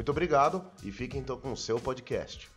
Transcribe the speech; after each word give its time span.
Muito 0.00 0.12
obrigado 0.12 0.64
e 0.82 0.90
fiquem 0.90 1.20
então 1.20 1.38
com 1.38 1.52
o 1.52 1.56
seu 1.56 1.78
podcast. 1.78 2.50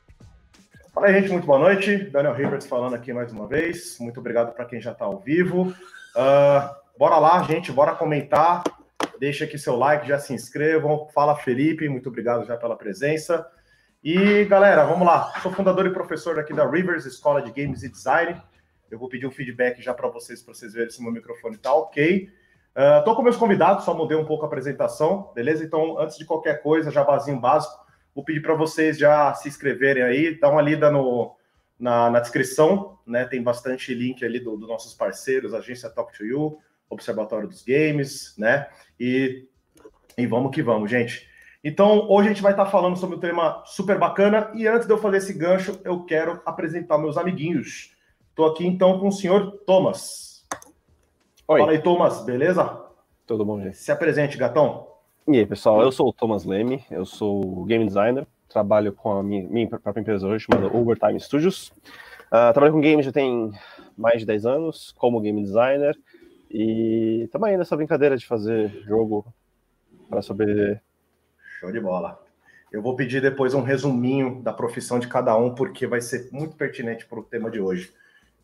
Fala 0.93 1.07
aí, 1.07 1.13
gente, 1.15 1.29
muito 1.29 1.45
boa 1.45 1.59
noite. 1.59 1.97
Daniel 2.05 2.33
Rivers 2.33 2.65
falando 2.65 2.95
aqui 2.95 3.11
mais 3.11 3.33
uma 3.33 3.45
vez. 3.45 3.97
Muito 3.99 4.21
obrigado 4.21 4.53
para 4.53 4.63
quem 4.63 4.79
já 4.79 4.93
está 4.93 5.03
ao 5.03 5.19
vivo. 5.19 5.63
Uh, 5.63 6.75
bora 6.97 7.17
lá, 7.17 7.43
gente, 7.43 7.69
bora 7.69 7.95
comentar. 7.95 8.63
Deixa 9.19 9.43
aqui 9.43 9.57
seu 9.57 9.75
like, 9.75 10.07
já 10.07 10.19
se 10.19 10.33
inscrevam. 10.33 11.09
Fala, 11.13 11.35
Felipe, 11.35 11.89
muito 11.89 12.07
obrigado 12.07 12.45
já 12.45 12.55
pela 12.55 12.77
presença. 12.77 13.45
E 14.01 14.45
galera, 14.45 14.85
vamos 14.85 15.05
lá. 15.05 15.33
Sou 15.41 15.51
fundador 15.51 15.85
e 15.85 15.91
professor 15.91 16.39
aqui 16.39 16.53
da 16.53 16.65
Rivers 16.65 17.05
Escola 17.05 17.41
de 17.41 17.51
Games 17.51 17.83
e 17.83 17.89
Design. 17.89 18.41
Eu 18.89 18.97
vou 18.97 19.09
pedir 19.09 19.27
um 19.27 19.31
feedback 19.31 19.81
já 19.81 19.93
para 19.93 20.07
vocês, 20.07 20.41
para 20.41 20.53
vocês 20.53 20.71
verem 20.71 20.89
se 20.89 21.03
meu 21.03 21.11
microfone 21.11 21.57
está 21.57 21.73
ok. 21.73 22.31
Estou 22.75 23.13
uh, 23.13 23.15
com 23.15 23.21
meus 23.21 23.37
convidados, 23.37 23.85
só 23.85 23.93
mudei 23.93 24.17
um 24.17 24.25
pouco 24.25 24.43
a 24.43 24.47
apresentação, 24.47 25.31
beleza? 25.35 25.63
Então, 25.63 25.99
antes 25.99 26.17
de 26.17 26.25
qualquer 26.25 26.63
coisa, 26.63 26.89
já 26.89 27.03
vazio 27.03 27.39
básico, 27.39 27.85
vou 28.15 28.23
pedir 28.23 28.41
para 28.41 28.55
vocês 28.55 28.97
já 28.97 29.33
se 29.35 29.47
inscreverem 29.47 30.01
aí, 30.01 30.39
dar 30.39 30.49
uma 30.49 30.61
lida 30.61 30.89
no, 30.89 31.35
na, 31.79 32.09
na 32.09 32.19
descrição, 32.19 32.97
né? 33.05 33.25
Tem 33.25 33.43
bastante 33.43 33.93
link 33.93 34.25
ali 34.25 34.39
dos 34.39 34.59
do 34.59 34.65
nossos 34.65 34.93
parceiros, 34.93 35.53
Agência 35.53 35.89
Talk 35.89 36.17
to 36.17 36.25
You, 36.25 36.57
Observatório 36.89 37.47
dos 37.47 37.63
Games, 37.63 38.33
né? 38.37 38.67
E, 38.99 39.47
e 40.17 40.25
vamos 40.25 40.53
que 40.53 40.63
vamos, 40.63 40.89
gente. 40.89 41.29
Então, 41.63 42.09
hoje 42.09 42.27
a 42.27 42.33
gente 42.33 42.41
vai 42.41 42.53
estar 42.53 42.65
falando 42.65 42.97
sobre 42.97 43.15
um 43.15 43.19
tema 43.19 43.63
super 43.65 43.97
bacana. 43.97 44.51
E 44.53 44.67
antes 44.67 44.85
de 44.87 44.93
eu 44.93 44.97
fazer 44.97 45.17
esse 45.17 45.33
gancho, 45.33 45.79
eu 45.85 46.03
quero 46.03 46.41
apresentar 46.45 46.97
meus 46.97 47.17
amiguinhos. 47.17 47.95
Estou 48.29 48.47
aqui 48.47 48.65
então 48.65 48.99
com 48.99 49.07
o 49.07 49.11
senhor 49.11 49.59
Thomas. 49.65 50.32
Oi. 51.45 51.59
Fala 51.59 51.71
aí, 51.73 51.81
Thomas, 51.81 52.23
beleza? 52.23 52.81
Tudo 53.27 53.43
bom, 53.43 53.61
gente? 53.61 53.75
Se 53.75 53.91
apresente, 53.91 54.37
gatão. 54.37 54.87
E 55.27 55.37
aí, 55.37 55.45
pessoal, 55.45 55.81
eu 55.81 55.91
sou 55.91 56.07
o 56.07 56.13
Thomas 56.13 56.45
Leme, 56.45 56.85
eu 56.89 57.05
sou 57.05 57.65
game 57.65 57.85
designer, 57.85 58.25
trabalho 58.47 58.93
com 58.93 59.11
a 59.11 59.21
minha, 59.21 59.45
minha 59.49 59.67
própria 59.67 59.99
empresa 59.99 60.25
hoje, 60.25 60.45
chamada 60.49 60.73
Overtime 60.73 61.19
Studios. 61.19 61.73
Uh, 62.27 62.53
trabalho 62.53 62.71
com 62.71 62.79
games 62.79 63.05
já 63.05 63.11
tem 63.11 63.51
mais 63.97 64.21
de 64.21 64.25
10 64.25 64.45
anos, 64.45 64.95
como 64.97 65.19
game 65.19 65.41
designer, 65.43 65.99
e 66.49 67.27
também 67.29 67.57
nessa 67.57 67.75
brincadeira 67.75 68.15
de 68.15 68.25
fazer 68.25 68.69
jogo 68.85 69.25
para 70.09 70.21
sobreviver. 70.21 70.81
Show 71.59 71.73
de 71.73 71.79
bola. 71.81 72.23
Eu 72.71 72.81
vou 72.81 72.95
pedir 72.95 73.21
depois 73.21 73.53
um 73.53 73.61
resuminho 73.61 74.41
da 74.41 74.53
profissão 74.53 74.97
de 74.97 75.09
cada 75.09 75.35
um, 75.37 75.53
porque 75.53 75.85
vai 75.85 75.99
ser 75.99 76.29
muito 76.31 76.55
pertinente 76.55 77.05
para 77.05 77.19
o 77.19 77.23
tema 77.23 77.51
de 77.51 77.59
hoje. 77.59 77.93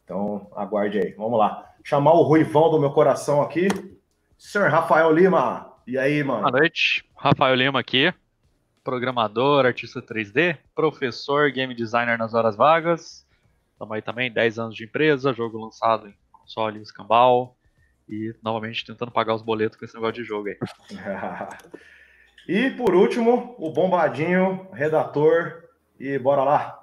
Então, 0.10 0.50
aguarde 0.56 0.98
aí. 0.98 1.12
Vamos 1.12 1.38
lá. 1.38 1.72
Chamar 1.84 2.14
o 2.14 2.24
Ruivão 2.24 2.72
do 2.72 2.80
meu 2.80 2.90
coração 2.90 3.44
aqui. 3.44 3.68
Senhor 4.36 4.68
Rafael 4.68 5.12
Lima. 5.12 5.72
E 5.86 6.00
aí, 6.00 6.24
mano? 6.24 6.42
Boa 6.42 6.60
noite. 6.60 7.06
Rafael 7.16 7.54
Lima 7.54 7.80
aqui. 7.80 8.12
Programador, 8.84 9.68
artista 9.68 10.02
3D, 10.02 10.58
professor, 10.74 11.52
game 11.52 11.76
designer 11.76 12.18
nas 12.18 12.34
horas 12.34 12.56
vagas. 12.56 13.24
Estamos 13.74 13.94
aí 13.96 14.02
também, 14.02 14.32
10 14.32 14.58
anos 14.58 14.76
de 14.76 14.86
empresa, 14.86 15.32
jogo 15.32 15.64
lançado 15.64 16.08
em 16.08 16.16
console 16.32 16.82
escambau. 16.82 17.56
E, 18.10 18.34
novamente, 18.42 18.84
tentando 18.84 19.12
pagar 19.12 19.36
os 19.36 19.44
boletos 19.44 19.78
com 19.78 19.86
esse 19.86 19.94
negócio 19.94 20.16
de 20.16 20.24
jogo 20.24 20.48
aí. 20.48 20.58
e, 22.50 22.72
por 22.72 22.96
último, 22.96 23.56
o 23.60 23.72
bombadinho, 23.72 24.68
redator. 24.74 25.66
E 26.00 26.18
bora 26.18 26.44
lá. 26.44 26.82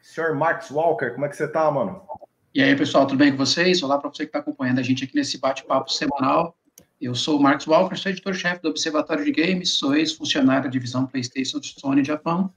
Senhor 0.00 0.32
Max 0.36 0.70
Walker, 0.70 1.10
como 1.10 1.26
é 1.26 1.28
que 1.28 1.36
você 1.36 1.48
tá, 1.48 1.68
mano? 1.68 2.06
E 2.54 2.62
aí, 2.62 2.76
pessoal, 2.76 3.06
tudo 3.06 3.16
bem 3.16 3.30
com 3.30 3.38
vocês? 3.38 3.82
Olá 3.82 3.96
para 3.96 4.10
você 4.10 4.24
que 4.24 4.28
está 4.28 4.40
acompanhando 4.40 4.78
a 4.78 4.82
gente 4.82 5.04
aqui 5.04 5.14
nesse 5.14 5.38
bate-papo 5.38 5.90
semanal. 5.90 6.54
Eu 7.00 7.14
sou 7.14 7.38
o 7.38 7.42
Marcos 7.42 7.66
Walker, 7.66 7.96
sou 7.96 8.12
editor-chefe 8.12 8.60
do 8.60 8.68
Observatório 8.68 9.24
de 9.24 9.32
Games, 9.32 9.70
sou 9.78 9.96
ex-funcionário 9.96 10.64
da 10.64 10.68
divisão 10.68 11.06
PlayStation 11.06 11.58
de 11.58 11.68
Sony 11.68 12.04
Japão. 12.04 12.52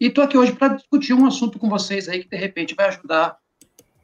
E 0.00 0.06
estou 0.06 0.24
aqui 0.24 0.36
hoje 0.36 0.50
para 0.50 0.74
discutir 0.74 1.14
um 1.14 1.24
assunto 1.26 1.60
com 1.60 1.68
vocês 1.68 2.08
aí 2.08 2.24
que, 2.24 2.28
de 2.28 2.36
repente, 2.36 2.74
vai 2.74 2.88
ajudar 2.88 3.36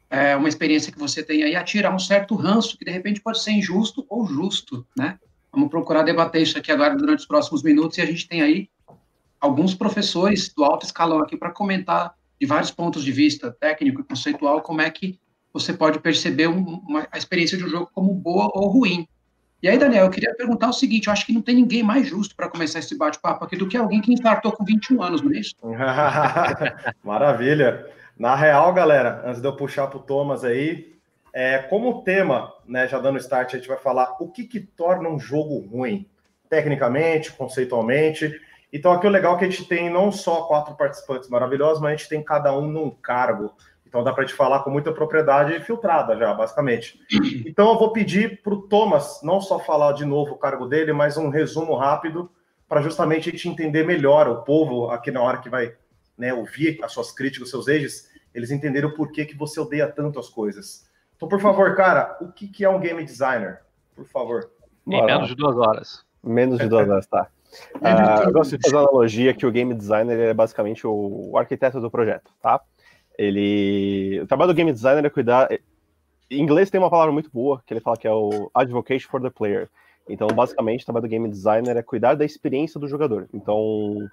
é, 0.09 0.33
uma 0.37 0.47
experiência 0.47 0.93
que 0.93 0.97
você 0.97 1.21
tem 1.21 1.43
aí 1.43 1.57
a 1.57 1.63
tirar 1.65 1.93
um 1.93 1.99
certo 1.99 2.33
ranço 2.33 2.77
que, 2.77 2.85
de 2.85 2.91
repente, 2.91 3.19
pode 3.19 3.43
ser 3.43 3.51
injusto 3.51 4.05
ou 4.07 4.25
justo, 4.25 4.87
né? 4.97 5.19
Vamos 5.51 5.69
procurar 5.69 6.03
debater 6.03 6.41
isso 6.41 6.57
aqui 6.57 6.71
agora 6.71 6.95
durante 6.95 7.19
os 7.19 7.25
próximos 7.25 7.61
minutos 7.63 7.97
e 7.97 8.01
a 8.01 8.05
gente 8.05 8.29
tem 8.29 8.41
aí 8.41 8.69
alguns 9.41 9.75
professores 9.75 10.53
do 10.55 10.63
alto 10.63 10.85
escalão 10.85 11.19
aqui 11.19 11.35
para 11.35 11.51
comentar 11.51 12.15
de 12.39 12.45
vários 12.45 12.71
pontos 12.71 13.03
de 13.03 13.11
vista 13.11 13.51
técnico 13.51 14.01
e 14.01 14.03
conceitual, 14.03 14.61
como 14.61 14.81
é 14.81 14.89
que 14.89 15.19
você 15.51 15.73
pode 15.73 15.99
perceber 15.99 16.47
uma, 16.47 17.07
a 17.11 17.17
experiência 17.17 17.57
de 17.57 17.63
um 17.63 17.69
jogo 17.69 17.89
como 17.93 18.13
boa 18.13 18.49
ou 18.53 18.67
ruim. 18.67 19.07
E 19.61 19.67
aí, 19.67 19.77
Daniel, 19.77 20.05
eu 20.05 20.11
queria 20.11 20.35
perguntar 20.35 20.69
o 20.69 20.73
seguinte: 20.73 21.07
eu 21.07 21.13
acho 21.13 21.25
que 21.25 21.33
não 21.33 21.41
tem 21.41 21.55
ninguém 21.55 21.81
mais 21.81 22.07
justo 22.07 22.35
para 22.35 22.49
começar 22.49 22.79
esse 22.79 22.95
bate-papo 22.95 23.43
aqui 23.43 23.55
do 23.55 23.67
que 23.67 23.75
alguém 23.75 24.01
que 24.01 24.13
infartou 24.13 24.51
com 24.51 24.63
21 24.63 25.01
anos, 25.01 25.21
não 25.21 25.31
é 25.31 25.39
isso? 25.39 25.55
Maravilha. 27.03 27.87
Na 28.17 28.35
real, 28.35 28.73
galera, 28.73 29.23
antes 29.25 29.41
de 29.41 29.47
eu 29.47 29.55
puxar 29.55 29.87
para 29.87 29.97
o 29.97 30.01
Thomas 30.01 30.43
aí, 30.43 30.95
é, 31.33 31.59
como 31.59 32.01
tema, 32.01 32.51
né, 32.67 32.87
já 32.87 32.99
dando 32.99 33.19
start, 33.19 33.53
a 33.53 33.57
gente 33.57 33.67
vai 33.67 33.77
falar 33.77 34.15
o 34.19 34.27
que, 34.27 34.43
que 34.43 34.59
torna 34.59 35.07
um 35.07 35.19
jogo 35.19 35.59
ruim, 35.59 36.07
tecnicamente, 36.49 37.31
conceitualmente. 37.31 38.39
Então, 38.71 38.91
aqui 38.91 39.07
o 39.07 39.09
legal 39.09 39.35
é 39.35 39.39
que 39.39 39.45
a 39.45 39.49
gente 39.49 39.65
tem 39.65 39.89
não 39.89 40.11
só 40.11 40.43
quatro 40.43 40.75
participantes 40.75 41.29
maravilhosos, 41.29 41.81
mas 41.81 41.93
a 41.93 41.95
gente 41.95 42.09
tem 42.09 42.23
cada 42.23 42.53
um 42.57 42.67
num 42.67 42.89
cargo. 42.89 43.53
Então, 43.85 44.03
dá 44.03 44.11
para 44.11 44.25
te 44.25 44.33
falar 44.33 44.59
com 44.59 44.69
muita 44.69 44.91
propriedade 44.91 45.59
filtrada 45.61 46.17
já, 46.17 46.33
basicamente. 46.33 46.99
Então, 47.47 47.71
eu 47.71 47.79
vou 47.79 47.91
pedir 47.91 48.41
para 48.41 48.53
o 48.53 48.61
Thomas 48.63 49.21
não 49.23 49.39
só 49.39 49.57
falar 49.57 49.93
de 49.93 50.05
novo 50.05 50.33
o 50.33 50.37
cargo 50.37 50.67
dele, 50.67 50.91
mas 50.93 51.17
um 51.17 51.29
resumo 51.29 51.75
rápido 51.75 52.29
para 52.67 52.81
justamente 52.81 53.29
a 53.29 53.31
gente 53.31 53.47
entender 53.47 53.85
melhor 53.85 54.27
o 54.27 54.43
povo 54.43 54.91
aqui 54.91 55.09
na 55.09 55.21
hora 55.21 55.37
que 55.37 55.49
vai 55.49 55.73
né, 56.17 56.33
ouvir 56.33 56.83
as 56.83 56.91
suas 56.91 57.11
críticas, 57.11 57.47
os 57.47 57.51
seus 57.51 57.67
ejes, 57.67 58.09
eles 58.33 58.51
entenderam 58.51 58.89
o 58.89 58.93
porquê 58.93 59.25
que 59.25 59.37
você 59.37 59.59
odeia 59.59 59.87
tanto 59.87 60.19
as 60.19 60.29
coisas. 60.29 60.85
Então, 61.15 61.27
por 61.27 61.39
favor, 61.39 61.75
cara, 61.75 62.17
o 62.21 62.31
que, 62.31 62.47
que 62.47 62.65
é 62.65 62.69
um 62.69 62.79
game 62.79 63.03
designer? 63.03 63.61
Por 63.95 64.05
favor. 64.05 64.51
Em 64.85 65.03
menos 65.05 65.27
de 65.29 65.35
duas 65.35 65.55
horas. 65.57 66.05
Menos 66.23 66.59
de 66.59 66.67
duas 66.67 66.87
horas, 66.87 67.07
tá. 67.07 67.27
Uh, 67.75 68.23
eu 68.25 68.33
gosto 68.33 68.57
de 68.57 68.63
fazer 68.63 68.75
uma 68.75 68.89
analogia 68.89 69.33
que 69.33 69.45
o 69.45 69.51
game 69.51 69.73
designer 69.73 70.19
é 70.19 70.33
basicamente 70.33 70.85
o, 70.85 71.37
arquiteto 71.37 71.79
do 71.79 71.91
projeto, 71.91 72.31
tá? 72.41 72.61
Ele, 73.17 74.19
o 74.21 74.27
trabalho 74.27 74.51
do 74.51 74.55
game 74.55 74.71
designer 74.71 75.05
é 75.05 75.09
cuidar. 75.09 75.49
Em 76.29 76.41
inglês 76.41 76.69
tem 76.69 76.79
uma 76.79 76.89
palavra 76.89 77.11
muito 77.11 77.29
boa 77.31 77.61
que 77.65 77.73
ele 77.73 77.81
fala 77.81 77.97
que 77.97 78.07
é 78.07 78.11
o 78.11 78.51
advocate 78.53 79.05
for 79.07 79.21
the 79.21 79.29
player. 79.29 79.69
Então, 80.09 80.27
basicamente, 80.27 80.83
o 80.83 80.85
trabalho 80.85 81.05
do 81.05 81.09
game 81.09 81.27
designer 81.27 81.75
é 81.75 81.81
cuidar 81.81 82.15
da 82.15 82.23
experiência 82.23 82.79
do 82.79 82.87
jogador. 82.87 83.27
Então, 83.33 84.07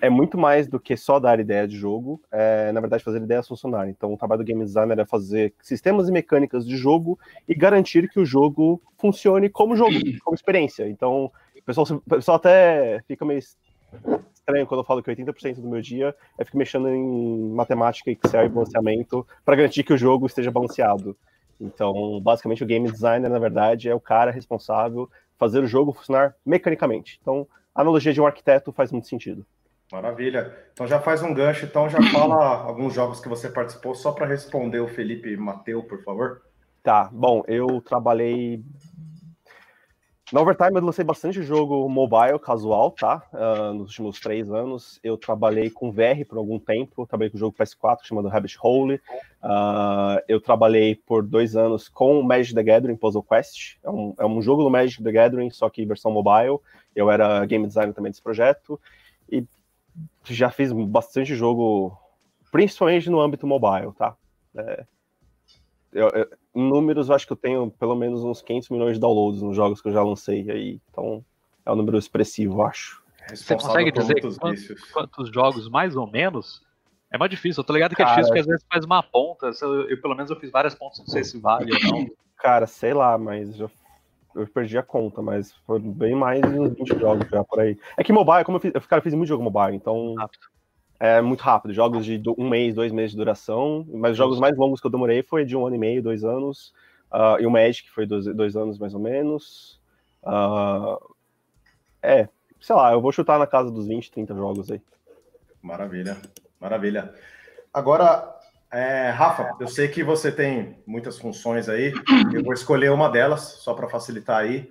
é 0.00 0.08
muito 0.08 0.38
mais 0.38 0.66
do 0.66 0.80
que 0.80 0.96
só 0.96 1.20
dar 1.20 1.38
ideia 1.38 1.68
de 1.68 1.76
jogo, 1.76 2.20
é, 2.32 2.72
na 2.72 2.80
verdade, 2.80 3.04
fazer 3.04 3.22
ideias 3.22 3.46
funcionarem. 3.46 3.90
Então, 3.90 4.12
o 4.12 4.16
trabalho 4.16 4.42
do 4.42 4.46
game 4.46 4.64
designer 4.64 4.98
é 4.98 5.04
fazer 5.04 5.52
sistemas 5.60 6.08
e 6.08 6.12
mecânicas 6.12 6.66
de 6.66 6.76
jogo 6.76 7.18
e 7.46 7.54
garantir 7.54 8.08
que 8.08 8.18
o 8.18 8.24
jogo 8.24 8.82
funcione 8.98 9.48
como 9.48 9.76
jogo, 9.76 9.94
como 10.24 10.34
experiência. 10.34 10.88
Então, 10.88 11.30
pessoal, 11.70 12.00
o 12.06 12.10
pessoal 12.10 12.36
até 12.36 13.02
fica 13.06 13.24
meio 13.24 13.38
estranho 13.38 14.66
quando 14.66 14.80
eu 14.80 14.84
falo 14.84 15.02
que 15.02 15.10
80% 15.10 15.56
do 15.56 15.68
meu 15.68 15.80
dia 15.80 16.14
é 16.38 16.44
ficar 16.44 16.58
mexendo 16.58 16.88
em 16.88 17.50
matemática, 17.50 18.10
Excel 18.10 18.46
e 18.46 18.48
balanceamento 18.48 19.26
para 19.44 19.56
garantir 19.56 19.84
que 19.84 19.92
o 19.92 19.98
jogo 19.98 20.26
esteja 20.26 20.50
balanceado. 20.50 21.16
Então, 21.60 22.20
basicamente, 22.20 22.64
o 22.64 22.66
game 22.66 22.90
designer, 22.90 23.28
na 23.28 23.38
verdade, 23.38 23.88
é 23.88 23.94
o 23.94 24.00
cara 24.00 24.30
responsável 24.30 25.08
fazer 25.38 25.62
o 25.62 25.66
jogo 25.66 25.92
funcionar 25.92 26.34
mecanicamente. 26.44 27.18
Então, 27.20 27.46
a 27.74 27.82
analogia 27.82 28.12
de 28.12 28.20
um 28.20 28.26
arquiteto 28.26 28.72
faz 28.72 28.90
muito 28.90 29.08
sentido. 29.08 29.46
Maravilha. 29.92 30.56
Então 30.72 30.86
já 30.86 31.00
faz 31.00 31.20
um 31.20 31.34
gancho, 31.34 31.64
então 31.66 31.88
já 31.88 32.00
fala 32.12 32.36
alguns 32.62 32.94
jogos 32.94 33.20
que 33.20 33.28
você 33.28 33.48
participou, 33.48 33.94
só 33.94 34.12
para 34.12 34.26
responder 34.26 34.78
o 34.78 34.88
Felipe 34.88 35.36
Mateu, 35.36 35.82
por 35.82 36.02
favor. 36.04 36.42
Tá, 36.82 37.10
bom, 37.12 37.42
eu 37.46 37.80
trabalhei 37.80 38.62
na 40.32 40.40
Overtime 40.40 40.76
eu 40.76 40.84
lancei 40.84 41.04
bastante 41.04 41.42
jogo 41.42 41.88
mobile, 41.88 42.38
casual, 42.38 42.92
tá? 42.92 43.22
Uh, 43.32 43.74
nos 43.74 43.88
últimos 43.88 44.20
três 44.20 44.50
anos. 44.50 45.00
Eu 45.02 45.16
trabalhei 45.16 45.70
com 45.70 45.90
VR 45.90 46.24
por 46.28 46.38
algum 46.38 46.58
tempo, 46.58 47.06
trabalhei 47.06 47.30
com 47.30 47.36
o 47.36 47.40
jogo 47.40 47.56
PS4 47.58 47.98
chamado 48.04 48.28
Rabbit 48.28 48.56
Hole. 48.62 49.00
Uh, 49.42 50.22
eu 50.28 50.40
trabalhei 50.40 50.94
por 50.94 51.24
dois 51.24 51.56
anos 51.56 51.88
com 51.88 52.22
Magic 52.22 52.54
the 52.54 52.62
Gathering 52.62 52.96
Puzzle 52.96 53.24
Quest. 53.24 53.76
É 53.82 53.90
um, 53.90 54.14
é 54.18 54.26
um 54.26 54.40
jogo 54.40 54.62
do 54.62 54.70
Magic 54.70 55.02
the 55.02 55.10
Gathering, 55.10 55.50
só 55.50 55.68
que 55.68 55.84
versão 55.84 56.12
mobile. 56.12 56.60
Eu 56.94 57.10
era 57.10 57.44
game 57.46 57.66
designer 57.66 57.92
também 57.92 58.12
desse 58.12 58.22
projeto. 58.22 58.80
E 59.30 59.44
já 60.24 60.50
fiz 60.50 60.70
bastante 60.72 61.34
jogo, 61.34 61.96
principalmente 62.52 63.10
no 63.10 63.20
âmbito 63.20 63.46
mobile, 63.46 63.92
tá? 63.96 64.16
É, 64.56 64.84
eu, 65.92 66.08
em 66.54 66.68
números, 66.68 67.08
eu 67.08 67.14
acho 67.14 67.26
que 67.26 67.32
eu 67.32 67.36
tenho 67.36 67.70
pelo 67.70 67.94
menos 67.94 68.24
uns 68.24 68.42
500 68.42 68.70
milhões 68.70 68.94
de 68.94 69.00
downloads 69.00 69.42
nos 69.42 69.56
jogos 69.56 69.80
que 69.80 69.88
eu 69.88 69.92
já 69.92 70.02
lancei 70.02 70.50
aí. 70.50 70.80
Então, 70.90 71.24
é 71.64 71.72
um 71.72 71.76
número 71.76 71.98
expressivo, 71.98 72.62
acho. 72.62 73.02
Você 73.28 73.54
consegue 73.54 73.92
dizer 73.92 74.20
quantos, 74.38 74.90
quantos, 74.92 75.30
jogos, 75.30 75.68
mais 75.68 75.94
ou 75.94 76.10
menos? 76.10 76.62
É 77.12 77.18
mais 77.18 77.30
difícil. 77.30 77.60
Eu 77.60 77.64
tô 77.64 77.72
ligado 77.72 77.94
que 77.94 78.02
é 78.02 78.04
Cara, 78.04 78.20
é 78.20 78.22
difícil, 78.22 78.28
porque 78.28 78.40
às 78.40 78.46
vezes 78.46 78.66
faz 78.72 78.84
uma 78.84 79.02
ponta. 79.02 79.50
Eu, 79.60 79.88
eu, 79.88 80.00
pelo 80.00 80.14
menos 80.14 80.30
eu 80.30 80.36
fiz 80.36 80.50
várias 80.50 80.74
pontas, 80.74 80.98
não 80.98 81.06
sei 81.06 81.22
se 81.22 81.38
vale 81.38 81.72
ou 81.72 81.80
não. 81.80 82.10
Cara, 82.36 82.66
sei 82.66 82.94
lá, 82.94 83.18
mas 83.18 83.54
já, 83.54 83.68
eu 84.34 84.46
perdi 84.46 84.78
a 84.78 84.82
conta, 84.82 85.20
mas 85.20 85.52
foi 85.66 85.78
bem 85.78 86.14
mais 86.14 86.40
de 86.40 86.58
uns 86.58 86.72
20 86.72 86.98
jogos 86.98 87.28
já 87.28 87.44
por 87.44 87.60
aí. 87.60 87.78
É 87.96 88.02
que 88.02 88.12
mobile, 88.12 88.44
como 88.44 88.56
eu 88.56 88.60
fiz, 88.60 88.72
eu, 88.74 88.80
cara, 88.80 89.00
eu 89.00 89.04
fiz 89.04 89.14
muito 89.14 89.28
jogo 89.28 89.44
mobile, 89.44 89.76
então 89.76 90.14
rápido. 90.14 90.46
É 91.00 91.20
muito 91.22 91.40
rápido. 91.40 91.72
Jogos 91.72 92.04
de 92.04 92.22
um 92.36 92.48
mês, 92.48 92.74
dois 92.74 92.92
meses 92.92 93.12
de 93.12 93.16
duração, 93.16 93.86
mas 93.90 94.12
os 94.12 94.18
jogos 94.18 94.38
mais 94.38 94.56
longos 94.56 94.80
que 94.80 94.86
eu 94.86 94.90
demorei 94.90 95.22
foi 95.22 95.46
de 95.46 95.56
um 95.56 95.66
ano 95.66 95.76
e 95.76 95.78
meio, 95.78 96.02
dois 96.02 96.22
anos. 96.22 96.74
Uh, 97.10 97.40
e 97.40 97.46
o 97.46 97.50
Magic 97.50 97.90
foi 97.90 98.06
dois, 98.06 98.26
dois 98.26 98.54
anos 98.54 98.78
mais 98.78 98.92
ou 98.92 99.00
menos. 99.00 99.80
Uh, 100.22 101.14
é, 102.02 102.28
sei 102.60 102.76
lá, 102.76 102.92
eu 102.92 103.00
vou 103.00 103.10
chutar 103.10 103.38
na 103.38 103.46
casa 103.46 103.70
dos 103.70 103.88
20, 103.88 104.12
30 104.12 104.34
jogos 104.34 104.70
aí. 104.70 104.80
Maravilha, 105.62 106.18
maravilha. 106.60 107.14
Agora, 107.72 108.36
é, 108.70 109.08
Rafa, 109.08 109.56
eu 109.58 109.68
sei 109.68 109.88
que 109.88 110.04
você 110.04 110.30
tem 110.30 110.82
muitas 110.86 111.18
funções 111.18 111.68
aí, 111.68 111.92
eu 112.32 112.44
vou 112.44 112.52
escolher 112.52 112.90
uma 112.92 113.08
delas, 113.08 113.40
só 113.40 113.72
para 113.72 113.88
facilitar 113.88 114.38
aí. 114.38 114.70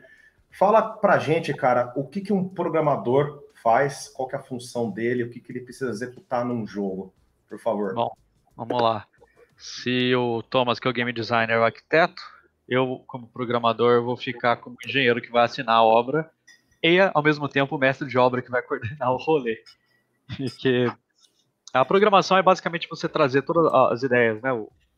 Fala 0.51 0.81
pra 0.81 1.17
gente, 1.17 1.53
cara, 1.53 1.91
o 1.95 2.03
que, 2.03 2.21
que 2.21 2.33
um 2.33 2.47
programador 2.47 3.43
faz, 3.61 4.09
qual 4.09 4.27
que 4.27 4.35
é 4.35 4.39
a 4.39 4.43
função 4.43 4.89
dele, 4.89 5.23
o 5.23 5.29
que, 5.29 5.39
que 5.39 5.51
ele 5.51 5.61
precisa 5.61 5.91
executar 5.91 6.45
num 6.45 6.65
jogo, 6.65 7.13
por 7.47 7.59
favor. 7.59 7.93
Bom, 7.93 8.11
vamos 8.55 8.81
lá. 8.81 9.07
Se 9.57 10.15
o 10.15 10.41
Thomas, 10.43 10.79
que 10.79 10.87
é 10.87 10.91
o 10.91 10.93
game 10.93 11.11
designer, 11.11 11.55
é 11.55 11.59
o 11.59 11.63
arquiteto, 11.63 12.21
eu, 12.67 13.03
como 13.07 13.27
programador, 13.27 14.03
vou 14.03 14.15
ficar 14.15 14.57
como 14.57 14.77
engenheiro 14.85 15.21
que 15.21 15.31
vai 15.31 15.43
assinar 15.43 15.75
a 15.75 15.83
obra 15.83 16.29
e, 16.81 16.99
ao 16.99 17.23
mesmo 17.23 17.49
tempo, 17.49 17.75
o 17.75 17.79
mestre 17.79 18.07
de 18.07 18.17
obra 18.17 18.41
que 18.41 18.51
vai 18.51 18.61
coordenar 18.63 19.11
o 19.11 19.17
rolê. 19.17 19.61
Porque 20.37 20.85
a 21.73 21.83
programação 21.83 22.37
é 22.37 22.43
basicamente 22.43 22.87
você 22.87 23.09
trazer 23.09 23.41
todas 23.41 23.73
as 23.91 24.03
ideias, 24.03 24.41
né? 24.41 24.49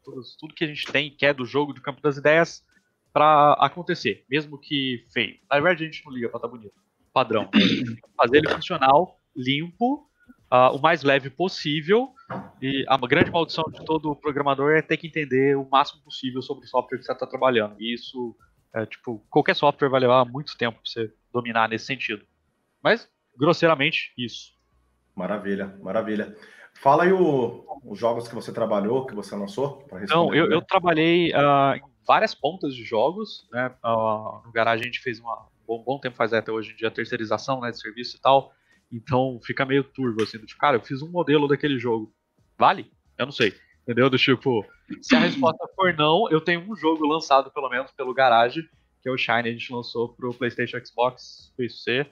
Tudo, 0.03 0.53
que 0.53 0.63
a 0.63 0.67
gente 0.67 0.91
tem 0.91 1.11
que 1.11 1.25
é 1.25 1.33
do 1.33 1.45
jogo, 1.45 1.73
do 1.73 1.81
campo 1.81 2.01
das 2.01 2.17
ideias, 2.17 2.63
para 3.13 3.53
acontecer, 3.53 4.25
mesmo 4.29 4.57
que 4.57 5.05
feio. 5.11 5.37
Na 5.49 5.59
verdade, 5.59 5.83
a 5.83 5.85
gente 5.87 6.05
não 6.05 6.13
liga 6.13 6.27
para 6.27 6.37
estar 6.37 6.47
tá 6.47 6.55
bonito. 6.55 6.73
Padrão. 7.13 7.49
Fazer 8.17 8.37
ele 8.37 8.49
funcional, 8.49 9.19
limpo, 9.35 10.07
uh, 10.51 10.75
o 10.75 10.81
mais 10.81 11.03
leve 11.03 11.29
possível. 11.29 12.09
E 12.61 12.85
a 12.87 12.97
grande 12.97 13.31
maldição 13.31 13.65
de 13.71 13.83
todo 13.85 14.15
programador 14.15 14.71
é 14.71 14.81
ter 14.81 14.97
que 14.97 15.07
entender 15.07 15.57
o 15.57 15.67
máximo 15.69 16.01
possível 16.03 16.41
sobre 16.41 16.65
o 16.65 16.67
software 16.67 16.97
que 16.97 17.05
você 17.05 17.11
está 17.11 17.25
trabalhando. 17.25 17.75
E 17.79 17.93
isso, 17.93 18.35
é, 18.73 18.85
tipo, 18.85 19.25
qualquer 19.29 19.55
software 19.55 19.89
vai 19.89 19.99
levar 19.99 20.25
muito 20.25 20.57
tempo 20.57 20.77
para 20.77 20.89
você 20.89 21.13
dominar 21.33 21.67
nesse 21.69 21.85
sentido. 21.85 22.25
Mas, 22.81 23.09
grosseiramente, 23.37 24.13
isso. 24.17 24.53
Maravilha, 25.15 25.77
maravilha. 25.81 26.35
Fala 26.73 27.03
aí 27.03 27.11
o, 27.11 27.65
os 27.85 27.99
jogos 27.99 28.27
que 28.27 28.35
você 28.35 28.51
trabalhou, 28.51 29.05
que 29.05 29.13
você 29.13 29.35
lançou. 29.35 29.85
Então, 30.01 30.33
eu, 30.33 30.49
eu, 30.49 30.61
trabalhei 30.61 31.31
uh, 31.31 31.75
em 31.75 31.81
várias 32.07 32.33
pontas 32.33 32.73
de 32.73 32.83
jogos. 32.83 33.47
Né? 33.51 33.67
Uh, 33.83 34.41
no 34.45 34.51
garagem 34.53 34.83
a 34.83 34.85
gente 34.85 35.01
fez 35.01 35.19
uma, 35.19 35.35
um 35.35 35.50
bom, 35.77 35.83
bom 35.83 35.99
tempo 35.99 36.15
faz 36.15 36.33
até 36.33 36.51
hoje 36.51 36.73
em 36.73 36.75
dia 36.75 36.91
terceirização 36.91 37.61
né, 37.61 37.71
de 37.71 37.79
serviço 37.79 38.17
e 38.17 38.21
tal. 38.21 38.53
Então 38.91 39.39
fica 39.43 39.65
meio 39.65 39.83
turvo 39.83 40.23
assim, 40.23 40.37
do 40.37 40.45
tipo, 40.45 40.59
cara, 40.59 40.77
eu 40.77 40.81
fiz 40.81 41.01
um 41.01 41.09
modelo 41.09 41.47
daquele 41.47 41.79
jogo. 41.79 42.13
Vale? 42.57 42.91
Eu 43.17 43.25
não 43.25 43.31
sei. 43.31 43.53
Entendeu? 43.83 44.09
Do 44.09 44.17
tipo, 44.17 44.65
se 45.01 45.15
a 45.15 45.19
resposta 45.25 45.65
for 45.75 45.93
não, 45.93 46.29
eu 46.29 46.41
tenho 46.41 46.61
um 46.69 46.75
jogo 46.75 47.07
lançado, 47.07 47.51
pelo 47.51 47.69
menos, 47.69 47.91
pelo 47.91 48.13
garagem, 48.13 48.63
que 49.01 49.09
é 49.09 49.11
o 49.11 49.17
Shine, 49.17 49.49
a 49.49 49.51
gente 49.51 49.73
lançou 49.73 50.09
pro 50.13 50.33
PlayStation 50.33 50.77
Xbox 50.85 51.53
PC 51.57 52.05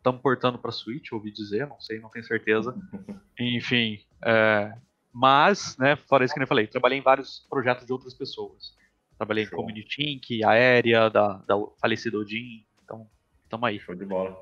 estamos 0.00 0.20
portando 0.20 0.58
para 0.58 0.72
Switch, 0.72 1.12
ouvi 1.12 1.30
dizer, 1.30 1.66
não 1.66 1.78
sei, 1.78 2.00
não 2.00 2.10
tenho 2.10 2.24
certeza. 2.24 2.74
Enfim, 3.38 3.98
é, 4.24 4.72
mas, 5.12 5.76
né, 5.78 5.94
fora 5.96 6.24
isso 6.24 6.34
que 6.34 6.42
eu 6.42 6.46
falei, 6.46 6.66
trabalhei 6.66 6.98
em 6.98 7.02
vários 7.02 7.46
projetos 7.48 7.86
de 7.86 7.92
outras 7.92 8.14
pessoas. 8.14 8.74
Trabalhei 9.16 9.44
Show. 9.44 9.52
em 9.52 9.60
Community 9.60 10.02
Inc., 10.02 10.44
Aérea, 10.44 11.10
da, 11.10 11.34
da 11.46 11.54
falecida 11.80 12.18
Odin, 12.18 12.64
então, 12.90 13.06
estamos 13.44 13.68
aí. 13.68 13.78
Show 13.78 13.94
de 13.94 14.04
bola. 14.04 14.36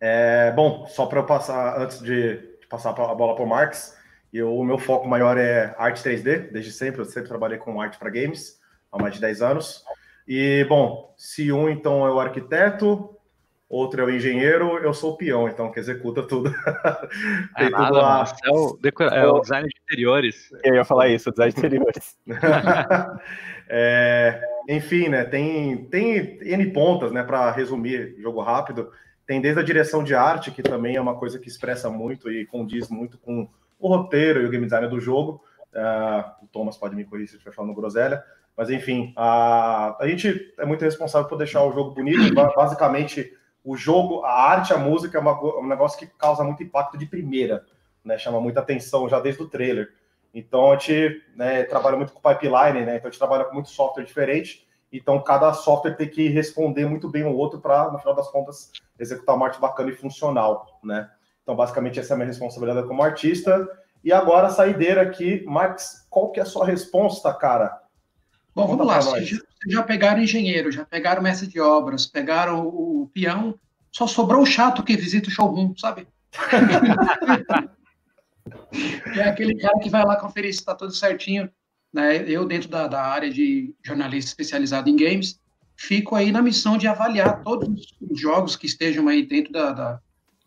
É, 0.00 0.50
bom, 0.52 0.86
só 0.86 1.04
para 1.04 1.20
eu 1.20 1.26
passar, 1.26 1.78
antes 1.78 2.00
de, 2.00 2.38
de 2.58 2.66
passar 2.66 2.90
a 2.90 3.14
bola 3.14 3.34
para 3.34 3.44
o 3.44 3.48
Marx, 3.48 3.98
eu, 4.32 4.56
o 4.56 4.64
meu 4.64 4.78
foco 4.78 5.06
maior 5.06 5.36
é 5.36 5.74
arte 5.76 6.02
3D, 6.02 6.50
desde 6.50 6.72
sempre, 6.72 7.02
eu 7.02 7.04
sempre 7.04 7.28
trabalhei 7.28 7.58
com 7.58 7.80
arte 7.80 7.98
para 7.98 8.10
games, 8.10 8.58
há 8.90 9.00
mais 9.00 9.14
de 9.14 9.20
10 9.20 9.42
anos. 9.42 9.84
E, 10.26 10.64
bom, 10.66 11.14
se 11.18 11.52
um 11.52 11.68
então 11.68 12.06
é 12.06 12.10
o 12.10 12.18
arquiteto, 12.18 13.14
outro 13.68 14.00
é 14.00 14.04
o 14.04 14.10
engenheiro, 14.10 14.78
eu 14.78 14.94
sou 14.94 15.12
o 15.12 15.16
peão, 15.18 15.46
então 15.46 15.70
que 15.70 15.78
executa 15.78 16.22
tudo. 16.22 16.50
Tem 17.56 17.66
é 17.66 17.70
nada, 17.70 17.86
tudo 17.86 17.98
lá. 17.98 18.24
É 18.44 18.50
o, 18.50 18.78
é 19.12 19.26
o 19.26 19.40
design 19.40 19.68
de 19.68 19.80
interiores. 19.82 20.50
Eu 20.64 20.74
ia 20.74 20.84
falar 20.84 21.08
isso, 21.08 21.30
design 21.30 21.52
de 21.52 21.58
interiores. 21.58 22.16
é, 23.68 24.53
enfim, 24.68 25.08
né? 25.08 25.24
Tem, 25.24 25.84
tem 25.86 26.38
N 26.40 26.70
pontas, 26.72 27.12
né? 27.12 27.22
Para 27.22 27.50
resumir, 27.50 28.16
jogo 28.18 28.40
rápido. 28.40 28.90
Tem 29.26 29.40
desde 29.40 29.60
a 29.60 29.64
direção 29.64 30.04
de 30.04 30.14
arte, 30.14 30.50
que 30.50 30.62
também 30.62 30.96
é 30.96 31.00
uma 31.00 31.16
coisa 31.16 31.38
que 31.38 31.48
expressa 31.48 31.88
muito 31.90 32.30
e 32.30 32.44
condiz 32.46 32.88
muito 32.88 33.18
com 33.18 33.48
o 33.78 33.88
roteiro 33.88 34.42
e 34.42 34.46
o 34.46 34.50
game 34.50 34.64
design 34.64 34.88
do 34.88 35.00
jogo. 35.00 35.42
Uh, 35.72 36.44
o 36.44 36.46
Thomas 36.48 36.76
pode 36.76 36.94
me 36.94 37.04
corrigir 37.04 37.30
se 37.30 37.36
estiver 37.36 37.54
falando 37.54 37.74
groselha. 37.74 38.22
Mas 38.56 38.70
enfim, 38.70 39.12
a, 39.16 39.96
a 39.98 40.06
gente 40.06 40.54
é 40.58 40.64
muito 40.64 40.84
responsável 40.84 41.28
por 41.28 41.36
deixar 41.36 41.64
o 41.64 41.72
jogo 41.72 41.90
bonito. 41.92 42.32
Basicamente, 42.34 43.32
o 43.64 43.76
jogo, 43.76 44.22
a 44.24 44.50
arte, 44.50 44.72
a 44.72 44.78
música 44.78 45.18
é 45.18 45.20
uma, 45.20 45.58
um 45.58 45.66
negócio 45.66 45.98
que 45.98 46.06
causa 46.06 46.44
muito 46.44 46.62
impacto 46.62 46.96
de 46.96 47.06
primeira, 47.06 47.64
né? 48.04 48.18
Chama 48.18 48.40
muita 48.40 48.60
atenção 48.60 49.08
já 49.08 49.18
desde 49.18 49.42
o 49.42 49.48
trailer. 49.48 49.92
Então 50.34 50.72
a 50.72 50.76
gente 50.76 51.22
né, 51.36 51.62
trabalha 51.62 51.96
muito 51.96 52.12
com 52.12 52.20
pipeline, 52.20 52.84
né? 52.84 52.96
Então 52.96 53.08
a 53.08 53.10
gente 53.10 53.18
trabalha 53.18 53.44
com 53.44 53.54
muito 53.54 53.68
software 53.68 54.02
diferente. 54.04 54.66
Então 54.92 55.22
cada 55.22 55.52
software 55.52 55.94
tem 55.94 56.08
que 56.08 56.28
responder 56.28 56.86
muito 56.86 57.08
bem 57.08 57.24
o 57.24 57.32
outro 57.32 57.60
para, 57.60 57.90
no 57.92 57.98
final 58.00 58.16
das 58.16 58.28
contas, 58.28 58.72
executar 58.98 59.36
uma 59.36 59.46
arte 59.46 59.60
bacana 59.60 59.90
e 59.90 59.94
funcional, 59.94 60.80
né? 60.82 61.08
Então 61.42 61.54
basicamente 61.54 62.00
essa 62.00 62.12
é 62.12 62.14
a 62.14 62.16
minha 62.16 62.26
responsabilidade 62.26 62.88
como 62.88 63.02
artista. 63.02 63.68
E 64.02 64.12
agora 64.12 64.48
a 64.48 64.50
saideira 64.50 65.02
aqui, 65.02 65.44
Max, 65.46 66.06
qual 66.10 66.30
que 66.32 66.40
é 66.40 66.42
a 66.42 66.46
sua 66.46 66.66
resposta, 66.66 67.32
cara? 67.32 67.80
Bom, 68.54 68.66
vamos 68.66 68.86
lá. 68.86 69.00
Vocês 69.00 69.28
já, 69.28 69.38
já 69.68 69.82
pegaram 69.82 70.20
engenheiro, 70.20 70.70
já 70.70 70.84
pegaram 70.84 71.22
mestre 71.22 71.46
de 71.46 71.60
obras, 71.60 72.06
pegaram 72.06 72.66
o, 72.66 73.02
o 73.02 73.08
peão, 73.08 73.54
só 73.90 74.06
sobrou 74.06 74.42
o 74.42 74.46
chato 74.46 74.82
que 74.82 74.96
visita 74.96 75.28
o 75.28 75.32
showroom, 75.32 75.74
sabe? 75.76 76.08
é 79.16 79.22
aquele 79.22 79.56
cara 79.56 79.78
que 79.78 79.90
vai 79.90 80.04
lá 80.04 80.16
conferir 80.16 80.52
se 80.52 80.60
está 80.60 80.74
tudo 80.74 80.92
certinho. 80.92 81.50
Né? 81.92 82.28
Eu, 82.28 82.44
dentro 82.46 82.68
da, 82.68 82.88
da 82.88 83.02
área 83.02 83.30
de 83.30 83.74
jornalista 83.84 84.30
especializado 84.30 84.90
em 84.90 84.96
games, 84.96 85.40
fico 85.76 86.14
aí 86.14 86.30
na 86.32 86.42
missão 86.42 86.76
de 86.76 86.86
avaliar 86.86 87.42
todos 87.42 87.94
os 88.00 88.20
jogos 88.20 88.56
que 88.56 88.66
estejam 88.66 89.08
aí 89.08 89.24
dentro 89.24 89.52
da, 89.52 89.72
da, 89.72 90.00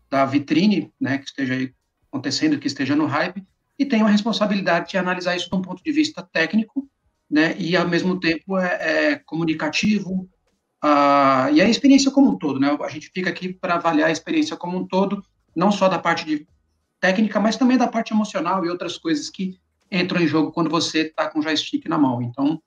da 0.10 0.26
vitrine, 0.26 0.92
né, 1.00 1.18
que 1.18 1.26
esteja 1.26 1.54
aí 1.54 1.74
acontecendo, 2.12 2.58
que 2.60 2.68
esteja 2.68 2.96
no 2.96 3.06
hype, 3.06 3.46
e 3.78 3.86
tenho 3.86 4.06
a 4.06 4.10
responsabilidade 4.10 4.92
de 4.92 4.98
analisar 4.98 5.36
isso 5.36 5.50
de 5.50 5.56
um 5.56 5.62
ponto 5.62 5.84
de 5.84 5.92
vista 5.92 6.24
técnico 6.24 6.90
né, 7.30 7.56
e 7.58 7.76
ao 7.76 7.88
mesmo 7.88 8.20
tempo 8.20 8.58
é, 8.58 9.12
é 9.12 9.16
comunicativo, 9.18 10.30
uh, 10.84 11.54
e 11.54 11.62
a 11.62 11.70
experiência 11.70 12.10
como 12.10 12.32
um 12.32 12.38
todo, 12.38 12.60
né, 12.60 12.76
a 12.82 12.90
gente 12.90 13.12
fica 13.14 13.30
aqui 13.30 13.54
para 13.54 13.76
avaliar 13.76 14.10
a 14.10 14.12
experiência 14.12 14.56
como 14.56 14.78
um 14.78 14.88
todo, 14.88 15.24
não 15.56 15.72
só 15.72 15.88
da 15.90 16.00
parte 16.00 16.26
de 16.26 16.48
técnica, 17.00 17.40
mas 17.40 17.58
também 17.58 17.78
da 17.78 17.88
parte 17.88 18.14
emocional 18.14 18.66
e 18.66 18.70
outras 18.70 18.98
coisas 18.98 19.30
que 19.30 19.60
entram 19.92 20.22
em 20.22 20.28
jogo 20.28 20.52
quando 20.52 20.70
você 20.70 21.02
está 21.02 21.30
com 21.30 21.40
o 21.40 21.42
joystick 21.42 21.88
na 21.88 21.98
mão. 21.98 22.22
Então, 22.22 22.62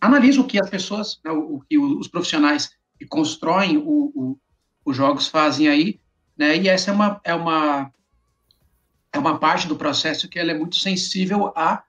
analisa 0.00 0.40
o 0.40 0.46
que 0.46 0.60
as 0.60 0.70
pessoas, 0.70 1.20
né, 1.24 1.30
o, 1.30 1.60
que 1.68 1.78
os 1.78 2.08
profissionais 2.08 2.70
que 2.98 3.06
constroem 3.06 3.76
o, 3.78 4.12
o, 4.14 4.38
os 4.84 4.96
jogos 4.96 5.28
fazem 5.28 5.68
aí, 5.68 6.00
né, 6.36 6.56
e 6.56 6.68
essa 6.68 6.90
é 6.90 6.94
uma, 6.94 7.20
é 7.24 7.34
uma 7.34 7.92
é 9.12 9.18
uma 9.18 9.38
parte 9.38 9.66
do 9.66 9.76
processo 9.76 10.28
que 10.28 10.38
ela 10.38 10.52
é 10.52 10.54
muito 10.54 10.76
sensível 10.76 11.52
a 11.56 11.82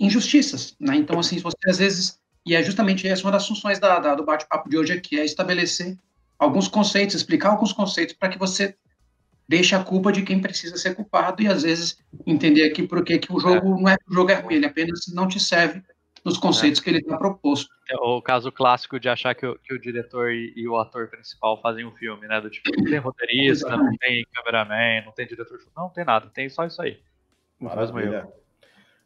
injustiças, 0.00 0.74
né? 0.80 0.96
Então, 0.96 1.18
assim, 1.18 1.38
você 1.38 1.56
às 1.68 1.78
vezes, 1.78 2.18
e 2.46 2.54
é 2.54 2.62
justamente 2.62 3.06
essa 3.06 3.22
uma 3.22 3.32
das 3.32 3.46
funções 3.46 3.78
da, 3.78 3.98
da 3.98 4.14
do 4.14 4.24
bate-papo 4.24 4.68
de 4.68 4.78
hoje 4.78 4.92
aqui, 4.92 5.18
é 5.18 5.24
estabelecer 5.24 5.98
alguns 6.38 6.68
conceitos, 6.68 7.16
explicar 7.16 7.50
alguns 7.50 7.72
conceitos 7.72 8.14
para 8.14 8.28
que 8.28 8.38
você 8.38 8.76
deixe 9.48 9.74
a 9.74 9.82
culpa 9.82 10.12
de 10.12 10.22
quem 10.22 10.40
precisa 10.40 10.76
ser 10.76 10.94
culpado 10.94 11.42
e 11.42 11.48
às 11.48 11.62
vezes 11.62 11.98
entender 12.26 12.64
aqui 12.64 12.86
por 12.86 13.02
que 13.02 13.20
o 13.30 13.40
jogo 13.40 13.56
é. 13.56 13.60
não 13.60 13.88
é 13.88 13.96
o 14.08 14.14
jogo 14.14 14.30
é 14.30 14.34
ruim, 14.34 14.56
ele 14.56 14.66
apenas 14.66 15.00
não 15.12 15.26
te 15.26 15.40
serve 15.40 15.82
nos 16.24 16.36
conceitos 16.36 16.80
é. 16.80 16.84
que 16.84 16.90
ele 16.90 16.98
está 16.98 17.16
proposto. 17.16 17.68
É 17.88 17.96
o 17.96 18.20
caso 18.20 18.52
clássico 18.52 19.00
de 19.00 19.08
achar 19.08 19.34
que 19.34 19.46
o, 19.46 19.58
que 19.58 19.72
o 19.72 19.80
diretor 19.80 20.30
e, 20.30 20.52
e, 20.54 20.68
o 20.68 20.76
ator 20.76 21.08
principal 21.08 21.60
fazem 21.62 21.86
um 21.86 21.92
filme, 21.92 22.26
né? 22.26 22.40
Do 22.40 22.50
tipo, 22.50 22.70
não 22.76 22.84
tem 22.84 22.98
roteirista, 22.98 23.76
não 23.76 23.96
tem 23.96 24.26
cameraman, 24.34 25.04
não 25.06 25.12
tem 25.12 25.26
diretor. 25.26 25.58
Não, 25.74 25.84
não 25.84 25.90
tem 25.90 26.04
nada, 26.04 26.28
tem 26.32 26.48
só 26.48 26.66
isso 26.66 26.82
aí. 26.82 26.98
Maravilha. 27.58 28.28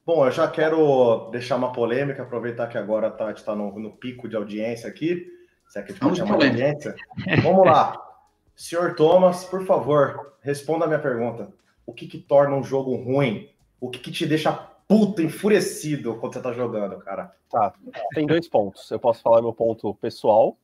Bom, 0.04 0.26
eu 0.26 0.32
já 0.32 0.48
quero 0.48 1.30
deixar 1.30 1.56
uma 1.56 1.72
polêmica, 1.72 2.22
aproveitar 2.22 2.66
que 2.66 2.76
agora 2.76 3.08
tá, 3.08 3.26
a 3.26 3.28
gente 3.28 3.38
está 3.38 3.54
no, 3.54 3.78
no, 3.78 3.92
pico 3.92 4.28
de 4.28 4.34
audiência 4.34 4.88
aqui. 4.88 5.24
Se 5.68 5.78
é 5.78 5.82
que 5.82 5.92
a 5.92 5.94
gente 5.94 6.02
pode 6.02 6.16
chamar 6.16 6.38
de 6.38 6.46
audiência. 6.48 6.96
Vamos 7.42 7.64
lá. 7.64 8.11
Senhor 8.54 8.94
Thomas, 8.94 9.44
por 9.44 9.64
favor, 9.64 10.34
responda 10.40 10.84
a 10.84 10.88
minha 10.88 11.00
pergunta. 11.00 11.52
O 11.86 11.92
que, 11.92 12.06
que 12.06 12.18
torna 12.18 12.54
um 12.54 12.62
jogo 12.62 12.94
ruim? 12.96 13.50
O 13.80 13.90
que, 13.90 13.98
que 13.98 14.12
te 14.12 14.26
deixa 14.26 14.52
puto, 14.52 15.22
enfurecido 15.22 16.16
quando 16.16 16.34
você 16.34 16.40
tá 16.42 16.52
jogando, 16.52 16.98
cara? 16.98 17.34
Tá. 17.50 17.72
Tem 18.14 18.26
dois 18.26 18.48
pontos. 18.48 18.90
Eu 18.90 19.00
posso 19.00 19.22
falar 19.22 19.42
meu 19.42 19.52
ponto 19.52 19.94
pessoal 19.94 20.56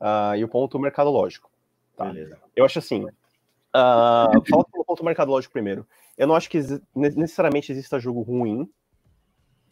uh, 0.00 0.36
e 0.36 0.44
o 0.44 0.48
ponto 0.48 0.78
mercadológico. 0.78 1.50
Tá? 1.96 2.06
Beleza. 2.06 2.38
Eu 2.54 2.64
acho 2.64 2.78
assim. 2.78 3.04
Uh, 3.04 3.10
fala 4.48 4.64
pelo 4.70 4.84
ponto 4.84 5.04
mercadológico 5.04 5.52
primeiro. 5.52 5.86
Eu 6.16 6.26
não 6.26 6.34
acho 6.34 6.48
que 6.48 6.60
necessariamente 6.94 7.72
exista 7.72 7.98
jogo 7.98 8.22
ruim, 8.22 8.70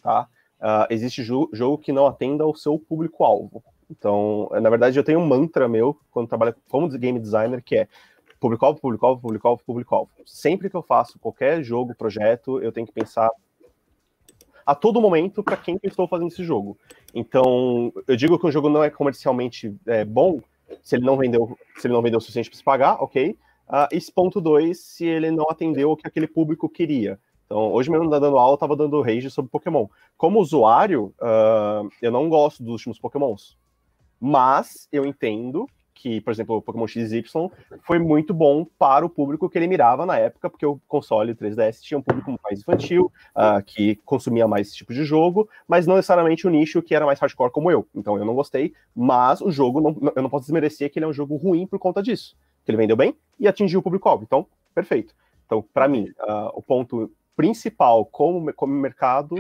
tá? 0.03 0.29
Uh, 0.61 0.87
existe 0.91 1.23
jo 1.23 1.49
jogo 1.53 1.79
que 1.79 1.93
não 1.93 2.07
atenda 2.07 2.45
ao 2.45 2.55
seu 2.55 2.79
público-alvo. 2.79 3.63
Então, 3.93 4.49
na 4.51 4.71
verdade, 4.71 4.99
eu 4.99 5.05
tenho 5.05 5.21
um 5.21 5.27
mantra 5.27 5.69
meu 5.69 5.97
quando 6.11 6.29
trabalho 6.29 6.55
como 6.71 6.89
game 6.89 7.21
designer 7.21 7.63
que 7.63 7.77
é 7.77 7.89
público-alvo, 8.41 8.81
público-alvo, 8.81 9.21
público-alvo, 9.21 9.63
público-alvo. 9.65 10.11
Sempre 10.25 10.71
que 10.71 10.77
eu 10.77 10.83
faço 10.83 11.19
qualquer 11.19 11.63
jogo, 11.63 11.95
projeto, 11.95 12.61
eu 12.61 12.73
tenho 12.73 12.87
que 12.87 12.93
pensar 12.93 13.31
a 14.65 14.75
todo 14.75 15.01
momento 15.01 15.43
para 15.43 15.57
quem 15.57 15.79
eu 15.83 15.89
estou 15.89 16.09
fazendo 16.09 16.29
esse 16.29 16.43
jogo. 16.43 16.79
Então, 17.15 17.93
eu 18.09 18.17
digo 18.17 18.39
que 18.39 18.47
o 18.47 18.51
jogo 18.51 18.69
não 18.69 18.83
é 18.83 18.91
comercialmente 18.91 19.77
é, 19.87 20.05
bom 20.05 20.41
se 20.83 20.97
ele 20.97 21.05
não 21.05 21.17
vendeu, 21.17 21.57
se 21.77 21.87
ele 21.87 21.95
não 21.95 22.03
vendeu 22.03 22.19
o 22.19 22.21
suficiente 22.21 22.49
para 22.49 22.57
se 22.57 22.65
pagar, 22.65 23.03
ok. 23.03 23.37
Uh, 23.69 23.89
e 23.93 24.13
ponto 24.13 24.41
dois, 24.41 24.81
se 24.81 25.07
ele 25.07 25.31
não 25.31 25.45
atendeu 25.51 25.91
o 25.91 25.97
que 25.97 26.07
aquele 26.07 26.27
público 26.27 26.69
queria. 26.69 27.19
Então, 27.47 27.73
hoje 27.73 27.91
mesmo 27.91 28.09
dando 28.09 28.39
aula, 28.39 28.53
eu 28.53 28.55
estava 28.55 28.75
dando 28.75 29.03
rage 29.03 29.31
sobre 29.31 29.51
Pokémon. 29.51 29.87
Como 30.17 30.41
usuário, 30.41 31.15
uh, 31.21 31.89
eu 32.01 32.11
não 32.11 32.29
gosto 32.29 32.63
dos 32.63 32.73
últimos 32.73 32.99
Pokémons. 32.99 33.59
Mas 34.25 34.87
eu 34.93 35.05
entendo 35.05 35.69
que, 35.93 36.21
por 36.21 36.31
exemplo, 36.31 36.57
o 36.57 36.63
Pokémon 36.63 36.87
XY 36.87 37.25
foi 37.83 37.99
muito 37.99 38.33
bom 38.33 38.65
para 38.79 39.05
o 39.05 39.11
público 39.11 39.51
que 39.51 39.59
ele 39.59 39.67
mirava 39.67 40.07
na 40.07 40.17
época, 40.17 40.49
porque 40.49 40.65
o 40.65 40.81
console 40.87 41.35
3DS 41.35 41.81
tinha 41.81 41.99
um 41.99 42.03
público 42.03 42.39
mais 42.45 42.61
infantil, 42.61 43.11
uh, 43.37 43.61
que 43.65 43.97
consumia 44.05 44.47
mais 44.47 44.69
esse 44.69 44.77
tipo 44.77 44.95
de 44.95 45.05
jogo, 45.05 45.49
mas 45.67 45.89
não 45.89 45.97
necessariamente 45.97 46.47
o 46.47 46.51
nicho 46.51 46.81
que 46.83 46.95
era 46.95 47.05
mais 47.05 47.19
hardcore 47.19 47.51
como 47.51 47.69
eu. 47.69 47.85
Então 47.93 48.17
eu 48.17 48.25
não 48.25 48.35
gostei, 48.35 48.73
mas 48.95 49.41
o 49.41 49.51
jogo, 49.51 49.81
não, 49.81 50.13
eu 50.15 50.23
não 50.23 50.31
posso 50.31 50.45
desmerecer 50.45 50.89
que 50.89 51.01
ele 51.01 51.07
é 51.07 51.09
um 51.09 51.13
jogo 51.13 51.35
ruim 51.35 51.67
por 51.67 51.81
conta 51.81 52.01
disso. 52.01 52.37
Que 52.65 52.71
ele 52.71 52.79
vendeu 52.79 52.97
bem 52.97 53.17
e 53.41 53.49
atingiu 53.49 53.81
o 53.81 53.83
público-alvo. 53.83 54.23
Então, 54.23 54.47
perfeito. 54.73 55.15
Então, 55.47 55.65
para 55.75 55.89
mim, 55.89 56.09
uh, 56.21 56.51
o 56.55 56.63
ponto 56.63 57.11
principal 57.35 58.07
como, 58.07 58.53
como 58.55 58.73
mercado 58.73 59.37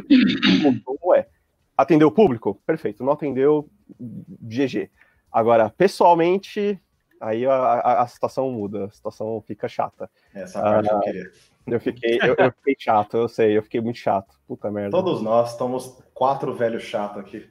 como 0.85 1.15
é 1.15 1.29
atender 1.76 2.05
o 2.05 2.12
público? 2.12 2.61
Perfeito. 2.67 3.05
Não 3.05 3.12
atendeu, 3.12 3.69
GG. 3.99 4.91
Agora, 5.31 5.71
pessoalmente, 5.71 6.81
aí 7.21 7.47
a, 7.47 7.55
a, 7.55 8.02
a, 8.02 8.07
situação 8.07 8.50
muda, 8.50 8.87
a 8.87 8.91
situação 8.91 9.43
fica 9.47 9.69
chata. 9.69 10.11
Essa 10.35 10.61
parte 10.61 10.91
ah, 10.91 10.95
eu 10.95 11.00
queria. 11.00 11.31
Eu 11.67 11.81
fiquei, 11.81 12.19
eu, 12.21 12.35
eu, 12.37 12.52
fiquei 12.52 12.76
chato, 12.79 13.17
eu 13.17 13.29
sei, 13.29 13.57
eu 13.57 13.62
fiquei 13.62 13.81
muito 13.81 13.99
chato. 13.99 14.35
Puta 14.47 14.71
merda. 14.71 14.91
Todos 14.91 15.23
nós 15.23 15.52
estamos 15.52 16.02
quatro 16.12 16.55
velhos 16.55 16.83
chatos 16.83 17.19
aqui. 17.19 17.49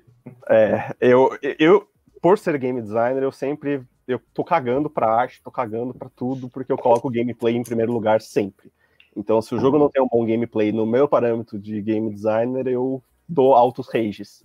É, 0.50 0.94
eu, 1.00 1.30
eu, 1.58 1.88
por 2.22 2.38
ser 2.38 2.58
game 2.58 2.82
designer, 2.82 3.24
eu 3.24 3.32
sempre 3.32 3.84
eu 4.08 4.20
tô 4.34 4.44
cagando 4.44 4.90
pra 4.90 5.14
arte, 5.14 5.42
tô 5.42 5.50
cagando 5.52 5.94
pra 5.94 6.10
tudo, 6.10 6.50
porque 6.50 6.72
eu 6.72 6.78
coloco 6.78 7.08
o 7.08 7.12
gameplay 7.12 7.56
em 7.56 7.64
primeiro 7.64 7.94
lugar 7.94 8.22
sempre. 8.22 8.72
Então, 9.16 9.42
se 9.42 9.54
o 9.54 9.60
jogo 9.60 9.78
não 9.78 9.90
tem 9.90 10.02
um 10.02 10.08
bom 10.08 10.26
gameplay 10.26 10.72
no 10.72 10.86
meu 10.86 11.08
parâmetro 11.08 11.60
de 11.60 11.82
game 11.82 12.14
designer, 12.14 12.68
eu 12.68 13.04
dou 13.32 13.56
altos 13.56 13.88
rages. 13.88 14.44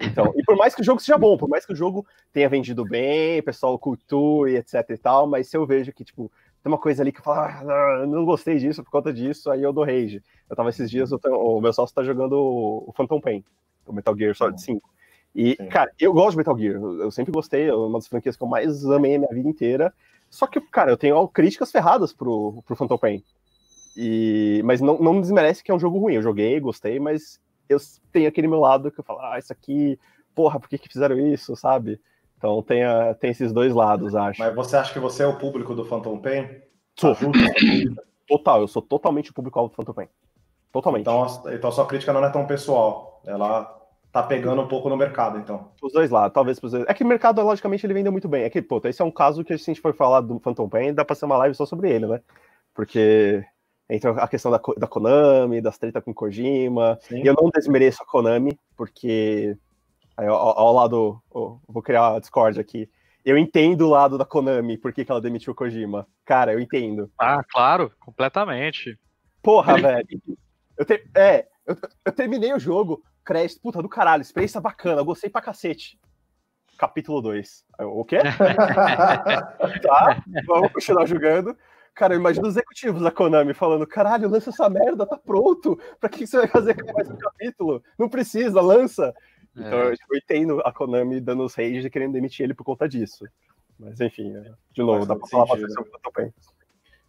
Então, 0.00 0.32
e 0.36 0.42
por 0.42 0.56
mais 0.56 0.74
que 0.74 0.82
o 0.82 0.84
jogo 0.84 1.00
seja 1.00 1.16
bom, 1.16 1.36
por 1.36 1.48
mais 1.48 1.64
que 1.64 1.72
o 1.72 1.76
jogo 1.76 2.06
tenha 2.32 2.48
vendido 2.48 2.84
bem, 2.84 3.38
o 3.38 3.42
pessoal 3.42 3.78
cultue, 3.78 4.56
etc 4.56 4.90
e 4.90 4.98
tal, 4.98 5.26
mas 5.26 5.48
se 5.48 5.56
eu 5.56 5.64
vejo 5.64 5.92
que, 5.92 6.04
tipo, 6.04 6.30
tem 6.62 6.70
uma 6.70 6.78
coisa 6.78 7.02
ali 7.02 7.12
que 7.12 7.20
eu 7.20 7.24
falo, 7.24 7.70
ah, 7.70 8.06
não 8.06 8.24
gostei 8.24 8.58
disso 8.58 8.82
por 8.82 8.90
conta 8.90 9.12
disso, 9.12 9.50
aí 9.50 9.62
eu 9.62 9.72
dou 9.72 9.84
rage. 9.84 10.22
Eu 10.50 10.56
tava 10.56 10.68
esses 10.68 10.90
dias, 10.90 11.10
tenho, 11.22 11.36
o 11.36 11.60
meu 11.60 11.72
sócio 11.72 11.94
tá 11.94 12.02
jogando 12.02 12.34
o 12.34 12.92
Phantom 12.96 13.20
Pain, 13.20 13.44
o 13.86 13.92
Metal 13.92 14.16
Gear 14.16 14.34
Solid 14.34 14.60
5. 14.60 14.90
E, 15.34 15.56
Sim. 15.56 15.68
cara, 15.68 15.90
eu 15.98 16.12
gosto 16.12 16.32
de 16.32 16.38
Metal 16.38 16.58
Gear, 16.58 16.74
eu 16.74 17.10
sempre 17.10 17.32
gostei, 17.32 17.68
é 17.68 17.74
uma 17.74 17.98
das 17.98 18.08
franquias 18.08 18.36
que 18.36 18.42
eu 18.42 18.48
mais 18.48 18.84
amei 18.86 19.14
a 19.14 19.18
minha 19.18 19.32
vida 19.32 19.48
inteira. 19.48 19.94
Só 20.28 20.46
que, 20.46 20.60
cara, 20.60 20.90
eu 20.90 20.96
tenho 20.96 21.28
críticas 21.28 21.70
ferradas 21.70 22.12
pro, 22.12 22.62
pro 22.66 22.74
Phantom 22.74 22.98
Pain. 22.98 23.22
E, 23.96 24.60
mas 24.64 24.80
não, 24.80 24.98
não 24.98 25.20
desmerece 25.20 25.62
que 25.62 25.70
é 25.70 25.74
um 25.74 25.78
jogo 25.78 25.98
ruim. 25.98 26.14
Eu 26.14 26.22
joguei, 26.22 26.58
gostei, 26.60 26.98
mas 26.98 27.40
eu 27.68 27.78
tenho 28.12 28.28
aquele 28.28 28.48
meu 28.48 28.60
lado 28.60 28.90
que 28.90 29.00
eu 29.00 29.04
falo, 29.04 29.20
ah, 29.20 29.38
isso 29.38 29.52
aqui, 29.52 29.98
porra, 30.34 30.58
por 30.60 30.68
que, 30.68 30.78
que 30.78 30.88
fizeram 30.88 31.18
isso, 31.18 31.56
sabe? 31.56 32.00
Então 32.36 32.62
tem, 32.62 32.84
a, 32.84 33.14
tem 33.14 33.30
esses 33.30 33.52
dois 33.52 33.74
lados, 33.74 34.14
acho. 34.14 34.40
Mas 34.40 34.54
você 34.54 34.76
acha 34.76 34.92
que 34.92 34.98
você 34.98 35.22
é 35.22 35.26
o 35.26 35.38
público 35.38 35.74
do 35.74 35.84
Phantom 35.84 36.18
Pain? 36.18 36.48
Sou. 36.98 37.16
Total, 38.28 38.60
eu 38.60 38.68
sou 38.68 38.82
totalmente 38.82 39.30
o 39.30 39.34
público-alvo 39.34 39.70
do 39.70 39.76
Phantom 39.76 39.92
Pain. 39.92 40.08
Totalmente. 40.72 41.02
Então, 41.02 41.26
então 41.52 41.70
a 41.70 41.72
sua 41.72 41.86
crítica 41.86 42.12
não 42.12 42.24
é 42.24 42.30
tão 42.30 42.46
pessoal. 42.46 43.22
Ela 43.24 43.72
tá 44.12 44.22
pegando 44.22 44.62
um 44.62 44.68
pouco 44.68 44.88
no 44.88 44.96
mercado, 44.96 45.38
então. 45.38 45.70
Os 45.82 45.92
dois 45.92 46.10
lados, 46.10 46.34
talvez 46.34 46.58
dois. 46.58 46.74
É 46.86 46.94
que 46.94 47.04
o 47.04 47.06
mercado, 47.06 47.42
logicamente, 47.42 47.86
ele 47.86 47.94
vendeu 47.94 48.12
muito 48.12 48.28
bem. 48.28 48.44
É 48.44 48.50
que, 48.50 48.60
pô, 48.60 48.80
esse 48.84 49.00
é 49.00 49.04
um 49.04 49.10
caso 49.10 49.44
que 49.44 49.56
se 49.56 49.70
a 49.70 49.74
gente 49.74 49.80
for 49.80 49.94
falar 49.94 50.20
do 50.20 50.38
Phantom 50.40 50.68
Pain, 50.68 50.92
dá 50.92 51.04
pra 51.04 51.14
ser 51.14 51.24
uma 51.24 51.36
live 51.38 51.54
só 51.54 51.64
sobre 51.64 51.90
ele, 51.90 52.06
né? 52.06 52.20
Porque 52.74 53.44
entre 53.88 54.10
a 54.10 54.28
questão 54.28 54.50
da, 54.50 54.60
da 54.76 54.86
Konami, 54.86 55.60
das 55.60 55.78
treta 55.78 56.00
com 56.00 56.12
Kojima. 56.12 56.98
Sim. 57.02 57.22
E 57.22 57.26
eu 57.26 57.34
não 57.34 57.50
desmereço 57.50 58.02
a 58.02 58.06
Konami, 58.06 58.58
porque 58.76 59.56
aí, 60.16 60.26
ao, 60.26 60.36
ao 60.36 60.72
lado, 60.72 61.22
oh, 61.30 61.58
vou 61.68 61.82
criar 61.82 62.14
a 62.14 62.18
Discord 62.18 62.58
aqui. 62.58 62.88
Eu 63.24 63.36
entendo 63.36 63.82
o 63.82 63.90
lado 63.90 64.16
da 64.16 64.24
Konami, 64.24 64.78
por 64.78 64.92
que, 64.92 65.04
que 65.04 65.10
ela 65.10 65.20
demitiu 65.20 65.52
o 65.52 65.56
Kojima. 65.56 66.06
Cara, 66.24 66.52
eu 66.52 66.60
entendo. 66.60 67.10
Ah, 67.18 67.42
claro, 67.48 67.92
completamente. 68.00 68.98
Porra, 69.42 69.76
velho. 69.78 70.06
Eu 70.76 70.84
te, 70.84 71.04
é, 71.16 71.46
eu, 71.66 71.76
eu, 72.04 72.12
terminei 72.12 72.52
o 72.52 72.58
jogo, 72.58 73.02
crédito, 73.24 73.60
puta 73.60 73.80
do 73.80 73.88
caralho, 73.88 74.20
experiência 74.20 74.60
bacana, 74.60 75.02
gostei 75.02 75.30
pra 75.30 75.40
cacete. 75.40 75.98
Capítulo 76.76 77.22
2. 77.22 77.64
O 77.80 78.04
quê? 78.04 78.18
tá, 79.82 80.22
vamos 80.46 80.72
continuar 80.72 81.06
jogando. 81.06 81.56
Cara, 81.96 82.12
eu 82.12 82.20
imagino 82.20 82.46
os 82.46 82.54
executivos 82.54 83.00
da 83.00 83.10
Konami 83.10 83.54
falando: 83.54 83.86
caralho, 83.86 84.28
lança 84.28 84.50
essa 84.50 84.68
merda, 84.68 85.06
tá 85.06 85.16
pronto. 85.16 85.80
Pra 85.98 86.10
que 86.10 86.26
você 86.26 86.36
vai 86.36 86.46
fazer 86.46 86.76
mais 86.92 87.10
um 87.10 87.16
capítulo? 87.16 87.82
Não 87.98 88.06
precisa, 88.06 88.60
lança. 88.60 89.14
Então 89.56 89.78
é. 89.78 89.92
eu 89.92 90.18
entendo 90.18 90.60
a 90.60 90.70
Konami 90.70 91.18
dando 91.20 91.42
os 91.42 91.54
rage 91.54 91.86
e 91.86 91.90
querendo 91.90 92.12
demitir 92.12 92.44
ele 92.44 92.52
por 92.52 92.64
conta 92.64 92.86
disso. 92.86 93.24
Mas 93.80 93.98
enfim, 93.98 94.36
é, 94.36 94.52
de 94.72 94.82
novo, 94.82 95.06
dá 95.06 95.16
pra 95.16 95.26
falar 95.26 95.46
bastante 95.46 95.72
sobre 95.72 95.90
o 95.90 96.20
eu 96.20 96.32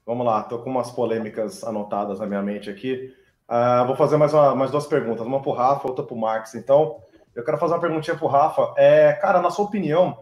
Vamos 0.06 0.26
lá, 0.26 0.44
tô 0.44 0.60
com 0.60 0.70
umas 0.70 0.90
polêmicas 0.90 1.66
anotadas 1.66 2.20
na 2.22 2.26
minha 2.26 2.42
mente 2.42 2.70
aqui. 2.70 3.14
Uh, 3.50 3.86
vou 3.86 3.96
fazer 3.98 4.16
mais, 4.16 4.34
uma, 4.34 4.56
mais 4.56 4.72
duas 4.72 4.88
perguntas, 4.88 5.28
uma 5.28 5.42
pro 5.42 5.52
Rafa, 5.52 5.86
outra 5.86 6.06
pro 6.06 6.16
Marx. 6.16 6.56
Então, 6.56 7.02
eu 7.36 7.44
quero 7.44 7.58
fazer 7.58 7.74
uma 7.74 7.82
perguntinha 7.82 8.16
pro 8.16 8.28
Rafa. 8.28 8.74
É, 8.78 9.12
cara, 9.14 9.42
na 9.42 9.50
sua 9.50 9.66
opinião, 9.66 10.18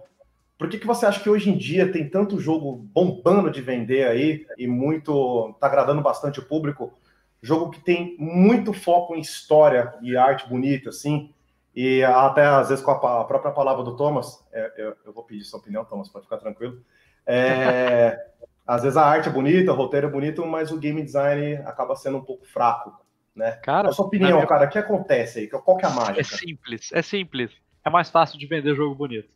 por 0.57 0.69
que, 0.69 0.79
que 0.79 0.87
você 0.87 1.05
acha 1.05 1.21
que 1.21 1.29
hoje 1.29 1.49
em 1.49 1.57
dia 1.57 1.91
tem 1.91 2.09
tanto 2.09 2.39
jogo 2.39 2.73
bombando 2.93 3.51
de 3.51 3.61
vender 3.61 4.07
aí 4.07 4.45
e 4.57 4.67
muito. 4.67 5.53
tá 5.59 5.67
agradando 5.67 6.01
bastante 6.01 6.39
o 6.39 6.45
público? 6.45 6.97
Jogo 7.41 7.71
que 7.71 7.81
tem 7.81 8.15
muito 8.17 8.71
foco 8.71 9.15
em 9.15 9.19
história 9.19 9.93
e 10.01 10.15
arte 10.15 10.47
bonita, 10.47 10.89
assim. 10.89 11.33
E 11.75 12.01
até 12.03 12.45
às 12.45 12.69
vezes 12.69 12.83
com 12.83 12.91
a, 12.91 13.21
a 13.21 13.25
própria 13.25 13.51
palavra 13.51 13.83
do 13.83 13.97
Thomas, 13.97 14.45
é, 14.53 14.71
eu, 14.77 14.95
eu, 15.05 15.13
vou 15.13 15.25
pedir 15.25 15.43
sua 15.43 15.59
opinião, 15.59 15.83
Thomas, 15.83 16.07
pode 16.07 16.23
ficar 16.23 16.37
tranquilo. 16.37 16.81
É, 17.25 18.17
às 18.65 18.81
vezes 18.81 18.95
a 18.95 19.05
arte 19.05 19.27
é 19.27 19.31
bonita, 19.31 19.73
o 19.73 19.75
roteiro 19.75 20.07
é 20.07 20.09
bonito, 20.09 20.45
mas 20.45 20.71
o 20.71 20.79
game 20.79 21.03
design 21.03 21.55
acaba 21.65 21.97
sendo 21.97 22.19
um 22.19 22.23
pouco 22.23 22.45
fraco, 22.45 22.97
né? 23.35 23.59
Cara, 23.61 23.89
a 23.89 23.91
sua 23.91 24.05
opinião, 24.05 24.37
minha... 24.37 24.47
cara, 24.47 24.67
o 24.67 24.69
que 24.69 24.79
acontece 24.79 25.39
aí? 25.39 25.47
Qual 25.49 25.75
que 25.75 25.85
é 25.85 25.89
a 25.89 25.91
mágica? 25.91 26.21
É 26.21 26.23
simples, 26.23 26.89
é 26.93 27.01
simples. 27.01 27.51
É 27.83 27.89
mais 27.89 28.09
fácil 28.09 28.39
de 28.39 28.47
vender 28.47 28.73
jogo 28.73 28.95
bonito 28.95 29.35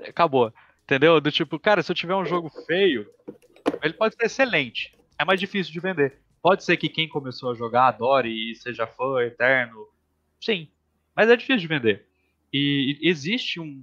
acabou. 0.00 0.52
Entendeu? 0.84 1.20
Do 1.20 1.32
tipo, 1.32 1.58
cara, 1.58 1.82
se 1.82 1.90
eu 1.90 1.96
tiver 1.96 2.14
um 2.14 2.24
jogo 2.24 2.50
feio, 2.66 3.08
ele 3.82 3.94
pode 3.94 4.14
ser 4.14 4.26
excelente. 4.26 4.92
É 5.18 5.24
mais 5.24 5.40
difícil 5.40 5.72
de 5.72 5.80
vender. 5.80 6.20
Pode 6.42 6.62
ser 6.62 6.76
que 6.76 6.88
quem 6.88 7.08
começou 7.08 7.50
a 7.50 7.54
jogar 7.54 7.88
adore 7.88 8.28
e 8.28 8.54
seja 8.54 8.86
fã 8.86 9.22
eterno. 9.22 9.86
Sim. 10.40 10.68
Mas 11.16 11.30
é 11.30 11.36
difícil 11.36 11.60
de 11.60 11.68
vender. 11.68 12.06
E 12.52 12.98
existe 13.02 13.58
um 13.58 13.82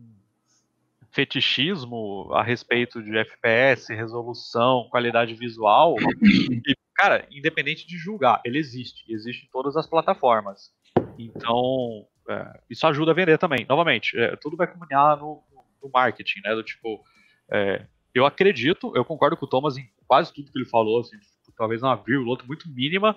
fetichismo 1.12 2.30
a 2.34 2.44
respeito 2.44 3.02
de 3.04 3.18
FPS, 3.18 3.94
resolução, 3.94 4.88
qualidade 4.90 5.34
visual. 5.34 5.96
E, 6.22 6.76
cara, 6.96 7.28
independente 7.32 7.88
de 7.88 7.98
julgar, 7.98 8.42
ele 8.46 8.60
existe. 8.60 9.04
Existe 9.12 9.46
em 9.46 9.50
todas 9.50 9.76
as 9.76 9.88
plataformas. 9.88 10.72
Então, 11.18 12.06
é, 12.30 12.60
isso 12.70 12.86
ajuda 12.88 13.12
a 13.12 13.16
vender 13.16 13.38
também. 13.38 13.66
Novamente, 13.68 14.18
é, 14.18 14.36
tudo 14.36 14.56
vai 14.56 14.68
comunicar 14.68 15.18
no, 15.18 15.44
no, 15.82 15.90
marketing, 15.90 16.42
né? 16.44 16.56
Do 16.56 16.64
tipo, 16.64 17.04
é, 17.52 17.86
eu 18.14 18.26
acredito, 18.26 18.92
eu 18.96 19.06
concordo 19.06 19.38
com 19.38 19.46
o 19.46 19.50
Thomas 19.50 19.78
em 19.78 19.90
quase 20.08 20.34
tudo 20.34 20.52
que 20.52 20.58
ele 20.58 20.66
falou, 20.66 21.00
assim, 21.00 21.18
talvez 21.58 21.82
uma 21.82 21.96
vírgula, 21.96 22.32
outra 22.32 22.48
muito 22.48 22.70
mínima, 22.70 23.16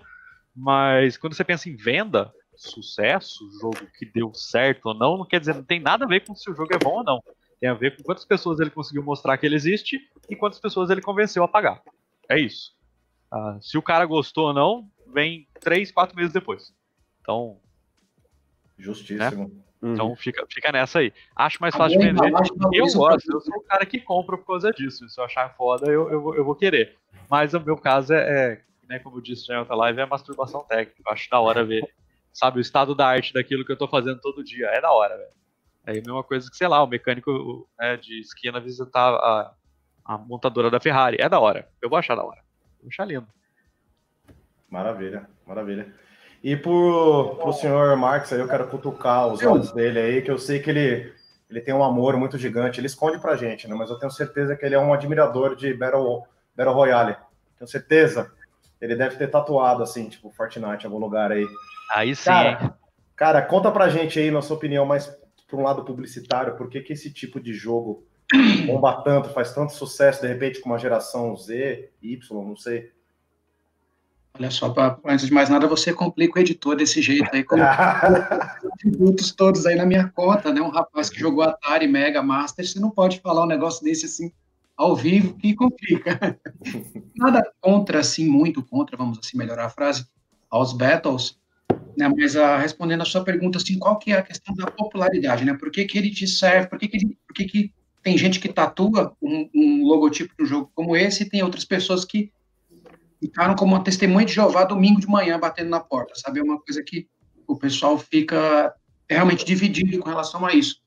mas 0.55 1.17
quando 1.17 1.35
você 1.35 1.45
pensa 1.45 1.69
em 1.69 1.77
venda, 1.77 2.33
sucesso, 2.57 3.39
jogo 3.61 3.87
que 3.99 4.07
deu 4.07 4.33
certo 4.35 4.87
ou 4.87 4.95
não, 4.95 5.19
não 5.19 5.27
quer 5.27 5.41
dizer, 5.41 5.55
não 5.55 5.65
tem 5.65 5.81
nada 5.81 6.05
a 6.05 6.09
ver 6.09 6.25
com 6.25 6.35
se 6.35 6.51
o 6.51 6.55
jogo 6.55 6.75
é 6.75 6.79
bom 6.79 6.99
ou 6.99 7.05
não. 7.05 7.23
Tem 7.61 7.69
a 7.69 7.75
ver 7.75 7.97
com 7.97 8.03
quantas 8.03 8.25
pessoas 8.25 8.61
ele 8.61 8.71
conseguiu 8.71 9.03
mostrar 9.03 9.37
que 9.39 9.47
ele 9.47 9.57
existe 9.57 9.99
e 10.29 10.37
quantas 10.37 10.61
pessoas 10.61 10.91
ele 10.91 11.01
convenceu 11.01 11.43
a 11.43 11.49
pagar. 11.49 11.83
É 12.29 12.39
isso. 12.39 12.75
Ah, 13.31 13.59
se 13.61 13.77
o 13.77 13.83
cara 13.83 14.05
gostou 14.05 14.49
ou 14.49 14.53
não, 14.53 14.91
vem 15.13 15.49
três, 15.61 15.91
quatro 15.91 16.17
meses 16.17 16.33
depois. 16.33 16.75
Então. 17.21 17.59
Justíssimo. 18.79 19.49
Né? 19.49 19.63
Uhum. 19.85 19.93
Então 19.93 20.17
fica, 20.17 20.47
fica 20.49 20.73
nessa 20.73 21.01
aí. 21.01 21.13
Acho 21.37 21.59
mais 21.61 21.77
fácil 21.77 21.99
de 21.99 22.07
vender. 22.07 22.33
Eu 22.73 22.87
gosto, 22.95 23.31
eu 23.31 23.41
sou 23.41 23.57
o 23.59 23.61
cara 23.65 23.85
que 23.85 24.01
compra 24.01 24.39
por 24.39 24.47
causa 24.47 24.71
disso. 24.73 25.07
Se 25.11 25.21
eu 25.21 25.25
achar 25.25 25.55
foda, 25.55 25.93
eu, 25.93 26.11
eu, 26.11 26.35
eu 26.37 26.45
vou 26.45 26.55
querer. 26.55 26.97
Mas 27.31 27.53
o 27.53 27.61
meu 27.61 27.77
caso 27.77 28.15
é, 28.15 28.19
é 28.19 28.61
né, 28.89 28.99
como 28.99 29.19
eu 29.19 29.21
disse 29.21 29.47
já 29.47 29.57
em 29.57 29.59
outra 29.59 29.77
live, 29.77 30.01
é 30.01 30.07
masturbação 30.07 30.65
técnica. 30.65 31.03
Eu 31.05 31.13
acho 31.13 31.29
da 31.29 31.39
hora 31.39 31.63
ver, 31.63 31.83
sabe, 32.33 32.59
o 32.59 32.61
estado 32.63 32.95
da 32.95 33.07
arte 33.07 33.35
daquilo 33.35 33.63
que 33.63 33.73
eu 33.73 33.77
tô 33.77 33.87
fazendo 33.87 34.19
todo 34.23 34.43
dia. 34.43 34.69
É 34.69 34.81
da 34.81 34.91
hora, 34.91 35.19
velho. 35.19 35.35
É 35.87 35.91
a 35.91 35.95
mesma 35.95 36.25
coisa 36.25 36.51
que, 36.51 36.57
sei 36.57 36.67
lá, 36.67 36.83
o 36.83 36.87
mecânico 36.87 37.69
né, 37.79 37.99
de 37.99 38.21
esquina 38.21 38.59
visitar 38.59 39.13
a, 39.13 39.55
a 40.03 40.17
montadora 40.17 40.71
da 40.71 40.81
Ferrari. 40.81 41.19
É 41.21 41.29
da 41.29 41.39
hora. 41.39 41.69
Eu 41.83 41.91
vou 41.91 41.99
achar 41.99 42.15
da 42.15 42.25
hora. 42.25 42.43
Vou 42.81 42.89
achar 42.89 43.05
lindo. 43.05 43.29
Maravilha, 44.71 45.29
maravilha. 45.47 45.95
E 46.45 46.55
pro, 46.55 47.37
pro 47.41 47.55
senhor 47.55 47.97
Marx 47.97 48.31
aí, 48.31 48.39
eu 48.39 48.47
quero 48.47 48.69
cutucar 48.69 49.29
os 49.29 49.43
olhos 49.43 49.73
dele 49.73 49.99
aí, 49.99 50.21
que 50.21 50.31
eu 50.31 50.37
sei 50.37 50.61
que 50.61 50.69
ele, 50.69 51.11
ele 51.49 51.63
tem 51.63 51.73
um 51.73 51.83
amor 51.83 52.19
muito 52.19 52.37
gigante. 52.37 52.79
Ele 52.79 52.87
esconde 52.87 53.19
pra 53.19 53.35
gente, 53.35 53.67
né? 53.67 53.75
Mas 53.75 53.89
eu 53.89 53.99
tenho 53.99 54.13
certeza 54.13 54.55
que 54.55 54.63
ele 54.63 54.75
é 54.75 54.79
um 54.79 54.93
admirador 54.93 55.57
de 55.57 55.73
Battle, 55.73 56.23
Battle 56.55 56.75
Royale. 56.75 57.17
Tenho 57.59 57.67
certeza. 57.67 58.31
Ele 58.79 58.95
deve 58.95 59.17
ter 59.17 59.31
tatuado, 59.31 59.83
assim, 59.83 60.07
tipo, 60.07 60.31
Fortnite 60.33 60.85
em 60.85 60.87
algum 60.87 60.99
lugar 60.99 61.33
aí. 61.33 61.47
Aí 61.91 62.15
sim. 62.15 62.25
Cara, 62.27 62.75
cara 63.17 63.41
conta 63.41 63.71
pra 63.71 63.89
gente 63.89 64.19
aí, 64.19 64.31
na 64.31 64.43
sua 64.43 64.59
opinião, 64.59 64.85
mais 64.85 65.07
por 65.49 65.59
um 65.59 65.63
lado 65.63 65.83
publicitário, 65.83 66.57
por 66.57 66.69
que, 66.69 66.83
que 66.83 66.93
esse 66.93 67.11
tipo 67.11 67.41
de 67.41 67.55
jogo 67.55 68.05
bomba 68.67 69.01
tanto, 69.03 69.31
faz 69.31 69.55
tanto 69.55 69.73
sucesso, 69.73 70.21
de 70.21 70.29
repente, 70.29 70.61
com 70.61 70.69
uma 70.69 70.79
geração 70.79 71.35
Z, 71.35 71.89
Y, 72.03 72.45
não 72.47 72.55
sei. 72.55 72.93
Olha 74.37 74.51
só, 74.51 74.69
pra, 74.69 74.99
antes 75.05 75.27
de 75.27 75.33
mais 75.33 75.49
nada, 75.49 75.69
você 75.69 75.93
complica 75.93 76.39
o 76.39 76.43
editor 76.43 76.75
desse 76.75 77.01
jeito 77.01 77.29
aí, 77.33 77.45
com 77.45 77.57
atributos 77.63 79.31
todos 79.37 79.65
aí 79.65 79.77
na 79.77 79.87
minha 79.87 80.09
conta, 80.09 80.53
né? 80.53 80.61
Um 80.61 80.71
rapaz 80.71 81.09
que 81.09 81.21
jogou 81.21 81.45
Atari, 81.45 81.87
Mega 81.87 82.21
Master, 82.21 82.67
você 82.67 82.81
não 82.81 82.91
pode 82.91 83.21
falar 83.21 83.45
um 83.45 83.49
negócio 83.49 83.85
desse 83.85 84.07
assim 84.07 84.33
ao 84.77 84.97
vivo 84.97 85.35
que 85.35 85.55
complica. 85.55 86.39
Nada 87.15 87.49
contra, 87.61 88.01
assim, 88.01 88.27
muito 88.27 88.61
contra, 88.61 88.97
vamos 88.97 89.21
assim 89.21 89.39
melhorar 89.39 89.67
a 89.67 89.71
frase, 89.71 90.05
aos 90.51 90.73
battles, 90.73 91.39
né? 91.97 92.09
Mas 92.09 92.35
a, 92.35 92.57
ah, 92.57 92.59
respondendo 92.59 93.03
a 93.03 93.07
sua 93.07 93.23
pergunta, 93.23 93.59
assim, 93.59 93.79
qual 93.79 94.01
que 94.01 94.13
é 94.13 94.19
a 94.19 94.23
questão 94.23 94.53
da 94.57 94.67
popularidade, 94.67 95.45
né? 95.45 95.55
Por 95.55 95.71
que, 95.71 95.85
que 95.85 95.97
ele 95.97 96.11
te 96.11 96.27
serve? 96.27 96.69
Por 96.69 96.79
que, 96.81 96.89
que, 96.89 96.97
ele, 96.97 97.19
por 97.25 97.35
que, 97.35 97.45
que 97.45 97.73
tem 98.03 98.19
gente 98.19 98.41
que 98.41 98.49
tatua 98.49 99.17
um, 99.23 99.49
um 99.55 99.85
logotipo 99.85 100.35
de 100.37 100.43
um 100.43 100.47
jogo 100.47 100.73
como 100.75 100.97
esse 100.97 101.23
e 101.23 101.29
tem 101.29 101.43
outras 101.43 101.65
pessoas 101.65 102.05
que 102.05 102.33
ficaram 103.25 103.55
como 103.55 103.75
uma 103.75 103.83
testemunha 103.83 104.27
de 104.27 104.35
Jeová 104.35 104.65
domingo 104.65 105.01
de 105.01 105.07
manhã 105.07 105.39
batendo 105.41 105.71
na 105.71 105.81
porta, 105.81 106.13
sabe? 106.15 106.41
É 106.41 106.43
uma 106.43 106.61
coisa 106.61 106.83
que 106.83 107.09
o 107.47 107.57
pessoal 107.57 107.99
fica 107.99 108.75
realmente 109.09 109.45
dividido 109.45 109.99
com 109.99 110.11
relação 110.11 110.45
a 110.45 110.53
isso. 110.53 110.83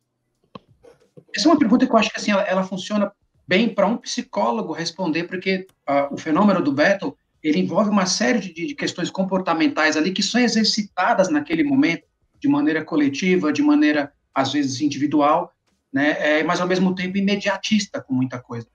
Essa 1.35 1.47
é 1.47 1.51
uma 1.51 1.59
pergunta 1.59 1.85
que 1.85 1.91
eu 1.91 1.97
acho 1.97 2.11
que 2.11 2.17
assim, 2.17 2.31
ela, 2.31 2.43
ela 2.43 2.63
funciona 2.63 3.11
bem 3.47 3.73
para 3.73 3.87
um 3.87 3.97
psicólogo 3.97 4.71
responder, 4.71 5.23
porque 5.23 5.65
uh, 5.89 6.13
o 6.13 6.17
fenômeno 6.17 6.61
do 6.61 6.71
battle 6.71 7.17
ele 7.41 7.59
envolve 7.59 7.89
uma 7.89 8.05
série 8.05 8.39
de, 8.39 8.53
de, 8.67 8.75
questões 8.75 9.09
comportamentais 9.09 9.95
ali 9.95 10.11
que 10.11 10.21
são 10.21 10.41
exercitadas 10.41 11.29
naquele 11.29 11.63
momento 11.63 12.03
de 12.39 12.47
maneira 12.47 12.83
coletiva, 12.83 13.51
de 13.51 13.63
maneira 13.63 14.11
às 14.33 14.53
vezes 14.53 14.81
individual, 14.81 15.51
né? 15.91 16.39
É, 16.39 16.43
mas 16.43 16.61
ao 16.61 16.67
mesmo 16.67 16.93
tempo 16.93 17.17
imediatista 17.17 18.01
com 18.01 18.13
muita 18.13 18.39
coisa. 18.39 18.67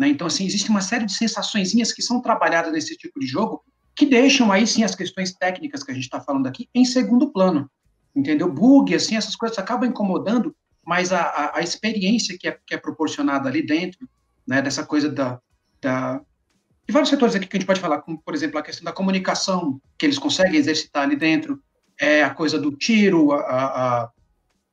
Né? 0.00 0.08
Então, 0.08 0.26
assim, 0.26 0.46
existe 0.46 0.70
uma 0.70 0.80
série 0.80 1.04
de 1.04 1.12
sensações 1.12 1.74
que 1.92 2.00
são 2.00 2.22
trabalhadas 2.22 2.72
nesse 2.72 2.96
tipo 2.96 3.20
de 3.20 3.26
jogo 3.26 3.62
que 3.94 4.06
deixam 4.06 4.50
aí, 4.50 4.66
sim, 4.66 4.82
as 4.82 4.94
questões 4.94 5.34
técnicas 5.34 5.82
que 5.82 5.90
a 5.90 5.94
gente 5.94 6.04
está 6.04 6.18
falando 6.18 6.46
aqui 6.46 6.70
em 6.74 6.86
segundo 6.86 7.30
plano, 7.30 7.70
entendeu? 8.16 8.50
Bug, 8.50 8.94
assim, 8.94 9.14
essas 9.14 9.36
coisas 9.36 9.58
acabam 9.58 9.86
incomodando, 9.86 10.56
mas 10.86 11.12
a, 11.12 11.20
a, 11.20 11.58
a 11.58 11.60
experiência 11.60 12.34
que 12.38 12.48
é, 12.48 12.58
que 12.66 12.74
é 12.74 12.78
proporcionada 12.78 13.46
ali 13.46 13.60
dentro, 13.60 14.08
né, 14.46 14.62
dessa 14.62 14.86
coisa 14.86 15.10
da, 15.10 15.38
da, 15.82 16.16
de 16.16 16.92
vários 16.94 17.10
setores 17.10 17.34
aqui 17.34 17.46
que 17.46 17.58
a 17.58 17.60
gente 17.60 17.66
pode 17.66 17.80
falar, 17.80 18.00
como, 18.00 18.22
por 18.22 18.34
exemplo, 18.34 18.58
a 18.58 18.62
questão 18.62 18.86
da 18.86 18.92
comunicação 18.92 19.78
que 19.98 20.06
eles 20.06 20.18
conseguem 20.18 20.56
exercitar 20.56 21.02
ali 21.02 21.14
dentro, 21.14 21.62
é 22.00 22.22
a 22.24 22.30
coisa 22.30 22.58
do 22.58 22.74
tiro, 22.74 23.32
a, 23.32 23.40
a, 23.42 24.10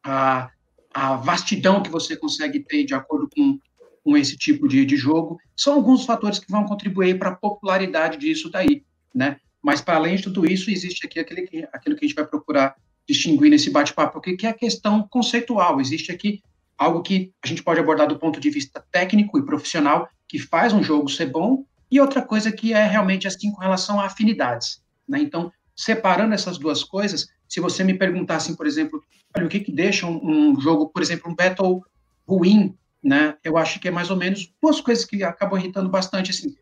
a, 0.06 0.50
a 0.94 1.16
vastidão 1.18 1.84
que 1.84 1.90
você 1.90 2.16
consegue 2.16 2.62
ter 2.62 2.86
de 2.86 2.94
acordo 2.94 3.28
com 3.36 3.60
com 4.08 4.16
esse 4.16 4.38
tipo 4.38 4.70
de, 4.70 4.86
de 4.86 4.96
jogo, 4.96 5.38
são 5.54 5.74
alguns 5.74 6.06
fatores 6.06 6.40
que 6.40 6.50
vão 6.50 6.64
contribuir 6.64 7.20
para 7.20 7.32
a 7.32 7.36
popularidade 7.36 8.18
disso 8.18 8.50
daí, 8.50 8.86
né? 9.14 9.36
Mas, 9.62 9.82
para 9.82 9.98
além 9.98 10.16
de 10.16 10.24
tudo 10.24 10.50
isso, 10.50 10.72
existe 10.72 11.06
aqui 11.06 11.20
aquele, 11.20 11.68
aquilo 11.74 11.94
que 11.94 12.06
a 12.06 12.08
gente 12.08 12.16
vai 12.16 12.26
procurar 12.26 12.78
distinguir 13.06 13.50
nesse 13.50 13.70
bate-papo 13.70 14.22
que 14.22 14.48
é 14.48 14.50
a 14.50 14.54
questão 14.54 15.06
conceitual. 15.10 15.82
Existe 15.82 16.10
aqui 16.10 16.42
algo 16.78 17.02
que 17.02 17.34
a 17.44 17.48
gente 17.48 17.62
pode 17.62 17.82
abordar 17.82 18.08
do 18.08 18.18
ponto 18.18 18.40
de 18.40 18.50
vista 18.50 18.82
técnico 18.90 19.38
e 19.38 19.46
profissional, 19.46 20.08
que 20.26 20.40
faz 20.40 20.72
um 20.72 20.82
jogo 20.82 21.10
ser 21.10 21.26
bom, 21.26 21.66
e 21.92 22.00
outra 22.00 22.22
coisa 22.22 22.50
que 22.50 22.72
é 22.72 22.88
realmente 22.88 23.28
assim 23.28 23.52
com 23.52 23.60
relação 23.60 24.00
a 24.00 24.06
afinidades. 24.06 24.82
Né? 25.06 25.20
Então, 25.20 25.52
separando 25.76 26.34
essas 26.34 26.58
duas 26.58 26.82
coisas, 26.82 27.28
se 27.46 27.60
você 27.60 27.84
me 27.84 27.94
perguntasse, 27.94 28.56
por 28.56 28.68
exemplo, 28.68 29.04
olha, 29.36 29.48
o 29.48 29.50
que, 29.50 29.60
que 29.60 29.72
deixa 29.74 30.08
um, 30.08 30.54
um 30.54 30.62
jogo, 30.62 30.88
por 30.88 31.02
exemplo, 31.02 31.30
um 31.30 31.36
battle 31.36 31.84
ruim 32.26 32.74
né? 33.04 33.36
Eu 33.44 33.58
acho 33.58 33.80
que 33.80 33.88
é 33.88 33.92
mais 33.92 34.10
ou 34.10 34.18
menos 34.18 34.54
duas 34.62 34.82
coisas 34.82 35.06
que 35.06 35.24
acabam 35.24 35.60
irritando 35.60 35.90
bastante, 35.90 36.32
assim. 36.32 36.56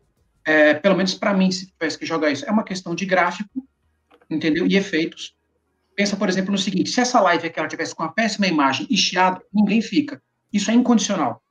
É, 0.44 0.74
pelo 0.74 0.96
menos 0.96 1.14
para 1.14 1.34
mim, 1.34 1.50
se 1.50 1.66
tivesse 1.66 1.98
que 1.98 2.06
jogar 2.06 2.30
isso, 2.30 2.46
é 2.46 2.50
uma 2.50 2.62
questão 2.62 2.94
de 2.94 3.04
gráfico, 3.04 3.66
entendeu? 4.30 4.66
E 4.66 4.76
efeitos. 4.76 5.34
Pensa, 5.94 6.16
por 6.16 6.28
exemplo, 6.28 6.52
no 6.52 6.58
seguinte: 6.58 6.90
se 6.90 7.00
essa 7.00 7.20
live 7.20 7.46
aqui 7.46 7.58
ela 7.58 7.68
tivesse 7.68 7.94
com 7.94 8.02
uma 8.02 8.12
péssima 8.12 8.46
imagem 8.46 8.86
e 8.88 8.96
chiado, 8.96 9.42
ninguém 9.52 9.80
fica. 9.80 10.22
Isso 10.52 10.70
é 10.70 10.74
incondicional, 10.74 11.42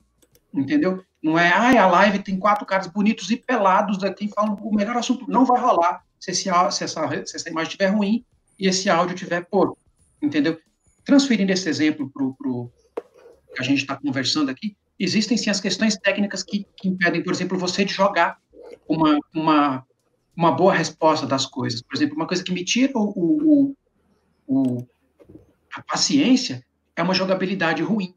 entendeu? 0.54 1.04
Não 1.22 1.38
é, 1.38 1.50
ah, 1.50 1.84
a 1.84 1.88
live 1.88 2.20
tem 2.20 2.38
quatro 2.38 2.66
caras 2.66 2.88
bonitos 2.88 3.32
e 3.32 3.36
pelados 3.36 4.04
aqui 4.04 4.30
falando 4.34 4.64
o 4.64 4.74
melhor 4.74 4.96
assunto. 4.96 5.26
Não 5.28 5.44
vai 5.44 5.60
rolar 5.60 6.06
se, 6.20 6.32
esse, 6.32 6.44
se, 6.44 6.84
essa, 6.84 7.26
se 7.26 7.36
essa 7.36 7.50
imagem 7.50 7.70
estiver 7.70 7.88
ruim 7.88 8.24
e 8.60 8.68
esse 8.68 8.90
áudio 8.90 9.16
estiver 9.16 9.44
porco, 9.46 9.78
entendeu? 10.22 10.60
Transferindo 11.04 11.52
esse 11.52 11.68
exemplo 11.68 12.10
para 12.10 12.24
o 12.24 12.72
que 13.56 13.62
a 13.62 13.66
gente 13.66 13.82
está 13.82 13.96
conversando 13.96 14.52
aqui, 14.52 14.76
existem 15.00 15.38
sim 15.38 15.50
as 15.50 15.60
questões 15.60 15.98
técnicas 15.98 16.44
que, 16.44 16.66
que 16.78 16.88
impedem, 16.88 17.24
por 17.24 17.34
exemplo, 17.34 17.58
você 17.58 17.84
de 17.84 17.94
jogar 17.94 18.38
uma, 18.88 19.20
uma, 19.34 19.86
uma 20.36 20.52
boa 20.52 20.74
resposta 20.74 21.26
das 21.26 21.46
coisas. 21.46 21.82
Por 21.82 21.96
exemplo, 21.96 22.16
uma 22.16 22.28
coisa 22.28 22.44
que 22.44 22.52
me 22.52 22.64
tira 22.64 22.94
o, 22.96 23.10
o, 23.68 23.76
o, 24.48 24.88
a 25.74 25.82
paciência 25.82 26.64
é 26.96 27.02
uma 27.02 27.14
jogabilidade 27.14 27.82
ruim. 27.82 28.14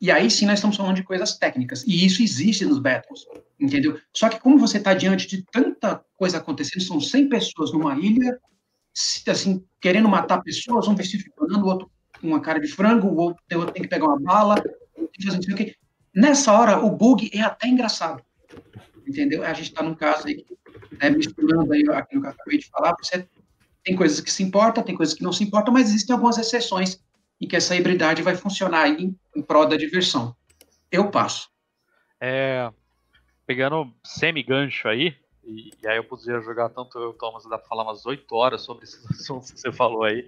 E 0.00 0.10
aí 0.10 0.30
sim 0.30 0.46
nós 0.46 0.58
estamos 0.58 0.76
falando 0.76 0.96
de 0.96 1.02
coisas 1.02 1.38
técnicas. 1.38 1.84
E 1.86 2.04
isso 2.04 2.22
existe 2.22 2.64
nos 2.64 2.78
battles, 2.78 3.24
entendeu? 3.58 3.98
Só 4.12 4.28
que 4.28 4.38
como 4.40 4.58
você 4.58 4.78
está 4.78 4.92
diante 4.92 5.26
de 5.26 5.42
tanta 5.50 6.04
coisa 6.16 6.38
acontecendo, 6.38 6.82
são 6.82 7.00
100 7.00 7.28
pessoas 7.28 7.72
numa 7.72 7.98
ilha, 7.98 8.38
assim, 9.28 9.64
querendo 9.80 10.08
matar 10.08 10.42
pessoas, 10.42 10.86
um 10.88 10.94
vestificando, 10.94 11.64
o 11.64 11.66
outro 11.66 11.90
uma 12.26 12.40
cara 12.40 12.60
de 12.60 12.68
frango, 12.68 13.08
o 13.08 13.16
outro, 13.16 13.42
tem 13.48 13.82
que 13.82 13.88
pegar 13.88 14.06
uma 14.06 14.20
bala. 14.20 14.56
Nessa 16.14 16.52
hora, 16.52 16.78
o 16.78 16.90
bug 16.90 17.30
é 17.32 17.40
até 17.40 17.66
engraçado. 17.66 18.22
Entendeu? 19.06 19.44
A 19.44 19.52
gente 19.52 19.68
está 19.68 19.82
num 19.82 19.94
caso 19.94 20.26
aí, 20.26 20.44
né, 21.00 21.10
misturando 21.10 21.72
aí 21.72 21.82
aquilo 21.90 22.22
que 22.22 22.28
eu 22.28 22.30
acabei 22.30 22.58
de 22.58 22.68
falar, 22.68 22.94
você 23.00 23.28
tem 23.82 23.94
coisas 23.94 24.20
que 24.20 24.32
se 24.32 24.42
importam, 24.42 24.82
tem 24.82 24.96
coisas 24.96 25.14
que 25.14 25.22
não 25.22 25.32
se 25.32 25.44
importam, 25.44 25.74
mas 25.74 25.88
existem 25.88 26.14
algumas 26.14 26.38
exceções 26.38 26.98
em 27.40 27.46
que 27.46 27.56
essa 27.56 27.76
hibridade 27.76 28.22
vai 28.22 28.34
funcionar 28.34 28.88
em, 28.88 29.14
em 29.36 29.42
prol 29.42 29.66
da 29.66 29.76
diversão. 29.76 30.34
Eu 30.90 31.10
passo. 31.10 31.50
É, 32.20 32.70
pegando 33.46 33.92
semi-gancho 34.02 34.88
aí, 34.88 35.14
e, 35.44 35.70
e, 35.82 35.86
aí 35.86 35.98
eu 35.98 36.04
poderia 36.04 36.40
jogar 36.40 36.70
tanto 36.70 36.98
eu, 36.98 37.12
Thomas, 37.12 37.44
dá 37.44 37.58
para 37.58 37.68
falar 37.68 37.82
umas 37.82 38.06
8 38.06 38.34
horas 38.34 38.62
sobre 38.62 38.84
esses 38.84 39.04
assuntos 39.10 39.50
que 39.50 39.60
você 39.60 39.70
falou 39.70 40.04
aí, 40.04 40.26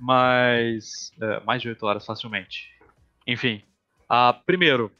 mas 0.00 1.12
é, 1.20 1.40
mais 1.40 1.62
de 1.62 1.68
8 1.68 1.84
horas 1.84 2.06
facilmente. 2.06 2.68
Enfim, 3.26 3.62
uh, 4.10 4.34
primeiro, 4.44 4.90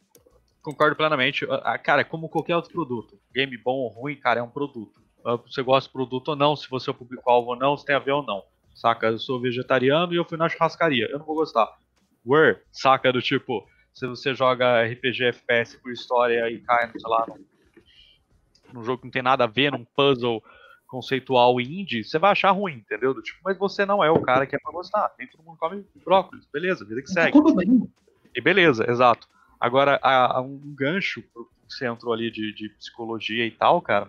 concordo 0.62 0.94
plenamente. 0.94 1.46
Ah, 1.64 1.78
cara, 1.78 2.02
é 2.02 2.04
como 2.04 2.28
qualquer 2.28 2.56
outro 2.56 2.72
produto. 2.72 3.18
Game 3.34 3.56
bom 3.56 3.78
ou 3.78 3.88
ruim, 3.88 4.16
cara, 4.16 4.40
é 4.40 4.42
um 4.42 4.50
produto. 4.50 5.00
Ah, 5.24 5.36
você 5.36 5.62
gosta 5.62 5.88
do 5.88 5.92
produto 5.92 6.28
ou 6.28 6.36
não, 6.36 6.54
se 6.54 6.68
você 6.68 6.90
é 6.90 6.92
o 6.92 6.96
público-alvo 6.96 7.50
ou 7.50 7.56
não, 7.56 7.76
se 7.76 7.84
tem 7.84 7.96
a 7.96 7.98
ver 7.98 8.12
ou 8.12 8.22
não. 8.22 8.42
saca? 8.74 9.06
Eu 9.06 9.18
sou 9.18 9.40
vegetariano 9.40 10.12
e 10.12 10.16
eu 10.16 10.24
fui 10.24 10.36
na 10.36 10.48
churrascaria, 10.48 11.08
eu 11.10 11.18
não 11.18 11.26
vou 11.26 11.34
gostar. 11.34 11.78
Where, 12.24 12.60
saca? 12.70 13.12
Do 13.12 13.22
tipo, 13.22 13.66
se 13.94 14.06
você 14.06 14.34
joga 14.34 14.84
RPG 14.84 15.24
FPS 15.24 15.78
por 15.78 15.92
história 15.92 16.50
e 16.50 16.60
cai, 16.60 16.90
sei 16.90 17.10
lá, 17.10 17.26
num, 17.26 17.44
num 18.74 18.84
jogo 18.84 18.98
que 18.98 19.06
não 19.06 19.12
tem 19.12 19.22
nada 19.22 19.44
a 19.44 19.46
ver, 19.46 19.72
num 19.72 19.84
puzzle 19.84 20.42
conceitual 20.90 21.60
indie, 21.60 22.02
você 22.02 22.18
vai 22.18 22.32
achar 22.32 22.50
ruim, 22.50 22.74
entendeu? 22.74 23.14
Do 23.14 23.22
tipo, 23.22 23.38
mas 23.44 23.56
você 23.56 23.86
não 23.86 24.02
é 24.02 24.10
o 24.10 24.20
cara 24.20 24.44
que 24.44 24.56
é 24.56 24.58
pra 24.58 24.72
gostar. 24.72 25.14
Nem 25.16 25.28
todo 25.28 25.44
mundo 25.44 25.56
come 25.56 25.84
brócolis, 26.04 26.44
beleza, 26.52 26.84
vida 26.84 27.00
que 27.00 27.08
segue. 27.08 27.32
Tudo 27.32 27.54
bem. 27.54 27.88
E 28.34 28.40
beleza, 28.40 28.90
exato. 28.90 29.28
Agora, 29.58 30.00
a, 30.02 30.38
a 30.38 30.40
um 30.40 30.58
gancho 30.74 31.22
pro 31.32 31.48
entrou 31.82 32.12
ali 32.12 32.32
de, 32.32 32.52
de 32.52 32.68
psicologia 32.70 33.46
e 33.46 33.50
tal, 33.52 33.80
cara, 33.80 34.08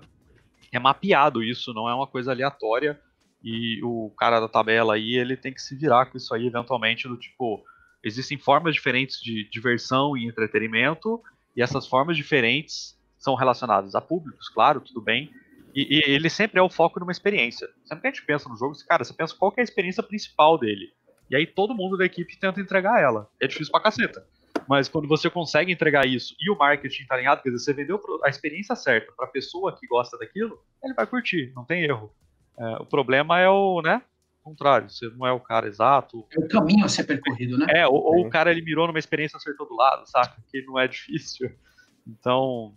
é 0.71 0.79
mapeado 0.79 1.43
isso, 1.43 1.71
não 1.75 1.87
é 1.87 1.93
uma 1.93 2.07
coisa 2.07 2.31
aleatória. 2.31 2.99
E 3.43 3.79
o 3.83 4.11
cara 4.17 4.39
da 4.39 4.47
tabela 4.47 4.95
aí, 4.95 5.15
ele 5.15 5.37
tem 5.37 5.53
que 5.53 5.61
se 5.61 5.75
virar 5.75 6.07
com 6.07 6.17
isso 6.17 6.33
aí, 6.33 6.47
eventualmente, 6.47 7.07
do 7.07 7.17
tipo, 7.17 7.63
existem 8.03 8.39
formas 8.39 8.73
diferentes 8.73 9.21
de 9.21 9.47
diversão 9.51 10.17
e 10.17 10.25
entretenimento, 10.25 11.21
e 11.55 11.61
essas 11.61 11.85
formas 11.85 12.17
diferentes 12.17 12.99
são 13.19 13.35
relacionadas 13.35 13.93
a 13.93 14.01
públicos, 14.01 14.49
claro, 14.49 14.81
tudo 14.81 14.99
bem, 14.99 15.31
e, 15.73 15.97
e, 15.97 16.11
ele 16.11 16.29
sempre 16.29 16.59
é 16.59 16.63
o 16.63 16.69
foco 16.69 16.99
numa 16.99 17.11
experiência. 17.11 17.67
Sempre 17.85 18.01
que 18.01 18.07
a 18.07 18.11
gente 18.11 18.25
pensa 18.25 18.49
no 18.49 18.57
jogo, 18.57 18.75
cara, 18.87 19.03
você 19.03 19.13
pensa 19.13 19.35
qual 19.37 19.53
é 19.57 19.61
a 19.61 19.63
experiência 19.63 20.03
principal 20.03 20.57
dele. 20.57 20.91
E 21.29 21.35
aí 21.35 21.47
todo 21.47 21.75
mundo 21.75 21.97
da 21.97 22.05
equipe 22.05 22.37
tenta 22.39 22.59
entregar 22.59 23.01
ela. 23.01 23.29
É 23.41 23.47
difícil 23.47 23.71
pra 23.71 23.81
caceta. 23.81 24.25
Mas 24.67 24.89
quando 24.89 25.07
você 25.07 25.29
consegue 25.29 25.71
entregar 25.71 26.05
isso 26.05 26.35
e 26.39 26.49
o 26.49 26.57
marketing 26.57 27.05
tá 27.05 27.15
alinhado, 27.15 27.41
quer 27.41 27.49
dizer, 27.49 27.63
você 27.63 27.73
vendeu 27.73 28.01
a 28.23 28.29
experiência 28.29 28.75
certa 28.75 29.11
pra 29.13 29.27
pessoa 29.27 29.75
que 29.77 29.87
gosta 29.87 30.17
daquilo, 30.17 30.61
ele 30.83 30.93
vai 30.93 31.07
curtir, 31.07 31.51
não 31.55 31.65
tem 31.65 31.83
erro. 31.83 32.13
É, 32.57 32.81
o 32.81 32.85
problema 32.85 33.39
é 33.39 33.49
o, 33.49 33.81
né? 33.81 34.01
contrário, 34.43 34.89
você 34.89 35.07
não 35.09 35.25
é 35.25 35.31
o 35.31 35.39
cara 35.39 35.67
exato. 35.67 36.25
É 36.31 36.39
o 36.39 36.47
caminho 36.47 36.85
a 36.85 36.89
ser 36.89 37.03
percorrido, 37.03 37.57
né? 37.57 37.67
É, 37.69 37.87
ou, 37.87 37.95
ou 37.95 38.25
o 38.25 38.29
cara 38.29 38.51
ele 38.51 38.61
mirou 38.61 38.87
numa 38.87 38.99
experiência 38.99 39.35
e 39.35 39.37
acertou 39.37 39.67
do 39.67 39.75
lado, 39.75 40.07
saca? 40.09 40.41
Que 40.49 40.61
não 40.63 40.79
é 40.79 40.87
difícil. 40.87 41.51
Então. 42.07 42.75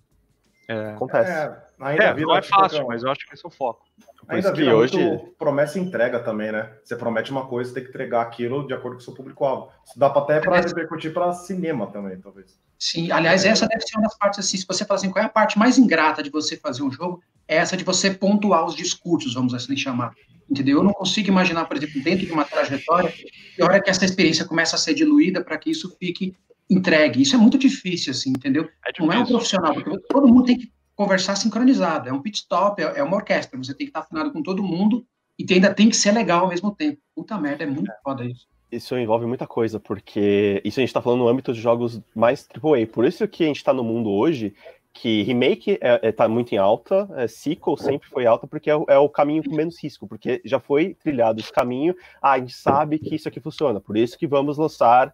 É, 0.69 0.91
Acontece. 0.93 1.31
É, 1.31 1.57
ainda 1.81 2.05
é, 2.05 2.15
não 2.15 2.37
é 2.37 2.43
fácil, 2.43 2.87
mas 2.87 3.03
eu 3.03 3.11
acho 3.11 3.27
que 3.27 3.35
esse 3.35 3.45
é 3.45 3.49
o 3.49 3.51
foco. 3.51 3.85
Ainda 4.29 4.53
que 4.53 4.65
hoje 4.67 4.97
promessa 5.39 5.79
e 5.79 5.83
entrega 5.83 6.19
também, 6.19 6.51
né? 6.51 6.71
Você 6.83 6.97
promete 6.97 7.31
uma 7.31 7.47
coisa, 7.47 7.69
você 7.69 7.75
tem 7.75 7.85
que 7.85 7.91
entregar 7.91 8.23
aquilo 8.23 8.67
de 8.67 8.73
acordo 8.73 8.97
com 8.97 9.03
o 9.03 9.05
seu 9.05 9.15
público-alvo. 9.15 9.71
Isso 9.87 9.99
dá 9.99 10.07
até 10.07 10.41
para 10.41 10.61
repercutir 10.61 11.13
para 11.13 11.33
cinema 11.33 11.89
também, 11.89 12.19
talvez. 12.19 12.59
Sim, 12.79 13.11
aliás, 13.11 13.45
essa 13.45 13.67
deve 13.67 13.83
ser 13.83 13.97
uma 13.97 14.05
das 14.05 14.17
partes 14.17 14.41
assim, 14.41 14.57
se 14.57 14.67
você 14.67 14.85
falar 14.85 14.99
assim, 14.99 15.11
qual 15.11 15.23
é 15.23 15.27
a 15.27 15.31
parte 15.31 15.59
mais 15.59 15.79
ingrata 15.79 16.23
de 16.23 16.31
você 16.31 16.57
fazer 16.57 16.83
um 16.83 16.91
jogo? 16.91 17.23
É 17.47 17.57
essa 17.57 17.77
de 17.77 17.85
você 17.85 18.11
pontuar 18.11 18.65
os 18.65 18.75
discursos, 18.75 19.35
vamos 19.35 19.53
assim 19.53 19.77
chamar 19.77 20.15
entendeu? 20.51 20.79
Eu 20.79 20.85
não 20.85 20.93
consigo 20.93 21.29
imaginar, 21.29 21.65
por 21.65 21.77
exemplo, 21.77 22.03
dentro 22.03 22.27
de 22.27 22.33
uma 22.33 22.45
trajetória, 22.45 23.11
que 23.11 23.63
a 23.63 23.65
hora 23.65 23.81
que 23.81 23.91
essa 23.91 24.05
experiência 24.05 24.45
começa 24.45 24.77
a 24.77 24.79
ser 24.79 24.95
diluída 24.95 25.43
para 25.43 25.57
que 25.57 25.71
isso 25.71 25.97
fique 25.99 26.37
entregue. 26.69 27.23
Isso 27.23 27.35
é 27.35 27.39
muito 27.39 27.59
difícil, 27.59 28.13
assim, 28.13 28.31
entendeu? 28.31 28.69
É 28.87 29.03
não 29.03 29.13
é 29.13 29.19
um 29.19 29.27
profissional, 29.27 29.75
porque 29.75 29.99
todo 30.09 30.29
mundo 30.29 30.45
tem 30.45 30.59
que 30.59 30.73
conversar 30.95 31.37
sincronizado. 31.37 32.09
É 32.09 32.13
um 32.13 32.23
pit 32.23 32.39
stop, 32.39 32.81
é, 32.81 32.99
é 32.99 33.03
uma 33.03 33.17
orquestra. 33.17 33.59
Você 33.59 33.75
tem 33.75 33.87
que 33.87 33.91
estar 33.91 34.01
afinado 34.01 34.33
com 34.33 34.43
todo 34.43 34.63
mundo 34.63 35.07
e 35.39 35.47
ainda 35.53 35.75
tem 35.75 35.89
que 35.89 35.97
ser 35.97 36.13
legal 36.13 36.43
ao 36.43 36.49
mesmo 36.49 36.75
tempo. 36.75 36.99
Puta 37.15 37.39
merda, 37.39 37.65
é 37.65 37.67
muito 37.67 37.91
é. 37.91 37.95
foda 38.03 38.25
isso. 38.25 38.47
Isso 38.71 38.97
envolve 38.97 39.25
muita 39.25 39.47
coisa, 39.47 39.79
porque 39.79 40.61
isso 40.65 40.81
a 40.81 40.83
gente 40.83 40.89
está 40.89 41.01
falando 41.01 41.21
no 41.21 41.29
âmbito 41.29 41.53
de 41.53 41.61
jogos 41.61 42.01
mais 42.15 42.49
AAA. 42.49 42.87
Por 42.87 43.05
isso 43.05 43.27
que 43.29 43.45
a 43.45 43.47
gente 43.47 43.59
está 43.59 43.73
no 43.73 43.85
mundo 43.85 44.11
hoje 44.11 44.55
que 44.95 45.25
remake 45.25 45.77
é, 45.81 46.09
é, 46.09 46.13
tá 46.13 46.29
muito 46.29 46.55
em 46.55 46.57
alta, 46.57 47.09
é, 47.17 47.27
sequel 47.27 47.77
sempre 47.77 48.09
foi 48.09 48.27
alta, 48.27 48.47
porque 48.47 48.71
é, 48.71 48.75
é, 48.89 48.97
o 48.97 49.09
caminho 49.09 49.43
com 49.43 49.55
menos 49.55 49.83
risco, 49.83 50.07
porque 50.07 50.41
já 50.45 50.61
foi 50.61 50.95
trilhado 50.95 51.41
esse 51.41 51.53
caminho, 51.53 51.97
ah, 52.23 52.33
a 52.33 52.39
gente 52.39 52.55
sabe 52.55 53.01
que 53.01 53.17
isso 53.17 53.29
aqui 53.29 53.41
funciona, 53.41 53.81
por 53.81 53.97
isso 53.97 54.17
que 54.17 54.27
vamos 54.27 54.57
lançar 54.57 55.13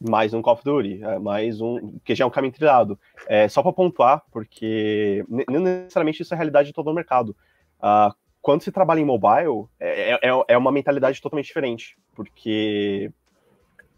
mais 0.00 0.32
um 0.32 0.40
Call 0.40 0.54
of 0.54 0.64
Duty, 0.64 1.02
é, 1.02 1.18
mais 1.18 1.60
um, 1.60 1.98
que 2.04 2.14
já 2.14 2.24
é 2.24 2.26
um 2.26 2.30
caminho 2.30 2.54
trilhado. 2.54 2.98
É, 3.28 3.48
só 3.48 3.62
para 3.62 3.72
pontuar, 3.72 4.22
porque 4.32 5.24
não 5.28 5.60
necessariamente 5.60 6.22
isso 6.22 6.32
é 6.32 6.34
a 6.34 6.38
realidade 6.38 6.68
de 6.68 6.74
todo 6.74 6.88
o 6.88 6.94
mercado. 6.94 7.36
Uh, 7.78 8.14
quando 8.40 8.62
se 8.62 8.72
trabalha 8.72 9.00
em 9.00 9.04
mobile, 9.04 9.66
é, 9.78 10.12
é, 10.14 10.44
é, 10.48 10.56
uma 10.56 10.72
mentalidade 10.72 11.20
totalmente 11.20 11.46
diferente, 11.46 11.96
porque 12.14 13.12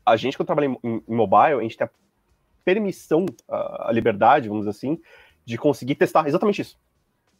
a 0.05 0.17
gente, 0.17 0.37
quando 0.37 0.49
trabalha 0.49 0.67
em, 0.67 1.03
em 1.09 1.15
mobile, 1.15 1.61
a 1.61 1.63
gente 1.63 1.77
tem 1.77 1.87
a 1.87 1.91
permissão, 2.65 3.27
a, 3.49 3.91
liberdade, 3.93 4.49
vamos 4.49 4.67
dizer 4.67 4.77
assim, 4.77 5.01
de 5.45 5.57
conseguir 5.57 5.95
testar 5.95 6.27
exatamente 6.27 6.63
isso. 6.63 6.79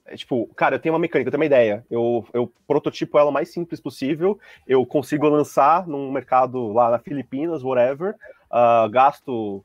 É, 0.05 0.17
tipo, 0.17 0.47
cara, 0.55 0.77
eu 0.77 0.79
tenho 0.79 0.93
uma 0.93 0.99
mecânica, 0.99 1.29
eu 1.29 1.33
tenho 1.33 1.41
uma 1.41 1.47
ideia, 1.47 1.85
eu, 1.91 2.25
eu 2.33 2.53
prototipo 2.67 3.19
ela 3.19 3.31
o 3.31 3.33
mais 3.33 3.51
simples 3.51 3.81
possível, 3.81 4.39
eu 4.67 4.85
consigo 4.87 5.29
lançar 5.29 5.87
num 5.87 6.11
mercado 6.11 6.73
lá 6.73 6.91
na 6.91 6.99
Filipinas, 6.99 7.65
whatever, 7.65 8.17
uh, 8.53 8.89
gasto 8.91 9.65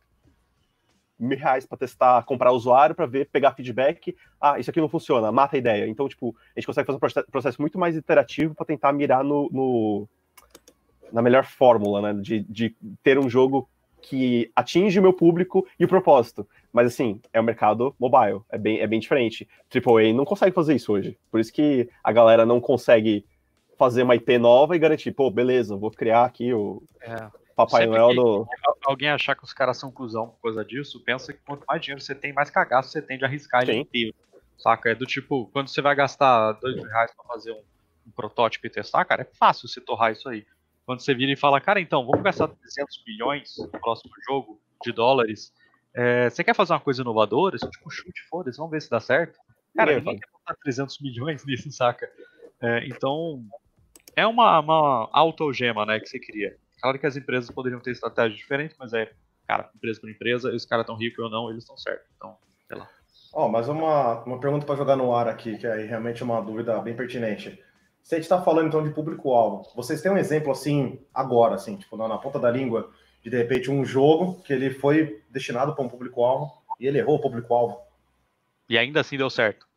mil 1.19 1.37
reais 1.37 1.65
para 1.65 1.77
testar, 1.77 2.23
comprar 2.23 2.51
usuário 2.51 2.95
para 2.95 3.05
ver, 3.05 3.27
pegar 3.31 3.53
feedback. 3.53 4.15
Ah, 4.39 4.59
isso 4.59 4.69
aqui 4.69 4.79
não 4.79 4.89
funciona, 4.89 5.31
mata 5.31 5.55
a 5.55 5.59
ideia. 5.59 5.87
Então, 5.87 6.07
tipo, 6.07 6.35
a 6.55 6.59
gente 6.59 6.67
consegue 6.67 6.85
fazer 6.85 7.23
um 7.27 7.31
processo 7.31 7.61
muito 7.61 7.79
mais 7.79 7.95
iterativo 7.95 8.53
para 8.53 8.65
tentar 8.65 8.93
mirar 8.93 9.23
no, 9.23 9.49
no, 9.51 10.07
na 11.11 11.21
melhor 11.21 11.45
fórmula, 11.45 12.01
né? 12.01 12.21
De, 12.21 12.41
de 12.41 12.75
ter 13.03 13.17
um 13.17 13.29
jogo 13.29 13.67
que 13.99 14.51
atinge 14.55 14.99
o 14.99 15.01
meu 15.01 15.11
público 15.11 15.67
e 15.79 15.85
o 15.85 15.87
propósito. 15.87 16.47
Mas 16.71 16.87
assim, 16.87 17.19
é 17.33 17.39
o 17.39 17.43
um 17.43 17.45
mercado 17.45 17.95
mobile, 17.99 18.41
é 18.49 18.57
bem, 18.57 18.79
é 18.79 18.87
bem 18.87 18.99
diferente. 18.99 19.47
AAA 19.73 20.13
não 20.13 20.23
consegue 20.23 20.53
fazer 20.53 20.75
isso 20.75 20.93
hoje. 20.93 21.17
Por 21.31 21.39
isso 21.39 21.51
que 21.51 21.89
a 22.03 22.11
galera 22.11 22.45
não 22.45 22.61
consegue 22.61 23.25
fazer 23.77 24.03
uma 24.03 24.15
IP 24.15 24.37
nova 24.37 24.75
e 24.75 24.79
garantir, 24.79 25.11
pô, 25.11 25.29
beleza, 25.29 25.75
vou 25.75 25.91
criar 25.91 26.25
aqui 26.25 26.53
o 26.53 26.81
é. 27.01 27.27
Papai 27.57 27.85
Sempre 27.85 27.97
Noel 27.97 28.13
do. 28.15 28.47
Alguém 28.85 29.09
achar 29.09 29.35
que 29.35 29.43
os 29.43 29.51
caras 29.51 29.77
são 29.77 29.91
cuzão 29.91 30.27
por 30.27 30.43
causa 30.43 30.63
disso, 30.63 31.03
pensa 31.03 31.33
que 31.33 31.39
quanto 31.39 31.65
mais 31.65 31.81
dinheiro 31.81 31.99
você 31.99 32.13
tem, 32.13 32.31
mais 32.31 32.51
cagaço 32.51 32.91
você 32.91 33.01
tem 33.01 33.17
de 33.17 33.25
arriscar 33.25 33.63
ele 33.63 33.79
inteiro. 33.79 34.13
Saca? 34.59 34.91
É 34.91 34.95
do 34.95 35.07
tipo, 35.07 35.47
quando 35.47 35.67
você 35.67 35.81
vai 35.81 35.95
gastar 35.95 36.51
dois 36.53 36.75
mil 36.75 36.85
reais 36.85 37.11
pra 37.15 37.25
fazer 37.25 37.51
um, 37.53 37.63
um 38.05 38.11
protótipo 38.11 38.67
e 38.67 38.69
testar, 38.69 39.03
cara, 39.05 39.23
é 39.23 39.25
fácil 39.25 39.67
você 39.67 39.81
torrar 39.81 40.11
isso 40.11 40.29
aí. 40.29 40.45
Quando 40.85 40.99
você 40.99 41.15
vira 41.15 41.31
e 41.31 41.35
fala, 41.35 41.59
cara, 41.59 41.81
então, 41.81 42.05
vamos 42.05 42.21
gastar 42.21 42.47
300 42.47 43.03
milhões 43.07 43.57
no 43.57 43.67
próximo 43.69 44.11
jogo 44.29 44.61
de 44.83 44.91
dólares. 44.91 45.51
É, 45.95 46.29
você 46.29 46.43
quer 46.43 46.53
fazer 46.53 46.73
uma 46.73 46.79
coisa 46.79 47.01
inovadora? 47.01 47.55
Isso, 47.55 47.69
tipo, 47.71 47.89
chute, 47.89 48.21
foda-se, 48.29 48.57
vamos 48.57 48.71
ver 48.71 48.83
se 48.83 48.89
dá 48.89 48.99
certo. 48.99 49.39
Cara, 49.75 49.95
ninguém 49.95 50.19
quer 50.19 50.29
botar 50.31 50.55
300 50.61 50.99
milhões 50.99 51.43
nisso, 51.45 51.71
saca? 51.71 52.07
É, 52.61 52.85
então, 52.87 53.43
é 54.15 54.27
uma, 54.27 54.59
uma 54.59 55.09
autogema, 55.11 55.87
né, 55.87 55.99
que 55.99 56.07
você 56.07 56.19
cria. 56.19 56.55
Claro 56.81 56.99
que 56.99 57.07
as 57.07 57.15
empresas 57.15 57.49
poderiam 57.49 57.79
ter 57.79 57.91
estratégias 57.91 58.37
diferentes, 58.37 58.75
mas 58.79 58.93
é, 58.93 59.11
cara, 59.47 59.69
empresa 59.75 59.99
por 59.99 60.09
empresa, 60.09 60.51
e 60.51 60.55
os 60.55 60.65
caras 60.65 60.83
estão 60.83 60.95
ricos 60.95 61.23
ou 61.23 61.29
não, 61.29 61.49
eles 61.49 61.63
estão 61.63 61.77
certos. 61.77 62.07
Então, 62.15 62.37
sei 62.67 62.77
lá. 62.77 62.87
Ó, 63.33 63.45
oh, 63.45 63.49
mas 63.49 63.67
uma, 63.67 64.23
uma 64.23 64.39
pergunta 64.39 64.65
para 64.65 64.75
jogar 64.75 64.95
no 64.95 65.13
ar 65.13 65.27
aqui, 65.27 65.57
que 65.57 65.67
é 65.67 65.85
realmente 65.85 66.23
uma 66.23 66.41
dúvida 66.41 66.79
bem 66.79 66.95
pertinente. 66.95 67.61
Se 68.01 68.15
a 68.15 68.17
gente 68.17 68.23
está 68.23 68.41
falando 68.41 68.67
então 68.67 68.83
de 68.83 68.89
público-alvo, 68.91 69.69
vocês 69.75 70.01
têm 70.01 70.11
um 70.11 70.17
exemplo 70.17 70.51
assim, 70.51 70.99
agora, 71.13 71.55
assim, 71.55 71.75
tipo, 71.75 71.97
na, 71.97 72.07
na, 72.07 72.17
ponta 72.17 72.39
da 72.39 72.49
língua, 72.49 72.89
de 73.21 73.29
de 73.29 73.37
repente 73.37 73.69
um 73.69 73.83
jogo 73.83 74.41
que 74.43 74.53
ele 74.53 74.69
foi 74.69 75.21
destinado 75.29 75.75
para 75.75 75.83
um 75.83 75.89
público-alvo 75.89 76.51
e 76.79 76.87
ele 76.87 76.99
errou 76.99 77.17
o 77.17 77.21
público-alvo? 77.21 77.79
E 78.69 78.77
ainda 78.77 79.01
assim 79.01 79.17
deu 79.17 79.29
certo? 79.29 79.67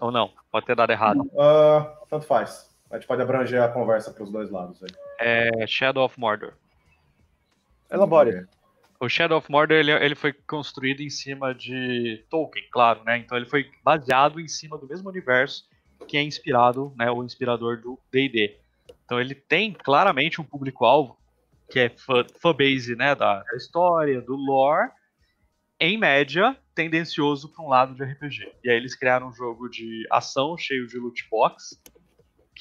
Ou 0.00 0.10
não? 0.10 0.30
Pode 0.50 0.66
ter 0.66 0.76
dado 0.76 0.90
errado? 0.90 1.20
Uh, 1.20 2.06
tanto 2.08 2.24
faz. 2.24 2.71
A 2.92 2.96
gente 2.96 3.06
pode 3.06 3.22
abranger 3.22 3.62
a 3.62 3.68
conversa 3.68 4.12
para 4.12 4.22
os 4.22 4.30
dois 4.30 4.50
lados 4.50 4.82
aí. 4.82 4.90
É 5.18 5.66
Shadow 5.66 6.04
of 6.04 6.20
Mordor. 6.20 6.52
Elabore. 7.90 8.46
O 9.00 9.08
Shadow 9.08 9.38
of 9.38 9.50
Mordor 9.50 9.78
ele, 9.78 9.90
ele 9.90 10.14
foi 10.14 10.32
construído 10.32 11.00
em 11.00 11.10
cima 11.10 11.54
de 11.54 12.22
Tolkien, 12.30 12.64
claro, 12.70 13.02
né? 13.02 13.16
Então 13.16 13.36
ele 13.36 13.46
foi 13.46 13.70
baseado 13.82 14.38
em 14.38 14.46
cima 14.46 14.76
do 14.76 14.86
mesmo 14.86 15.08
universo 15.08 15.64
que 16.06 16.16
é 16.16 16.22
inspirado, 16.22 16.92
né, 16.96 17.10
o 17.10 17.24
inspirador 17.24 17.80
do 17.80 17.98
D&D. 18.12 18.58
Então 19.04 19.20
ele 19.20 19.34
tem 19.34 19.72
claramente 19.72 20.40
um 20.40 20.44
público-alvo 20.44 21.16
que 21.70 21.80
é 21.80 21.92
fanbase, 22.40 22.94
né, 22.94 23.14
da, 23.14 23.42
da 23.42 23.56
história, 23.56 24.20
do 24.20 24.36
lore, 24.36 24.90
em 25.80 25.96
média, 25.96 26.56
tendencioso 26.74 27.48
para 27.48 27.64
um 27.64 27.68
lado 27.68 27.94
de 27.94 28.04
RPG. 28.04 28.52
E 28.62 28.70
aí 28.70 28.76
eles 28.76 28.94
criaram 28.94 29.28
um 29.28 29.32
jogo 29.32 29.68
de 29.68 30.06
ação 30.10 30.56
cheio 30.58 30.86
de 30.86 30.98
loot 30.98 31.26
box, 31.30 31.80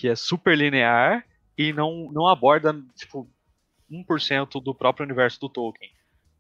que 0.02 0.08
é 0.08 0.16
super 0.16 0.58
linear 0.58 1.24
e 1.56 1.72
não, 1.72 2.12
não 2.12 2.28
aborda, 2.28 2.74
tipo, 2.96 3.30
1% 3.92 4.60
do 4.60 4.74
próprio 4.74 5.06
universo 5.06 5.40
do 5.40 5.48
Tolkien. 5.48 5.92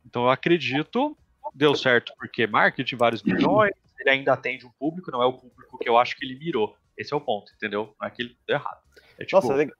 Então 0.03 0.23
eu 0.23 0.31
acredito, 0.31 1.15
deu 1.53 1.75
certo 1.75 2.11
porque 2.17 2.47
marketing, 2.47 2.95
vários 2.95 3.21
milhões, 3.21 3.71
ele 3.99 4.09
ainda 4.09 4.33
atende 4.33 4.65
um 4.65 4.71
público, 4.71 5.11
não 5.11 5.21
é 5.21 5.27
o 5.27 5.33
público 5.33 5.77
que 5.77 5.87
eu 5.87 5.95
acho 5.95 6.17
que 6.17 6.25
ele 6.25 6.39
mirou. 6.39 6.75
Esse 6.97 7.13
é 7.13 7.15
o 7.15 7.21
ponto, 7.21 7.53
entendeu? 7.53 7.93
Não 8.01 8.07
é 8.07 8.09
que 8.09 8.23
ele 8.23 8.35
deu 8.47 8.55
errado. 8.55 8.81
É, 9.19 9.25
tipo... 9.25 9.35
Nossa, 9.35 9.53
legal. 9.53 9.77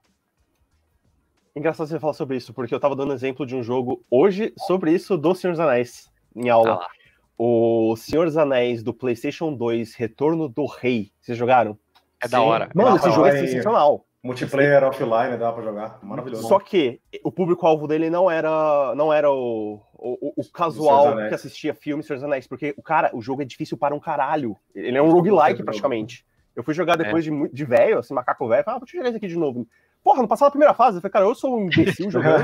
Engraçado 1.56 1.88
você 1.88 2.00
falar 2.00 2.13
sobre 2.13 2.38
isso, 2.38 2.54
porque 2.54 2.76
eu 2.76 2.80
tava 2.80 2.96
dando 2.96 3.13
exemplo 3.13 3.48
de 3.48 3.56
um 3.56 3.63
jogo 3.63 4.06
hoje 4.12 4.54
sobre 4.60 4.94
isso 4.94 5.17
do 5.17 5.34
Senhor 5.34 5.54
dos 5.54 5.60
Anéis, 5.60 6.08
em 6.36 6.50
aula. 6.50 6.84
Ah 6.84 7.02
o 7.44 7.96
Senhor 7.96 8.28
dos 8.28 8.38
Anéis 8.38 8.84
do 8.84 8.94
PlayStation 8.94 9.52
2, 9.52 9.96
Retorno 9.96 10.48
do 10.48 10.67
Rei. 10.67 11.12
Vocês 11.20 11.36
jogaram? 11.36 11.76
É 12.21 12.27
Sim. 12.27 12.31
da 12.31 12.41
hora. 12.41 12.69
Mano, 12.73 12.95
esse 12.95 13.10
jogo 13.12 13.27
é 13.27 13.38
sensacional. 13.38 14.05
Multiplayer 14.23 14.84
offline 14.84 15.36
dá 15.36 15.51
pra 15.51 15.63
jogar. 15.63 15.99
Maravilhoso. 16.03 16.47
Só 16.47 16.60
que 16.60 17.01
o 17.23 17.31
público-alvo 17.31 17.88
dele 17.88 18.10
não 18.10 18.29
era, 18.29 18.93
não 18.95 19.12
era 19.12 19.31
o, 19.31 19.81
o, 19.93 20.34
o 20.38 20.51
casual 20.51 21.15
que 21.27 21.34
assistia 21.34 21.73
filmes 21.73 22.05
Senhor 22.05 22.17
dos 22.17 22.23
Anéis, 22.23 22.45
porque 22.45 22.73
o 22.77 22.84
cara, 22.84 23.10
o 23.13 23.21
jogo 23.21 23.41
é 23.41 23.45
difícil 23.45 23.77
para 23.77 23.95
um 23.95 23.99
caralho. 23.99 24.55
Ele 24.75 24.97
é 24.97 25.01
um 25.01 25.12
roguelike 25.12 25.63
praticamente. 25.63 26.23
Eu 26.55 26.63
fui 26.63 26.73
jogar 26.73 26.97
depois 26.97 27.25
é. 27.25 27.31
de, 27.31 27.49
de 27.49 27.65
velho, 27.65 27.97
assim, 27.97 28.13
macaco 28.13 28.47
velho, 28.47 28.63
falei, 28.63 28.75
ah, 28.75 28.79
vou 28.79 28.86
te 28.86 28.95
jogar 28.95 29.10
isso 29.10 29.17
aqui 29.17 29.27
de 29.27 29.38
novo. 29.38 29.65
Porra, 30.03 30.19
não 30.19 30.27
passava 30.27 30.47
a 30.49 30.51
primeira 30.51 30.73
fase. 30.73 30.97
Eu 30.97 31.01
falei, 31.01 31.13
cara, 31.13 31.25
eu 31.25 31.36
sou 31.36 31.57
um 31.57 31.65
imbecil 31.65 32.10
jogando. 32.12 32.43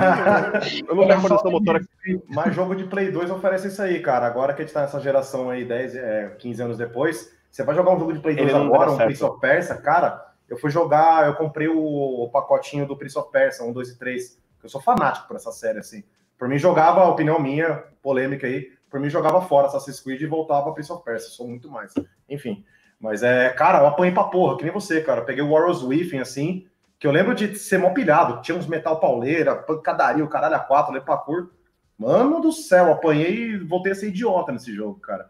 eu 0.88 0.96
não 0.96 1.08
tenho 1.08 1.20
coordenação 1.20 1.52
motora. 1.52 1.82
Mas 2.30 2.56
jogo 2.56 2.76
de 2.76 2.86
Play 2.86 3.12
2 3.12 3.32
oferece 3.32 3.68
isso 3.68 3.82
aí, 3.82 4.00
cara. 4.00 4.28
Agora 4.28 4.54
que 4.54 4.62
a 4.62 4.66
gente 4.66 4.74
tá 4.74 4.82
nessa 4.82 5.00
geração 5.00 5.50
aí, 5.50 5.66
10, 5.66 5.96
é, 5.96 6.36
15 6.38 6.62
anos 6.62 6.78
depois, 6.78 7.36
você 7.50 7.64
vai 7.64 7.76
jogar 7.76 7.92
um 7.92 8.00
jogo 8.00 8.14
de 8.14 8.20
Play 8.20 8.36
2 8.36 8.54
agora, 8.54 8.92
um 8.92 8.98
Prince 8.98 9.24
of 9.24 9.40
Persia, 9.40 9.76
cara, 9.78 10.28
eu 10.48 10.58
fui 10.58 10.70
jogar, 10.70 11.28
eu 11.28 11.36
comprei 11.36 11.68
o, 11.68 11.78
o, 12.24 12.30
pacotinho 12.30 12.86
do 12.86 12.96
Prince 12.96 13.18
of 13.18 13.32
Persia, 13.32 13.66
1, 13.66 13.74
2 13.74 13.90
e 13.90 14.00
3. 14.00 14.42
Eu 14.64 14.70
sou 14.70 14.82
fanático 14.82 15.28
por 15.28 15.36
essa 15.36 15.52
série, 15.52 15.80
assim. 15.80 16.04
Por 16.38 16.48
mim, 16.48 16.58
jogava, 16.58 17.06
opinião 17.06 17.40
minha, 17.40 17.84
polêmica 18.02 18.48
aí, 18.48 18.72
por 18.90 19.00
mim, 19.00 19.10
jogava 19.10 19.42
fora 19.42 19.68
Assassin's 19.68 20.00
Creed 20.00 20.22
e 20.22 20.26
voltava 20.26 20.72
Prince 20.72 20.92
of 20.92 21.04
Persia. 21.04 21.30
Sou 21.30 21.48
muito 21.48 21.70
mais. 21.70 21.94
Enfim. 22.30 22.64
Mas 23.00 23.22
é, 23.22 23.50
cara, 23.50 23.80
eu 23.80 23.88
apanhei 23.88 24.14
pra 24.14 24.24
porra, 24.24 24.58
que 24.58 24.64
nem 24.64 24.74
você, 24.74 25.02
cara. 25.02 25.22
peguei 25.22 25.44
o 25.44 25.52
Warriors 25.52 25.84
Within, 25.84 26.20
assim, 26.20 26.66
que 26.98 27.06
eu 27.06 27.12
lembro 27.12 27.36
de 27.36 27.56
ser 27.56 27.78
mó 27.78 27.90
pilhado. 27.92 28.42
Tinha 28.42 28.58
uns 28.58 28.66
metal 28.66 29.00
pauleira, 29.00 29.56
pancadaria, 29.56 30.24
o 30.24 30.30
caralho 30.30 30.56
a 30.56 30.60
quatro, 30.60 30.94
lembro 30.94 31.06
pra 31.06 31.18
cor. 31.18 31.52
Mano 31.98 32.40
do 32.40 32.52
céu, 32.52 32.92
apanhei 32.92 33.52
e 33.52 33.58
voltei 33.58 33.92
a 33.92 33.96
ser 33.96 34.10
idiota 34.10 34.52
nesse 34.52 34.74
jogo, 34.74 35.00
cara. 35.00 35.30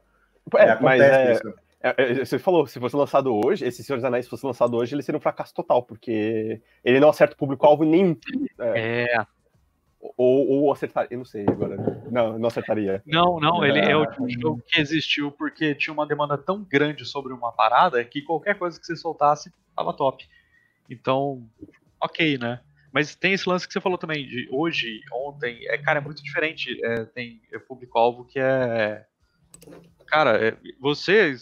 É, 0.55 0.69
é 0.69 0.79
mas 0.79 1.01
é, 1.01 1.33
isso. 1.33 1.47
É, 1.47 1.53
você 2.19 2.39
falou, 2.39 2.65
se 2.65 2.79
fosse 2.79 2.95
lançado 2.95 3.33
hoje, 3.33 3.65
esse 3.65 3.83
Senhor 3.83 3.97
dos 3.97 4.05
Anéis 4.05 4.27
fosse 4.27 4.45
lançado 4.45 4.75
hoje, 4.75 4.95
ele 4.95 5.03
seria 5.03 5.17
um 5.17 5.21
fracasso 5.21 5.53
total, 5.53 5.83
porque 5.83 6.61
ele 6.83 6.99
não 6.99 7.09
acerta 7.09 7.35
o 7.35 7.37
público-alvo 7.37 7.83
nenhum. 7.83 8.17
É. 8.59 9.03
é. 9.05 9.25
Ou, 10.15 10.47
ou 10.47 10.71
acertaria, 10.71 11.09
eu 11.11 11.17
não 11.17 11.25
sei 11.25 11.45
agora. 11.47 11.75
Não, 12.09 12.39
não 12.39 12.47
acertaria. 12.47 13.01
Não, 13.05 13.39
não, 13.39 13.65
ele 13.65 13.79
é 13.79 13.95
o 13.95 14.05
tipo 14.05 14.29
jogo 14.29 14.63
que 14.65 14.79
existiu 14.79 15.31
porque 15.31 15.75
tinha 15.75 15.93
uma 15.93 16.07
demanda 16.07 16.37
tão 16.37 16.63
grande 16.63 17.03
sobre 17.03 17.33
uma 17.33 17.51
parada 17.51 18.03
que 18.03 18.21
qualquer 18.21 18.57
coisa 18.57 18.79
que 18.79 18.85
você 18.85 18.95
soltasse 18.95 19.51
tava 19.75 19.93
top. 19.93 20.27
Então, 20.89 21.47
ok, 22.01 22.37
né? 22.37 22.61
Mas 22.91 23.15
tem 23.15 23.33
esse 23.33 23.49
lance 23.49 23.67
que 23.67 23.73
você 23.73 23.81
falou 23.81 23.97
também, 23.97 24.25
de 24.25 24.47
hoje, 24.51 25.01
ontem, 25.11 25.67
é, 25.67 25.77
cara, 25.77 25.99
é 25.99 26.01
muito 26.01 26.23
diferente. 26.23 26.79
É, 26.83 27.05
tem 27.05 27.41
público-alvo 27.67 28.23
que 28.23 28.39
é 28.39 29.05
cara, 30.07 30.47
é, 30.47 30.57
você, 30.79 31.35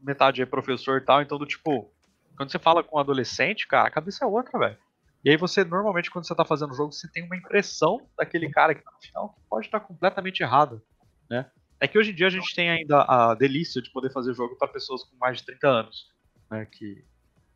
metade 0.00 0.40
é 0.40 0.46
professor 0.46 0.98
e 0.98 1.04
tal, 1.04 1.20
então 1.20 1.38
do 1.38 1.46
tipo, 1.46 1.92
quando 2.36 2.50
você 2.50 2.58
fala 2.58 2.82
com 2.82 2.96
um 2.96 3.00
adolescente, 3.00 3.66
cara, 3.66 3.88
a 3.88 3.90
cabeça 3.90 4.24
é 4.24 4.28
outra, 4.28 4.58
velho. 4.58 4.78
E 5.24 5.30
aí 5.30 5.36
você, 5.36 5.64
normalmente, 5.64 6.10
quando 6.10 6.26
você 6.26 6.34
tá 6.34 6.44
fazendo 6.44 6.72
o 6.72 6.74
jogo, 6.74 6.92
você 6.92 7.10
tem 7.10 7.22
uma 7.24 7.36
impressão 7.36 8.00
daquele 8.16 8.48
cara 8.50 8.74
que 8.74 8.82
tá 8.82 8.90
no 8.90 9.02
final 9.02 9.28
que 9.30 9.40
pode 9.48 9.66
estar 9.66 9.80
completamente 9.80 10.42
errado, 10.42 10.82
né? 11.28 11.50
É 11.78 11.86
que 11.86 11.98
hoje 11.98 12.10
em 12.10 12.14
dia 12.14 12.26
a 12.26 12.30
gente 12.30 12.54
tem 12.54 12.70
ainda 12.70 13.02
a 13.02 13.34
delícia 13.34 13.82
de 13.82 13.90
poder 13.90 14.10
fazer 14.10 14.34
jogo 14.34 14.56
para 14.56 14.68
pessoas 14.68 15.02
com 15.04 15.16
mais 15.16 15.38
de 15.38 15.46
30 15.46 15.68
anos, 15.68 16.08
né? 16.50 16.66
Que, 16.66 17.04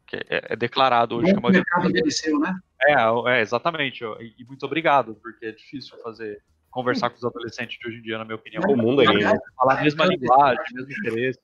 que 0.07 0.17
é, 0.17 0.53
é 0.53 0.57
declarado 0.57 1.17
hoje. 1.17 1.33
O 1.33 1.49
mercado 1.49 1.89
envelheceu, 1.89 2.39
né? 2.39 2.55
É, 2.83 2.95
é 3.31 3.41
exatamente. 3.41 4.05
E 4.05 4.45
muito 4.45 4.65
obrigado, 4.67 5.15
porque 5.23 5.47
é 5.47 5.53
difícil 5.53 5.97
fazer 6.03 6.43
conversar 6.75 7.09
com 7.09 7.17
os 7.17 7.25
adolescentes 7.25 7.79
de 7.79 7.89
hoje 7.89 7.99
em 7.99 8.03
dia, 8.03 8.19
na 8.19 8.25
minha 8.25 8.35
opinião. 8.35 8.63
O 8.69 8.77
mundo 8.77 9.01
é 9.01 9.05
lindo. 9.07 9.41
Falar 9.57 9.79
a 9.79 9.83
mesma 9.83 10.05
linguagem, 10.07 10.65
mesmo 10.73 10.91
interesse. 10.91 11.39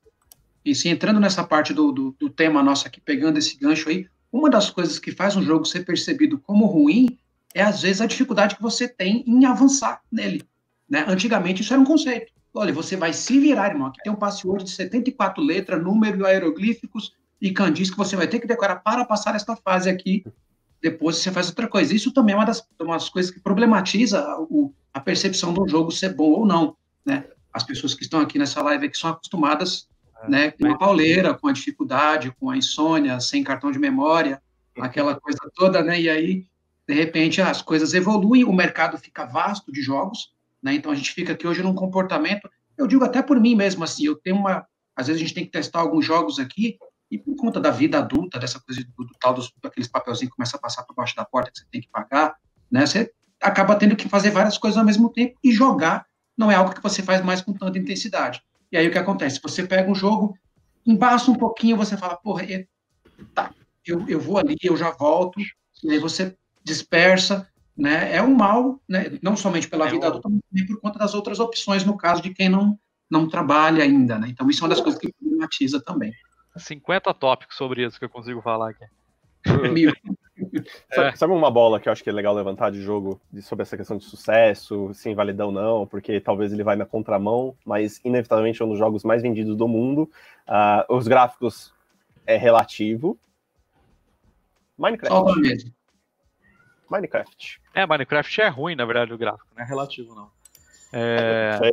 E 0.64 0.74
se 0.74 0.88
entrando 0.88 1.20
nessa 1.20 1.44
parte 1.44 1.72
do, 1.72 1.92
do, 1.92 2.16
do, 2.18 2.28
tema 2.28 2.62
nosso 2.62 2.86
aqui, 2.86 3.00
pegando 3.00 3.38
esse 3.38 3.56
gancho 3.56 3.88
aí, 3.88 4.06
uma 4.32 4.50
das 4.50 4.68
coisas 4.68 4.98
que 4.98 5.12
faz 5.12 5.36
um 5.36 5.42
jogo 5.42 5.64
ser 5.64 5.84
percebido 5.84 6.36
como 6.38 6.66
ruim 6.66 7.16
é, 7.54 7.62
às 7.62 7.82
vezes, 7.82 8.00
a 8.00 8.06
dificuldade 8.06 8.56
que 8.56 8.62
você 8.62 8.88
tem 8.88 9.24
em 9.26 9.44
avançar 9.44 10.02
nele. 10.10 10.42
Né? 10.88 11.04
Antigamente, 11.06 11.62
isso 11.62 11.72
era 11.72 11.80
um 11.80 11.86
conceito. 11.86 12.32
Olha, 12.52 12.72
você 12.72 12.96
vai 12.96 13.12
se 13.12 13.38
virar, 13.38 13.70
irmão. 13.70 13.86
Aqui 13.86 14.02
tem 14.02 14.12
um 14.12 14.16
password 14.16 14.64
de 14.64 14.70
74 14.70 15.42
letras, 15.42 15.82
número, 15.82 16.26
aeroglíficos 16.26 17.14
e 17.40 17.52
candis 17.52 17.90
que 17.90 17.96
você 17.96 18.16
vai 18.16 18.26
ter 18.26 18.40
que 18.40 18.46
decorar 18.46 18.76
para 18.76 19.04
passar 19.04 19.36
esta 19.36 19.54
fase 19.56 19.88
aqui. 19.88 20.24
Depois 20.82 21.16
você 21.16 21.30
faz 21.30 21.48
outra 21.48 21.68
coisa. 21.68 21.94
Isso 21.94 22.12
também 22.12 22.34
é 22.34 22.38
uma 22.38 22.44
das, 22.44 22.66
uma 22.80 22.94
das 22.94 23.08
coisas 23.08 23.30
que 23.30 23.40
problematiza 23.40 24.24
o, 24.40 24.72
a 24.92 25.00
percepção 25.00 25.52
do 25.52 25.66
jogo 25.68 25.90
ser 25.90 26.14
bom 26.14 26.30
ou 26.30 26.46
não, 26.46 26.76
né? 27.04 27.24
As 27.52 27.64
pessoas 27.64 27.94
que 27.94 28.02
estão 28.02 28.20
aqui 28.20 28.38
nessa 28.38 28.62
live 28.62 28.88
que 28.88 28.98
são 28.98 29.10
acostumadas, 29.10 29.88
é. 30.22 30.30
né, 30.30 30.50
com 30.50 30.66
a 30.66 30.78
pauleira, 30.78 31.34
com 31.34 31.48
a 31.48 31.52
dificuldade, 31.52 32.34
com 32.38 32.50
a 32.50 32.56
insônia, 32.56 33.18
sem 33.20 33.42
cartão 33.42 33.72
de 33.72 33.78
memória, 33.78 34.40
aquela 34.78 35.18
coisa 35.18 35.38
toda, 35.54 35.82
né? 35.82 36.00
E 36.00 36.08
aí, 36.08 36.46
de 36.86 36.94
repente, 36.94 37.40
as 37.40 37.62
coisas 37.62 37.94
evoluem, 37.94 38.44
o 38.44 38.52
mercado 38.52 38.98
fica 38.98 39.24
vasto 39.24 39.72
de 39.72 39.82
jogos, 39.82 40.32
né? 40.62 40.74
Então 40.74 40.92
a 40.92 40.94
gente 40.94 41.12
fica 41.12 41.32
aqui 41.32 41.46
hoje 41.46 41.62
num 41.62 41.74
comportamento, 41.74 42.48
eu 42.76 42.86
digo 42.86 43.04
até 43.04 43.22
por 43.22 43.38
mim 43.38 43.54
mesmo, 43.54 43.84
assim, 43.84 44.06
eu 44.06 44.16
tenho 44.16 44.36
uma, 44.36 44.66
às 44.96 45.06
vezes 45.06 45.20
a 45.20 45.24
gente 45.24 45.34
tem 45.34 45.44
que 45.44 45.50
testar 45.50 45.80
alguns 45.80 46.04
jogos 46.04 46.38
aqui 46.38 46.78
e 47.10 47.18
por 47.18 47.34
conta 47.36 47.60
da 47.60 47.70
vida 47.70 47.98
adulta, 47.98 48.38
dessa 48.38 48.60
coisa 48.60 48.82
do, 48.96 49.04
do 49.04 49.14
tal 49.20 49.34
dos 49.34 49.52
aqueles 49.64 49.88
papelzinhos 49.88 50.30
que 50.30 50.36
começa 50.36 50.56
a 50.56 50.60
passar 50.60 50.84
por 50.84 50.94
baixo 50.94 51.16
da 51.16 51.24
porta 51.24 51.50
que 51.50 51.58
você 51.58 51.64
tem 51.70 51.80
que 51.80 51.88
pagar, 51.88 52.36
né? 52.70 52.86
Você 52.86 53.12
acaba 53.40 53.76
tendo 53.76 53.96
que 53.96 54.08
fazer 54.08 54.30
várias 54.30 54.58
coisas 54.58 54.78
ao 54.78 54.84
mesmo 54.84 55.10
tempo 55.10 55.38
e 55.42 55.52
jogar 55.52 56.06
não 56.36 56.50
é 56.50 56.54
algo 56.54 56.74
que 56.74 56.82
você 56.82 57.02
faz 57.02 57.22
mais 57.22 57.40
com 57.40 57.52
tanta 57.52 57.78
intensidade. 57.78 58.42
E 58.72 58.76
aí 58.76 58.86
o 58.86 58.90
que 58.90 58.98
acontece? 58.98 59.40
Você 59.42 59.66
pega 59.66 59.90
um 59.90 59.94
jogo, 59.94 60.34
embaça 60.86 61.30
um 61.30 61.34
pouquinho, 61.34 61.76
você 61.76 61.96
fala, 61.96 62.16
porra, 62.16 62.44
é, 62.44 62.66
tá, 63.34 63.52
eu, 63.86 64.06
eu 64.08 64.20
vou 64.20 64.38
ali, 64.38 64.56
eu 64.62 64.76
já 64.76 64.90
volto, 64.90 65.40
e 65.82 65.90
aí 65.90 65.98
você 65.98 66.36
dispersa, 66.64 67.48
né? 67.76 68.14
É 68.14 68.22
um 68.22 68.34
mal, 68.34 68.80
né? 68.88 69.18
Não 69.22 69.36
somente 69.36 69.68
pela 69.68 69.86
é 69.86 69.90
vida 69.90 70.06
adulta, 70.06 70.28
mas 70.28 70.40
também 70.48 70.66
por 70.66 70.80
conta 70.80 70.98
das 70.98 71.14
outras 71.14 71.40
opções, 71.40 71.84
no 71.84 71.96
caso 71.96 72.22
de 72.22 72.32
quem 72.32 72.48
não, 72.48 72.78
não 73.10 73.28
trabalha 73.28 73.82
ainda, 73.82 74.18
né? 74.18 74.28
Então 74.28 74.48
isso 74.48 74.60
é 74.60 74.64
uma 74.64 74.74
das 74.74 74.80
coisas 74.80 75.00
que 75.00 75.12
problematiza 75.12 75.80
também. 75.80 76.12
50 76.56 77.12
tópicos 77.14 77.56
sobre 77.56 77.84
isso 77.84 77.98
que 77.98 78.04
eu 78.04 78.10
consigo 78.10 78.40
falar 78.42 78.70
aqui. 78.70 78.84
Mil. 79.72 79.92
É. 80.90 81.14
Sabe 81.14 81.32
uma 81.32 81.50
bola 81.50 81.78
que 81.78 81.88
eu 81.88 81.92
acho 81.92 82.02
que 82.02 82.10
é 82.10 82.12
legal 82.12 82.34
levantar 82.34 82.70
de 82.70 82.82
jogo 82.82 83.20
sobre 83.42 83.62
essa 83.62 83.76
questão 83.76 83.96
de 83.96 84.04
sucesso, 84.04 84.92
se 84.92 85.08
invalidar 85.08 85.46
ou 85.46 85.52
não, 85.52 85.86
porque 85.86 86.20
talvez 86.20 86.52
ele 86.52 86.64
vai 86.64 86.76
na 86.76 86.84
contramão, 86.84 87.56
mas 87.64 88.00
inevitavelmente 88.04 88.60
é 88.60 88.64
um 88.64 88.68
dos 88.68 88.78
jogos 88.78 89.04
mais 89.04 89.22
vendidos 89.22 89.56
do 89.56 89.68
mundo. 89.68 90.10
Uh, 90.48 90.94
os 90.94 91.06
gráficos 91.06 91.72
é 92.26 92.36
relativo. 92.36 93.18
Minecraft. 94.76 95.72
Minecraft. 96.90 97.60
É, 97.74 97.86
Minecraft 97.86 98.40
é 98.40 98.48
ruim, 98.48 98.74
na 98.74 98.84
verdade, 98.84 99.12
o 99.12 99.18
gráfico, 99.18 99.46
não 99.56 99.62
é 99.62 99.66
relativo, 99.66 100.14
não. 100.14 100.30
É... 100.92 101.72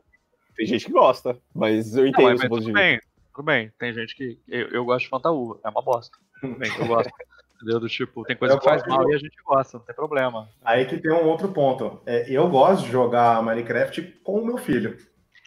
Tem 0.55 0.65
gente 0.65 0.85
que 0.85 0.91
gosta, 0.91 1.37
mas 1.53 1.95
eu 1.95 2.05
entendo 2.05 2.29
não, 2.29 2.37
mas, 2.37 2.49
tudo 2.49 2.73
bem, 2.73 2.99
tudo 3.33 3.45
bem. 3.45 3.71
Tem 3.77 3.93
gente 3.93 4.15
que. 4.15 4.39
Eu, 4.47 4.69
eu 4.69 4.85
gosto 4.85 5.05
de 5.05 5.09
Fantaúva, 5.09 5.59
é 5.63 5.69
uma 5.69 5.81
bosta. 5.81 6.17
Tudo 6.41 6.55
bem, 6.55 6.71
eu 6.79 6.87
gosto. 6.87 7.11
Entendeu? 7.57 7.79
Do 7.79 7.89
tipo, 7.89 8.23
tem 8.23 8.35
coisa 8.35 8.53
eu 8.53 8.59
que 8.59 8.65
faz 8.65 8.85
mal 8.85 9.09
e 9.09 9.15
a 9.15 9.17
gente 9.17 9.35
gosta, 9.43 9.79
não 9.79 9.85
tem 9.85 9.95
problema. 9.95 10.47
Aí 10.63 10.85
que 10.85 10.97
tem 10.97 11.11
um 11.11 11.25
outro 11.25 11.49
ponto. 11.49 11.99
É, 12.05 12.29
eu 12.29 12.47
gosto 12.47 12.85
de 12.85 12.91
jogar 12.91 13.41
Minecraft 13.41 14.01
com 14.23 14.39
o 14.39 14.45
meu 14.45 14.57
filho. 14.57 14.95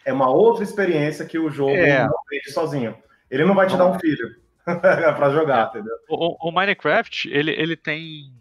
É 0.04 0.12
uma 0.12 0.28
outra 0.28 0.64
experiência 0.64 1.24
que 1.24 1.38
o 1.38 1.48
jogo 1.50 1.70
é. 1.70 2.04
não 2.04 2.16
vende 2.28 2.50
sozinho. 2.50 2.96
Ele 3.30 3.44
não 3.44 3.54
vai 3.54 3.68
te 3.68 3.76
dar 3.76 3.86
um 3.86 3.98
filho 3.98 4.34
para 4.66 5.30
jogar, 5.30 5.66
é. 5.66 5.68
entendeu? 5.68 5.94
O, 6.08 6.48
o, 6.48 6.52
Minecraft, 6.52 7.28
ele, 7.30 7.52
ele 7.52 7.76
tem 7.76 8.32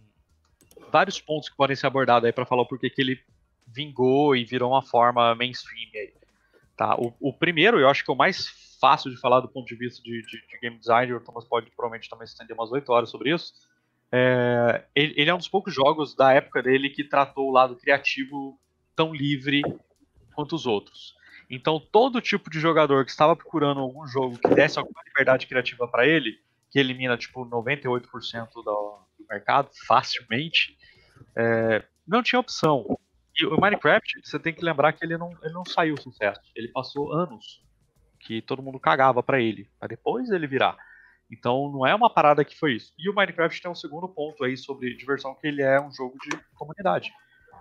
vários 0.92 1.22
pontos 1.22 1.48
que 1.48 1.56
podem 1.56 1.76
ser 1.76 1.86
abordados 1.86 2.26
aí 2.26 2.34
para 2.34 2.46
falar 2.46 2.64
o 2.64 2.68
porquê 2.68 2.90
que 2.90 3.02
ele 3.02 3.20
vingou 3.68 4.36
e 4.36 4.44
virou 4.44 4.72
uma 4.72 4.82
forma 4.82 5.36
mainstream 5.36 5.90
aí. 5.94 6.14
Tá? 6.76 6.96
O, 6.96 7.14
o 7.20 7.32
primeiro, 7.32 7.80
eu 7.80 7.88
acho 7.88 8.04
que 8.04 8.12
o 8.12 8.16
mais 8.16 8.69
fácil 8.80 9.12
de 9.12 9.20
falar 9.20 9.42
do 9.42 9.50
ponto 9.50 9.68
de 9.68 9.76
vista 9.76 10.02
de, 10.02 10.22
de, 10.22 10.48
de 10.48 10.60
game 10.62 10.78
design, 10.78 11.14
o 11.14 11.20
Thomas 11.20 11.46
pode 11.46 11.70
provavelmente 11.72 12.10
também 12.10 12.26
estender 12.26 12.56
umas 12.56 12.72
8 12.72 12.90
horas 12.92 13.10
sobre 13.10 13.34
isso. 13.34 13.54
É, 14.12 14.86
ele, 14.96 15.14
ele, 15.18 15.30
é 15.30 15.34
um 15.34 15.38
dos 15.38 15.48
poucos 15.48 15.74
jogos 15.74 16.16
da 16.16 16.34
época 16.34 16.64
dele 16.64 16.90
que 16.90 17.04
tratou 17.04 17.50
o 17.50 17.52
lado 17.52 17.76
criativo 17.76 18.60
tão 18.96 19.14
livre 19.14 19.62
quanto 20.34 20.56
os 20.56 20.66
outros. 20.66 21.16
Então, 21.50 21.80
todo 21.80 22.22
tipo 22.22 22.50
de 22.50 22.60
jogador 22.60 23.06
que 23.06 23.12
estava 23.12 23.36
procurando 23.36 23.80
algum 23.80 24.06
jogo 24.08 24.38
que 24.38 24.48
desse 24.50 24.80
alguma 24.80 25.02
liberdade 25.06 25.48
criativa 25.48 25.88
para 25.88 26.08
ele, 26.08 26.40
que 26.72 26.80
elimina 26.80 27.18
tipo 27.18 27.46
98% 27.46 28.50
do, 28.54 28.62
do 28.64 29.26
mercado 29.30 29.70
facilmente, 29.88 30.78
é, 31.36 31.84
não 32.08 32.22
tinha 32.22 32.40
opção. 32.40 32.98
E 33.36 33.46
o 33.46 33.60
Minecraft, 33.60 34.22
você 34.24 34.38
tem 34.40 34.54
que 34.54 34.64
lembrar 34.64 34.94
que 34.94 35.04
ele 35.04 35.18
não, 35.18 35.32
ele 35.42 35.54
não 35.54 35.66
saiu 35.66 35.98
sucesso. 35.98 36.42
Ele 36.56 36.68
passou 36.68 37.14
anos 37.14 37.64
que 38.20 38.42
todo 38.42 38.62
mundo 38.62 38.80
cagava 38.80 39.24
para 39.24 39.40
ele, 39.42 39.70
para 39.80 39.88
depois 39.90 40.30
ele 40.30 40.48
virar. 40.48 40.78
Então 41.32 41.72
não 41.72 41.86
é 41.86 41.94
uma 41.94 42.10
parada 42.10 42.44
que 42.44 42.58
foi 42.58 42.74
isso. 42.74 42.94
E 42.98 43.10
o 43.10 43.14
Minecraft 43.14 43.62
tem 43.62 43.70
um 43.72 43.76
segundo 43.76 44.08
ponto 44.10 44.44
aí 44.44 44.58
sobre 44.58 44.96
diversão, 44.96 45.36
que 45.36 45.48
ele 45.48 45.62
é 45.62 45.80
um 45.80 45.92
jogo 45.92 46.18
de 46.24 46.38
comunidade. 46.56 47.12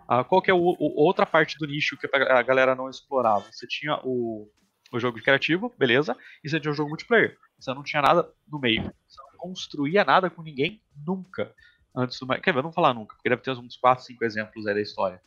Ah, 0.09 0.25
qual 0.25 0.41
que 0.41 0.51
é 0.51 0.55
o, 0.55 0.59
o, 0.59 1.03
outra 1.05 1.27
parte 1.27 1.59
do 1.59 1.67
nicho 1.67 1.97
que 1.97 2.09
a 2.15 2.43
galera 2.43 2.75
não 2.75 2.89
explorava? 2.89 3.45
Você 3.53 3.67
tinha 3.67 4.01
o, 4.03 4.51
o 4.91 4.99
jogo 4.99 5.21
criativo, 5.21 5.73
beleza, 5.79 6.17
e 6.43 6.49
você 6.49 6.59
tinha 6.59 6.71
o 6.73 6.75
jogo 6.75 6.89
multiplayer. 6.89 7.37
Você 7.59 7.75
não 7.75 7.83
tinha 7.83 8.01
nada 8.01 8.27
no 8.51 8.59
meio. 8.59 8.83
Você 9.07 9.21
não 9.33 9.39
construía 9.39 10.05
nada 10.05 10.31
com 10.31 10.43
ninguém 10.43 10.81
nunca. 11.07 11.55
antes 11.95 12.19
do. 12.19 12.27
Quer 12.27 12.53
ver, 12.53 12.61
eu 12.61 12.63
não 12.63 12.71
vou 12.71 12.73
falar 12.73 12.95
nunca, 12.95 13.15
porque 13.17 13.29
deve 13.29 13.43
ter 13.43 13.51
uns 13.51 13.77
4, 13.77 14.03
5 14.05 14.25
exemplos 14.25 14.67
aí 14.67 14.75
da 14.75 14.81
história. 14.81 15.21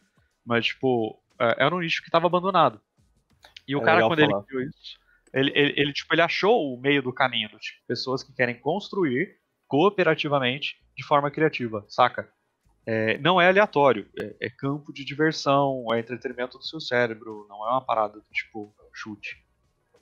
Mas, 0.43 0.65
tipo, 0.65 1.21
é, 1.39 1.65
era 1.65 1.75
um 1.75 1.79
nicho 1.79 2.01
que 2.01 2.07
estava 2.07 2.25
abandonado. 2.25 2.81
E 3.67 3.75
o 3.75 3.81
É 3.81 3.85
cara, 3.85 4.01
quando 4.07 4.19
falar. 4.19 4.39
ele 4.39 4.45
viu 4.49 4.61
isso, 4.67 4.97
ele, 5.33 5.51
ele, 5.55 5.73
ele, 5.77 5.93
tipo, 5.93 6.13
ele 6.13 6.21
achou 6.21 6.73
o 6.73 6.79
meio 6.79 7.01
do 7.01 7.13
caminho, 7.13 7.49
do 7.49 7.57
tipo, 7.59 7.79
pessoas 7.87 8.23
que 8.23 8.33
querem 8.33 8.55
construir 8.59 9.37
cooperativamente 9.67 10.75
de 10.95 11.03
forma 11.05 11.31
criativa, 11.31 11.85
saca? 11.87 12.29
É, 12.85 13.17
não 13.19 13.39
é 13.39 13.47
aleatório, 13.47 14.09
é, 14.19 14.47
é 14.47 14.49
campo 14.49 14.91
de 14.91 15.05
diversão, 15.05 15.85
é 15.93 15.99
entretenimento 15.99 16.57
do 16.57 16.63
seu 16.63 16.79
cérebro, 16.81 17.45
não 17.47 17.65
é 17.67 17.71
uma 17.71 17.81
parada 17.85 18.19
do 18.19 18.25
tipo 18.33 18.73
chute. 18.91 19.37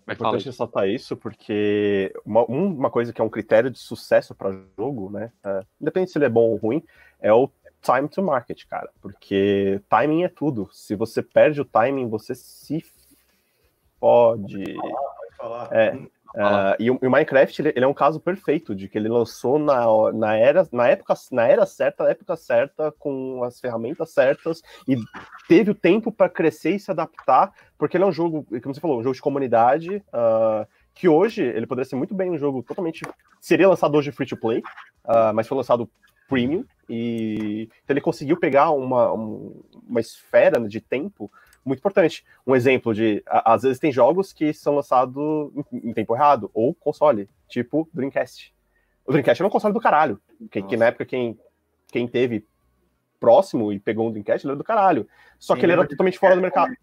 É 0.07 0.13
importante 0.13 0.45
ressaltar 0.45 0.87
isso 0.89 1.15
porque 1.15 2.11
uma, 2.25 2.41
um- 2.49 2.73
uma 2.73 2.89
coisa 2.89 3.13
que 3.13 3.21
é 3.21 3.23
um 3.23 3.29
critério 3.29 3.69
de 3.69 3.77
sucesso 3.77 4.33
para 4.33 4.57
jogo, 4.77 5.11
né? 5.11 5.31
é, 5.43 5.63
independente 5.79 6.11
se 6.11 6.17
ele 6.17 6.25
é 6.25 6.29
bom 6.29 6.49
ou 6.49 6.55
ruim, 6.55 6.83
é 7.19 7.31
o 7.31 7.47
time 7.81 8.07
to 8.09 8.23
market, 8.23 8.65
cara. 8.65 8.89
Porque 9.01 9.79
timing 9.87 10.23
é 10.23 10.29
tudo. 10.29 10.67
Se 10.71 10.95
você 10.95 11.21
perde 11.21 11.61
o 11.61 11.65
timing, 11.65 12.09
você 12.09 12.33
se 12.33 12.83
fode. 13.99 14.63
Falar. 15.39 15.69
É. 15.71 15.97
Ah, 16.37 16.75
e, 16.79 16.91
o, 16.91 16.99
e 17.01 17.07
o 17.07 17.09
Minecraft 17.09 17.59
ele, 17.59 17.73
ele 17.75 17.85
é 17.85 17.87
um 17.87 17.93
caso 17.93 18.19
perfeito 18.19 18.75
de 18.75 18.87
que 18.87 18.97
ele 18.97 19.09
lançou 19.09 19.57
na, 19.57 19.83
na, 20.13 20.35
era, 20.37 20.67
na, 20.71 20.87
época, 20.87 21.15
na 21.31 21.47
era 21.47 21.65
certa, 21.65 22.03
na 22.03 22.11
época 22.11 22.35
certa, 22.35 22.91
com 22.99 23.43
as 23.43 23.59
ferramentas 23.59 24.11
certas, 24.11 24.61
e 24.87 24.95
teve 25.47 25.71
o 25.71 25.75
tempo 25.75 26.11
para 26.11 26.29
crescer 26.29 26.75
e 26.75 26.79
se 26.79 26.91
adaptar, 26.91 27.51
porque 27.77 27.97
ele 27.97 28.03
é 28.03 28.07
um 28.07 28.11
jogo, 28.11 28.45
como 28.61 28.75
você 28.75 28.79
falou, 28.79 28.99
um 28.99 29.03
jogo 29.03 29.15
de 29.15 29.21
comunidade, 29.21 30.03
ah, 30.13 30.67
que 30.93 31.07
hoje 31.09 31.41
ele 31.41 31.65
poderia 31.65 31.89
ser 31.89 31.95
muito 31.95 32.13
bem 32.13 32.29
um 32.29 32.37
jogo 32.37 32.61
totalmente. 32.61 33.03
Seria 33.41 33.67
lançado 33.67 33.95
hoje 33.95 34.11
free 34.11 34.27
to 34.27 34.37
play, 34.37 34.61
ah, 35.05 35.33
mas 35.33 35.47
foi 35.47 35.57
lançado 35.57 35.89
premium, 36.27 36.63
e 36.87 37.69
então 37.83 37.93
ele 37.95 38.01
conseguiu 38.01 38.37
pegar 38.37 38.69
uma, 38.69 39.11
um- 39.11 39.63
uma 39.87 39.99
esfera 39.99 40.59
de 40.67 40.79
tempo 40.79 41.31
muito 41.69 41.79
importante. 41.79 42.25
Um 42.45 42.55
exemplo 42.55 42.93
de, 42.93 43.23
às 43.25 43.63
vezes 43.63 43.79
tem 43.79 43.91
jogos 43.91 44.33
que 44.33 44.53
são 44.53 44.75
lançados 44.75 45.51
em, 45.71 45.89
em 45.89 45.93
tempo 45.93 46.15
errado, 46.15 46.49
ou 46.53 46.73
console, 46.73 47.29
tipo 47.47 47.89
Dreamcast. 47.93 48.53
O 49.05 49.11
Dreamcast 49.11 49.41
era 49.41 49.47
um 49.47 49.51
console 49.51 49.73
do 49.73 49.79
caralho, 49.79 50.19
que, 50.51 50.61
que 50.61 50.77
na 50.77 50.87
época 50.87 51.05
quem, 51.05 51.39
quem 51.87 52.07
teve 52.07 52.45
próximo 53.19 53.71
e 53.71 53.79
pegou 53.79 54.07
um 54.07 54.11
Dreamcast, 54.11 54.45
ele 54.45 54.51
era 54.51 54.57
do 54.57 54.63
caralho. 54.63 55.07
Só 55.37 55.53
que 55.53 55.61
Sim, 55.61 55.65
ele 55.67 55.73
era 55.73 55.87
totalmente 55.87 56.17
fora 56.17 56.35
do 56.35 56.41
mercado. 56.41 56.73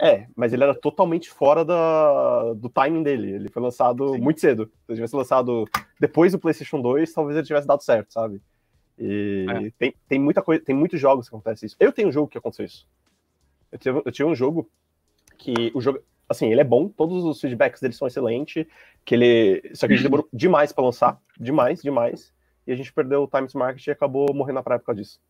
É, 0.00 0.26
mas 0.34 0.52
ele 0.52 0.62
era 0.62 0.74
totalmente 0.74 1.30
fora 1.30 1.64
da, 1.64 2.54
do 2.54 2.68
timing 2.68 3.02
dele. 3.02 3.32
Ele 3.32 3.48
foi 3.48 3.62
lançado 3.62 4.18
muito 4.18 4.40
cedo. 4.40 4.66
Se 4.66 4.92
ele 4.92 4.96
tivesse 4.96 5.16
lançado 5.16 5.64
depois 6.00 6.32
do 6.32 6.38
PlayStation 6.38 6.80
2, 6.80 7.12
talvez 7.12 7.36
ele 7.36 7.46
tivesse 7.46 7.66
dado 7.66 7.82
certo, 7.82 8.12
sabe? 8.12 8.40
E 8.98 9.46
É. 9.48 9.70
tem, 9.78 9.94
tem 10.08 10.18
muita 10.18 10.40
coisa, 10.42 10.64
tem 10.64 10.74
muitos 10.74 11.00
jogos 11.00 11.28
que 11.28 11.34
acontece 11.34 11.66
isso. 11.66 11.76
Eu 11.80 11.92
tenho 11.92 12.08
um 12.08 12.12
jogo 12.12 12.28
que 12.28 12.38
aconteceu 12.38 12.64
isso. 12.64 12.86
Eu 13.74 13.78
tive, 13.78 14.02
eu 14.04 14.12
tive 14.12 14.28
um 14.28 14.34
jogo 14.36 14.70
que 15.36 15.72
o 15.74 15.80
jogo, 15.80 15.98
assim, 16.28 16.46
ele 16.50 16.60
é 16.60 16.64
bom, 16.64 16.88
todos 16.88 17.24
os 17.24 17.40
feedbacks 17.40 17.80
dele 17.80 17.92
são 17.92 18.06
excelentes, 18.06 18.64
que 19.04 19.16
ele, 19.16 19.70
só 19.74 19.88
que 19.88 19.92
a 19.92 19.96
gente 19.96 20.04
demorou 20.04 20.28
demais 20.32 20.70
pra 20.72 20.84
lançar, 20.84 21.20
demais, 21.38 21.82
demais, 21.82 22.32
e 22.68 22.72
a 22.72 22.76
gente 22.76 22.92
perdeu 22.92 23.24
o 23.24 23.26
time 23.26 23.48
to 23.48 23.58
market 23.58 23.84
e 23.84 23.90
acabou 23.90 24.32
morrendo 24.32 24.54
na 24.54 24.62
praia 24.62 24.78
por 24.78 24.86
causa 24.86 25.02
disso. 25.02 25.20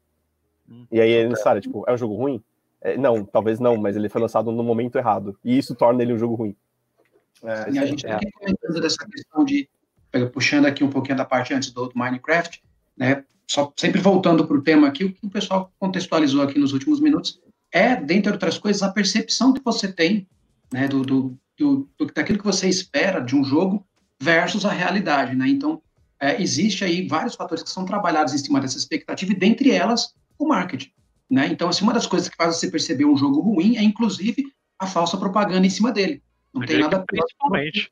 Hum. 0.69 0.87
E 0.93 1.01
aí 1.01 1.11
é 1.11 1.27
necessário, 1.27 1.63
tipo, 1.63 1.85
é 1.89 1.93
um 1.95 1.97
jogo 1.97 2.15
ruim? 2.15 2.45
É, 2.83 2.99
não, 2.99 3.25
talvez 3.25 3.59
não, 3.59 3.79
mas 3.79 3.97
ele 3.97 4.11
foi 4.11 4.21
lançado 4.21 4.53
no 4.53 4.63
momento 4.63 4.97
errado, 4.97 5.39
e 5.43 5.57
isso 5.57 5.75
torna 5.75 6.03
ele 6.03 6.13
um 6.13 6.19
jogo 6.19 6.35
ruim. 6.35 6.55
É, 7.43 7.71
E 7.73 7.79
a 7.79 7.87
gente 7.87 8.07
é- 8.07 8.15
está 8.15 8.31
comentando 8.39 8.81
dessa 8.83 9.07
questão 9.09 9.43
de, 9.43 9.67
puxando 10.35 10.67
aqui 10.67 10.85
um 10.85 10.91
pouquinho 10.91 11.17
da 11.17 11.25
parte 11.25 11.55
antes 11.55 11.73
do, 11.73 11.89
do 11.89 11.99
Minecraft, 11.99 12.63
né? 12.95 13.25
Só 13.47 13.73
sempre 13.75 14.01
voltando 14.01 14.47
para 14.47 14.57
o 14.57 14.63
tema 14.63 14.87
aqui, 14.87 15.05
o 15.05 15.13
que 15.13 15.27
o 15.27 15.31
pessoal 15.31 15.73
contextualizou 15.79 16.43
aqui 16.43 16.59
nos 16.59 16.73
últimos 16.75 17.01
minutos 17.01 17.43
é, 17.75 17.97
dentre 17.97 18.31
outras 18.31 18.57
coisas, 18.57 18.85
a 18.85 18.93
percepção 18.93 19.53
que 19.53 19.61
você 19.65 19.93
tem, 19.93 20.29
né, 20.73 20.87
do, 20.87 21.03
do, 21.03 21.37
do, 21.59 21.89
daquilo 22.15 22.39
que 22.39 22.45
você 22.45 22.69
espera 22.69 23.19
de 23.19 23.35
um 23.35 23.43
jogo 23.43 23.85
versus 24.23 24.65
a 24.65 24.71
realidade, 24.71 25.35
né? 25.35 25.49
Então, 25.49 25.83
é, 26.21 26.41
existe 26.41 26.85
aí 26.85 27.09
vários 27.09 27.35
fatores 27.35 27.65
que 27.65 27.71
são 27.71 27.85
trabalhados 27.85 28.33
em 28.33 28.39
cima 28.39 28.61
dessa 28.61 28.79
expectativa 28.79 29.33
e 29.33 29.37
dentre 29.37 29.73
elas 29.73 30.15
o 30.39 30.47
marketing, 30.47 30.93
né? 31.29 31.49
Então, 31.49 31.69
assim, 31.69 31.83
uma 31.83 31.93
das 31.93 32.07
coisas 32.07 32.29
que 32.29 32.37
faz 32.37 32.55
você 32.55 32.71
perceber 32.71 33.07
um 33.07 33.17
jogo 33.17 33.41
ruim 33.41 33.77
é, 33.77 33.83
inclusive, 33.83 34.45
a 34.79 34.87
falsa 34.87 35.17
propaganda 35.17 35.67
em 35.67 35.71
cima 35.71 35.91
dele. 35.91 36.23
Não 36.55 36.63
Eu 36.63 36.69
tem 36.69 36.77
diria 36.77 36.89
que 36.89 36.95
nada 36.95 37.05
Principalmente. 37.05 37.91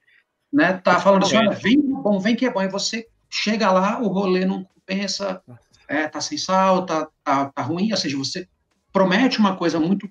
né? 0.53 0.75
Tá 0.75 1.01
falando 1.01 1.25
assim, 1.25 1.37
olha, 1.37 1.51
Realmente. 1.51 1.63
vem 1.65 1.83
que 1.83 1.93
é 1.93 2.03
bom, 2.03 2.21
vem 2.21 2.37
que 2.37 2.47
é 2.47 2.53
bom. 2.53 2.63
E 2.63 2.69
você 2.69 3.09
chega 3.29 3.73
lá, 3.73 4.01
o 4.01 4.07
rolê 4.07 4.45
não 4.45 4.63
compensa, 4.63 5.43
é, 5.89 6.07
tá 6.07 6.21
sem 6.21 6.39
sal, 6.39 6.87
tá, 6.87 7.09
tá, 7.25 7.47
tá 7.47 7.63
ruim. 7.63 7.91
Ou 7.91 7.97
seja, 7.97 8.17
você 8.17 8.47
promete 8.93 9.39
uma 9.39 9.57
coisa 9.57 9.81
muito 9.81 10.09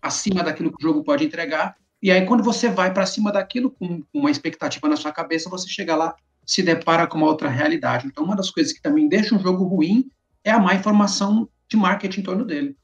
acima 0.00 0.42
daquilo 0.42 0.70
que 0.70 0.84
o 0.84 0.88
jogo 0.88 1.02
pode 1.02 1.24
entregar. 1.24 1.76
E 2.02 2.10
aí, 2.10 2.24
quando 2.26 2.42
você 2.42 2.68
vai 2.68 2.92
para 2.92 3.06
cima 3.06 3.32
daquilo, 3.32 3.70
com 3.70 4.04
uma 4.12 4.30
expectativa 4.30 4.88
na 4.88 4.96
sua 4.96 5.12
cabeça, 5.12 5.50
você 5.50 5.68
chega 5.68 5.96
lá, 5.96 6.14
se 6.44 6.62
depara 6.62 7.06
com 7.06 7.18
uma 7.18 7.26
outra 7.26 7.48
realidade. 7.48 8.06
Então, 8.06 8.24
uma 8.24 8.36
das 8.36 8.50
coisas 8.50 8.72
que 8.72 8.82
também 8.82 9.08
deixa 9.08 9.34
um 9.34 9.38
jogo 9.38 9.64
ruim 9.64 10.08
é 10.44 10.50
a 10.50 10.58
má 10.58 10.74
informação 10.74 11.48
de 11.68 11.76
marketing 11.76 12.20
em 12.20 12.22
torno 12.22 12.44
dele. 12.44 12.76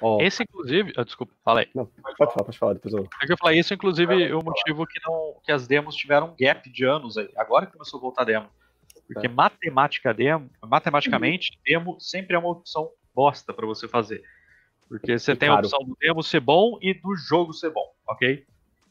Ó, 0.00 0.20
Esse, 0.20 0.42
inclusive. 0.42 0.92
ah, 0.96 1.04
desculpa, 1.04 1.32
fala 1.44 1.60
aí. 1.60 1.68
não, 1.74 1.86
pode 1.86 2.16
falar, 2.16 2.44
pode 2.44 2.58
falar, 2.58 2.74
depois 2.74 2.94
eu... 2.94 3.08
É 3.22 3.26
que 3.26 3.32
eu 3.32 3.36
falei, 3.38 3.58
isso, 3.58 3.72
inclusive, 3.72 4.24
é 4.24 4.34
o 4.34 4.44
motivo 4.44 4.86
que, 4.86 5.00
não, 5.04 5.36
que 5.42 5.50
as 5.50 5.66
demos 5.66 5.96
tiveram 5.96 6.28
um 6.28 6.36
gap 6.38 6.70
de 6.70 6.84
anos 6.84 7.16
aí. 7.16 7.30
Agora 7.36 7.66
que 7.66 7.72
começou 7.72 7.98
a 7.98 8.00
voltar 8.02 8.22
a 8.22 8.26
demo. 8.26 8.46
Porque 9.06 9.28
matemática 9.28 10.12
demo, 10.12 10.50
matematicamente, 10.62 11.58
demo 11.64 11.96
sempre 12.00 12.36
é 12.36 12.38
uma 12.38 12.50
opção 12.50 12.90
bosta 13.16 13.54
pra 13.54 13.66
você 13.66 13.88
fazer. 13.88 14.22
Porque 14.88 15.18
você 15.18 15.32
E 15.32 15.36
tem 15.36 15.48
a 15.48 15.54
caro. 15.54 15.66
opção 15.66 15.82
do 15.84 15.96
demo 15.98 16.22
ser 16.22 16.40
bom 16.40 16.78
e 16.82 16.92
do 16.94 17.16
jogo 17.16 17.52
ser 17.54 17.70
bom, 17.70 17.90
ok? 18.06 18.44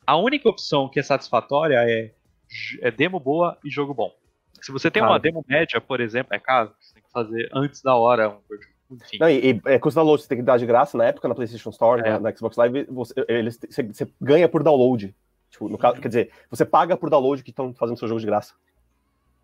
A 0.06 0.18
única 0.18 0.50
opção 0.50 0.90
que 0.90 1.00
é 1.00 1.04
satisfatória 1.04 1.78
é, 1.88 2.12
é 2.82 2.92
demo 2.92 3.20
boa 3.20 3.58
e 3.64 3.70
jogo 3.70 3.94
bom. 3.94 4.12
Se 4.62 4.72
você 4.72 4.90
tem 4.90 5.02
uma 5.02 5.10
Caro. 5.12 5.22
demo 5.22 5.46
média, 5.48 5.80
por 5.80 6.02
exemplo, 6.02 6.34
é 6.36 6.40
caro, 6.40 6.74
você 6.80 6.96
tem 6.96 7.04
que 7.04 7.12
fazer 7.12 7.50
antes 7.54 7.82
da 7.84 7.96
hora, 7.96 8.30
um, 8.90 8.96
enfim. 8.96 9.18
Não, 9.20 9.30
e, 9.30 9.52
e 9.54 9.62
é, 9.66 9.78
custa 9.80 10.00
download, 10.00 10.24
você 10.24 10.28
tem 10.30 10.40
que 10.40 10.44
dar 10.44 10.58
de 10.58 10.66
graça 10.66 10.98
na 10.98 11.06
época 11.06 11.28
na 11.28 11.36
PlayStation 11.36 11.70
Store, 11.70 12.02
É. 12.02 12.10
na, 12.12 12.20
na 12.20 12.36
Xbox 12.36 12.58
Live, 12.58 12.86
você, 12.90 13.14
eles, 13.28 13.60
você, 13.70 13.84
você 13.84 14.08
ganha 14.20 14.50
por 14.50 14.64
download. 14.64 15.16
Tipo, 15.52 15.70
no 15.70 15.78
caso, 15.78 16.02
quer 16.02 16.08
dizer, 16.08 16.32
você 16.50 16.66
paga 16.66 16.98
por 16.98 17.10
download 17.10 17.44
que 17.44 17.52
estão 17.52 17.74
fazendo 17.76 17.98
seu 17.98 18.08
jogo 18.08 18.20
de 18.20 18.26
graça. 18.26 18.54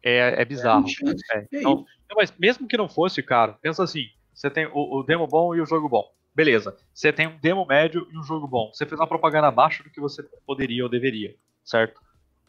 É, 0.04 0.42
é 0.42 0.46
bizarro. 0.46 0.86
É, 1.32 1.38
É 1.38 1.48
então, 1.54 1.86
não, 2.10 2.16
mas 2.18 2.34
mesmo 2.38 2.68
que 2.68 2.76
não 2.78 2.90
fosse, 2.90 3.22
cara, 3.22 3.54
pensa 3.62 3.84
assim: 3.84 4.06
você 4.34 4.50
tem 4.50 4.66
o, 4.68 5.00
o 5.00 5.04
demo 5.04 5.28
bom 5.28 5.54
e 5.56 5.62
o 5.62 5.66
jogo 5.66 5.88
bom. 5.90 6.10
Beleza. 6.34 6.78
Você 6.94 7.12
tem 7.12 7.28
um 7.28 7.38
demo 7.38 7.66
médio 7.66 8.08
e 8.12 8.18
um 8.18 8.24
jogo 8.24 8.48
bom. 8.48 8.72
Você 8.74 8.86
fez 8.86 9.00
uma 9.00 9.08
propaganda 9.08 9.48
abaixo 9.48 9.84
do 9.84 9.90
que 9.90 10.00
você 10.00 10.24
poderia 10.46 10.84
ou 10.84 10.90
deveria, 10.90 11.36
certo? 11.64 12.00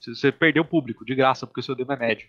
Você 0.01 0.31
perdeu 0.33 0.63
o 0.63 0.67
público 0.67 1.05
de 1.05 1.15
graça 1.15 1.47
porque 1.47 1.61
o 1.61 1.63
seu 1.63 1.75
demo 1.75 1.93
é 1.93 1.97
médio. 1.97 2.29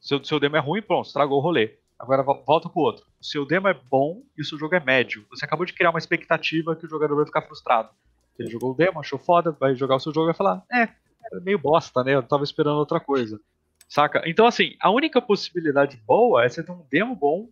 Seu, 0.00 0.22
seu 0.24 0.38
demo 0.40 0.56
é 0.56 0.60
ruim, 0.60 0.82
pronto, 0.82 1.06
estragou 1.06 1.38
o 1.38 1.42
rolê. 1.42 1.78
Agora 1.98 2.22
vo- 2.22 2.42
volta 2.46 2.68
pro 2.68 2.80
outro. 2.82 3.04
O 3.20 3.24
seu 3.24 3.46
demo 3.46 3.68
é 3.68 3.74
bom 3.74 4.22
e 4.36 4.42
o 4.42 4.44
seu 4.44 4.58
jogo 4.58 4.74
é 4.74 4.80
médio. 4.80 5.24
Você 5.30 5.44
acabou 5.44 5.64
de 5.64 5.72
criar 5.72 5.90
uma 5.90 5.98
expectativa 5.98 6.74
que 6.76 6.84
o 6.86 6.88
jogador 6.88 7.16
vai 7.16 7.24
ficar 7.26 7.42
frustrado. 7.42 7.90
Ele 8.38 8.50
jogou 8.50 8.72
o 8.72 8.74
demo, 8.74 9.00
achou 9.00 9.18
foda, 9.18 9.52
vai 9.52 9.74
jogar 9.74 9.96
o 9.96 10.00
seu 10.00 10.12
jogo 10.12 10.26
e 10.26 10.32
vai 10.32 10.34
falar: 10.36 10.62
É, 10.72 10.82
é 10.82 11.40
meio 11.40 11.58
bosta, 11.58 12.02
né? 12.02 12.14
Eu 12.14 12.22
tava 12.22 12.44
esperando 12.44 12.76
outra 12.78 12.98
coisa. 12.98 13.40
Saca? 13.88 14.22
Então, 14.26 14.46
assim, 14.46 14.74
a 14.80 14.90
única 14.90 15.22
possibilidade 15.22 15.96
boa 16.06 16.44
é 16.44 16.48
você 16.48 16.62
ter 16.62 16.72
um 16.72 16.84
demo 16.90 17.14
bom 17.14 17.48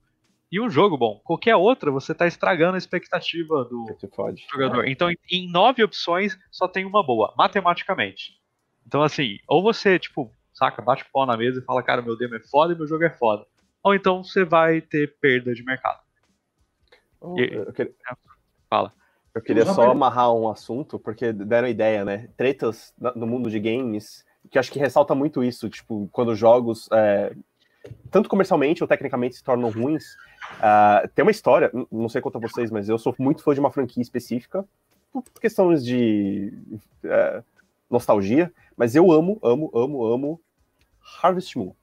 e 0.52 0.60
um 0.60 0.68
jogo 0.68 0.98
bom. 0.98 1.18
Qualquer 1.24 1.56
outra, 1.56 1.90
você 1.90 2.14
tá 2.14 2.26
estragando 2.26 2.74
a 2.74 2.78
expectativa 2.78 3.64
do 3.64 3.86
jogador. 4.52 4.86
Então, 4.86 5.08
em- 5.30 5.50
nove 5.50 5.82
opções, 5.82 6.38
só 6.50 6.68
tem 6.68 6.84
uma 6.84 7.02
boa, 7.02 7.32
matematicamente. 7.36 8.34
Então, 8.86 9.02
assim, 9.02 9.38
ou 9.48 9.62
você, 9.62 9.98
tipo, 9.98 10.30
saca, 10.52 10.82
bate 10.82 11.02
o 11.04 11.06
pau 11.10 11.24
na 11.24 11.36
mesa 11.36 11.60
e 11.60 11.64
fala, 11.64 11.82
cara, 11.82 12.02
meu 12.02 12.16
demo 12.16 12.34
é 12.34 12.40
foda 12.40 12.74
e 12.74 12.76
meu 12.76 12.86
jogo 12.86 13.02
é 13.02 13.10
foda. 13.10 13.46
Ou 13.82 13.94
então 13.94 14.22
você 14.22 14.44
vai 14.44 14.80
ter 14.82 15.16
perda 15.18 15.54
de 15.54 15.64
mercado. 15.64 16.00
Oh, 17.20 17.38
E- 17.38 17.54
eu, 17.54 17.72
queria, 17.72 17.94
Fala. 18.68 18.92
eu 19.34 19.40
queria 19.40 19.64
só 19.64 19.90
amarrar 19.90 20.34
um 20.34 20.48
assunto, 20.48 20.98
porque 20.98 21.32
deram 21.32 21.68
ideia, 21.68 22.04
né? 22.04 22.28
Tretas 22.36 22.92
no 23.16 23.26
mundo 23.26 23.50
de 23.50 23.58
games, 23.58 24.24
que 24.50 24.58
acho 24.58 24.70
que 24.70 24.78
ressalta 24.78 25.14
muito 25.14 25.42
isso, 25.42 25.70
tipo, 25.70 26.08
quando 26.12 26.34
jogos, 26.34 26.88
é, 26.92 27.34
tanto 28.10 28.28
comercialmente 28.28 28.82
ou 28.82 28.88
tecnicamente, 28.88 29.36
se 29.36 29.44
tornam 29.44 29.70
ruins. 29.70 30.04
ah, 30.60 31.08
tem 31.14 31.22
uma 31.22 31.30
história, 31.30 31.70
não 31.90 32.08
sei 32.08 32.20
quanto 32.20 32.38
a 32.38 32.40
vocês, 32.40 32.70
mas 32.70 32.88
eu 32.88 32.98
sou 32.98 33.14
muito 33.18 33.42
fã 33.42 33.54
de 33.54 33.60
uma 33.60 33.70
franquia 33.70 34.02
específica, 34.02 34.64
por 35.12 35.40
questões 35.40 35.84
de 35.84 36.52
é, 37.04 37.42
nostalgia, 37.90 38.52
mas 38.76 38.94
eu 38.94 39.10
amo, 39.12 39.38
amo, 39.42 39.70
amo, 39.74 40.06
amo 40.06 40.40
Harvest 41.22 41.56
Moon. 41.56 41.74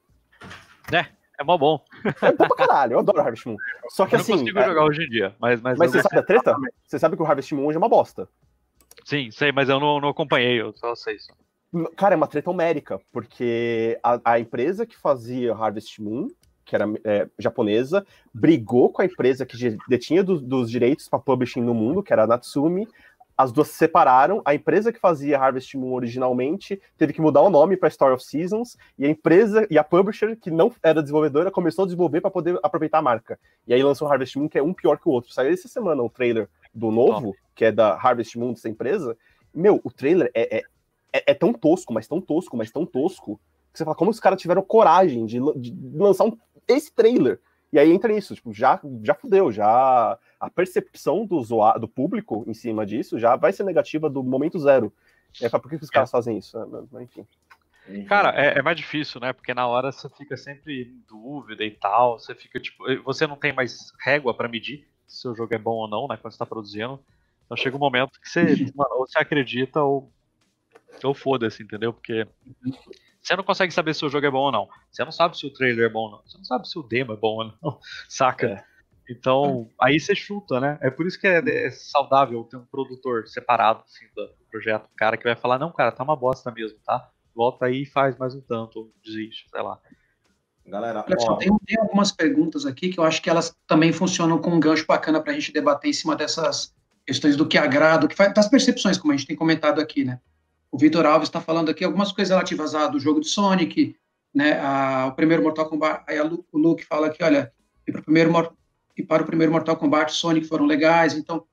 É 1.39 1.43
mó 1.43 1.57
bom. 1.57 1.81
É 2.21 2.31
bom 2.33 2.47
pra 2.49 2.67
caralho, 2.67 2.93
eu 2.93 2.99
adoro 2.99 3.21
Harvest 3.21 3.47
Moon. 3.47 3.55
Só 3.87 4.05
que 4.05 4.15
eu 4.15 4.17
não 4.17 4.23
assim. 4.23 4.39
consigo 4.39 4.59
é, 4.59 4.65
jogar 4.65 4.83
hoje 4.83 5.03
em 5.03 5.09
dia, 5.09 5.33
mas, 5.39 5.61
mas, 5.61 5.77
mas 5.77 5.93
eu 5.93 6.01
você 6.01 6.03
sabe 6.03 6.19
a 6.19 6.23
treta? 6.23 6.55
Você 6.85 6.99
sabe 6.99 7.15
que 7.15 7.21
o 7.21 7.25
Harvest 7.25 7.53
Moon 7.55 7.65
hoje 7.65 7.77
é 7.77 7.79
uma 7.79 7.87
bosta. 7.87 8.27
Sim, 9.05 9.31
sei, 9.31 9.51
mas 9.51 9.69
eu 9.69 9.79
não, 9.79 10.01
não 10.01 10.09
acompanhei, 10.09 10.59
eu 10.59 10.73
só 10.73 10.93
sei 10.95 11.15
isso. 11.15 11.31
Cara, 11.95 12.15
é 12.15 12.17
uma 12.17 12.27
treta 12.27 12.49
homérica, 12.49 12.99
porque 13.11 13.99
a, 14.01 14.19
a 14.33 14.39
empresa 14.39 14.85
que 14.85 14.97
fazia 14.97 15.53
Harvest 15.53 16.01
Moon 16.01 16.29
que 16.69 16.75
era 16.75 16.85
é, 17.03 17.27
japonesa, 17.39 18.05
brigou 18.31 18.91
com 18.91 19.01
a 19.01 19.05
empresa 19.05 19.43
que 19.43 19.75
detinha 19.87 20.23
do, 20.23 20.39
dos 20.39 20.69
direitos 20.69 21.09
para 21.09 21.17
publishing 21.17 21.61
no 21.61 21.73
mundo, 21.73 22.03
que 22.03 22.13
era 22.13 22.23
a 22.23 22.27
Natsumi. 22.27 22.87
As 23.35 23.51
duas 23.51 23.69
se 23.69 23.73
separaram. 23.73 24.41
A 24.45 24.53
empresa 24.53 24.93
que 24.93 24.99
fazia 24.99 25.39
Harvest 25.39 25.75
Moon 25.75 25.93
originalmente 25.93 26.79
teve 26.95 27.11
que 27.11 27.21
mudar 27.21 27.41
o 27.41 27.49
nome 27.49 27.75
para 27.75 27.89
Story 27.89 28.13
of 28.13 28.23
Seasons, 28.23 28.77
e 28.99 29.05
a 29.05 29.09
empresa 29.09 29.65
e 29.71 29.79
a 29.79 29.83
publisher, 29.83 30.35
que 30.35 30.51
não 30.51 30.71
era 30.83 31.01
desenvolvedora, 31.01 31.49
começou 31.49 31.83
a 31.83 31.85
desenvolver 31.87 32.21
para 32.21 32.29
poder 32.29 32.59
aproveitar 32.61 32.99
a 32.99 33.01
marca. 33.01 33.39
E 33.65 33.73
aí 33.73 33.81
lançou 33.81 34.07
Harvest 34.07 34.37
Moon, 34.37 34.47
que 34.47 34.59
é 34.59 34.63
um 34.63 34.73
pior 34.73 34.99
que 34.99 35.09
o 35.09 35.11
outro. 35.11 35.33
Saiu 35.33 35.51
essa 35.51 35.67
semana 35.67 36.03
o 36.03 36.09
trailer 36.09 36.47
do 36.71 36.91
novo, 36.91 37.35
que 37.55 37.65
é 37.65 37.71
da 37.71 37.95
Harvest 37.95 38.37
Moon 38.37 38.53
dessa 38.53 38.69
empresa. 38.69 39.17
Meu, 39.51 39.81
o 39.83 39.89
trailer 39.89 40.29
é, 40.35 40.57
é, 40.57 40.63
é, 41.13 41.31
é 41.31 41.33
tão 41.33 41.53
tosco, 41.53 41.93
mas 41.93 42.07
tão 42.07 42.21
tosco, 42.21 42.57
mas 42.57 42.71
tão 42.71 42.85
tosco, 42.85 43.39
que 43.71 43.77
você 43.77 43.83
fala, 43.83 43.95
como 43.95 44.11
os 44.11 44.19
caras 44.19 44.41
tiveram 44.41 44.61
coragem 44.61 45.25
de, 45.25 45.39
de 45.57 45.75
lançar 45.93 46.25
um, 46.25 46.37
esse 46.67 46.91
trailer? 46.93 47.39
E 47.71 47.77
aí 47.77 47.91
entra 47.91 48.11
isso, 48.11 48.33
tipo, 48.33 48.51
já, 48.51 48.79
já 49.03 49.13
fudeu, 49.13 49.51
já 49.51 50.17
a 50.39 50.49
percepção 50.49 51.25
do, 51.25 51.37
usuário, 51.37 51.79
do 51.79 51.87
público 51.87 52.43
em 52.47 52.53
cima 52.53 52.85
disso 52.85 53.19
já 53.19 53.35
vai 53.35 53.53
ser 53.53 53.63
negativa 53.63 54.09
do 54.09 54.23
momento 54.23 54.57
zero. 54.57 54.91
E 55.39 55.45
aí, 55.45 55.51
por 55.51 55.69
que, 55.69 55.77
que 55.77 55.83
os 55.83 55.89
caras 55.89 56.09
é. 56.09 56.11
fazem 56.11 56.37
isso? 56.37 56.57
Enfim. 56.99 57.27
Cara, 58.07 58.33
é, 58.39 58.59
é, 58.59 58.61
mais 58.61 58.77
difícil, 58.77 59.19
né? 59.19 59.33
Porque 59.33 59.53
na 59.53 59.67
hora 59.67 59.91
você 59.91 60.07
fica 60.09 60.37
sempre 60.37 60.83
em 60.83 61.03
dúvida 61.07 61.63
e 61.63 61.71
tal. 61.71 62.19
Você 62.19 62.35
fica, 62.35 62.59
tipo, 62.59 62.83
você 63.03 63.25
não 63.27 63.35
tem 63.35 63.53
mais 63.53 63.91
régua 63.99 64.33
para 64.33 64.47
medir 64.47 64.87
se 65.07 65.27
o 65.27 65.35
jogo 65.35 65.53
é 65.53 65.57
bom 65.57 65.75
ou 65.75 65.87
não, 65.87 66.07
né? 66.07 66.17
Quando 66.17 66.33
você 66.33 66.39
tá 66.39 66.45
produzindo. 66.45 66.99
Então 67.45 67.57
chega 67.57 67.75
um 67.75 67.79
momento 67.79 68.19
que 68.19 68.29
você, 68.29 68.41
mano, 68.75 68.91
ou 68.95 69.07
você 69.07 69.17
acredita 69.17 69.81
ou, 69.81 70.11
ou 71.03 71.13
foda-se, 71.13 71.63
entendeu? 71.63 71.93
Porque 71.93 72.27
você 73.21 73.35
não 73.35 73.43
consegue 73.43 73.73
saber 73.73 73.93
se 73.93 74.05
o 74.05 74.09
jogo 74.09 74.25
é 74.25 74.31
bom 74.31 74.45
ou 74.45 74.51
não. 74.51 74.67
Você 74.91 75.03
não 75.03 75.11
sabe 75.11 75.37
se 75.37 75.45
o 75.45 75.53
trailer 75.53 75.85
é 75.85 75.89
bom 75.89 76.05
ou 76.05 76.11
não. 76.11 76.21
Você 76.25 76.37
não 76.37 76.45
sabe 76.45 76.67
se 76.67 76.77
o 76.79 76.83
demo 76.83 77.13
é 77.13 77.17
bom 77.17 77.37
ou 77.37 77.45
não. 77.45 77.79
Saca? 78.07 78.47
É. 78.47 78.69
Então, 79.09 79.67
aí 79.81 79.99
você 79.99 80.13
chuta, 80.13 80.59
né? 80.59 80.77
É 80.81 80.91
por 80.91 81.07
isso 81.07 81.19
que 81.19 81.27
é, 81.27 81.39
é 81.39 81.71
saudável 81.71 82.43
ter 82.43 82.57
um 82.57 82.65
produtor 82.65 83.27
separado 83.27 83.83
assim, 83.85 84.05
do 84.15 84.29
projeto. 84.51 84.85
Um 84.85 84.95
cara 84.95 85.17
que 85.17 85.23
vai 85.23 85.35
falar, 85.35 85.57
não, 85.57 85.71
cara, 85.71 85.91
tá 85.91 86.03
uma 86.03 86.15
bosta 86.15 86.51
mesmo, 86.51 86.77
tá? 86.85 87.09
Volta 87.35 87.65
aí 87.65 87.83
e 87.83 87.85
faz 87.87 88.17
mais 88.17 88.35
um 88.35 88.41
tanto, 88.41 88.79
ou 88.79 88.93
desiste, 89.03 89.47
sei 89.49 89.61
lá. 89.61 89.79
Galera, 90.65 91.03
ó... 91.27 91.35
tem, 91.37 91.49
tem, 91.65 91.79
algumas 91.79 92.11
perguntas 92.11 92.67
aqui 92.67 92.89
que 92.89 92.99
eu 92.99 93.03
acho 93.03 93.21
que 93.21 93.29
elas 93.29 93.55
também 93.65 93.91
funcionam 93.91 94.37
como 94.37 94.55
um 94.55 94.59
gancho 94.59 94.85
bacana 94.85 95.19
para 95.19 95.31
a 95.31 95.35
gente 95.35 95.51
debater 95.51 95.89
em 95.89 95.93
cima 95.93 96.15
dessas 96.15 96.75
questões 97.03 97.35
do 97.35 97.47
que 97.47 97.57
agrada, 97.57 98.07
que 98.07 98.15
faz, 98.15 98.31
das 98.31 98.47
percepções, 98.47 98.97
como 98.97 99.11
a 99.11 99.17
gente 99.17 99.25
tem 99.25 99.35
comentado 99.35 99.81
aqui, 99.81 100.05
né? 100.05 100.19
O 100.71 100.77
Vitor 100.77 101.05
Alves 101.05 101.29
está 101.29 101.41
falando 101.41 101.69
aqui 101.69 101.83
algumas 101.83 102.11
coisas 102.11 102.29
relativas 102.29 102.75
a, 102.75 102.87
do 102.87 102.99
jogo 102.99 103.19
de 103.19 103.27
Sonic, 103.27 103.95
né? 104.33 104.59
A, 104.59 105.07
o 105.07 105.13
primeiro 105.13 105.43
Mortal 105.43 105.67
Kombat, 105.67 106.03
aí 106.07 106.19
o 106.19 106.45
Luke 106.53 106.85
fala 106.85 107.07
aqui, 107.07 107.23
olha, 107.23 107.51
e 107.87 107.91
para 107.91 108.01
o 108.01 108.03
primeiro 108.03 108.57
e 108.95 109.03
para 109.03 109.23
o 109.23 109.25
primeiro 109.25 109.51
Mortal 109.51 109.77
Kombat, 109.77 110.13
Sonic 110.13 110.45
foram 110.47 110.65
legais. 110.65 111.13
Então, 111.13 111.43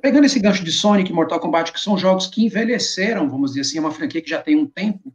pegando 0.00 0.24
esse 0.24 0.38
gancho 0.38 0.64
de 0.64 0.70
Sonic 0.70 1.10
e 1.10 1.14
Mortal 1.14 1.40
Kombat, 1.40 1.72
que 1.72 1.80
são 1.80 1.98
jogos 1.98 2.26
que 2.26 2.44
envelheceram, 2.44 3.28
vamos 3.28 3.50
dizer 3.50 3.62
assim, 3.62 3.78
é 3.78 3.80
uma 3.80 3.90
franquia 3.90 4.22
que 4.22 4.30
já 4.30 4.40
tem 4.40 4.56
um 4.56 4.66
tempo 4.66 5.12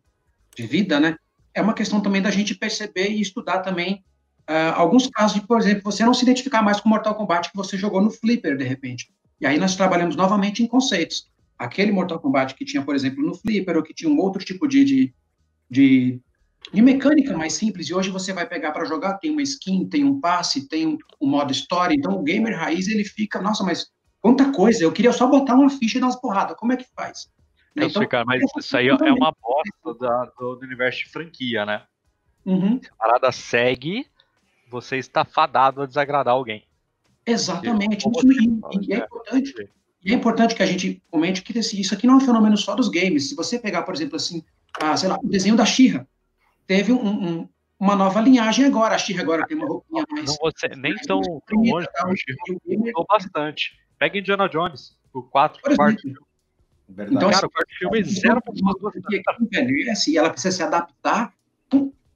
de 0.56 0.68
vida, 0.68 1.00
né? 1.00 1.16
É 1.54 1.62
uma 1.62 1.74
questão 1.74 2.02
também 2.02 2.22
da 2.22 2.30
gente 2.30 2.54
perceber 2.54 3.10
e 3.10 3.22
estudar 3.22 3.60
também 3.60 4.04
uh, 4.50 4.74
alguns 4.76 5.08
casos 5.08 5.39
de, 5.39 5.47
por 5.47 5.60
exemplo, 5.60 5.84
você 5.84 6.04
não 6.04 6.14
se 6.14 6.24
identificar 6.24 6.62
mais 6.62 6.80
com 6.80 6.89
Mortal 6.89 7.16
Kombat 7.16 7.50
que 7.50 7.58
você 7.58 7.78
jogou 7.78 8.02
no 8.02 8.12
Flipper, 8.12 8.58
de 8.58 8.64
repente. 8.64 9.10
E 9.39 9.45
aí 9.47 9.58
nós 9.58 9.76
trabalhamos 9.76 10.16
novamente 10.16 10.62
em 10.62 10.68
conceitos. 10.68 11.30
Aquele 11.60 11.91
Mortal 11.91 12.20
Kombat 12.20 12.55
que 12.55 12.66
tinha, 12.66 12.82
por 12.82 12.95
exemplo, 12.95 13.22
no 13.22 13.36
Flipper, 13.36 13.78
ou 13.78 13.84
que 13.84 13.93
tinha 13.93 14.10
um 14.10 14.18
outro 14.18 14.43
tipo 14.43 14.66
de, 14.66 14.84
de, 14.86 15.14
de 15.70 16.22
de 16.72 16.82
mecânica 16.82 17.36
mais 17.36 17.53
simples, 17.53 17.88
e 17.88 17.93
hoje 17.93 18.10
você 18.10 18.32
vai 18.32 18.45
pegar 18.45 18.72
para 18.72 18.86
jogar, 18.86 19.18
tem 19.18 19.32
uma 19.32 19.41
skin, 19.41 19.88
tem 19.88 20.03
um 20.03 20.20
passe, 20.20 20.68
tem 20.68 20.86
um, 20.86 20.97
um, 21.20 21.28
modo 21.28 21.51
história, 21.51 21.95
então 21.95 22.14
o 22.14 22.24
gamer 22.24 22.55
raiz, 22.55 22.88
ele 22.88 23.03
fica, 23.03 23.41
nossa, 23.41 23.64
mas 23.64 23.91
quanta 24.22 24.51
coisa, 24.51 24.84
eu 24.84 24.91
queria 24.91 25.12
só 25.12 25.28
botar 25.28 25.55
uma 25.55 25.70
ficha 25.70 25.97
e 25.97 26.01
dar 26.01 26.07
umas 26.07 26.20
porradas, 26.20 26.55
como 26.57 26.74
é 26.74 26.78
que 26.78 26.86
faz? 26.95 27.32
Né, 27.76 27.86
então, 27.86 28.01
sei, 28.01 28.07
cara, 28.07 28.26
mas 28.26 28.41
isso 28.57 28.78
aí 28.78 28.88
é 28.88 28.93
uma 28.93 29.34
bosta 29.41 29.99
da, 29.99 30.26
do, 30.38 30.55
do, 30.55 30.66
universo 30.66 30.99
de 30.99 31.10
franquia, 31.10 31.66
né? 31.66 31.84
Uhum. 32.45 32.80
A 32.99 33.03
parada 33.03 33.32
segue, 33.32 34.05
você 34.70 34.97
está 34.97 35.26
fadado 35.26 35.82
a 35.82 35.86
desagradar 35.86 36.34
alguém. 36.34 36.66
Exatamente, 37.26 38.05
e, 38.07 38.45
e, 38.45 38.88
e 38.88 38.93
é 38.93 38.97
importante, 38.97 39.70
e 40.04 40.14
é 40.14 40.16
importante 40.16 40.56
que 40.56 40.64
a 40.64 40.66
gente 40.66 41.02
comente 41.12 41.41
que 41.41 41.58
isso 41.58 41.93
aqui 41.93 42.08
não 42.08 42.16
é 42.16 42.18
um 42.18 42.26
fenômeno 42.26 42.58
só 42.58 42.74
dos 42.74 42.89
games, 42.89 43.30
se 43.30 43.36
você 43.36 43.60
pegar, 43.60 43.84
por 43.84 43.93
exemplo, 43.93 44.16
assim, 44.16 44.43
a, 44.80 44.95
sei 44.95 45.10
lá, 45.10 45.18
o 45.22 45.28
desenho 45.28 45.56
da 45.56 45.66
Xirra, 45.66 46.08
teve 46.66 46.91
um, 46.91 47.08
um, 47.08 47.50
uma 47.80 47.95
nova 47.95 48.22
linhagem 48.22 48.66
agora. 48.66 48.95
A 48.95 48.97
Xirra 48.97 49.24
agora 49.24 49.45
tem 49.45 49.58
uma 49.58 49.68
roupinha 49.68 50.06
mais. 50.10 50.26
Não 50.26 50.36
você, 50.41 50.68
nem 50.76 50.95
tão, 51.06 51.22
tão 51.22 51.62
longe, 51.62 51.88
tá? 51.93 52.08
mudou 52.66 53.06
bastante. 53.10 53.78
Pega 53.97 54.18
Indiana 54.18 54.47
Jones, 54.47 54.97
o 55.14 55.22
4, 55.22 55.60
o 55.60 55.76
quarto 55.76 56.02
filme. 56.02 56.18
Então, 56.89 57.30
cara, 57.30 57.45
o 57.45 57.50
quarto 57.52 57.78
filme 57.78 58.04
zero 58.04 58.41
velho, 59.52 59.91
assim, 59.91 60.18
ela 60.18 60.30
precisa 60.30 60.56
se 60.56 60.64
adaptar, 60.64 61.34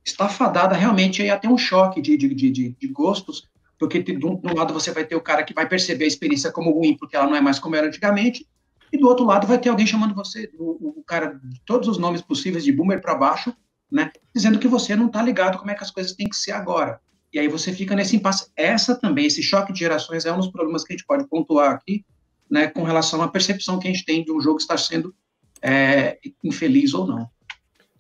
está 0.04 0.28
fadada 0.30 0.76
realmente 0.76 1.28
a 1.30 1.38
ter 1.38 1.48
um 1.48 1.58
choque 1.58 2.02
de, 2.02 2.18
de, 2.18 2.34
de, 2.34 2.70
de 2.70 2.88
gostos, 2.88 3.48
porque 3.84 4.02
de 4.02 4.26
um, 4.26 4.40
de 4.40 4.48
um 4.48 4.56
lado 4.56 4.74
você 4.74 4.92
vai 4.92 5.04
ter 5.04 5.16
o 5.16 5.22
cara 5.22 5.44
que 5.44 5.54
vai 5.54 5.68
perceber 5.68 6.06
a 6.06 6.08
experiência 6.08 6.52
como 6.52 6.72
ruim, 6.72 6.96
porque 6.96 7.18
ela 7.18 7.28
não 7.28 7.36
é 7.36 7.42
mais 7.42 7.60
como 7.60 7.76
era 7.76 7.88
antigamente, 7.88 8.48
e 8.92 8.98
do 8.98 9.08
outro 9.08 9.26
lado 9.26 9.46
vai 9.46 9.60
ter 9.60 9.68
alguém 9.68 9.86
chamando 9.86 10.16
você, 10.16 10.50
o, 10.58 11.00
o 11.00 11.04
cara, 11.04 11.40
de 11.44 11.60
todos 11.66 11.90
os 11.90 11.98
nomes 11.98 12.22
possíveis, 12.22 12.64
de 12.64 12.72
boomer 12.72 13.02
para 13.02 13.14
baixo, 13.14 13.54
né? 13.92 14.10
Dizendo 14.34 14.58
que 14.58 14.70
você 14.70 14.96
não 14.96 15.08
está 15.08 15.22
ligado 15.22 15.58
como 15.58 15.70
é 15.70 15.76
que 15.76 15.84
as 15.84 15.92
coisas 15.92 16.14
têm 16.14 16.30
que 16.30 16.36
ser 16.36 16.54
agora. 16.54 17.02
E 17.34 17.40
aí 17.40 17.48
você 17.50 17.74
fica 17.74 17.94
nesse 17.94 18.16
impasse. 18.16 18.50
Essa 18.56 18.96
também, 18.96 19.26
esse 19.26 19.44
choque 19.44 19.74
de 19.74 19.80
gerações 19.80 20.26
é 20.26 20.32
um 20.32 20.38
dos 20.38 20.50
problemas 20.50 20.86
que 20.86 20.94
a 20.94 20.96
gente 20.96 21.06
pode 21.06 21.28
pontuar 21.28 21.72
aqui, 21.72 22.06
né, 22.50 22.68
com 22.68 22.84
relação 22.84 23.22
à 23.22 23.28
percepção 23.28 23.80
que 23.80 23.88
a 23.88 23.92
gente 23.92 24.06
tem 24.06 24.24
de 24.24 24.32
um 24.32 24.40
jogo 24.40 24.60
estar 24.60 24.78
sendo 24.78 25.14
é, 25.62 26.20
infeliz 26.42 26.94
ou 26.94 27.06
não. 27.06 27.28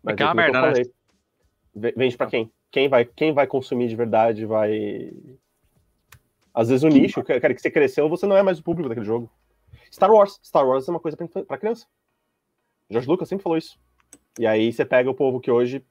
Mas 0.02 0.16
é 0.18 0.24
uma 0.24 0.34
merda, 0.34 0.72
né? 0.72 0.84
Vende 1.76 2.16
para 2.16 2.30
quem? 2.30 2.52
Quem 2.72 2.88
vai, 2.88 3.04
quem 3.04 3.34
vai 3.34 3.48
consumir 3.48 3.90
de 3.90 3.96
verdade 3.96 4.46
vai. 4.46 5.12
Às 6.54 6.70
vezes 6.70 6.84
o 6.84 6.88
nicho, 6.88 7.24
cara, 7.24 7.54
que 7.54 7.62
você 7.62 7.72
cresceu, 7.72 8.08
você 8.08 8.26
não 8.26 8.38
é 8.38 8.44
mais 8.44 8.60
o 8.60 8.64
público 8.64 8.88
daquele 8.88 9.06
jogo. 9.06 9.30
Star 9.92 10.12
Wars. 10.12 10.40
Star 10.44 10.68
Wars 10.68 10.88
é 10.88 10.92
uma 10.92 11.00
coisa 11.00 11.18
para 11.18 11.58
criança. 11.58 11.88
George 12.90 13.08
Lucas 13.08 13.28
sempre 13.28 13.44
falou 13.44 13.58
isso. 13.58 13.80
E 14.38 14.46
aí 14.46 14.72
você 14.72 14.86
pega 14.86 15.10
o 15.10 15.16
povo 15.16 15.40
que 15.40 15.52
hoje 15.52 15.86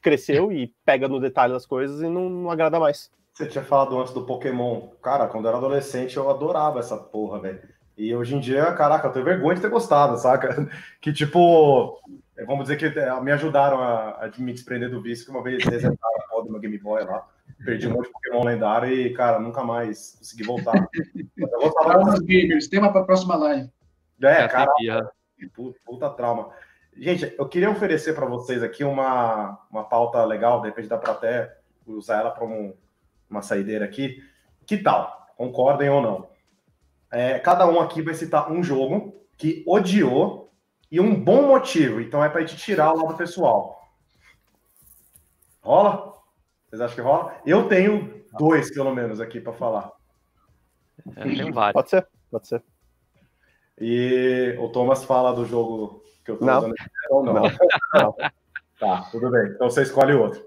cresceu 0.00 0.50
e 0.50 0.74
pega 0.84 1.08
no 1.08 1.20
detalhe 1.20 1.52
das 1.52 1.64
coisas 1.64 2.02
e 2.02 2.08
não, 2.08 2.28
não 2.28 2.50
agrada 2.50 2.80
mais. 2.80 3.10
Você 3.32 3.46
tinha 3.46 3.64
falado 3.64 3.98
antes 3.98 4.12
do 4.12 4.26
Pokémon. 4.26 4.88
Cara, 5.02 5.26
quando 5.26 5.44
eu 5.46 5.48
era 5.50 5.58
adolescente 5.58 6.16
eu 6.16 6.28
adorava 6.28 6.80
essa 6.80 6.96
porra, 6.96 7.40
velho. 7.40 7.60
E 7.96 8.14
hoje 8.14 8.34
em 8.34 8.40
dia, 8.40 8.72
caraca, 8.72 9.08
eu 9.08 9.12
tenho 9.12 9.24
vergonha 9.24 9.54
de 9.54 9.60
ter 9.60 9.70
gostado, 9.70 10.16
saca? 10.18 10.68
Que 11.00 11.12
tipo, 11.12 12.00
vamos 12.46 12.64
dizer 12.64 12.76
que 12.76 12.98
eh, 12.98 13.20
me 13.20 13.32
ajudaram 13.32 13.80
a, 13.80 14.24
a 14.24 14.30
me 14.38 14.52
desprender 14.52 14.90
do 14.90 15.02
vício, 15.02 15.24
que 15.24 15.30
uma 15.30 15.42
vez 15.42 15.62
resetaram 15.64 16.16
a 16.18 16.28
porra 16.28 16.44
do 16.44 16.50
meu 16.50 16.60
Game 16.60 16.78
Boy 16.78 17.04
lá. 17.04 17.26
Perdi 17.64 17.86
um 17.86 17.92
monte 17.92 18.06
de 18.06 18.12
Pokémon 18.12 18.44
lendário 18.44 18.92
e, 18.92 19.12
cara, 19.12 19.38
nunca 19.38 19.62
mais 19.62 20.16
consegui 20.18 20.42
voltar. 20.42 20.72
Eu 21.36 21.48
gostava 21.60 22.18
gamers, 22.22 22.68
tema 22.68 22.92
pra 22.92 23.04
próxima 23.04 23.36
live. 23.36 23.70
É, 24.22 24.46
cara, 24.48 24.70
puta, 25.54 25.78
puta 25.84 26.10
trauma. 26.10 26.50
Gente, 26.96 27.34
eu 27.38 27.48
queria 27.48 27.70
oferecer 27.70 28.14
para 28.14 28.26
vocês 28.26 28.62
aqui 28.62 28.84
uma, 28.84 29.58
uma 29.70 29.82
pauta 29.82 30.22
legal, 30.24 30.60
de 30.60 30.68
repente 30.68 30.88
dá 30.88 30.98
para 30.98 31.12
até 31.12 31.56
usar 31.86 32.20
ela 32.20 32.30
para 32.30 32.44
um, 32.44 32.74
uma 33.28 33.42
saideira 33.42 33.84
aqui. 33.84 34.22
Que 34.66 34.76
tal? 34.76 35.26
Concordem 35.36 35.88
ou 35.88 36.02
não? 36.02 36.28
É, 37.10 37.38
cada 37.38 37.66
um 37.66 37.80
aqui 37.80 38.02
vai 38.02 38.14
citar 38.14 38.52
um 38.52 38.62
jogo 38.62 39.26
que 39.36 39.64
odiou 39.66 40.52
e 40.90 41.00
um 41.00 41.18
bom 41.18 41.46
motivo. 41.46 42.00
Então 42.00 42.22
é 42.22 42.28
para 42.28 42.42
gente 42.42 42.56
tirar 42.56 42.92
o 42.92 43.02
lado 43.02 43.16
pessoal. 43.16 43.80
Rola? 45.62 46.11
Vocês 46.72 46.80
acham 46.80 46.94
que 46.94 47.00
rola? 47.02 47.36
Eu 47.44 47.68
tenho 47.68 48.24
dois, 48.38 48.72
pelo 48.72 48.94
menos, 48.94 49.20
aqui 49.20 49.38
para 49.38 49.52
falar. 49.52 49.92
Tenho 51.22 51.52
vários. 51.52 51.74
Pode 51.74 51.90
ser, 51.90 52.08
pode 52.30 52.48
ser. 52.48 52.62
E 53.78 54.56
o 54.58 54.70
Thomas 54.70 55.04
fala 55.04 55.34
do 55.34 55.44
jogo 55.44 56.02
que 56.24 56.30
eu 56.30 56.38
tô 56.38 56.46
não. 56.46 56.58
usando 56.60 56.74
ou 57.10 57.24
não? 57.24 57.34
não. 57.34 57.42
não. 57.94 58.16
Tá, 58.80 59.06
tudo 59.10 59.30
bem. 59.30 59.48
Então 59.48 59.68
você 59.68 59.82
escolhe 59.82 60.14
outro. 60.14 60.42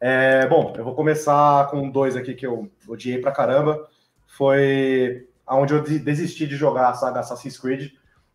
É, 0.00 0.46
bom, 0.46 0.72
eu 0.76 0.84
vou 0.84 0.94
começar 0.94 1.68
com 1.70 1.90
dois 1.90 2.14
aqui 2.14 2.34
que 2.34 2.46
eu 2.46 2.70
odiei 2.86 3.20
pra 3.20 3.32
caramba. 3.32 3.88
Foi 4.28 5.28
aonde 5.44 5.74
eu 5.74 5.82
desisti 5.82 6.46
de 6.46 6.54
jogar 6.54 6.90
a 6.90 6.94
saga 6.94 7.18
Assassin's 7.18 7.58
Creed. 7.58 7.90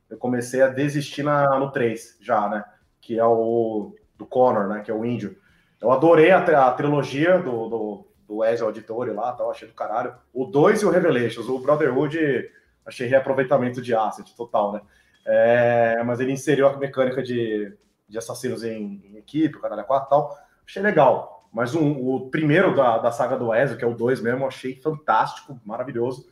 Eu 0.09 0.17
comecei 0.17 0.61
a 0.61 0.67
desistir 0.67 1.23
na, 1.23 1.57
no 1.57 1.71
3 1.71 2.17
já, 2.19 2.49
né? 2.49 2.65
Que 2.99 3.17
é 3.17 3.25
o 3.25 3.95
do 4.17 4.25
Connor, 4.25 4.67
né? 4.67 4.81
Que 4.81 4.91
é 4.91 4.93
o 4.93 5.05
índio. 5.05 5.37
Eu 5.81 5.91
adorei 5.91 6.31
a, 6.31 6.39
a 6.39 6.71
trilogia 6.71 7.39
do, 7.39 7.69
do, 7.69 8.07
do 8.27 8.43
Ezio 8.43 8.65
Auditore 8.65 9.11
lá, 9.11 9.31
tal, 9.31 9.49
achei 9.49 9.67
do 9.67 9.73
caralho. 9.73 10.13
O 10.33 10.45
2 10.45 10.81
e 10.81 10.85
o 10.85 10.89
Revelations. 10.89 11.47
O 11.47 11.59
Brotherhood 11.59 12.49
achei 12.85 13.07
reaproveitamento 13.07 13.81
de 13.81 13.95
asset 13.95 14.35
total, 14.35 14.73
né? 14.73 14.81
É, 15.25 16.03
mas 16.03 16.19
ele 16.19 16.31
inseriu 16.31 16.67
a 16.67 16.77
mecânica 16.77 17.21
de, 17.21 17.73
de 18.07 18.17
assassinos 18.17 18.63
em, 18.63 19.01
em 19.05 19.17
equipe, 19.17 19.57
o 19.57 19.61
caralho 19.61 19.83
4 19.83 20.07
e 20.07 20.09
tal. 20.09 20.37
Achei 20.67 20.81
legal. 20.81 21.47
Mas 21.51 21.73
um, 21.73 21.91
o 22.05 22.29
primeiro 22.29 22.75
da, 22.75 22.97
da 22.97 23.11
saga 23.11 23.37
do 23.37 23.53
Ezio, 23.53 23.77
que 23.77 23.83
é 23.83 23.87
o 23.87 23.95
2 23.95 24.21
mesmo, 24.21 24.45
achei 24.45 24.75
fantástico, 24.75 25.59
maravilhoso. 25.65 26.27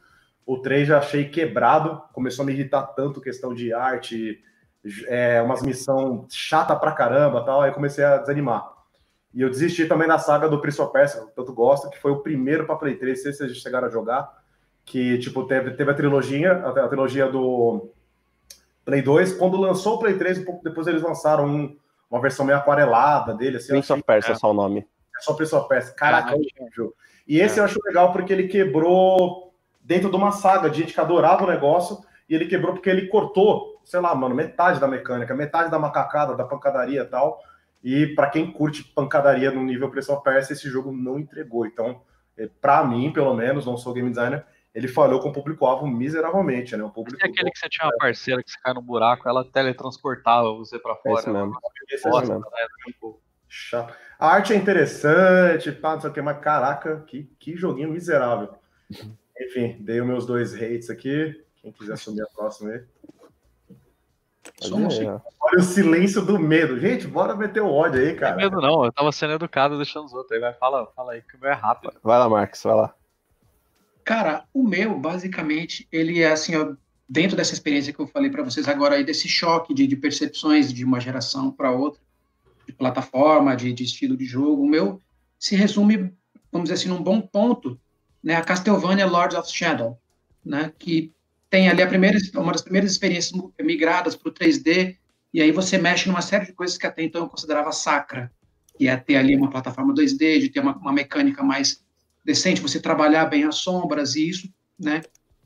O 0.46 0.60
3 0.60 0.88
já 0.88 1.00
achei 1.00 1.30
quebrado, 1.30 2.02
começou 2.14 2.44
a 2.44 2.46
me 2.46 2.54
irritar 2.54 2.84
tanto 2.84 3.22
questão 3.22 3.54
de 3.54 3.74
arte, 3.74 4.42
é, 5.08 5.42
umas 5.42 5.62
missão 5.62 6.26
chata 6.30 6.76
pra 6.76 6.92
caramba 6.92 7.44
tal, 7.44 7.62
aí 7.62 7.72
comecei 7.72 8.04
a 8.04 8.18
desanimar. 8.18 8.77
E 9.38 9.42
eu 9.44 9.52
desisti 9.52 9.86
também 9.86 10.08
da 10.08 10.18
saga 10.18 10.50
do 10.50 10.60
Prince 10.60 10.82
of 10.82 10.92
Persia, 10.92 11.22
tanto 11.36 11.54
gosto, 11.54 11.92
que 11.92 12.00
foi 12.00 12.10
o 12.12 12.22
primeiro 12.22 12.66
para 12.66 12.76
Play 12.76 12.96
3, 12.96 13.18
não 13.18 13.24
sei 13.24 13.32
se 13.34 13.38
vocês 13.38 13.58
chegaram 13.58 13.88
a 13.88 13.92
jogar, 13.92 14.36
que 14.84 15.20
tipo 15.20 15.44
teve, 15.44 15.76
teve 15.76 15.92
a 15.92 15.94
trilogia, 15.94 16.54
a, 16.54 16.70
a 16.70 16.88
trilogia 16.88 17.30
do 17.30 17.88
Play 18.84 19.04
2, 19.04 19.34
quando 19.34 19.56
lançou 19.62 19.98
o 19.98 20.00
Play 20.00 20.18
3, 20.18 20.40
um 20.40 20.44
pouco 20.44 20.64
depois 20.64 20.88
eles 20.88 21.04
lançaram 21.04 21.46
um, 21.46 21.78
uma 22.10 22.20
versão 22.20 22.48
meio 22.48 22.58
aquarelada 22.58 23.36
dele. 23.36 23.58
Assim, 23.58 23.74
Prince 23.74 23.94
of 23.94 24.02
Persia 24.02 24.32
é 24.34 24.36
só 24.36 24.50
o 24.50 24.56
nome. 24.56 24.88
É 25.16 25.22
só 25.22 25.36
Prince 25.36 25.54
of 25.54 25.70
Persia. 25.70 25.94
Caraca, 25.94 26.34
ah, 26.34 26.90
E 27.28 27.40
esse 27.40 27.60
é. 27.60 27.62
eu 27.62 27.66
acho 27.66 27.80
legal 27.86 28.12
porque 28.12 28.34
ele 28.34 28.48
quebrou 28.48 29.54
dentro 29.84 30.10
de 30.10 30.16
uma 30.16 30.32
saga 30.32 30.68
de 30.68 30.80
gente 30.80 30.96
que 30.96 31.00
adorava 31.00 31.44
o 31.44 31.48
negócio, 31.48 32.04
e 32.28 32.34
ele 32.34 32.48
quebrou 32.48 32.74
porque 32.74 32.90
ele 32.90 33.06
cortou, 33.06 33.80
sei 33.86 34.00
lá, 34.00 34.16
mano, 34.16 34.34
metade 34.34 34.80
da 34.80 34.88
mecânica, 34.88 35.36
metade 35.36 35.70
da 35.70 35.78
macacada, 35.78 36.36
da 36.36 36.44
pancadaria 36.44 37.02
e 37.02 37.06
tal. 37.06 37.40
E 37.84 38.08
para 38.08 38.30
quem 38.30 38.52
curte 38.52 38.84
pancadaria 38.84 39.52
no 39.52 39.64
nível 39.64 39.90
Prince 39.90 40.12
of 40.12 40.24
Persia, 40.24 40.54
esse 40.54 40.70
jogo 40.70 40.92
não 40.92 41.20
entregou. 41.20 41.66
Então, 41.66 42.02
é, 42.38 42.48
para 42.48 42.84
mim, 42.86 43.12
pelo 43.12 43.34
menos, 43.34 43.66
não 43.66 43.78
sou 43.78 43.94
game 43.94 44.10
designer, 44.10 44.46
ele 44.74 44.88
falhou 44.88 45.20
com 45.20 45.30
o 45.30 45.34
público-alvo 45.34 45.88
miseravelmente, 45.88 46.78
né? 46.78 46.84
O 46.84 46.92
público 46.92 47.20
é 47.24 47.28
aquele 47.28 47.50
que 47.50 47.58
você 47.58 47.68
tinha 47.68 47.88
uma 47.88 47.98
parceira 47.98 48.44
que 48.44 48.52
você 48.52 48.60
cai 48.62 48.74
no 48.74 48.82
buraco, 48.82 49.28
ela 49.28 49.44
teletransportava 49.44 50.54
você 50.54 50.78
para 50.78 50.96
fora. 50.96 51.20
Esse 51.20 51.30
mesmo. 51.30 51.58
Esse 51.90 52.08
Nossa, 52.08 52.34
mesmo. 52.34 52.40
Né? 52.40 53.14
Chato. 53.48 53.94
A 54.20 54.28
arte 54.28 54.54
é 54.54 54.56
interessante, 54.56 55.72
pá, 55.72 55.94
não 55.94 56.02
sei 56.02 56.10
o 56.10 56.14
que, 56.14 56.22
mas 56.22 56.40
caraca, 56.40 57.04
que, 57.08 57.24
que 57.40 57.56
joguinho 57.56 57.90
miserável. 57.90 58.54
Enfim, 59.40 59.78
dei 59.80 60.02
os 60.02 60.08
meus 60.08 60.26
dois 60.26 60.54
hates 60.54 60.90
aqui. 60.90 61.44
Quem 61.62 61.72
quiser 61.72 61.94
assumir 61.94 62.22
a 62.22 62.28
próxima 62.28 62.72
aí. 62.72 62.84
Olha 65.42 65.60
o 65.60 65.64
silêncio 65.64 66.26
do 66.26 66.40
medo. 66.40 66.80
Gente, 66.80 67.08
bora 67.08 67.36
meter 67.36 67.62
o 67.62 67.72
ódio 67.72 68.02
aí, 68.02 68.16
cara. 68.16 68.36
Não 68.36 68.44
medo 68.44 68.62
não, 68.62 68.86
eu 68.86 68.92
tava 68.92 69.12
sendo 69.12 69.34
educado 69.34 69.78
deixando 69.78 70.06
os 70.06 70.14
outros. 70.14 70.32
Aí 70.32 70.40
vai, 70.40 70.54
fala, 70.54 70.88
fala 70.96 71.14
aí, 71.14 71.22
que 71.22 71.36
o 71.36 71.40
meu 71.40 71.50
é 71.50 71.54
rápido. 71.54 71.94
Vai 72.04 72.18
lá, 72.18 72.28
Marcos, 72.28 72.62
vai 72.64 72.76
lá. 72.76 72.94
Cara, 74.04 74.46
o 74.54 74.64
meu, 74.64 74.98
basicamente, 74.98 75.88
ele 75.92 76.22
é 76.22 76.32
assim, 76.32 76.56
ó, 76.56 76.74
dentro 77.08 77.36
dessa 77.36 77.54
experiência 77.54 77.94
que 77.94 78.00
eu 78.00 78.08
falei 78.08 78.30
para 78.30 78.44
vocês 78.44 78.68
agora 78.68 78.96
aí, 78.96 79.04
desse 79.04 79.28
choque 79.28 79.74
de, 79.74 79.88
de 79.88 79.96
percepções 79.96 80.74
de 80.74 80.84
uma 80.84 81.00
geração 81.00 81.52
para 81.52 81.72
outra, 81.72 82.02
de 82.66 82.74
plataforma, 82.74 83.56
de, 83.56 83.72
de, 83.72 83.84
estilo 83.84 84.18
de 84.18 84.26
jogo, 84.26 84.64
o 84.64 84.68
meu 84.68 85.02
se 85.40 85.56
resume, 85.56 86.14
vamos 86.52 86.70
dizer 86.70 86.74
assim, 86.74 86.90
num 86.90 87.02
bom 87.02 87.22
ponto, 87.22 87.80
né, 88.24 88.36
a 88.36 88.44
Castlevania 88.44 89.06
Lords 89.06 89.38
of 89.38 89.52
Shadow, 89.52 90.00
né, 90.44 90.74
que 90.78 91.14
tem 91.50 91.70
ali 91.70 91.82
a 91.82 91.88
primeira, 91.88 92.18
uma 92.36 92.52
das 92.52 92.62
primeiras 92.62 92.92
experiências 92.92 93.40
migradas 93.62 94.16
para 94.16 94.30
o 94.30 94.34
3D, 94.34 94.98
e 95.34 95.42
aí 95.42 95.52
você 95.52 95.78
mexe 95.78 96.08
numa 96.08 96.22
série 96.22 96.46
de 96.46 96.54
coisas 96.54 96.78
que 96.78 96.88
até 96.88 97.04
então 97.04 97.22
eu 97.22 97.30
considerava 97.30 97.72
sacra, 97.72 98.32
que 98.78 98.88
é 98.88 98.96
ter 98.96 99.16
ali 99.16 99.36
uma 99.36 99.50
plataforma 99.50 99.94
2D, 99.94 100.40
de 100.40 100.50
ter 100.50 100.60
uma, 100.60 100.76
uma 100.78 100.92
mecânica 100.92 101.44
mais 101.44 101.84
decente, 102.24 102.62
você 102.62 102.80
trabalhar 102.80 103.26
bem 103.26 103.44
as 103.44 103.56
sombras, 103.56 104.16
e 104.16 104.30
isso, 104.30 104.50
né, 104.78 105.02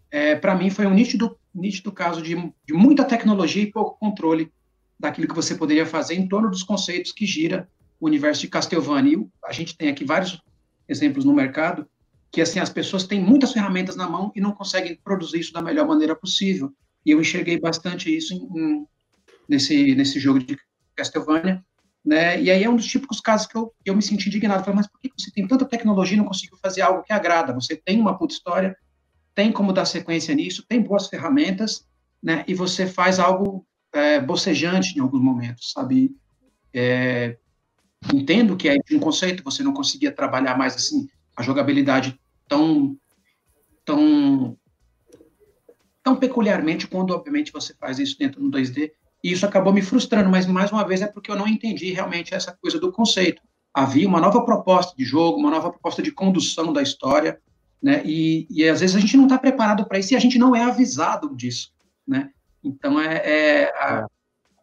é, 0.09 0.35
para 0.35 0.55
mim 0.55 0.69
foi 0.69 0.85
um 0.85 0.93
nítido, 0.93 1.37
nítido 1.53 1.91
caso 1.91 2.21
de, 2.21 2.35
de 2.65 2.73
muita 2.73 3.05
tecnologia 3.05 3.63
e 3.63 3.71
pouco 3.71 3.97
controle 3.99 4.51
daquilo 4.99 5.27
que 5.27 5.35
você 5.35 5.55
poderia 5.55 5.85
fazer 5.85 6.15
em 6.15 6.27
torno 6.27 6.49
dos 6.49 6.63
conceitos 6.63 7.11
que 7.11 7.25
gira 7.25 7.69
o 7.99 8.07
universo 8.07 8.41
de 8.41 8.47
Castlevania. 8.47 9.25
A 9.45 9.51
gente 9.51 9.77
tem 9.77 9.89
aqui 9.89 10.03
vários 10.03 10.41
exemplos 10.87 11.23
no 11.23 11.33
mercado 11.33 11.87
que 12.31 12.41
assim 12.41 12.59
as 12.59 12.69
pessoas 12.69 13.03
têm 13.03 13.21
muitas 13.21 13.51
ferramentas 13.51 13.95
na 13.95 14.07
mão 14.07 14.31
e 14.35 14.39
não 14.39 14.53
conseguem 14.53 14.97
produzir 15.03 15.39
isso 15.39 15.53
da 15.53 15.61
melhor 15.61 15.87
maneira 15.87 16.15
possível. 16.15 16.71
E 17.05 17.11
eu 17.11 17.19
enxerguei 17.19 17.59
bastante 17.59 18.15
isso 18.15 18.33
em, 18.33 18.37
em, 18.37 18.85
nesse 19.49 19.95
nesse 19.95 20.19
jogo 20.19 20.39
de 20.39 20.57
Castlevania, 20.95 21.63
né? 22.05 22.41
E 22.41 22.49
aí 22.49 22.63
é 22.63 22.69
um 22.69 22.75
dos 22.75 22.85
típicos 22.85 23.19
casos 23.19 23.47
que 23.47 23.57
eu, 23.57 23.73
eu 23.85 23.95
me 23.95 24.01
senti 24.01 24.29
indignado. 24.29 24.63
Falei, 24.63 24.77
mas 24.77 24.87
por 24.87 24.99
que 25.01 25.11
você 25.17 25.29
tem 25.31 25.45
tanta 25.45 25.65
tecnologia 25.65 26.15
e 26.15 26.17
não 26.17 26.25
conseguiu 26.25 26.57
fazer 26.61 26.81
algo 26.81 27.03
que 27.03 27.11
agrada? 27.11 27.53
Você 27.53 27.75
tem 27.75 27.99
uma 27.99 28.17
puta 28.17 28.33
história, 28.33 28.77
tem 29.35 29.51
como 29.51 29.73
dar 29.73 29.85
sequência 29.85 30.33
nisso, 30.33 30.65
tem 30.67 30.81
boas 30.81 31.07
ferramentas, 31.07 31.85
né? 32.23 32.45
E 32.47 32.53
você 32.53 32.87
faz 32.87 33.19
algo 33.19 33.65
é, 33.91 34.21
bocejante 34.21 34.97
em 34.97 35.01
alguns 35.01 35.21
momentos, 35.21 35.71
sabe? 35.71 36.15
É, 36.73 37.37
entendo 38.13 38.55
que 38.55 38.69
é 38.69 38.77
um 38.93 38.99
conceito, 38.99 39.43
você 39.43 39.61
não 39.63 39.73
conseguia 39.73 40.11
trabalhar 40.13 40.57
mais 40.57 40.75
assim 40.75 41.09
a 41.35 41.43
jogabilidade 41.43 42.19
tão 42.51 42.97
tão 43.85 44.57
tão 46.03 46.17
peculiarmente 46.17 46.85
quando 46.85 47.11
obviamente 47.11 47.53
você 47.53 47.73
faz 47.75 47.97
isso 47.97 48.19
dentro 48.19 48.41
do 48.41 48.51
2D 48.51 48.91
e 49.23 49.31
isso 49.31 49.45
acabou 49.45 49.71
me 49.71 49.81
frustrando, 49.81 50.29
mas 50.29 50.45
mais 50.45 50.69
uma 50.71 50.85
vez 50.85 51.01
é 51.01 51.07
porque 51.07 51.31
eu 51.31 51.35
não 51.37 51.47
entendi 51.47 51.91
realmente 51.91 52.33
essa 52.33 52.57
coisa 52.59 52.79
do 52.79 52.91
conceito. 52.91 53.41
Havia 53.73 54.07
uma 54.07 54.19
nova 54.19 54.43
proposta 54.43 54.93
de 54.97 55.05
jogo, 55.05 55.37
uma 55.37 55.51
nova 55.51 55.69
proposta 55.69 56.01
de 56.01 56.11
condução 56.11 56.73
da 56.73 56.81
história, 56.81 57.39
né? 57.81 58.01
E, 58.03 58.47
e 58.49 58.67
às 58.67 58.81
vezes 58.81 58.95
a 58.95 58.99
gente 58.99 59.15
não 59.15 59.25
está 59.25 59.37
preparado 59.37 59.85
para 59.87 59.99
isso 59.99 60.13
e 60.13 60.17
a 60.17 60.19
gente 60.19 60.37
não 60.37 60.55
é 60.55 60.63
avisado 60.63 61.33
disso, 61.35 61.71
né? 62.05 62.31
Então 62.63 62.99
é, 62.99 63.15
é 63.17 63.63
a, 63.75 64.07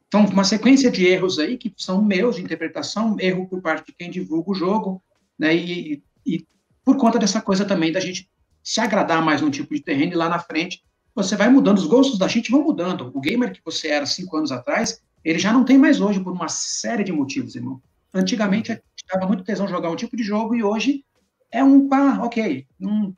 então 0.09 0.27
uma 0.27 0.45
sequência 0.45 0.91
de 0.91 1.07
erros 1.07 1.39
aí 1.39 1.57
que 1.57 1.73
são 1.77 2.05
meus 2.05 2.37
de 2.37 2.43
interpretação, 2.43 3.17
erro 3.19 3.49
por 3.49 3.63
parte 3.63 3.87
de 3.87 3.93
quem 3.93 4.11
divulga 4.11 4.51
o 4.51 4.55
jogo, 4.55 5.03
né? 5.39 5.55
E, 5.57 6.03
e 6.27 6.45
por 6.89 6.97
conta 6.97 7.19
dessa 7.19 7.43
coisa 7.43 7.67
também 7.67 7.93
da 7.93 8.01
gente 8.01 8.31
se 8.65 8.81
agradar 8.81 9.23
mais 9.23 9.43
num 9.43 9.51
tipo 9.51 9.75
de 9.75 9.83
terreno 9.83 10.13
e 10.13 10.17
lá 10.17 10.27
na 10.27 10.39
frente 10.39 10.83
você 11.15 11.37
vai 11.37 11.51
mudando, 11.51 11.77
os 11.77 11.87
gostos 11.87 12.19
da 12.19 12.27
gente 12.27 12.51
vão 12.51 12.63
mudando. 12.63 13.11
O 13.15 13.21
gamer 13.21 13.53
que 13.53 13.61
você 13.63 13.89
era 13.89 14.07
cinco 14.07 14.39
anos 14.39 14.51
atrás, 14.51 15.03
ele 15.23 15.39
já 15.39 15.53
não 15.53 15.67
tem 15.67 15.77
mais 15.77 16.01
hoje 16.01 16.19
por 16.19 16.33
uma 16.33 16.49
série 16.49 17.05
de 17.05 17.13
motivos, 17.13 17.55
irmão. 17.55 17.83
Antigamente 18.15 18.73
a 18.73 18.77
gente 18.77 19.07
tava 19.07 19.27
muito 19.27 19.45
tesão 19.45 19.69
jogar 19.69 19.91
um 19.91 19.97
tipo 19.97 20.17
de 20.17 20.23
jogo 20.23 20.55
e 20.55 20.65
hoje 20.65 21.05
é 21.53 21.63
um, 21.63 21.93
ah, 21.93 22.25
ok, 22.25 22.67
não, 22.81 23.15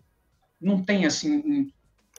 não 0.61 0.83
tem 0.83 1.07
assim, 1.07 1.71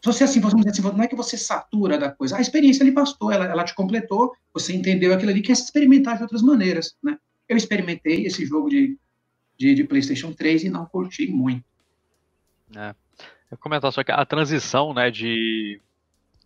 você 0.01 0.23
assim, 0.23 0.39
dizer 0.39 0.69
assim, 0.69 0.81
não 0.83 1.03
é 1.03 1.07
que 1.09 1.17
você 1.17 1.35
satura 1.35 1.97
da 1.97 2.09
coisa, 2.11 2.37
a 2.37 2.41
experiência 2.41 2.81
ali 2.81 2.91
bastou, 2.91 3.29
ela, 3.29 3.43
ela 3.43 3.65
te 3.65 3.75
completou, 3.75 4.31
você 4.53 4.73
entendeu 4.73 5.13
aquilo 5.13 5.31
ali, 5.31 5.41
quer 5.41 5.57
se 5.57 5.63
experimentar 5.63 6.15
de 6.15 6.23
outras 6.23 6.41
maneiras, 6.41 6.95
né? 7.03 7.17
Eu 7.49 7.57
experimentei 7.57 8.25
esse 8.25 8.45
jogo 8.45 8.69
de 8.69 8.97
de, 9.61 9.75
de 9.75 9.83
PlayStation 9.83 10.33
3 10.33 10.63
e 10.63 10.69
não 10.69 10.87
curti 10.87 11.27
muito. 11.27 11.63
É. 12.75 12.95
Eu 13.51 13.57
comentar 13.57 13.93
só 13.93 14.03
que 14.03 14.11
a 14.11 14.25
transição 14.25 14.91
né, 14.91 15.11
de 15.11 15.79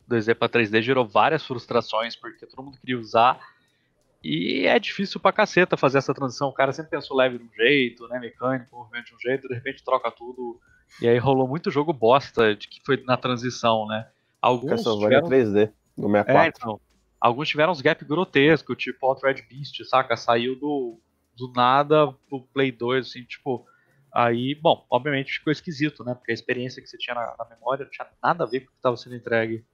2D 0.10 0.36
para 0.36 0.50
3D 0.50 0.82
gerou 0.82 1.08
várias 1.08 1.46
frustrações, 1.46 2.16
porque 2.16 2.46
todo 2.46 2.66
mundo 2.66 2.78
queria 2.78 3.00
usar. 3.00 3.40
E 4.22 4.66
é 4.66 4.78
difícil 4.80 5.20
pra 5.20 5.32
caceta 5.32 5.78
fazer 5.78 6.00
essa 6.00 6.14
transição. 6.14 6.50
O 6.50 6.54
cara 6.54 6.74
sempre 6.74 6.92
pensou 6.92 7.16
leve 7.16 7.38
de 7.38 7.44
um 7.46 7.54
jeito, 7.56 8.06
né? 8.08 8.20
Mecânico, 8.20 8.76
movimento 8.76 9.06
de 9.06 9.16
um 9.16 9.20
jeito, 9.20 9.48
de 9.48 9.54
repente 9.54 9.84
troca 9.84 10.12
tudo. 10.12 10.60
E 11.02 11.08
aí 11.08 11.18
rolou 11.18 11.48
muito 11.48 11.72
jogo 11.72 11.94
bosta 11.94 12.54
de 12.54 12.68
que 12.68 12.82
foi 12.84 13.02
na 13.06 13.16
transição, 13.16 13.88
né? 13.88 14.10
Alguns 14.42 14.84
tiveram... 14.84 15.30
3D 15.30 15.72
no 15.96 16.10
64. 16.10 16.34
É, 16.34 16.48
então, 16.48 16.82
alguns 17.22 17.48
tiveram 17.48 17.72
uns 17.72 17.82
gaps 17.82 18.06
grotescos, 18.06 18.76
tipo 18.78 19.06
Altered 19.06 19.42
Beast, 19.48 19.86
saca? 19.86 20.18
Saiu 20.18 20.60
do 20.60 21.00
do 21.36 21.52
nada 21.54 22.12
pro 22.30 22.42
Play 22.54 22.72
2, 22.72 23.08
assim, 23.08 23.24
tipo. 23.24 23.66
Aí, 24.14 24.56
bom, 24.56 24.86
obviamente 24.90 25.34
ficou 25.34 25.52
esquisito, 25.52 26.04
né? 26.04 26.14
Porque 26.16 26.32
a 26.32 26.34
experiência 26.34 26.82
que 26.82 26.88
você 26.88 26.98
tinha 26.98 27.14
na, 27.14 27.36
na 27.38 27.46
memória 27.54 27.84
não 27.84 27.92
tinha 27.92 28.08
nada 28.24 28.46
a 28.46 28.48
ver 28.48 28.62
com 28.62 28.68
o 28.68 28.70
que 28.70 28.78
estava 28.78 28.96
sendo 28.96 29.16
entregue. 29.16 29.66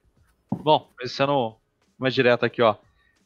Bom, 0.51 0.89
sendo 1.05 1.57
mais 1.97 2.13
direto 2.13 2.43
aqui, 2.43 2.61
ó. 2.61 2.75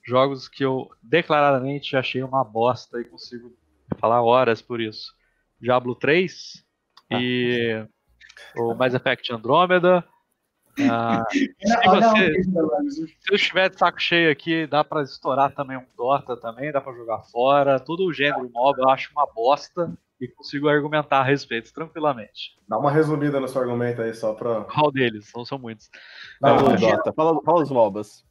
Jogos 0.05 0.49
que 0.49 0.63
eu 0.63 0.89
declaradamente 1.01 1.95
achei 1.95 2.21
uma 2.21 2.43
bosta 2.43 2.99
e 2.99 3.05
consigo 3.05 3.57
falar 3.97 4.21
horas 4.21 4.61
por 4.61 4.81
isso. 4.81 5.13
Diablo 5.59 5.95
3 5.95 6.65
ah. 7.11 7.17
e 7.19 7.88
o 8.57 8.75
Mass 8.75 8.93
Effect 8.93 9.31
Andromeda, 9.31 10.05
ah, 10.89 11.23
se, 11.32 11.55
você, 11.86 12.43
se 12.43 13.32
eu 13.32 13.36
estiver 13.36 13.69
de 13.69 13.78
saco 13.78 14.01
cheio 14.01 14.32
aqui, 14.32 14.67
dá 14.67 14.84
para 14.84 15.03
estourar 15.03 15.53
também 15.53 15.78
um 15.78 15.86
Dota 15.97 16.36
também, 16.36 16.71
dá 16.71 16.82
para 16.82 16.93
jogar 16.93 17.19
fora. 17.23 17.80
Todo 17.80 18.05
o 18.05 18.13
gênero 18.13 18.49
mob 18.53 18.80
eu 18.80 18.89
acho 18.89 19.11
uma 19.11 19.26
bosta 19.26 19.91
e 20.19 20.28
consigo 20.28 20.67
argumentar 20.67 21.19
a 21.19 21.23
respeito 21.23 21.73
tranquilamente. 21.73 22.57
Dá 22.67 22.78
uma 22.78 22.91
resumida 22.91 23.39
no 23.39 23.47
seu 23.47 23.61
argumento 23.61 24.01
aí, 24.01 24.13
só 24.13 24.34
para. 24.34 24.65
Qual 24.65 24.91
deles? 24.91 25.32
Não 25.36 25.45
são 25.45 25.57
muitos. 25.57 25.89
Não, 26.41 26.55
não, 26.57 26.76
Dota. 26.76 27.13
Fala, 27.13 27.41
fala 27.41 27.63
os 27.63 27.71
MOBAs. 27.71 28.26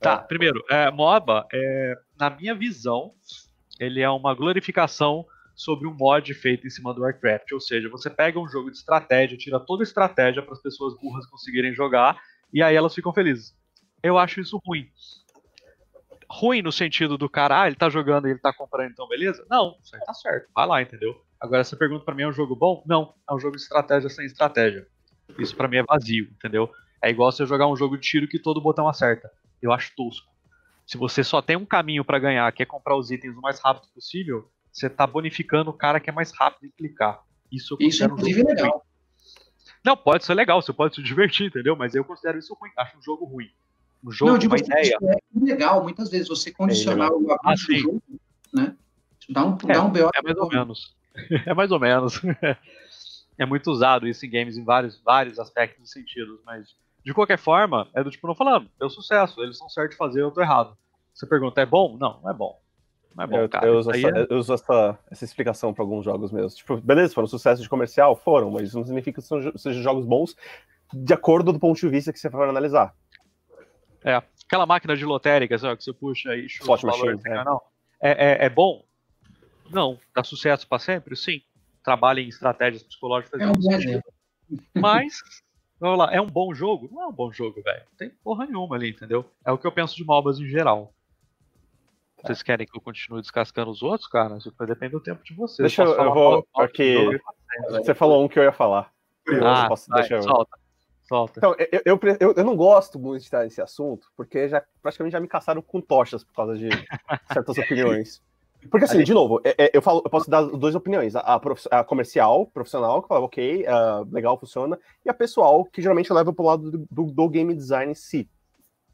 Tá, 0.00 0.14
é. 0.14 0.26
primeiro, 0.26 0.62
é, 0.70 0.90
MOBA, 0.90 1.46
é, 1.52 1.94
na 2.18 2.28
minha 2.30 2.54
visão, 2.54 3.12
ele 3.80 4.00
é 4.00 4.10
uma 4.10 4.34
glorificação 4.34 5.24
sobre 5.56 5.88
um 5.88 5.94
mod 5.94 6.32
feito 6.34 6.66
em 6.66 6.70
cima 6.70 6.92
do 6.92 7.00
Warcraft. 7.00 7.50
Ou 7.52 7.60
seja, 7.60 7.88
você 7.88 8.10
pega 8.10 8.38
um 8.38 8.46
jogo 8.46 8.70
de 8.70 8.76
estratégia, 8.76 9.38
tira 9.38 9.58
toda 9.58 9.82
a 9.82 9.84
estratégia 9.84 10.42
para 10.42 10.52
as 10.52 10.60
pessoas 10.60 10.94
burras 11.00 11.26
conseguirem 11.26 11.74
jogar, 11.74 12.20
e 12.52 12.62
aí 12.62 12.76
elas 12.76 12.94
ficam 12.94 13.12
felizes. 13.12 13.56
Eu 14.02 14.18
acho 14.18 14.40
isso 14.40 14.60
ruim. 14.64 14.86
Ruim 16.30 16.60
no 16.60 16.70
sentido 16.70 17.16
do 17.16 17.30
cara, 17.30 17.62
ah, 17.62 17.66
ele 17.66 17.76
tá 17.76 17.88
jogando 17.88 18.28
e 18.28 18.32
ele 18.32 18.38
tá 18.38 18.52
comprando, 18.52 18.90
então 18.90 19.08
beleza? 19.08 19.44
Não, 19.48 19.76
isso 19.82 19.96
aí 19.96 20.02
tá 20.04 20.12
certo, 20.12 20.48
vai 20.54 20.66
lá, 20.66 20.82
entendeu? 20.82 21.20
Agora, 21.40 21.60
essa 21.60 21.76
pergunta 21.76 22.04
para 22.04 22.14
mim 22.14 22.22
é 22.22 22.28
um 22.28 22.32
jogo 22.32 22.54
bom? 22.54 22.82
Não, 22.86 23.14
é 23.28 23.34
um 23.34 23.38
jogo 23.38 23.56
de 23.56 23.62
estratégia 23.62 24.10
sem 24.10 24.26
estratégia. 24.26 24.86
Isso 25.38 25.56
para 25.56 25.68
mim 25.68 25.78
é 25.78 25.82
vazio, 25.82 26.28
entendeu? 26.32 26.70
É 27.02 27.10
igual 27.10 27.30
você 27.30 27.46
jogar 27.46 27.66
um 27.66 27.76
jogo 27.76 27.96
de 27.96 28.06
tiro 28.06 28.28
que 28.28 28.38
todo 28.38 28.60
botão 28.60 28.88
acerta. 28.88 29.30
Eu 29.62 29.72
acho 29.72 29.94
tosco. 29.96 30.26
Se 30.86 30.96
você 30.96 31.24
só 31.24 31.42
tem 31.42 31.56
um 31.56 31.66
caminho 31.66 32.04
para 32.04 32.18
ganhar, 32.18 32.50
que 32.52 32.62
é 32.62 32.66
comprar 32.66 32.96
os 32.96 33.10
itens 33.10 33.36
o 33.36 33.40
mais 33.40 33.60
rápido 33.60 33.88
possível, 33.92 34.50
você 34.76 34.90
tá 34.90 35.06
bonificando 35.06 35.70
o 35.70 35.72
cara 35.72 35.98
que 35.98 36.10
é 36.10 36.12
mais 36.12 36.30
rápido 36.32 36.66
em 36.66 36.70
clicar. 36.70 37.22
Isso 37.50 37.74
eu 37.80 37.88
Isso, 37.88 38.04
inclusive, 38.04 38.42
um 38.42 38.50
é 38.50 38.54
legal. 38.54 38.72
Ruim. 38.72 38.82
Não, 39.82 39.96
pode 39.96 40.24
ser 40.24 40.34
legal, 40.34 40.60
você 40.60 40.72
pode 40.72 40.94
se 40.94 41.02
divertir, 41.02 41.46
entendeu? 41.46 41.74
Mas 41.74 41.94
eu 41.94 42.04
considero 42.04 42.38
isso 42.38 42.54
ruim. 42.60 42.70
Acho 42.76 42.98
um 42.98 43.02
jogo 43.02 43.24
ruim. 43.24 43.50
Um 44.04 44.10
jogo, 44.10 44.32
Não, 44.32 44.46
uma 44.46 44.58
ideia. 44.58 44.98
É 45.02 45.16
legal, 45.34 45.82
muitas 45.82 46.10
vezes 46.10 46.28
você 46.28 46.52
condicionar 46.52 47.08
é 47.08 47.12
o 47.12 47.32
ah, 47.42 47.54
do 47.54 47.74
jogo, 47.74 48.02
né? 48.52 48.76
Dá 49.30 49.46
um, 49.46 49.54
é, 49.54 49.72
dá 49.72 49.82
um 49.82 49.90
BO. 49.90 50.10
É 50.14 50.22
mais 50.22 50.36
ou 50.36 50.48
menos. 50.48 50.96
é 51.46 51.54
mais 51.54 51.72
ou 51.72 51.80
menos. 51.80 52.20
é 53.38 53.46
muito 53.46 53.70
usado 53.70 54.06
isso 54.06 54.26
em 54.26 54.30
games 54.30 54.58
em 54.58 54.64
vários, 54.64 55.00
vários 55.02 55.38
aspectos 55.38 55.88
e 55.88 55.92
sentidos, 55.92 56.38
mas 56.44 56.76
de 57.02 57.14
qualquer 57.14 57.38
forma, 57.38 57.88
é 57.94 58.04
do 58.04 58.10
tipo, 58.10 58.26
não 58.26 58.34
falando, 58.34 58.68
deu 58.78 58.90
sucesso, 58.90 59.42
eles 59.42 59.56
são 59.56 59.70
certos 59.70 59.92
de 59.92 59.96
fazer, 59.96 60.20
eu 60.20 60.30
tô 60.30 60.42
errado. 60.42 60.76
Você 61.14 61.26
pergunta, 61.26 61.62
é 61.62 61.66
bom? 61.66 61.96
Não, 61.98 62.20
não 62.20 62.30
é 62.30 62.34
bom. 62.34 62.60
É 63.18 63.26
bom, 63.26 63.38
eu, 63.38 63.48
cara. 63.48 63.66
Eu 63.66 63.78
uso, 63.78 63.90
essa, 63.90 64.08
é... 64.08 64.26
eu 64.28 64.38
uso 64.38 64.54
essa, 64.54 64.98
essa, 65.10 65.24
explicação 65.24 65.72
para 65.72 65.82
alguns 65.82 66.04
jogos 66.04 66.30
mesmo. 66.30 66.50
Tipo, 66.50 66.76
beleza, 66.76 67.14
foram 67.14 67.26
sucesso 67.26 67.62
de 67.62 67.68
comercial? 67.68 68.14
Foram, 68.14 68.50
mas 68.50 68.68
isso 68.68 68.76
não 68.76 68.84
significa 68.84 69.20
que 69.20 69.26
são, 69.26 69.40
sejam 69.56 69.82
jogos 69.82 70.04
bons 70.04 70.36
de 70.92 71.12
acordo 71.12 71.52
do 71.52 71.58
ponto 71.58 71.78
de 71.78 71.88
vista 71.88 72.12
que 72.12 72.18
você 72.18 72.30
for 72.30 72.48
analisar. 72.48 72.94
É, 74.04 74.22
aquela 74.46 74.66
máquina 74.66 74.96
de 74.96 75.04
lotérica, 75.04 75.58
sabe, 75.58 75.76
que 75.76 75.84
você 75.84 75.92
puxa 75.92 76.30
aí, 76.30 76.48
chuta 76.48 76.64
Slot 76.64 76.86
machine, 76.86 77.20
é. 77.26 77.44
Não. 77.44 77.60
É, 78.00 78.10
é, 78.10 78.46
é 78.46 78.48
bom? 78.48 78.84
Não. 79.70 79.98
Dá 80.14 80.22
sucesso 80.22 80.66
para 80.68 80.78
sempre? 80.78 81.16
Sim. 81.16 81.40
Trabalha 81.82 82.20
em 82.20 82.28
estratégias 82.28 82.82
psicológicas. 82.82 83.40
É 83.40 83.46
um 83.46 83.52
bom. 83.52 84.00
Mas, 84.74 85.20
vamos 85.80 85.98
lá, 85.98 86.12
é 86.12 86.20
um 86.20 86.26
bom 86.26 86.54
jogo? 86.54 86.88
Não 86.92 87.02
é 87.02 87.06
um 87.06 87.12
bom 87.12 87.32
jogo, 87.32 87.60
velho. 87.62 87.82
Não 87.90 87.96
tem 87.96 88.10
porra 88.10 88.46
nenhuma 88.46 88.76
ali, 88.76 88.90
entendeu? 88.90 89.28
É 89.44 89.50
o 89.50 89.58
que 89.58 89.66
eu 89.66 89.72
penso 89.72 89.96
de 89.96 90.04
MOBAs 90.04 90.38
em 90.38 90.46
geral. 90.46 90.94
Vocês 92.26 92.42
querem 92.42 92.66
que 92.66 92.76
eu 92.76 92.80
continue 92.80 93.20
descascando 93.20 93.70
os 93.70 93.82
outros, 93.82 94.08
cara? 94.08 94.36
Isso 94.36 94.52
vai 94.58 94.66
depender 94.66 94.92
do 94.92 95.00
tempo 95.00 95.22
de 95.24 95.34
vocês. 95.34 95.58
Deixa 95.58 95.82
eu, 95.82 95.94
eu 95.94 96.12
vou. 96.12 96.46
Porque 96.52 97.20
você 97.70 97.94
falou 97.94 98.24
um 98.24 98.28
que 98.28 98.38
eu 98.38 98.42
ia 98.42 98.52
falar. 98.52 98.90
Ah, 99.42 99.68
posso, 99.68 99.88
vai, 99.88 100.00
deixa 100.00 100.16
eu... 100.16 100.22
solta. 100.22 100.58
Solta. 101.04 101.34
Então, 101.38 101.54
eu, 101.58 101.82
eu, 101.84 102.00
eu, 102.18 102.34
eu, 102.36 102.44
não 102.44 102.56
gosto 102.56 102.98
muito 102.98 103.20
de 103.20 103.26
estar 103.26 103.44
nesse 103.44 103.62
assunto, 103.62 104.08
porque 104.16 104.48
já, 104.48 104.62
praticamente 104.82 105.12
já 105.12 105.20
me 105.20 105.28
caçaram 105.28 105.62
com 105.62 105.80
tochas 105.80 106.24
por 106.24 106.34
causa 106.34 106.56
de 106.56 106.68
certas 107.32 107.56
opiniões. 107.56 108.20
Porque 108.70 108.84
assim, 108.84 109.04
de 109.04 109.14
novo, 109.14 109.40
é, 109.44 109.66
é, 109.66 109.70
eu, 109.72 109.80
falo, 109.80 110.02
eu 110.04 110.10
posso 110.10 110.28
dar 110.28 110.42
duas 110.42 110.74
opiniões. 110.74 111.14
A, 111.14 111.40
a 111.70 111.84
comercial, 111.84 112.46
profissional, 112.46 113.02
que 113.02 113.08
fala, 113.08 113.20
ok, 113.20 113.64
uh, 113.64 114.12
legal, 114.12 114.38
funciona, 114.38 114.78
e 115.04 115.10
a 115.10 115.14
pessoal, 115.14 115.64
que 115.64 115.80
geralmente 115.80 116.12
leva 116.12 116.32
pro 116.32 116.44
lado 116.44 116.70
do, 116.70 116.86
do, 116.90 117.04
do 117.04 117.28
game 117.28 117.54
design 117.54 117.92
em 117.92 117.94
si, 117.94 118.28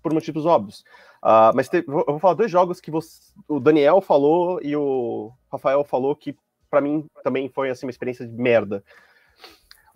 por 0.03 0.13
motivos 0.13 0.45
óbvios. 0.45 0.85
Uh, 1.23 1.55
mas 1.55 1.73
eu 1.73 1.85
vou 1.87 2.19
falar 2.19 2.35
dois 2.35 2.51
jogos 2.51 2.81
que 2.81 2.91
você, 2.91 3.33
o 3.47 3.61
Daniel 3.61 4.01
falou 4.01 4.61
e 4.61 4.75
o 4.75 5.33
Rafael 5.51 5.85
falou 5.85 6.17
que 6.17 6.37
para 6.69 6.81
mim 6.81 7.07
também 7.23 7.49
foi 7.49 7.71
assim 7.71 7.87
uma 7.87 7.91
experiência 7.91 8.27
de 8.27 8.35
merda. 8.35 8.83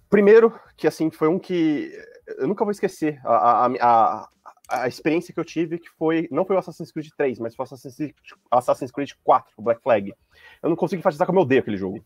Primeiro, 0.09 0.55
que 0.77 0.87
assim 0.87 1.11
foi 1.11 1.27
um 1.27 1.39
que 1.39 1.91
eu 2.39 2.47
nunca 2.47 2.65
vou 2.65 2.71
esquecer 2.71 3.21
a, 3.25 3.67
a, 3.67 3.71
a, 3.81 4.29
a 4.69 4.89
experiência 4.89 5.35
que 5.35 5.41
eu 5.41 5.45
tive 5.45 5.79
que 5.79 5.89
foi 5.99 6.29
não 6.31 6.45
foi 6.45 6.55
o 6.55 6.59
Assassin's 6.59 6.93
Creed 6.93 7.09
3, 7.17 7.41
mas 7.41 7.57
foi 7.57 7.65
o 7.65 7.67
Assassin's 7.67 7.97
Creed, 7.97 8.15
Assassin's 8.51 8.93
Creed 8.93 9.11
4, 9.25 9.53
o 9.57 9.63
Black 9.63 9.83
Flag. 9.83 10.15
Eu 10.63 10.69
não 10.69 10.77
consigo 10.77 11.01
enfatizar 11.01 11.27
como 11.27 11.41
eu 11.41 11.43
odeio 11.43 11.61
aquele 11.61 11.77
jogo. 11.77 12.05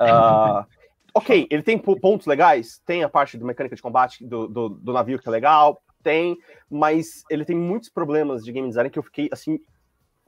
Uh, 0.00 0.64
ok, 1.14 1.48
ele 1.50 1.62
tem 1.64 1.78
pontos 1.78 2.26
legais, 2.26 2.80
tem 2.86 3.02
a 3.02 3.08
parte 3.08 3.36
da 3.36 3.44
mecânica 3.44 3.74
de 3.74 3.82
combate 3.82 4.24
do, 4.24 4.46
do, 4.46 4.68
do 4.68 4.92
navio 4.92 5.18
que 5.18 5.28
é 5.28 5.32
legal, 5.32 5.82
tem, 6.02 6.38
mas 6.70 7.24
ele 7.30 7.44
tem 7.44 7.56
muitos 7.56 7.88
problemas 7.88 8.44
de 8.44 8.52
game 8.52 8.68
design 8.68 8.90
que 8.90 8.98
eu 8.98 9.02
fiquei 9.02 9.28
assim, 9.32 9.60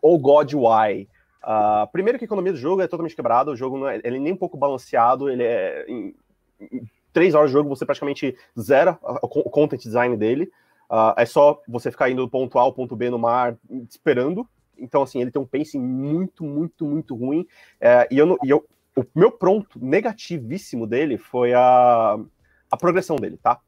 oh 0.00 0.18
god, 0.18 0.52
why? 0.54 1.08
Uh, 1.42 1.86
primeiro 1.92 2.18
que 2.18 2.24
a 2.24 2.26
economia 2.26 2.52
do 2.52 2.58
jogo 2.58 2.80
é 2.80 2.88
totalmente 2.88 3.14
quebrada, 3.14 3.50
o 3.50 3.56
jogo 3.56 3.78
não 3.78 3.88
é, 3.88 4.00
ele 4.02 4.16
é 4.16 4.20
nem 4.20 4.32
um 4.32 4.36
pouco 4.36 4.56
balanceado, 4.56 5.28
ele 5.28 5.42
é 5.42 5.84
em, 5.86 6.14
em 6.60 6.88
três 7.12 7.34
horas 7.34 7.50
de 7.50 7.52
jogo 7.54 7.68
você 7.68 7.86
praticamente 7.86 8.36
zera 8.58 8.98
o 9.22 9.50
content 9.50 9.80
design 9.80 10.16
dele. 10.16 10.50
Uh, 10.90 11.14
é 11.16 11.24
só 11.24 11.62
você 11.66 11.90
ficar 11.90 12.10
indo 12.10 12.22
do 12.22 12.30
ponto 12.30 12.58
A 12.58 12.62
ao 12.62 12.72
ponto 12.72 12.94
B 12.96 13.08
no 13.08 13.18
mar 13.18 13.56
esperando. 13.88 14.46
Então, 14.76 15.02
assim, 15.02 15.20
ele 15.20 15.30
tem 15.30 15.40
um 15.40 15.46
pacing 15.46 15.80
muito, 15.80 16.44
muito, 16.44 16.84
muito 16.84 17.14
ruim. 17.14 17.46
É, 17.80 18.06
e, 18.10 18.18
eu, 18.18 18.36
e 18.44 18.50
eu, 18.50 18.66
o 18.96 19.04
meu 19.14 19.30
pronto 19.30 19.78
negativíssimo 19.82 20.86
dele 20.86 21.16
foi 21.16 21.54
a, 21.54 22.18
a 22.70 22.76
progressão 22.76 23.16
dele, 23.16 23.38
tá? 23.42 23.60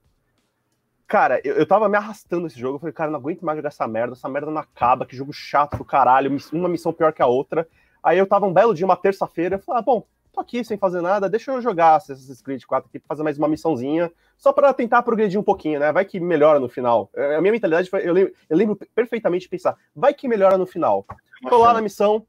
Cara, 1.06 1.40
eu, 1.44 1.54
eu 1.54 1.66
tava 1.66 1.88
me 1.88 1.96
arrastando 1.96 2.44
nesse 2.44 2.58
jogo. 2.58 2.76
Eu 2.76 2.80
falei, 2.80 2.92
cara, 2.92 3.10
não 3.10 3.18
aguento 3.18 3.44
mais 3.44 3.56
jogar 3.56 3.68
essa 3.68 3.86
merda. 3.86 4.14
Essa 4.14 4.28
merda 4.28 4.50
não 4.50 4.60
acaba. 4.60 5.06
Que 5.06 5.16
jogo 5.16 5.32
chato 5.32 5.76
do 5.76 5.84
caralho. 5.84 6.36
Uma 6.52 6.68
missão 6.68 6.92
pior 6.92 7.12
que 7.12 7.22
a 7.22 7.26
outra. 7.26 7.68
Aí 8.02 8.18
eu 8.18 8.26
tava 8.26 8.46
um 8.46 8.52
belo 8.52 8.74
dia, 8.74 8.84
uma 8.84 8.96
terça-feira. 8.96 9.56
Eu 9.56 9.60
falei, 9.60 9.80
ah, 9.80 9.82
bom, 9.82 10.06
tô 10.32 10.40
aqui 10.40 10.64
sem 10.64 10.76
fazer 10.76 11.00
nada. 11.00 11.28
Deixa 11.28 11.52
eu 11.52 11.60
jogar 11.62 11.96
Assassin's 11.96 12.42
Creed 12.42 12.64
4 12.64 12.88
aqui 12.88 12.98
pra 12.98 13.08
fazer 13.08 13.22
mais 13.22 13.38
uma 13.38 13.48
missãozinha. 13.48 14.10
Só 14.36 14.52
para 14.52 14.74
tentar 14.74 15.02
progredir 15.02 15.38
um 15.38 15.44
pouquinho, 15.44 15.78
né? 15.78 15.92
Vai 15.92 16.04
que 16.04 16.18
melhora 16.18 16.58
no 16.58 16.68
final. 16.68 17.08
É, 17.14 17.36
a 17.36 17.40
minha 17.40 17.52
mentalidade 17.52 17.88
foi. 17.88 18.06
Eu 18.06 18.12
lembro, 18.12 18.34
eu 18.48 18.56
lembro 18.56 18.78
perfeitamente 18.94 19.42
de 19.44 19.48
pensar, 19.48 19.76
vai 19.94 20.12
que 20.12 20.28
melhora 20.28 20.58
no 20.58 20.66
final. 20.66 21.06
Tô 21.48 21.58
lá 21.58 21.72
na 21.72 21.80
missão. 21.80 22.26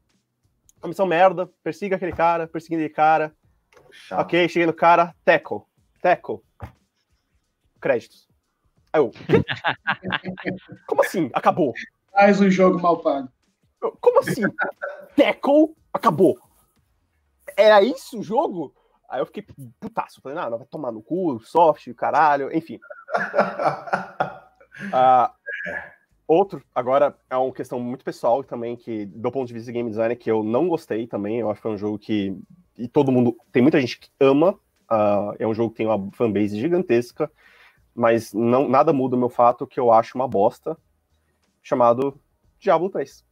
Uma 0.80 0.88
missão 0.88 1.06
merda. 1.06 1.50
Persiga 1.62 1.96
aquele 1.96 2.12
cara, 2.12 2.46
perseguindo 2.46 2.82
aquele 2.82 2.94
cara. 2.94 3.32
Chato. 3.90 4.20
Ok, 4.20 4.48
cheguei 4.48 4.66
no 4.66 4.72
cara. 4.72 5.14
Teco. 5.24 5.68
Teco. 6.00 6.44
Créditos. 7.80 8.27
Aí 8.98 9.04
eu. 9.04 9.12
Como 10.86 11.02
assim? 11.02 11.30
Acabou. 11.32 11.72
Mais 12.12 12.40
um 12.40 12.50
jogo 12.50 12.80
mal 12.80 12.98
pago. 12.98 13.28
Como 14.00 14.18
assim? 14.18 14.42
Tackle 15.16 15.76
acabou. 15.92 16.36
Era 17.56 17.80
isso 17.80 18.18
o 18.18 18.22
jogo? 18.22 18.74
Aí 19.08 19.20
eu 19.20 19.26
fiquei 19.26 19.46
putaço. 19.78 20.20
Falei, 20.20 20.36
não, 20.36 20.50
não 20.50 20.58
vai 20.58 20.66
tomar 20.66 20.90
no 20.90 21.00
cu, 21.00 21.40
soft, 21.40 21.92
caralho, 21.94 22.54
enfim. 22.54 22.80
uh, 24.92 25.30
outro, 26.26 26.62
agora, 26.74 27.16
é 27.30 27.36
uma 27.36 27.52
questão 27.52 27.78
muito 27.78 28.04
pessoal 28.04 28.42
também, 28.42 28.76
que 28.76 29.06
do 29.06 29.30
ponto 29.30 29.46
de 29.46 29.54
vista 29.54 29.66
de 29.66 29.72
game 29.72 29.88
design, 29.88 30.16
que 30.16 30.30
eu 30.30 30.42
não 30.42 30.68
gostei 30.68 31.06
também. 31.06 31.38
Eu 31.38 31.48
acho 31.50 31.58
que 31.58 31.62
foi 31.62 31.72
um 31.72 31.78
jogo 31.78 31.98
que. 31.98 32.36
E 32.76 32.88
todo 32.88 33.12
mundo. 33.12 33.36
Tem 33.52 33.62
muita 33.62 33.80
gente 33.80 34.00
que 34.00 34.10
ama. 34.20 34.58
Uh, 34.90 35.36
é 35.38 35.46
um 35.46 35.54
jogo 35.54 35.70
que 35.70 35.76
tem 35.76 35.86
uma 35.86 36.10
fanbase 36.12 36.58
gigantesca 36.58 37.30
mas 37.98 38.32
não, 38.32 38.68
nada 38.68 38.92
muda 38.92 39.16
o 39.16 39.18
meu 39.18 39.28
fato 39.28 39.66
que 39.66 39.80
eu 39.80 39.92
acho 39.92 40.16
uma 40.16 40.28
bosta, 40.28 40.78
chamado 41.62 42.18
Diablo 42.58 42.88
3. 42.88 43.26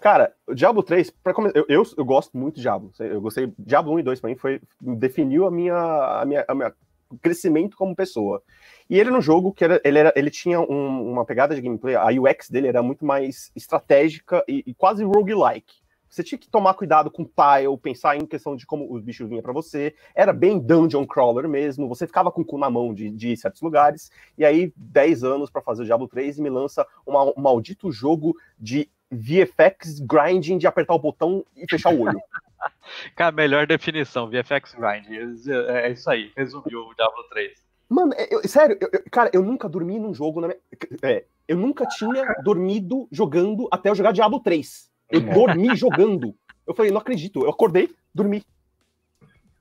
Cara, 0.00 0.34
Diablo 0.54 0.82
3, 0.82 1.10
pra 1.10 1.34
come... 1.34 1.50
eu, 1.54 1.64
eu, 1.68 1.82
eu, 1.96 2.04
gosto 2.04 2.36
muito 2.36 2.56
de 2.56 2.62
Diablo. 2.62 2.90
Eu 2.98 3.20
gostei. 3.20 3.52
Diablo 3.58 3.94
1 3.94 4.00
e 4.00 4.02
2 4.02 4.20
pra 4.20 4.30
mim 4.30 4.36
foi. 4.36 4.60
definiu 4.80 5.46
a 5.46 5.50
minha, 5.50 5.74
a 5.74 6.24
minha, 6.24 6.44
a 6.48 6.54
minha 6.54 6.74
crescimento 7.22 7.76
como 7.76 7.96
pessoa. 7.96 8.42
E 8.88 8.98
ele 8.98 9.10
no 9.10 9.20
jogo, 9.20 9.52
que 9.52 9.64
era, 9.64 9.80
ele, 9.84 9.98
era, 9.98 10.12
ele 10.16 10.30
tinha 10.30 10.60
um, 10.60 11.12
uma 11.12 11.24
pegada 11.24 11.54
de 11.54 11.60
gameplay, 11.60 11.94
a 11.94 12.06
UX 12.06 12.50
dele 12.50 12.68
era 12.68 12.82
muito 12.82 13.04
mais 13.04 13.50
estratégica 13.54 14.44
e, 14.48 14.62
e 14.66 14.74
quase 14.74 15.04
roguelike. 15.04 15.76
Você 16.16 16.24
tinha 16.24 16.38
que 16.38 16.48
tomar 16.48 16.72
cuidado 16.72 17.10
com 17.10 17.24
tile, 17.24 17.76
pensar 17.76 18.16
em 18.16 18.24
questão 18.24 18.56
de 18.56 18.64
como 18.64 18.90
os 18.90 19.02
bichos 19.02 19.28
vinham 19.28 19.42
para 19.42 19.52
você. 19.52 19.94
Era 20.14 20.32
bem 20.32 20.58
dungeon 20.58 21.06
crawler 21.06 21.46
mesmo. 21.46 21.86
Você 21.88 22.06
ficava 22.06 22.32
com 22.32 22.40
o 22.40 22.44
cu 22.44 22.56
na 22.56 22.70
mão 22.70 22.94
de, 22.94 23.10
de 23.10 23.36
certos 23.36 23.60
lugares. 23.60 24.10
E 24.38 24.42
aí, 24.42 24.72
10 24.74 25.24
anos 25.24 25.50
para 25.50 25.60
fazer 25.60 25.82
o 25.82 25.84
Diablo 25.84 26.08
3 26.08 26.38
e 26.38 26.42
me 26.42 26.48
lança 26.48 26.86
uma, 27.06 27.24
um 27.24 27.42
maldito 27.42 27.92
jogo 27.92 28.34
de 28.58 28.88
VFX 29.10 30.00
grinding 30.00 30.56
de 30.56 30.66
apertar 30.66 30.94
o 30.94 30.98
botão 30.98 31.44
e 31.54 31.66
fechar 31.68 31.92
o 31.92 32.00
olho. 32.00 32.18
Cara, 33.14 33.30
melhor 33.30 33.66
definição, 33.66 34.26
VFX 34.26 34.74
grind. 34.74 35.06
É, 35.46 35.88
é 35.88 35.92
isso 35.92 36.08
aí, 36.08 36.32
resumiu 36.34 36.80
o 36.80 36.94
Diablo 36.94 37.24
3. 37.28 37.62
Mano, 37.90 38.14
é, 38.16 38.34
eu, 38.34 38.48
sério, 38.48 38.78
eu, 38.80 39.04
cara, 39.10 39.30
eu 39.34 39.42
nunca 39.42 39.68
dormi 39.68 39.98
num 39.98 40.14
jogo. 40.14 40.40
Na 40.40 40.48
minha, 40.48 40.58
é, 41.02 41.24
eu 41.46 41.58
nunca 41.58 41.86
tinha 41.86 42.24
dormido 42.42 43.06
jogando 43.12 43.68
até 43.70 43.90
eu 43.90 43.94
jogar 43.94 44.12
Diablo 44.12 44.40
3. 44.40 44.90
Eu 45.10 45.20
dormi 45.20 45.74
jogando. 45.76 46.34
Eu 46.66 46.74
falei, 46.74 46.90
não 46.90 47.00
acredito. 47.00 47.44
Eu 47.44 47.50
acordei, 47.50 47.94
dormi. 48.14 48.42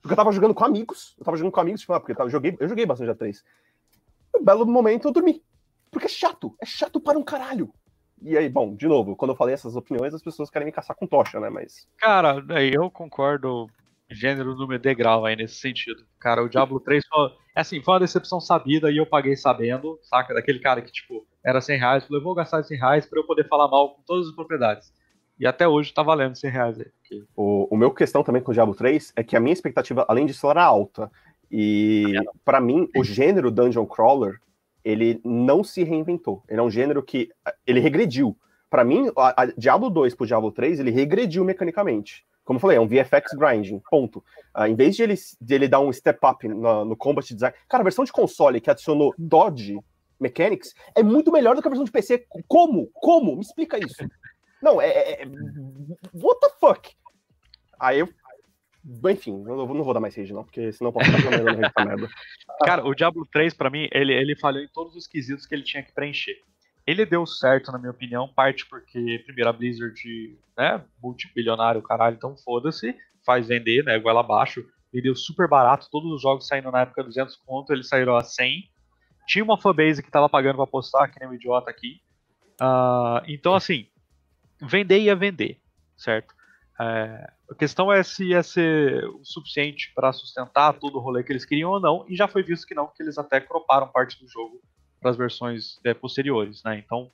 Porque 0.02 0.14
eu 0.14 0.18
tava 0.18 0.32
jogando 0.32 0.54
com 0.54 0.64
amigos. 0.64 1.16
Eu 1.18 1.26
tava 1.26 1.38
jogando 1.38 1.52
com 1.52 1.60
amigos, 1.60 1.82
tipo, 1.82 1.94
ah, 1.94 2.00
porque 2.00 2.12
eu, 2.12 2.16
tava, 2.16 2.30
joguei, 2.30 2.56
eu 2.60 2.68
joguei 2.68 2.86
bastante 2.86 3.12
A3. 3.12 3.42
Um 4.36 4.44
belo 4.44 4.66
momento 4.66 5.08
eu 5.08 5.12
dormi. 5.12 5.44
Porque 5.92 6.08
é 6.08 6.10
chato. 6.10 6.56
É 6.62 6.66
chato 6.66 7.00
para 7.00 7.18
um 7.18 7.24
caralho. 7.24 7.72
E 8.22 8.38
aí, 8.38 8.50
bom, 8.50 8.76
de 8.76 8.88
novo, 8.88 9.16
quando 9.16 9.32
eu 9.32 9.36
falei 9.36 9.54
essas 9.54 9.76
opiniões, 9.76 10.14
as 10.14 10.22
pessoas 10.22 10.50
querem 10.50 10.66
me 10.66 10.72
caçar 10.72 10.96
com 10.96 11.08
tocha, 11.08 11.40
né? 11.40 11.50
Mas. 11.50 11.88
Cara, 11.98 12.44
eu 12.74 12.90
concordo 12.90 13.68
gênero, 14.10 14.56
número 14.56 14.82
degrau 14.82 15.26
aí 15.26 15.36
nesse 15.36 15.56
sentido. 15.56 16.06
Cara, 16.20 16.44
o 16.44 16.50
Diablo 16.50 16.80
3 16.80 17.04
foi, 17.08 17.32
é 17.56 17.62
assim, 17.62 17.82
foi 17.82 17.94
uma 17.94 18.00
decepção 18.00 18.40
sabida 18.40 18.92
e 18.92 18.98
eu 18.98 19.06
paguei 19.06 19.36
sabendo, 19.36 20.00
saca? 20.04 20.34
Daquele 20.34 20.60
cara 20.60 20.82
que, 20.82 20.92
tipo, 20.92 21.26
era 21.44 21.62
100 21.62 21.80
reais, 21.80 22.06
falei, 22.06 22.22
vou 22.22 22.36
gastar 22.36 22.64
100 22.64 22.78
reais 22.78 23.06
pra 23.06 23.20
eu 23.20 23.26
poder 23.26 23.48
falar 23.48 23.68
mal 23.68 23.96
com 23.96 24.02
todas 24.04 24.28
as 24.28 24.36
propriedades. 24.36 24.94
E 25.40 25.46
até 25.46 25.68
hoje 25.68 25.94
tá 25.94 26.02
valendo 26.02 26.36
100 26.36 26.50
reais 26.50 26.80
aí. 26.80 26.86
Porque... 26.86 27.24
O, 27.36 27.68
o 27.74 27.78
meu 27.78 27.92
questão 27.92 28.24
também 28.24 28.42
com 28.42 28.52
o 28.52 28.54
Diablo 28.54 28.74
3 28.74 29.14
é 29.16 29.24
que 29.24 29.36
a 29.36 29.40
minha 29.40 29.54
expectativa, 29.54 30.06
além 30.08 30.26
disso, 30.26 30.50
era 30.50 30.64
alta. 30.64 31.12
E 31.52 32.14
para 32.44 32.60
mim, 32.60 32.90
o 32.96 33.04
gênero 33.04 33.52
Dungeon 33.52 33.86
Crawler, 33.86 34.40
ele 34.84 35.20
não 35.24 35.64
se 35.64 35.84
reinventou. 35.84 36.44
Ele 36.48 36.60
é 36.60 36.64
um 36.64 36.72
gênero 36.72 37.04
que 37.04 37.30
ele 37.66 37.80
regrediu. 37.80 38.38
Para 38.70 38.84
mim, 38.84 39.12
a, 39.18 39.44
a 39.44 39.46
Diablo 39.58 39.90
2 39.90 40.16
pro 40.16 40.26
Diablo 40.26 40.52
3, 40.52 40.80
ele 40.80 40.92
regrediu 40.92 41.44
mecanicamente. 41.44 42.26
Como 42.44 42.58
eu 42.58 42.62
falei, 42.62 42.78
é 42.78 42.82
um 42.82 42.88
VFX 42.88 43.34
grinding, 43.36 43.82
ponto. 43.90 44.24
Uh, 44.56 44.66
em 44.66 44.76
vez 44.76 44.96
de 44.96 45.02
ele, 45.02 45.16
de 45.42 45.56
ele 45.56 45.68
dar 45.68 45.80
um 45.80 45.92
step 45.92 46.20
up 46.24 46.48
no, 46.48 46.86
no 46.86 46.96
combat 46.96 47.28
design. 47.34 47.56
Cara, 47.68 47.82
a 47.82 47.84
versão 47.84 48.06
de 48.06 48.12
console 48.12 48.62
que 48.62 48.70
adicionou 48.70 49.14
Dodge 49.18 49.80
Mechanics 50.20 50.74
é 50.96 51.02
muito 51.02 51.32
melhor 51.32 51.56
do 51.56 51.62
que 51.62 51.68
a 51.68 51.72
versão 51.72 51.84
de 51.84 51.92
PC. 51.92 52.26
Como? 52.48 52.88
Como? 52.94 53.36
Me 53.36 53.42
explica 53.42 53.80
isso. 53.80 53.98
Não, 54.66 54.82
é, 54.82 54.88
é. 54.88 55.22
é 55.22 55.26
what 56.12 56.40
the 56.42 56.50
fuck? 56.60 56.92
Aí 57.80 58.00
eu. 58.00 58.10
Enfim, 59.12 59.44
eu 59.48 59.56
não 59.56 59.84
vou 59.84 59.94
dar 59.94 60.00
mais 60.00 60.16
rage, 60.16 60.34
não, 60.34 60.44
porque 60.44 60.72
senão 60.72 60.90
eu 60.90 60.94
posso 60.94 61.12
ficar 61.12 61.40
comendo 61.40 61.66
essa 61.66 61.86
merda. 61.86 62.10
Cara, 62.66 62.86
o 62.86 62.96
Diablo 62.96 63.28
3, 63.32 63.54
pra 63.54 63.70
mim, 63.70 63.88
ele, 63.92 64.14
ele 64.14 64.36
falhou 64.36 64.64
em 64.64 64.68
todos 64.68 64.96
os 64.96 65.08
quesitos 65.08 65.46
que 65.46 65.54
ele 65.54 65.64
tinha 65.64 65.84
que 65.84 65.92
preencher. 65.92 66.36
Ele 66.86 67.06
deu 67.06 67.26
certo, 67.26 67.72
na 67.72 67.80
minha 67.80 67.92
opinião, 67.92 68.28
parte 68.28 68.66
porque, 68.68 69.24
primeiro, 69.26 69.50
a 69.50 69.54
Blizzard, 69.54 70.38
né, 70.56 70.84
multibilionário, 71.02 71.82
caralho, 71.82 72.16
então 72.16 72.38
foda-se, 72.38 72.96
faz 73.26 73.48
vender, 73.48 73.84
né, 73.84 73.98
goela 73.98 74.20
abaixo. 74.20 74.64
Ele 74.94 75.04
deu 75.04 75.16
super 75.16 75.48
barato, 75.48 75.90
todos 75.92 76.12
os 76.12 76.22
jogos 76.22 76.48
saindo 76.48 76.72
na 76.72 76.82
época 76.82 77.04
200 77.04 77.36
conto, 77.38 77.74
eles 77.74 77.88
saíram 77.88 78.16
a 78.16 78.24
100. 78.24 78.70
Tinha 79.28 79.44
uma 79.44 79.60
fanbase 79.60 80.04
que 80.04 80.12
tava 80.12 80.30
pagando 80.30 80.58
pra 80.58 80.68
postar, 80.68 81.08
que 81.08 81.20
nem 81.20 81.30
um 81.30 81.34
idiota 81.34 81.72
aqui. 81.72 82.02
Uh, 82.62 83.26
então, 83.28 83.56
assim, 83.56 83.88
vender 84.62 85.00
ia 85.00 85.16
vender, 85.16 85.60
certo? 85.98 86.34
É, 86.80 87.32
a 87.50 87.56
questão 87.56 87.92
é 87.92 88.04
se 88.04 88.30
ia 88.30 88.44
ser 88.44 89.06
o 89.06 89.24
suficiente 89.24 89.92
para 89.96 90.12
sustentar 90.12 90.74
todo 90.74 90.98
o 90.98 91.02
rolê 91.02 91.24
que 91.24 91.32
eles 91.32 91.46
queriam 91.46 91.72
ou 91.72 91.80
não, 91.80 92.06
e 92.08 92.16
já 92.16 92.28
foi 92.28 92.44
visto 92.44 92.68
que 92.68 92.76
não, 92.76 92.88
que 92.88 93.02
eles 93.02 93.18
até 93.18 93.40
croparam 93.40 93.88
parte 93.88 94.20
do 94.20 94.28
jogo 94.28 94.62
para 95.00 95.12
as 95.12 95.18
versões 95.18 95.80
é, 95.84 95.94
posteriores, 95.94 96.64
né? 96.64 96.82
Então. 96.84 97.12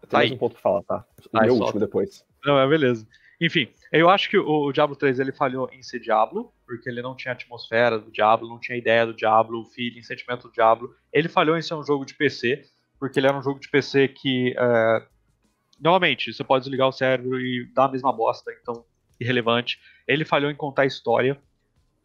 Tem 0.00 0.10
tá 0.10 0.18
mais 0.18 0.30
aí. 0.30 0.36
um 0.36 0.38
ponto 0.38 0.52
pra 0.52 0.62
falar, 0.62 0.82
tá? 0.82 1.04
O 1.32 1.40
meu 1.40 1.54
último 1.54 1.80
depois. 1.80 2.24
Não, 2.44 2.58
é 2.58 2.68
beleza. 2.68 3.06
Enfim, 3.40 3.68
eu 3.92 4.10
acho 4.10 4.28
que 4.28 4.36
o, 4.36 4.66
o, 4.66 4.72
Diablo 4.72 4.96
3 4.96 5.20
ele 5.20 5.32
falhou 5.32 5.70
em 5.72 5.82
ser 5.82 6.00
Diablo, 6.00 6.52
porque 6.66 6.88
ele 6.88 7.00
não 7.00 7.14
tinha 7.14 7.32
a 7.32 7.34
atmosfera 7.34 7.98
do 7.98 8.10
Diablo, 8.10 8.48
não 8.48 8.58
tinha 8.58 8.76
ideia 8.76 9.06
do 9.06 9.14
Diablo, 9.14 9.60
o 9.60 9.64
feeling, 9.64 10.02
sentimento 10.02 10.48
do 10.48 10.52
Diablo. 10.52 10.94
Ele 11.12 11.28
falhou 11.28 11.56
em 11.56 11.62
ser 11.62 11.74
um 11.74 11.84
jogo 11.84 12.04
de 12.04 12.14
PC, 12.14 12.64
porque 12.98 13.18
ele 13.18 13.28
era 13.28 13.38
um 13.38 13.42
jogo 13.42 13.60
de 13.60 13.68
PC 13.68 14.08
que. 14.08 14.54
É, 14.58 15.06
novamente, 15.80 16.32
você 16.32 16.44
pode 16.44 16.64
desligar 16.64 16.88
o 16.88 16.92
cérebro 16.92 17.40
e 17.40 17.70
dar 17.74 17.86
a 17.86 17.88
mesma 17.88 18.12
bosta, 18.12 18.52
então 18.60 18.84
irrelevante. 19.20 19.80
Ele 20.06 20.24
falhou 20.24 20.50
em 20.50 20.54
contar 20.54 20.86
história. 20.86 21.40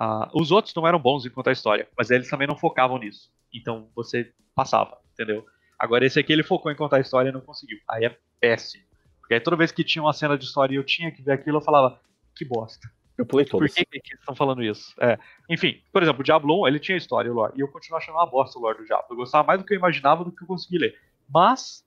Uh, 0.01 0.27
os 0.33 0.51
outros 0.51 0.73
não 0.73 0.87
eram 0.87 0.99
bons 0.99 1.25
em 1.25 1.29
contar 1.29 1.51
história, 1.51 1.87
mas 1.97 2.09
eles 2.09 2.29
também 2.29 2.47
não 2.47 2.57
focavam 2.57 2.97
nisso. 2.97 3.31
Então 3.53 3.89
você 3.95 4.31
passava, 4.55 4.97
entendeu? 5.13 5.45
Agora 5.77 6.05
esse 6.05 6.19
aqui 6.19 6.33
ele 6.33 6.43
focou 6.43 6.71
em 6.71 6.75
contar 6.75 6.99
história 6.99 7.29
e 7.29 7.31
não 7.31 7.41
conseguiu. 7.41 7.77
Aí 7.89 8.05
é 8.05 8.17
péssimo. 8.39 8.83
Porque 9.19 9.35
aí 9.35 9.39
toda 9.39 9.55
vez 9.55 9.71
que 9.71 9.83
tinha 9.83 10.01
uma 10.01 10.13
cena 10.13 10.37
de 10.37 10.45
história 10.45 10.73
e 10.73 10.77
eu 10.77 10.83
tinha 10.83 11.11
que 11.11 11.21
ver 11.21 11.33
aquilo, 11.33 11.57
eu 11.57 11.61
falava, 11.61 11.99
que 12.35 12.43
bosta. 12.43 12.89
Eu 13.17 13.25
pulei 13.25 13.45
todos. 13.45 13.71
Por 13.71 13.75
que, 13.75 13.85
que 13.85 14.09
eles 14.09 14.19
estão 14.19 14.35
falando 14.35 14.63
isso? 14.63 14.93
É. 14.99 15.19
Enfim, 15.49 15.81
por 15.91 16.01
exemplo, 16.01 16.21
o 16.21 16.23
Diablo 16.23 16.63
1, 16.63 16.67
ele 16.67 16.79
tinha 16.79 16.97
história, 16.97 17.31
o 17.31 17.35
lore, 17.35 17.53
e 17.55 17.61
eu 17.61 17.67
continuo 17.67 17.97
achando 17.97 18.15
uma 18.15 18.25
bosta 18.25 18.57
o 18.57 18.61
lore 18.61 18.79
do 18.79 18.85
Diablo. 18.85 19.05
Eu 19.11 19.17
gostava 19.17 19.45
mais 19.45 19.59
do 19.59 19.65
que 19.65 19.73
eu 19.73 19.77
imaginava 19.77 20.23
do 20.23 20.31
que 20.31 20.43
eu 20.43 20.47
consegui 20.47 20.79
ler. 20.79 20.99
Mas, 21.29 21.85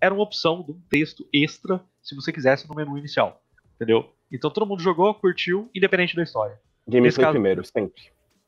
era 0.00 0.14
uma 0.14 0.22
opção 0.22 0.62
de 0.62 0.72
um 0.72 0.80
texto 0.88 1.26
extra, 1.32 1.84
se 2.02 2.14
você 2.14 2.32
quisesse, 2.32 2.68
no 2.68 2.74
menu 2.74 2.96
inicial. 2.98 3.42
Entendeu? 3.74 4.12
Então 4.30 4.50
todo 4.50 4.66
mundo 4.66 4.82
jogou, 4.82 5.14
curtiu, 5.14 5.70
independente 5.74 6.16
da 6.16 6.22
história. 6.22 6.58
Gameplay 6.86 7.24
caso, 7.24 7.32
primeiro, 7.32 7.64
sempre. 7.64 8.02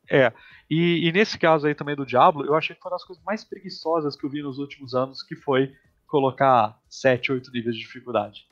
É. 0.09 0.31
E, 0.69 1.07
e, 1.07 1.11
nesse 1.11 1.37
caso 1.37 1.67
aí 1.67 1.75
também 1.75 1.95
do 1.95 2.05
Diablo, 2.05 2.45
eu 2.45 2.55
achei 2.55 2.75
que 2.75 2.81
foi 2.81 2.89
uma 2.89 2.95
das 2.95 3.05
coisas 3.05 3.23
mais 3.23 3.43
preguiçosas 3.43 4.15
que 4.15 4.25
eu 4.25 4.29
vi 4.29 4.41
nos 4.41 4.57
últimos 4.57 4.93
anos, 4.93 5.21
que 5.21 5.35
foi 5.35 5.73
colocar 6.07 6.79
7, 6.89 7.31
8 7.31 7.51
níveis 7.51 7.75
de 7.75 7.81
dificuldade. 7.81 8.47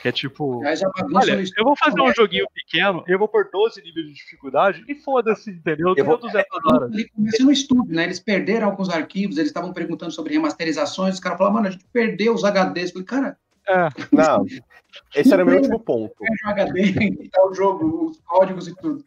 Que 0.00 0.08
é 0.08 0.12
tipo. 0.12 0.62
Olha, 0.64 1.42
eu 1.56 1.64
vou 1.64 1.76
fazer 1.76 2.00
um 2.00 2.12
joguinho 2.14 2.46
pequeno, 2.54 3.04
eu 3.06 3.18
vou 3.18 3.28
pôr 3.28 3.48
12 3.52 3.82
níveis 3.82 4.06
de 4.06 4.14
dificuldade 4.14 4.84
e 4.88 4.94
foda-se, 4.94 5.50
entendeu? 5.50 5.94
Eu 5.96 6.04
vou, 6.04 6.16
200 6.16 6.46
horas. 6.66 6.92
Ele 6.92 7.08
começou 7.08 7.46
no 7.46 7.52
estudo, 7.52 7.92
né? 7.92 8.04
Eles 8.04 8.20
perderam 8.20 8.68
alguns 8.68 8.88
arquivos, 8.88 9.36
eles 9.36 9.50
estavam 9.50 9.72
perguntando 9.72 10.12
sobre 10.12 10.34
remasterizações, 10.34 11.14
os 11.14 11.20
caras 11.20 11.38
falaram, 11.38 11.56
mano, 11.56 11.68
a 11.68 11.70
gente 11.70 11.84
perdeu 11.92 12.32
os 12.32 12.44
HDs. 12.44 12.88
Eu 12.88 12.92
falei, 12.92 13.06
cara, 13.06 13.38
é. 13.68 13.88
Não, 14.10 14.44
esse 15.14 15.32
era 15.32 15.44
o 15.44 15.46
meu 15.46 15.56
último 15.56 15.78
ponto. 15.78 16.14
HD, 16.44 17.28
tá 17.30 17.46
o 17.46 17.54
jogo, 17.54 18.10
os 18.10 18.20
códigos 18.20 18.68
e 18.68 18.74
tudo. 18.74 19.04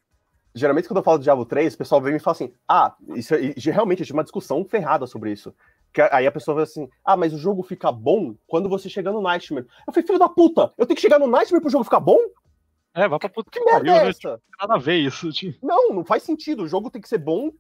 Geralmente, 0.56 0.88
quando 0.88 0.98
eu 0.98 1.04
falo 1.04 1.18
de 1.18 1.24
Diablo 1.24 1.46
3, 1.46 1.74
o 1.74 1.78
pessoal 1.78 2.02
vem 2.02 2.12
e 2.12 2.14
me 2.14 2.20
fala 2.20 2.36
assim: 2.36 2.54
ah, 2.68 2.96
isso, 3.16 3.34
é, 3.34 3.54
realmente, 3.58 4.02
eu 4.02 4.06
tive 4.06 4.18
uma 4.18 4.24
discussão 4.24 4.64
ferrada 4.64 5.08
sobre 5.08 5.32
isso. 5.32 5.54
Que 5.94 6.02
aí 6.02 6.26
a 6.26 6.32
pessoa 6.32 6.56
vai 6.56 6.64
assim: 6.64 6.89
ah, 7.06 7.16
mas 7.16 7.34
o 7.34 7.38
jogo 7.38 7.62
fica 7.62 7.91
bom 7.91 8.36
quando 8.48 8.68
você 8.68 8.89
chega 8.89 9.12
no 9.12 9.22
Nightmare. 9.22 9.68
Eu 9.88 9.94
falei, 9.94 10.08
filho 10.08 10.20
da 10.20 10.28
puta, 10.28 10.74
eu 10.78 10.86
tenho 10.86 10.96
que 10.96 11.02
chegar 11.02 11.20
no 11.20 11.28
Nightmare 11.28 11.62
pro 11.62 11.70
jogo 11.70 11.84
ficar 11.84 12.00
bom? 12.00 12.18
É, 12.96 13.08
vai 13.08 13.20
pra 13.20 13.30
puta 13.30 13.50
que 13.50 13.64
merda 13.64 13.91
é 13.91 14.10
essa? 14.10 14.30
Não 14.30 14.39
nada 14.60 14.76
a 14.76 14.78
ver 14.78 14.98
isso. 14.98 15.32
Tipo. 15.32 15.66
Não, 15.66 15.89
não 15.89 16.04
faz 16.04 16.24
sentido. 16.24 16.64
O 16.64 16.68
jogo 16.68 16.89
tem 16.89 17.02
que 17.02 17.10
ser 17.10 17.18
bom 17.18 17.52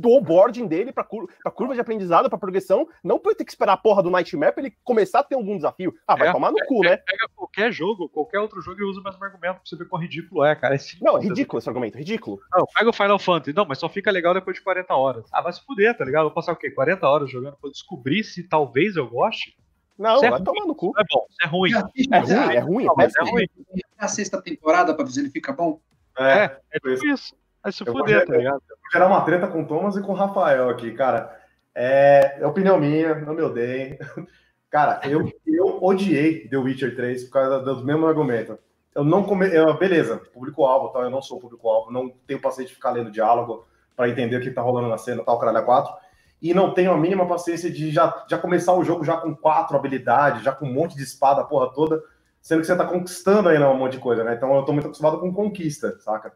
do 0.00 0.10
onboarding 0.10 0.66
dele 0.66 0.92
pra, 0.92 1.04
cur 1.04 1.28
pra 1.42 1.52
curva 1.52 1.74
de 1.74 1.80
aprendizado, 1.80 2.28
pra 2.28 2.38
progressão, 2.38 2.88
não 3.04 3.18
pra 3.18 3.34
ter 3.34 3.44
que 3.44 3.50
esperar 3.50 3.74
a 3.74 3.76
porra 3.76 4.02
do 4.02 4.10
Nightmare 4.10 4.52
pra 4.52 4.64
ele 4.64 4.74
começar 4.82 5.20
a 5.20 5.22
ter 5.22 5.34
algum 5.34 5.56
desafio. 5.56 5.94
Ah, 6.06 6.16
vai 6.16 6.28
é, 6.28 6.32
tomar 6.32 6.50
no 6.50 6.58
é, 6.58 6.66
cu, 6.66 6.80
né? 6.80 6.96
Pega 6.96 7.28
qualquer 7.36 7.70
jogo, 7.70 8.08
qualquer 8.08 8.38
outro 8.40 8.60
jogo 8.62 8.80
e 8.80 8.84
usa 8.84 9.00
o 9.00 9.04
mesmo 9.04 9.22
argumento 9.22 9.56
pra 9.56 9.62
você 9.64 9.76
ver 9.76 9.86
quão 9.86 10.00
ridículo 10.00 10.44
é, 10.44 10.54
cara. 10.56 10.74
É 10.74 10.78
não, 11.00 11.18
é 11.18 11.20
ridículo 11.20 11.58
esse 11.58 11.68
argumento, 11.68 11.98
ridículo. 11.98 12.40
Não, 12.52 12.64
pega 12.74 12.90
o 12.90 12.92
Final 12.92 13.18
Fantasy, 13.18 13.54
não, 13.54 13.66
mas 13.66 13.78
só 13.78 13.88
fica 13.88 14.10
legal 14.10 14.32
depois 14.32 14.56
de 14.56 14.62
40 14.62 14.94
horas. 14.94 15.24
Ah, 15.30 15.42
vai 15.42 15.52
se 15.52 15.64
fuder, 15.64 15.96
tá 15.96 16.04
ligado? 16.04 16.24
Vou 16.24 16.32
passar 16.32 16.52
o 16.52 16.56
quê? 16.56 16.70
40 16.70 17.06
horas 17.06 17.30
jogando 17.30 17.56
pra 17.60 17.70
descobrir 17.70 18.24
se 18.24 18.42
talvez 18.42 18.96
eu 18.96 19.06
goste? 19.06 19.56
Não, 19.98 20.24
é 20.24 20.30
vai 20.30 20.42
tomar 20.42 20.64
no 20.64 20.74
cu. 20.74 20.94
É 20.98 21.02
bom, 21.10 21.26
é 21.42 21.46
ruim. 21.46 21.72
É 21.72 21.78
ruim, 21.78 22.54
é 22.54 22.58
ruim, 22.58 22.86
é, 22.86 23.04
é 23.04 23.30
ruim. 23.30 23.46
É 23.76 24.04
a 24.04 24.08
sexta 24.08 24.40
temporada 24.40 24.94
pra 24.94 25.04
ver 25.04 25.10
se 25.10 25.20
ele 25.20 25.28
fica 25.28 25.52
bom. 25.52 25.78
É, 26.18 26.44
é, 26.44 26.60
é 26.72 26.78
tipo 26.78 27.06
isso. 27.06 27.34
Vai 27.62 27.72
se 27.72 27.84
fuder, 27.84 28.26
tá 28.26 28.36
ligado? 28.36 28.62
vou 28.68 28.90
gerar 28.92 29.06
uma 29.06 29.20
treta 29.22 29.46
com 29.46 29.62
o 29.62 29.66
Thomas 29.66 29.96
e 29.96 30.02
com 30.02 30.12
o 30.12 30.16
Rafael 30.16 30.68
aqui, 30.68 30.92
cara. 30.92 31.38
É, 31.74 32.38
é 32.40 32.46
opinião 32.46 32.78
minha, 32.78 33.14
não 33.14 33.34
me 33.34 33.42
odeiem. 33.42 33.98
Cara, 34.70 35.00
eu, 35.02 35.28
eu 35.44 35.82
odiei 35.82 36.48
The 36.48 36.56
Witcher 36.56 36.94
3 36.94 37.24
por 37.24 37.32
causa 37.32 37.58
dos 37.58 37.82
mesmos 37.84 38.08
argumentos. 38.08 38.56
Eu 38.94 39.02
não 39.02 39.24
come... 39.24 39.48
Eu, 39.52 39.76
beleza, 39.76 40.18
público-alvo, 40.32 40.90
tal, 40.90 41.02
eu 41.02 41.10
não 41.10 41.20
sou 41.20 41.40
público-alvo, 41.40 41.90
não 41.90 42.08
tenho 42.24 42.40
paciência 42.40 42.68
de 42.68 42.74
ficar 42.76 42.90
lendo 42.90 43.10
diálogo 43.10 43.66
para 43.96 44.08
entender 44.08 44.36
o 44.36 44.40
que 44.40 44.50
tá 44.50 44.62
rolando 44.62 44.88
na 44.88 44.96
cena, 44.96 45.24
tal, 45.24 45.40
caralho, 45.40 45.64
4. 45.64 45.92
E 46.40 46.54
não 46.54 46.72
tenho 46.72 46.92
a 46.92 46.96
mínima 46.96 47.26
paciência 47.26 47.68
de 47.68 47.90
já, 47.90 48.24
já 48.28 48.38
começar 48.38 48.72
o 48.74 48.84
jogo 48.84 49.04
já 49.04 49.16
com 49.16 49.34
quatro 49.34 49.76
habilidades, 49.76 50.44
já 50.44 50.52
com 50.52 50.66
um 50.66 50.72
monte 50.72 50.96
de 50.96 51.02
espada, 51.02 51.40
a 51.40 51.44
porra 51.44 51.72
toda, 51.72 52.00
sendo 52.40 52.60
que 52.60 52.66
você 52.66 52.76
tá 52.76 52.86
conquistando 52.86 53.48
ainda 53.48 53.68
um 53.68 53.76
monte 53.76 53.92
de 53.92 53.98
coisa, 53.98 54.22
né? 54.22 54.34
Então 54.34 54.54
eu 54.54 54.62
tô 54.62 54.72
muito 54.72 54.86
acostumado 54.86 55.18
com 55.18 55.34
conquista, 55.34 55.98
saca? 55.98 56.32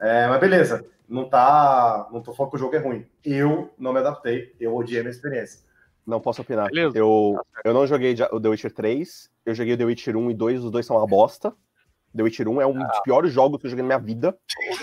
É, 0.00 0.28
mas 0.28 0.40
beleza, 0.40 0.84
não 1.08 1.28
tá. 1.28 2.08
Não 2.12 2.20
tô 2.20 2.32
falando 2.32 2.50
que 2.50 2.56
o 2.56 2.60
jogo 2.60 2.76
é 2.76 2.78
ruim. 2.78 3.06
Eu 3.24 3.72
não 3.78 3.92
me 3.92 4.00
adaptei, 4.00 4.54
eu 4.60 4.76
odiei 4.76 5.00
a 5.00 5.02
minha 5.02 5.10
experiência. 5.10 5.60
Não 6.06 6.20
posso 6.20 6.40
opinar. 6.40 6.68
Beleza. 6.68 6.96
Eu, 6.96 7.38
eu 7.64 7.74
não 7.74 7.86
joguei 7.86 8.16
o 8.32 8.40
The 8.40 8.48
Witcher 8.48 8.72
3, 8.72 9.30
eu 9.44 9.54
joguei 9.54 9.74
o 9.74 9.76
The 9.76 9.84
Witcher 9.84 10.16
1 10.16 10.30
e 10.30 10.34
2, 10.34 10.64
os 10.64 10.70
dois 10.70 10.86
são 10.86 10.96
uma 10.96 11.06
bosta. 11.06 11.52
The 12.16 12.22
Witcher 12.22 12.48
1 12.48 12.60
é 12.62 12.66
um 12.66 12.82
ah. 12.82 12.86
dos 12.86 13.00
piores 13.00 13.32
jogos 13.32 13.60
que 13.60 13.66
eu 13.66 13.70
joguei 13.70 13.82
na 13.82 13.88
minha 13.88 13.98
vida. 13.98 14.36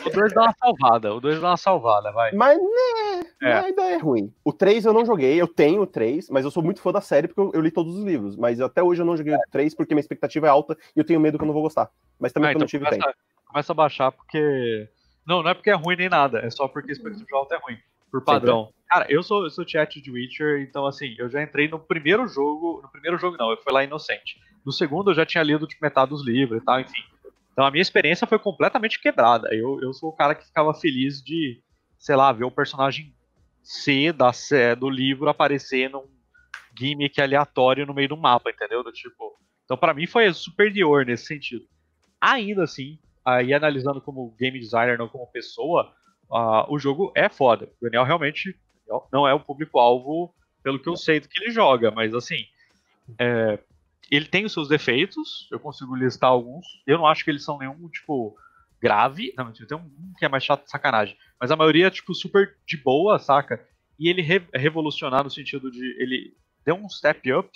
O 0.06 0.10
2 0.10 0.34
dá 0.34 0.44
uma 0.44 0.54
salvada, 0.54 1.14
o 1.14 1.20
2 1.20 1.42
dá 1.42 1.50
uma 1.50 1.58
salvada, 1.58 2.12
vai. 2.12 2.32
Mas, 2.34 2.58
né, 2.60 3.24
é. 3.42 3.54
ainda 3.54 3.84
é 3.84 3.98
ruim. 3.98 4.32
O 4.44 4.54
3 4.54 4.86
eu 4.86 4.94
não 4.94 5.06
joguei, 5.06 5.42
eu 5.42 5.48
tenho 5.48 5.82
o 5.82 5.88
3, 5.88 6.30
mas 6.30 6.46
eu 6.46 6.52
sou 6.52 6.62
muito 6.62 6.80
fã 6.80 6.92
da 6.92 7.02
série 7.02 7.28
porque 7.28 7.42
eu, 7.42 7.52
eu 7.54 7.62
li 7.62 7.72
todos 7.72 7.98
os 7.98 8.04
livros. 8.04 8.36
Mas 8.36 8.62
até 8.62 8.84
hoje 8.84 9.02
eu 9.02 9.06
não 9.06 9.18
joguei 9.18 9.34
é. 9.34 9.38
o 9.38 9.42
3 9.52 9.74
porque 9.74 9.96
minha 9.96 10.02
expectativa 10.02 10.46
é 10.46 10.50
alta 10.50 10.78
e 10.96 11.00
eu 11.00 11.04
tenho 11.04 11.20
medo 11.20 11.38
que 11.38 11.44
eu 11.44 11.48
não 11.48 11.54
vou 11.54 11.64
gostar. 11.64 11.90
Mas 12.20 12.32
também 12.32 12.50
ah, 12.50 12.52
então 12.52 12.60
eu 12.60 12.62
não 12.62 12.68
tive 12.68 12.86
começa, 12.86 13.04
tempo. 13.04 13.18
Começa 13.48 13.72
a 13.72 13.76
baixar 13.76 14.12
porque 14.12 14.88
não, 15.26 15.42
não 15.42 15.50
é 15.50 15.54
porque 15.54 15.70
é 15.70 15.74
ruim 15.74 15.96
nem 15.96 16.10
nada, 16.10 16.40
é 16.40 16.50
só 16.50 16.68
porque 16.68 16.92
a 16.92 16.94
expectativa 16.94 17.26
de 17.26 17.36
alta 17.36 17.56
é 17.56 17.60
ruim, 17.60 17.78
por 18.12 18.24
padrão. 18.24 18.72
Cara, 18.88 19.08
eu 19.10 19.24
sou, 19.24 19.44
eu 19.44 19.50
sou 19.50 19.68
chat 19.68 20.00
de 20.00 20.12
Witcher, 20.12 20.62
então 20.62 20.86
assim, 20.86 21.16
eu 21.18 21.30
já 21.30 21.42
entrei 21.42 21.68
no 21.68 21.80
primeiro 21.80 22.28
jogo, 22.28 22.82
no 22.82 22.90
primeiro 22.90 23.18
jogo 23.18 23.36
não, 23.38 23.50
eu 23.50 23.58
fui 23.58 23.74
lá 23.74 23.84
inocente. 23.84 24.40
No 24.66 24.72
segundo 24.72 25.12
eu 25.12 25.16
já 25.16 25.26
tinha 25.26 25.44
lido 25.44 25.68
tipo, 25.68 25.84
metade 25.84 26.12
dos 26.12 26.26
livros 26.26 26.62
e 26.62 26.66
tal, 26.66 26.80
enfim. 26.80 27.04
Então 27.52 27.66
a 27.66 27.72
minha 27.72 27.82
experiência 27.82 28.28
foi 28.28 28.38
completamente 28.38 29.02
quebrada. 29.02 29.48
Eu, 29.54 29.80
eu 29.82 29.94
sou 29.94 30.10
o 30.10 30.16
cara 30.16 30.36
que 30.36 30.46
ficava 30.46 30.74
feliz 30.74 31.22
de, 31.24 31.62
sei 31.98 32.16
lá, 32.16 32.32
ver 32.32 32.44
o 32.44 32.52
personagem 32.52 33.14
C 33.64 34.12
da, 34.12 34.32
do 34.78 34.90
livro 34.90 35.30
aparecer 35.30 35.90
num 35.90 36.06
gimmick 36.78 37.20
aleatório 37.20 37.86
no 37.86 37.94
meio 37.94 38.10
do 38.10 38.18
mapa, 38.18 38.50
entendeu? 38.50 38.84
Do 38.84 38.92
tipo. 38.92 39.40
Então 39.64 39.78
para 39.78 39.94
mim 39.94 40.06
foi 40.06 40.32
superior 40.34 41.06
nesse 41.06 41.26
sentido. 41.26 41.66
Ainda 42.20 42.64
assim, 42.64 43.00
aí 43.26 43.54
analisando 43.54 44.00
como 44.00 44.36
game 44.40 44.60
designer, 44.60 44.98
não 44.98 45.10
como 45.10 45.26
pessoa, 45.28 45.92
uh, 46.30 46.72
o 46.72 46.78
jogo 46.78 47.12
é 47.16 47.28
foda. 47.28 47.70
O 47.82 47.86
Daniel 47.86 48.04
realmente 48.04 48.56
não 49.12 49.28
é 49.28 49.34
o 49.34 49.40
público-alvo 49.40 50.34
pelo 50.62 50.80
que 50.80 50.88
eu 50.88 50.96
sei 50.96 51.20
do 51.20 51.28
que 51.28 51.42
ele 51.42 51.52
joga, 51.52 51.92
mas 51.92 52.14
assim, 52.14 52.46
é, 53.20 53.60
ele 54.12 54.26
tem 54.26 54.46
os 54.46 54.54
seus 54.54 54.68
defeitos, 54.68 55.48
eu 55.52 55.60
consigo 55.60 55.96
listar 55.96 56.30
alguns. 56.30 56.66
Eu 56.86 56.98
não 56.98 57.08
acho 57.08 57.24
que 57.24 57.32
eles 57.32 57.44
são 57.44 57.58
nenhum, 57.58 57.88
tipo, 57.90 58.36
grave. 58.82 59.34
Não, 59.38 59.52
tem 59.52 59.78
um 59.78 60.14
que 60.18 60.26
é 60.26 60.30
mais 60.30 60.44
chato 60.44 60.64
de 60.64 60.72
sacanagem. 60.72 61.18
Mas 61.40 61.52
a 61.52 61.56
maioria 61.56 61.88
é, 61.88 61.92
tipo, 61.92 62.14
super 62.14 62.56
de 62.66 62.78
boa, 62.78 63.18
saca? 63.20 63.66
E 63.98 64.10
ele 64.10 64.22
re 64.22 64.42
revolucionar 64.54 65.24
no 65.24 65.30
sentido 65.30 65.72
de. 65.72 65.84
Ele 66.02 66.36
deu 66.64 66.76
um 66.76 66.90
step 66.90 67.32
up 67.34 67.50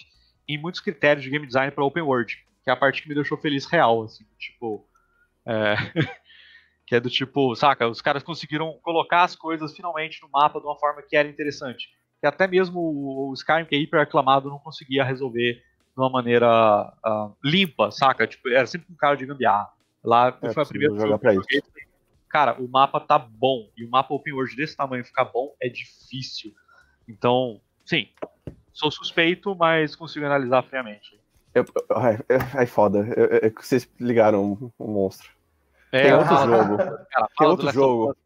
em 0.48 0.58
muitos 0.58 0.82
critérios 0.82 1.24
de 1.24 1.30
game 1.30 1.46
design 1.46 1.72
para 1.72 1.86
open 1.86 2.04
world. 2.04 2.36
Que 2.64 2.70
é 2.70 2.74
a 2.74 2.78
parte 2.78 3.02
que 3.02 3.10
me 3.10 3.16
deixou 3.16 3.38
feliz 3.38 3.66
real, 3.66 4.04
assim. 4.04 4.26
Tipo. 4.38 4.88
É... 5.50 5.76
que 6.90 6.96
é 6.96 7.00
do 7.00 7.10
tipo, 7.10 7.56
saca? 7.56 7.88
Os 7.88 8.02
caras 8.02 8.24
conseguiram 8.24 8.74
colocar 8.82 9.24
as 9.24 9.36
coisas 9.36 9.76
finalmente 9.76 10.22
no 10.24 10.30
mapa 10.30 10.60
de 10.60 10.66
uma 10.66 10.76
forma 10.76 11.04
que 11.08 11.16
era 11.16 11.28
interessante. 11.28 11.88
Que 12.20 12.26
até 12.26 12.48
mesmo 12.48 12.80
o 12.80 13.34
Skyrim, 13.36 13.66
que 13.66 13.76
é 13.76 13.80
hiper 13.80 14.02
aclamado, 14.02 14.50
não 14.50 14.58
conseguia 14.58 15.04
resolver 15.04 15.54
de 15.54 15.62
uma 15.96 16.10
maneira 16.10 16.92
uh, 17.06 17.36
limpa, 17.44 17.92
saca? 17.92 18.26
Tipo, 18.26 18.50
era 18.50 18.66
sempre 18.66 18.92
um 18.92 18.96
cara 18.96 19.16
de 19.16 19.26
gambiarra. 19.26 19.70
Lá 20.04 20.36
é, 20.42 20.52
foi 20.52 20.64
a 20.64 20.66
primeira 20.66 21.00
jogar 21.00 21.20
pra 21.20 21.36
isso. 21.36 21.46
Cara, 22.28 22.60
o 22.60 22.68
mapa 22.68 23.00
tá 23.00 23.20
bom. 23.20 23.70
E 23.78 23.86
o 23.86 23.90
mapa 23.90 24.14
open 24.14 24.34
world 24.34 24.56
desse 24.56 24.76
tamanho 24.76 25.06
ficar 25.06 25.26
bom 25.26 25.54
é 25.62 25.70
difícil. 25.70 26.54
Então, 27.08 27.62
sim, 27.86 28.08
sou 28.74 28.90
suspeito, 28.90 29.56
mas 29.56 29.96
consigo 29.96 30.26
analisar 30.26 30.64
friamente. 30.64 31.20
Eu, 31.54 31.66
ai, 31.96 32.18
ai, 32.56 32.66
foda. 32.66 33.00
Eu, 33.16 33.26
eu, 33.26 33.54
vocês 33.60 33.88
ligaram 34.00 34.72
um 34.80 34.92
monstro. 34.92 35.30
É, 35.92 36.04
tem 36.04 36.14
outro 36.14 36.38
jogo. 36.38 36.78
Cara, 36.78 37.30
tem 37.38 37.48
outro 37.48 37.72
jogo. 37.72 38.18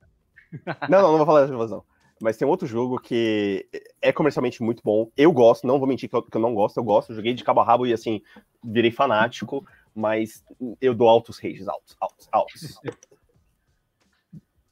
Não, 0.90 1.02
não, 1.02 1.12
não 1.12 1.18
vou 1.18 1.26
falar 1.26 1.42
dessa 1.42 1.54
invasão. 1.54 1.84
Mas 2.22 2.38
tem 2.38 2.48
outro 2.48 2.68
jogo 2.68 3.00
que 3.00 3.68
é 4.02 4.14
comercialmente 4.14 4.62
muito 4.64 4.82
bom. 4.84 5.10
Eu 5.18 5.32
gosto, 5.32 5.68
não 5.68 5.80
vou 5.80 5.88
mentir 5.88 6.10
que 6.10 6.16
eu, 6.16 6.24
que 6.24 6.38
eu 6.38 6.42
não 6.42 6.54
gosto, 6.54 6.78
eu 6.78 6.84
gosto. 6.84 7.14
joguei 7.14 7.34
de 7.34 7.44
cabo 7.44 7.62
a 7.62 7.64
rabo 7.66 7.86
e 7.86 7.94
assim, 7.94 8.22
virei 8.64 8.92
fanático, 8.92 9.66
mas 9.94 10.44
eu 10.80 10.94
dou 10.94 11.10
altos 11.10 11.38
rages, 11.40 11.68
altos, 11.68 11.96
altos, 12.00 12.30
altos. 12.32 12.80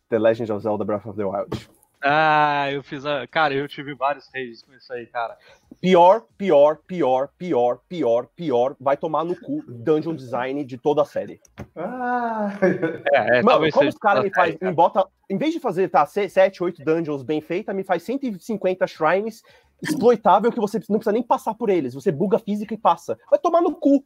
The 0.09 0.19
Legend 0.19 0.51
of 0.51 0.61
Zelda 0.61 0.83
Breath 0.83 1.05
of 1.05 1.17
the 1.17 1.23
Wild. 1.25 1.69
Ah, 2.03 2.71
eu 2.71 2.81
fiz 2.81 3.05
a. 3.05 3.27
Cara, 3.27 3.53
eu 3.53 3.67
tive 3.67 3.93
vários 3.93 4.27
rages 4.33 4.63
com 4.63 4.73
isso 4.73 4.91
aí, 4.91 5.05
cara. 5.05 5.37
Pior, 5.79 6.23
pior, 6.35 6.77
pior, 6.87 7.29
pior, 7.37 7.79
pior, 7.87 8.27
pior. 8.35 8.75
Vai 8.79 8.97
tomar 8.97 9.23
no 9.23 9.35
cu 9.35 9.63
Dungeon 9.67 10.15
Design 10.15 10.63
de 10.63 10.77
toda 10.77 11.03
a 11.03 11.05
série. 11.05 11.39
Ah. 11.75 12.57
É, 13.13 13.39
é, 13.39 13.43
Mano, 13.43 13.69
como 13.71 13.87
os 13.87 13.97
caras 13.97 14.23
me 14.23 14.33
faz, 14.33 14.57
me 14.59 14.71
bota. 14.71 15.05
Em 15.29 15.37
vez 15.37 15.53
de 15.53 15.59
fazer 15.59 15.89
tá, 15.89 16.05
7, 16.05 16.63
8 16.63 16.83
dungeons 16.83 17.21
bem 17.21 17.39
feitas, 17.39 17.75
me 17.75 17.83
faz 17.83 18.03
150 18.03 18.85
shrines 18.87 19.43
exploitável 19.81 20.51
que 20.51 20.59
você 20.59 20.79
não 20.89 20.97
precisa 20.97 21.13
nem 21.13 21.23
passar 21.23 21.53
por 21.53 21.69
eles. 21.69 21.93
Você 21.93 22.11
buga 22.11 22.39
física 22.39 22.73
e 22.73 22.77
passa. 22.77 23.17
Vai 23.29 23.39
tomar 23.39 23.61
no 23.61 23.75
cu. 23.75 24.03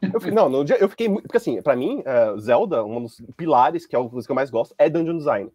Eu 0.00 0.20
fiquei, 0.20 0.34
não, 0.34 0.48
no 0.48 0.64
dia 0.64 0.76
eu 0.78 0.88
fiquei 0.88 1.08
muito. 1.08 1.24
Porque 1.24 1.36
assim, 1.36 1.62
pra 1.62 1.76
mim, 1.76 2.00
uh, 2.00 2.38
Zelda, 2.40 2.84
um 2.84 3.02
dos 3.02 3.22
pilares, 3.36 3.86
que 3.86 3.94
é 3.94 3.98
o 3.98 4.08
que 4.08 4.30
eu 4.30 4.34
mais 4.34 4.50
gosto, 4.50 4.74
é 4.78 4.88
Dungeon 4.88 5.18
Design 5.18 5.52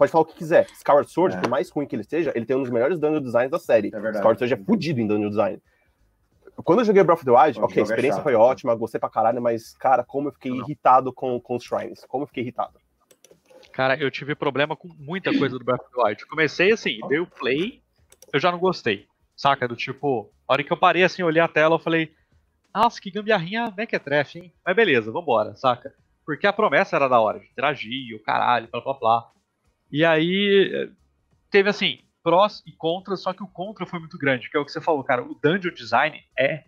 pode 0.00 0.10
falar 0.10 0.22
o 0.22 0.24
que 0.24 0.34
quiser. 0.34 0.66
Skyward 0.72 1.10
Sword, 1.10 1.36
é. 1.36 1.40
por 1.42 1.50
mais 1.50 1.68
ruim 1.68 1.86
que 1.86 1.94
ele 1.94 2.04
seja, 2.04 2.32
ele 2.34 2.46
tem 2.46 2.56
um 2.56 2.62
dos 2.62 2.70
melhores 2.70 2.98
dungeon 2.98 3.20
designs 3.20 3.50
da 3.50 3.58
série. 3.58 3.88
É 3.88 3.90
verdade. 3.90 4.16
Skyward 4.16 4.38
Sword 4.38 4.54
é 4.54 4.56
fudido 4.56 4.98
em 4.98 5.06
dungeon 5.06 5.28
design. 5.28 5.62
Quando 6.64 6.78
eu 6.78 6.84
joguei 6.86 7.04
Breath 7.04 7.18
of 7.18 7.24
the 7.26 7.30
Wild, 7.30 7.60
ok, 7.60 7.82
a 7.82 7.84
experiência 7.84 8.20
é 8.20 8.22
foi 8.22 8.34
ótima, 8.34 8.74
gostei 8.74 8.98
pra 8.98 9.10
caralho, 9.10 9.42
mas, 9.42 9.74
cara, 9.76 10.02
como 10.02 10.28
eu 10.28 10.32
fiquei 10.32 10.52
não. 10.52 10.64
irritado 10.64 11.12
com, 11.12 11.38
com 11.38 11.54
os 11.54 11.64
shrines. 11.64 12.02
Como 12.06 12.24
eu 12.24 12.26
fiquei 12.26 12.42
irritado. 12.42 12.80
Cara, 13.72 13.94
eu 13.98 14.10
tive 14.10 14.34
problema 14.34 14.74
com 14.74 14.88
muita 14.98 15.36
coisa 15.36 15.58
do 15.58 15.64
Breath 15.64 15.82
of 15.82 15.90
the 15.94 16.02
Wild. 16.02 16.26
Comecei 16.26 16.72
assim, 16.72 16.98
dei 17.06 17.18
o 17.18 17.26
play, 17.26 17.82
eu 18.32 18.40
já 18.40 18.50
não 18.50 18.58
gostei. 18.58 19.06
Saca? 19.36 19.68
Do 19.68 19.76
tipo, 19.76 20.30
a 20.48 20.54
hora 20.54 20.64
que 20.64 20.72
eu 20.72 20.78
parei 20.78 21.02
assim, 21.02 21.22
olhei 21.22 21.42
a 21.42 21.48
tela, 21.48 21.74
eu 21.74 21.78
falei, 21.78 22.10
nossa, 22.74 22.98
que 22.98 23.10
gambiarrinha 23.10 23.72
mequetrefe, 23.76 24.38
hein? 24.38 24.52
Mas 24.64 24.74
beleza, 24.74 25.12
vambora, 25.12 25.54
saca? 25.56 25.94
Porque 26.24 26.46
a 26.46 26.52
promessa 26.52 26.96
era 26.96 27.06
da 27.06 27.20
hora, 27.20 27.38
de 27.38 27.46
interagir, 27.46 28.16
o 28.16 28.22
caralho, 28.22 28.66
blá 28.72 28.80
blá 28.80 28.94
blá. 28.94 29.30
E 29.90 30.04
aí 30.04 30.90
teve 31.50 31.68
assim, 31.68 31.98
prós 32.22 32.62
e 32.66 32.72
contras, 32.72 33.20
só 33.20 33.32
que 33.32 33.42
o 33.42 33.48
contra 33.48 33.86
foi 33.86 33.98
muito 33.98 34.18
grande, 34.18 34.48
que 34.48 34.56
é 34.56 34.60
o 34.60 34.64
que 34.64 34.72
você 34.72 34.80
falou, 34.80 35.02
cara, 35.02 35.22
o 35.22 35.34
dungeon 35.34 35.72
design 35.72 36.22
é 36.38 36.64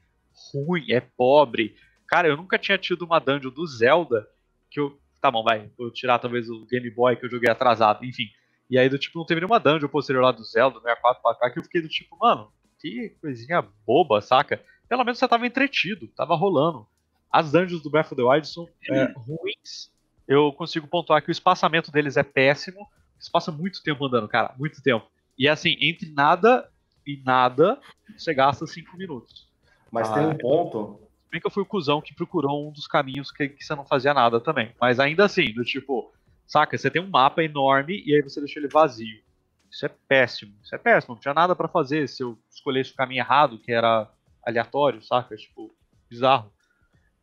ruim, 0.52 0.90
é 0.90 1.00
pobre. 1.00 1.76
Cara, 2.06 2.28
eu 2.28 2.36
nunca 2.36 2.58
tinha 2.58 2.78
tido 2.78 3.04
uma 3.04 3.18
dungeon 3.18 3.50
do 3.50 3.66
Zelda 3.66 4.28
que 4.70 4.80
eu. 4.80 4.98
Tá 5.20 5.30
bom, 5.30 5.44
vai, 5.44 5.70
vou 5.78 5.88
tirar 5.90 6.18
talvez 6.18 6.50
o 6.50 6.66
Game 6.66 6.90
Boy 6.90 7.14
que 7.14 7.24
eu 7.24 7.30
joguei 7.30 7.48
atrasado, 7.48 8.04
enfim. 8.04 8.28
E 8.68 8.76
aí 8.76 8.88
do 8.88 8.98
tipo, 8.98 9.18
não 9.18 9.26
teve 9.26 9.40
nenhuma 9.40 9.60
dungeon 9.60 9.88
posterior 9.88 10.22
lá 10.22 10.32
do 10.32 10.42
Zelda, 10.42 10.80
64 10.80 11.22
pra 11.22 11.34
cá, 11.36 11.50
que 11.50 11.60
eu 11.60 11.62
fiquei 11.62 11.80
do 11.80 11.88
tipo, 11.88 12.16
mano, 12.18 12.50
que 12.80 13.14
coisinha 13.20 13.64
boba, 13.86 14.20
saca? 14.20 14.60
Pelo 14.88 15.04
menos 15.04 15.18
você 15.18 15.28
tava 15.28 15.46
entretido, 15.46 16.08
tava 16.08 16.34
rolando. 16.34 16.86
As 17.30 17.52
dungeons 17.52 17.82
do 17.82 17.90
Breath 17.90 18.12
of 18.12 18.16
the 18.16 18.22
Wild 18.22 18.48
são 18.48 18.68
é, 18.90 19.12
ruins. 19.16 19.92
Eu 20.26 20.52
consigo 20.52 20.88
pontuar 20.88 21.22
que 21.22 21.30
o 21.30 21.32
espaçamento 21.32 21.92
deles 21.92 22.16
é 22.16 22.22
péssimo 22.22 22.88
você 23.22 23.30
passa 23.30 23.52
muito 23.52 23.82
tempo 23.82 24.04
andando, 24.04 24.26
cara, 24.28 24.52
muito 24.58 24.82
tempo. 24.82 25.06
E 25.38 25.48
assim, 25.48 25.76
entre 25.80 26.10
nada 26.10 26.68
e 27.06 27.22
nada, 27.24 27.80
você 28.16 28.34
gasta 28.34 28.66
cinco 28.66 28.96
minutos. 28.96 29.48
Mas 29.90 30.10
ah, 30.10 30.14
tem 30.14 30.26
um 30.26 30.36
ponto. 30.36 31.00
Bem 31.30 31.40
que 31.40 31.46
eu 31.46 31.50
fui 31.50 31.62
o 31.62 31.66
cuzão 31.66 32.00
que 32.00 32.14
procurou 32.14 32.68
um 32.68 32.72
dos 32.72 32.86
caminhos 32.86 33.30
que, 33.30 33.48
que 33.48 33.64
você 33.64 33.74
não 33.76 33.86
fazia 33.86 34.12
nada 34.12 34.40
também. 34.40 34.74
Mas 34.80 34.98
ainda 34.98 35.24
assim, 35.24 35.52
do 35.52 35.64
tipo, 35.64 36.12
saca, 36.46 36.76
você 36.76 36.90
tem 36.90 37.00
um 37.00 37.08
mapa 37.08 37.44
enorme 37.44 38.02
e 38.04 38.14
aí 38.14 38.22
você 38.22 38.40
deixa 38.40 38.58
ele 38.58 38.68
vazio. 38.68 39.22
Isso 39.70 39.86
é 39.86 39.90
péssimo. 40.08 40.54
Isso 40.62 40.74
é 40.74 40.78
péssimo. 40.78 41.14
Não 41.14 41.20
tinha 41.20 41.32
nada 41.32 41.54
para 41.54 41.68
fazer 41.68 42.08
se 42.08 42.22
eu 42.22 42.36
escolhesse 42.50 42.92
o 42.92 42.96
caminho 42.96 43.20
errado, 43.20 43.58
que 43.58 43.72
era 43.72 44.10
aleatório, 44.44 45.02
saca? 45.02 45.36
Tipo, 45.36 45.74
bizarro. 46.10 46.52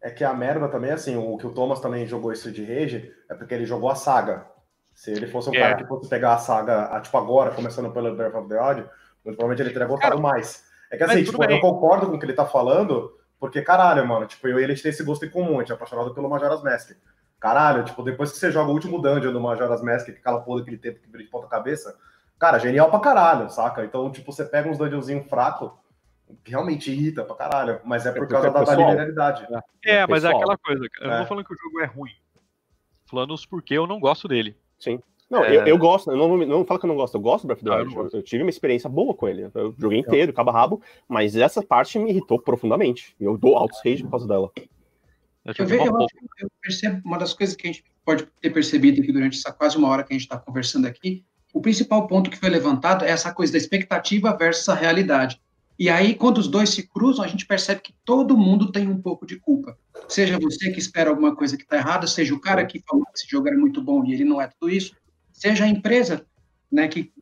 É 0.01 0.09
que 0.09 0.23
a 0.23 0.33
merda 0.33 0.69
também, 0.69 0.91
assim, 0.91 1.17
o 1.17 1.37
que 1.37 1.45
o 1.45 1.53
Thomas 1.53 1.81
também 1.81 2.07
jogou 2.07 2.31
isso 2.31 2.51
de 2.51 2.63
Rage, 2.63 3.13
é 3.29 3.35
porque 3.35 3.53
ele 3.53 3.65
jogou 3.65 3.89
a 3.89 3.95
saga. 3.95 4.49
Se 4.99 5.11
ele 5.11 5.27
fosse 5.27 5.49
um 5.49 5.53
é. 5.53 5.59
cara 5.61 5.75
que 5.77 5.85
fosse 5.85 6.09
pegar 6.09 6.33
a 6.33 6.37
saga, 6.37 6.99
tipo 6.99 7.17
agora, 7.17 7.51
começando 7.51 7.89
pelo 7.89 8.13
Breath 8.13 8.35
of 8.35 8.49
the 8.49 8.61
Wild, 8.61 8.85
provavelmente 9.23 9.61
ele 9.61 9.69
teria 9.69 9.87
gostado 9.87 10.17
cara, 10.17 10.21
mais. 10.21 10.65
É 10.91 10.97
que 10.97 11.03
assim, 11.05 11.23
tipo, 11.23 11.41
eu 11.41 11.61
concordo 11.61 12.07
com 12.07 12.17
o 12.17 12.19
que 12.19 12.25
ele 12.25 12.33
tá 12.33 12.45
falando, 12.45 13.17
porque 13.39 13.61
caralho, 13.61 14.05
mano, 14.05 14.25
tipo, 14.25 14.45
eu 14.49 14.59
e 14.59 14.63
ele 14.65 14.75
tem 14.75 14.89
esse 14.89 15.01
gosto 15.01 15.25
em 15.25 15.29
comum, 15.29 15.55
a 15.55 15.59
gente 15.61 15.71
é 15.71 15.75
apaixonado 15.75 16.13
pelo 16.13 16.29
Majora's 16.29 16.61
Mask. 16.61 16.97
Caralho, 17.39 17.85
tipo, 17.85 18.03
depois 18.03 18.33
que 18.33 18.39
você 18.39 18.51
joga 18.51 18.71
o 18.71 18.73
último 18.73 19.01
dungeon 19.01 19.31
do 19.31 19.39
Majora's 19.39 19.81
Mask, 19.81 20.07
que 20.07 20.11
aquela 20.11 20.41
porra 20.41 20.59
daquele 20.59 20.77
tempo 20.77 20.99
que 20.99 21.09
vira 21.09 21.23
de 21.23 21.29
ponta 21.29 21.47
cabeça, 21.47 21.97
cara, 22.37 22.59
genial 22.59 22.89
pra 22.89 22.99
caralho, 22.99 23.49
saca? 23.49 23.85
Então, 23.85 24.11
tipo, 24.11 24.33
você 24.33 24.43
pega 24.43 24.67
uns 24.67 24.77
dungeonzinhos 24.77 25.29
fracos, 25.29 25.71
realmente 26.43 26.91
irrita 26.91 27.23
pra 27.23 27.37
caralho, 27.37 27.79
mas 27.85 28.05
é 28.05 28.11
por 28.11 28.25
é 28.25 28.27
causa 28.27 28.51
da, 28.51 28.63
da 28.63 28.75
linearidade. 28.75 29.47
É, 29.85 29.99
é 29.99 30.07
mas 30.07 30.25
é 30.25 30.27
aquela 30.27 30.57
coisa, 30.57 30.85
eu 30.99 31.07
não 31.07 31.17
tô 31.19 31.23
é. 31.23 31.25
falando 31.25 31.45
que 31.45 31.53
o 31.53 31.57
jogo 31.57 31.79
é 31.79 31.85
ruim, 31.85 32.11
falando 33.05 33.33
os 33.33 33.45
porquê 33.45 33.75
eu 33.75 33.87
não 33.87 33.97
gosto 33.97 34.27
dele. 34.27 34.57
Sim. 34.79 34.99
Não, 35.29 35.43
é... 35.43 35.57
eu, 35.57 35.67
eu, 35.67 35.77
gosto, 35.77 36.09
eu 36.09 36.17
não, 36.17 36.37
não 36.37 36.65
falo 36.65 36.79
que 36.79 36.85
eu 36.85 36.87
não 36.87 36.95
gosto, 36.95 37.15
eu 37.15 37.21
gosto 37.21 37.43
do 37.43 37.47
Breath 37.47 37.59
of 37.59 37.69
the 37.69 37.75
Wild. 37.75 37.95
Eu, 37.95 38.19
eu, 38.19 38.23
tive 38.23 38.43
uma 38.43 38.49
experiência 38.49 38.89
boa 38.89 39.13
com 39.13 39.27
ele. 39.27 39.49
Eu 39.53 39.75
joguei 39.77 39.99
inteiro, 39.99 40.33
cabo 40.33 40.49
a 40.49 40.53
rabo, 40.53 40.81
mas 41.07 41.35
essa 41.35 41.61
parte 41.61 41.99
me 41.99 42.09
irritou 42.09 42.39
profundamente. 42.39 43.15
Eu 43.19 43.37
dou 43.37 43.55
altos 43.55 43.79
rage 43.85 44.03
por 44.03 44.09
causa 44.09 44.27
dela. 44.27 44.51
Eu, 45.45 45.65
vejo, 45.65 45.85
eu, 45.85 46.07
eu, 46.39 46.49
percebo 46.61 47.01
uma 47.05 47.17
das 47.17 47.33
coisas 47.33 47.55
que 47.55 47.67
a 47.67 47.71
gente 47.71 47.83
pode 48.03 48.27
ter 48.41 48.49
percebido 48.49 49.01
aqui 49.01 49.11
durante 49.11 49.37
essa 49.37 49.51
quase 49.51 49.77
uma 49.77 49.87
hora 49.87 50.03
que 50.03 50.13
a 50.13 50.17
gente 50.17 50.23
está 50.23 50.37
conversando 50.37 50.87
aqui. 50.87 51.23
O 51.53 51.61
principal 51.61 52.07
ponto 52.07 52.29
que 52.29 52.37
foi 52.37 52.49
levantado 52.49 53.05
é 53.05 53.09
essa 53.09 53.33
coisa 53.33 53.53
da 53.53 53.57
expectativa 53.57 54.35
versus 54.35 54.67
a 54.69 54.75
realidade. 54.75 55.41
E 55.79 55.89
aí, 55.89 56.13
quando 56.13 56.39
os 56.39 56.47
dois 56.49 56.71
se 56.71 56.85
cruzam, 56.85 57.23
a 57.23 57.27
gente 57.27 57.45
percebe 57.45 57.79
que 57.79 57.95
todo 58.03 58.37
mundo 58.37 58.69
tem 58.69 58.89
um 58.89 59.01
pouco 59.01 59.25
de 59.25 59.39
culpa. 59.39 59.77
Seja 60.09 60.37
você 60.37 60.69
que 60.71 60.77
espera 60.77 61.09
alguma 61.09 61.33
coisa 61.33 61.55
que 61.55 61.63
está 61.63 61.77
errada, 61.77 62.05
seja 62.05 62.35
o 62.35 62.41
cara 62.41 62.65
que 62.65 62.83
falou 62.85 63.05
que 63.05 63.17
esse 63.17 63.29
jogo 63.29 63.47
era 63.47 63.57
muito 63.57 63.81
bom 63.81 64.03
e 64.03 64.11
ele 64.11 64.25
não 64.25 64.41
é 64.41 64.47
tudo 64.47 64.69
isso, 64.69 64.93
seja 65.31 65.63
a 65.63 65.69
empresa 65.69 66.25
né, 66.69 66.89
que 66.89 67.13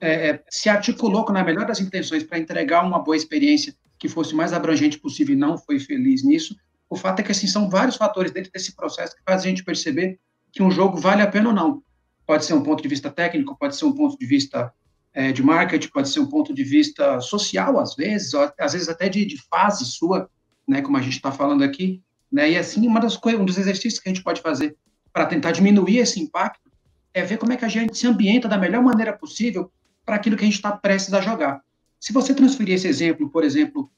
é, 0.00 0.30
é 0.30 0.44
se 0.50 0.68
articulou 0.68 1.24
na 1.30 1.44
melhor 1.44 1.66
das 1.66 1.78
intenções 1.78 2.24
para 2.24 2.36
entregar 2.36 2.84
uma 2.84 2.98
boa 2.98 3.16
experiência 3.16 3.72
que 3.96 4.08
fosse 4.08 4.34
mais 4.34 4.52
abrangente 4.52 4.98
possível 4.98 5.36
e 5.36 5.38
não 5.38 5.56
foi 5.56 5.78
feliz 5.78 6.24
nisso. 6.24 6.56
O 6.90 6.96
fato 6.96 7.20
é 7.20 7.22
que 7.22 7.30
assim, 7.30 7.46
são 7.46 7.70
vários 7.70 7.94
fatores 7.94 8.32
dentro 8.32 8.50
desse 8.50 8.74
processo 8.74 9.14
que 9.14 9.22
fazem 9.24 9.52
a 9.52 9.54
gente 9.54 9.64
perceber 9.64 10.18
que 10.50 10.64
um 10.64 10.70
jogo 10.70 10.98
vale 10.98 11.22
a 11.22 11.28
pena 11.28 11.50
ou 11.50 11.54
não. 11.54 11.80
Pode 12.26 12.44
ser 12.44 12.54
um 12.54 12.62
ponto 12.62 12.82
de 12.82 12.88
vista 12.88 13.08
técnico, 13.08 13.56
pode 13.56 13.76
ser 13.76 13.84
um 13.84 13.92
ponto 13.92 14.18
de 14.18 14.26
vista 14.26 14.72
é, 15.14 15.30
de 15.30 15.42
marketing, 15.42 15.88
pode 15.88 16.08
ser 16.08 16.18
um 16.18 16.26
ponto 16.26 16.52
de 16.52 16.64
vista 16.64 17.20
social, 17.20 17.78
às 17.78 17.94
vezes, 17.94 18.32
às 18.58 18.72
vezes 18.72 18.88
até 18.88 19.08
de, 19.08 19.24
de 19.24 19.40
fase 19.48 19.84
sua, 19.84 20.28
né, 20.66 20.82
como 20.82 20.96
a 20.96 21.00
gente 21.00 21.14
está 21.14 21.30
falando 21.30 21.62
aqui. 21.62 22.02
Né, 22.30 22.50
e 22.50 22.58
assim, 22.58 22.86
uma 22.86 23.00
das 23.00 23.16
coisas, 23.16 23.40
um 23.40 23.44
dos 23.44 23.56
exercícios 23.56 24.00
que 24.00 24.08
a 24.08 24.12
gente 24.12 24.24
pode 24.24 24.42
fazer 24.42 24.76
para 25.12 25.26
tentar 25.26 25.52
diminuir 25.52 25.98
esse 25.98 26.20
impacto 26.20 26.68
é 27.14 27.22
ver 27.22 27.38
como 27.38 27.52
é 27.52 27.56
que 27.56 27.64
a 27.64 27.68
gente 27.68 27.96
se 27.96 28.08
ambienta 28.08 28.48
da 28.48 28.58
melhor 28.58 28.82
maneira 28.82 29.12
possível 29.12 29.70
para 30.04 30.16
aquilo 30.16 30.36
que 30.36 30.42
a 30.42 30.46
gente 30.46 30.56
está 30.56 30.72
prestes 30.72 31.14
a 31.14 31.20
jogar. 31.20 31.60
Se 32.00 32.12
você 32.12 32.34
transferir 32.34 32.74
esse 32.74 32.88
exemplo, 32.88 33.30
por 33.30 33.44
exemplo, 33.44 33.88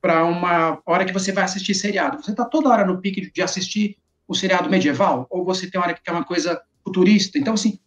para 0.00 0.24
uma 0.24 0.82
hora 0.84 1.04
que 1.04 1.12
você 1.12 1.30
vai 1.30 1.44
assistir 1.44 1.74
seriado, 1.74 2.20
você 2.20 2.32
está 2.32 2.44
toda 2.44 2.68
hora 2.68 2.84
no 2.84 3.00
pique 3.00 3.30
de 3.30 3.40
assistir 3.40 3.96
o 4.26 4.34
seriado 4.34 4.68
medieval, 4.68 5.26
ou 5.30 5.44
você 5.44 5.70
tem 5.70 5.80
hora 5.80 5.94
que 5.94 6.02
quer 6.02 6.10
uma 6.10 6.24
coisa 6.24 6.60
futurista. 6.84 7.38
Então, 7.38 7.54
assim, 7.54 7.78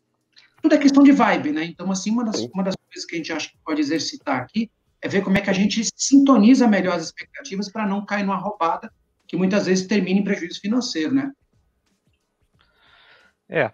tudo 0.62 0.76
é 0.76 0.78
questão 0.78 1.04
de 1.04 1.12
vibe, 1.12 1.52
né? 1.52 1.64
Então, 1.66 1.92
assim, 1.92 2.12
uma 2.12 2.24
das, 2.24 2.40
uma 2.54 2.64
das 2.64 2.76
coisas 2.76 3.06
que 3.06 3.16
a 3.16 3.18
gente 3.18 3.34
acha 3.34 3.50
que 3.50 3.58
pode 3.64 3.82
exercitar 3.82 4.42
aqui 4.42 4.70
é 5.02 5.08
ver 5.08 5.24
como 5.24 5.38
é 5.38 5.42
que 5.42 5.50
a 5.50 5.54
gente 5.54 5.82
sintoniza 5.96 6.68
melhor 6.68 6.96
as 6.96 7.06
expectativas 7.06 7.72
para 7.72 7.88
não 7.88 8.06
cair 8.06 8.24
numa 8.24 8.38
roubada 8.38 8.92
que 9.28 9.38
muitas 9.38 9.68
vezes 9.68 9.88
termina 9.88 10.20
em 10.20 10.24
prejuízo 10.24 10.60
financeiro, 10.60 11.14
né? 11.14 11.32
É, 13.48 13.72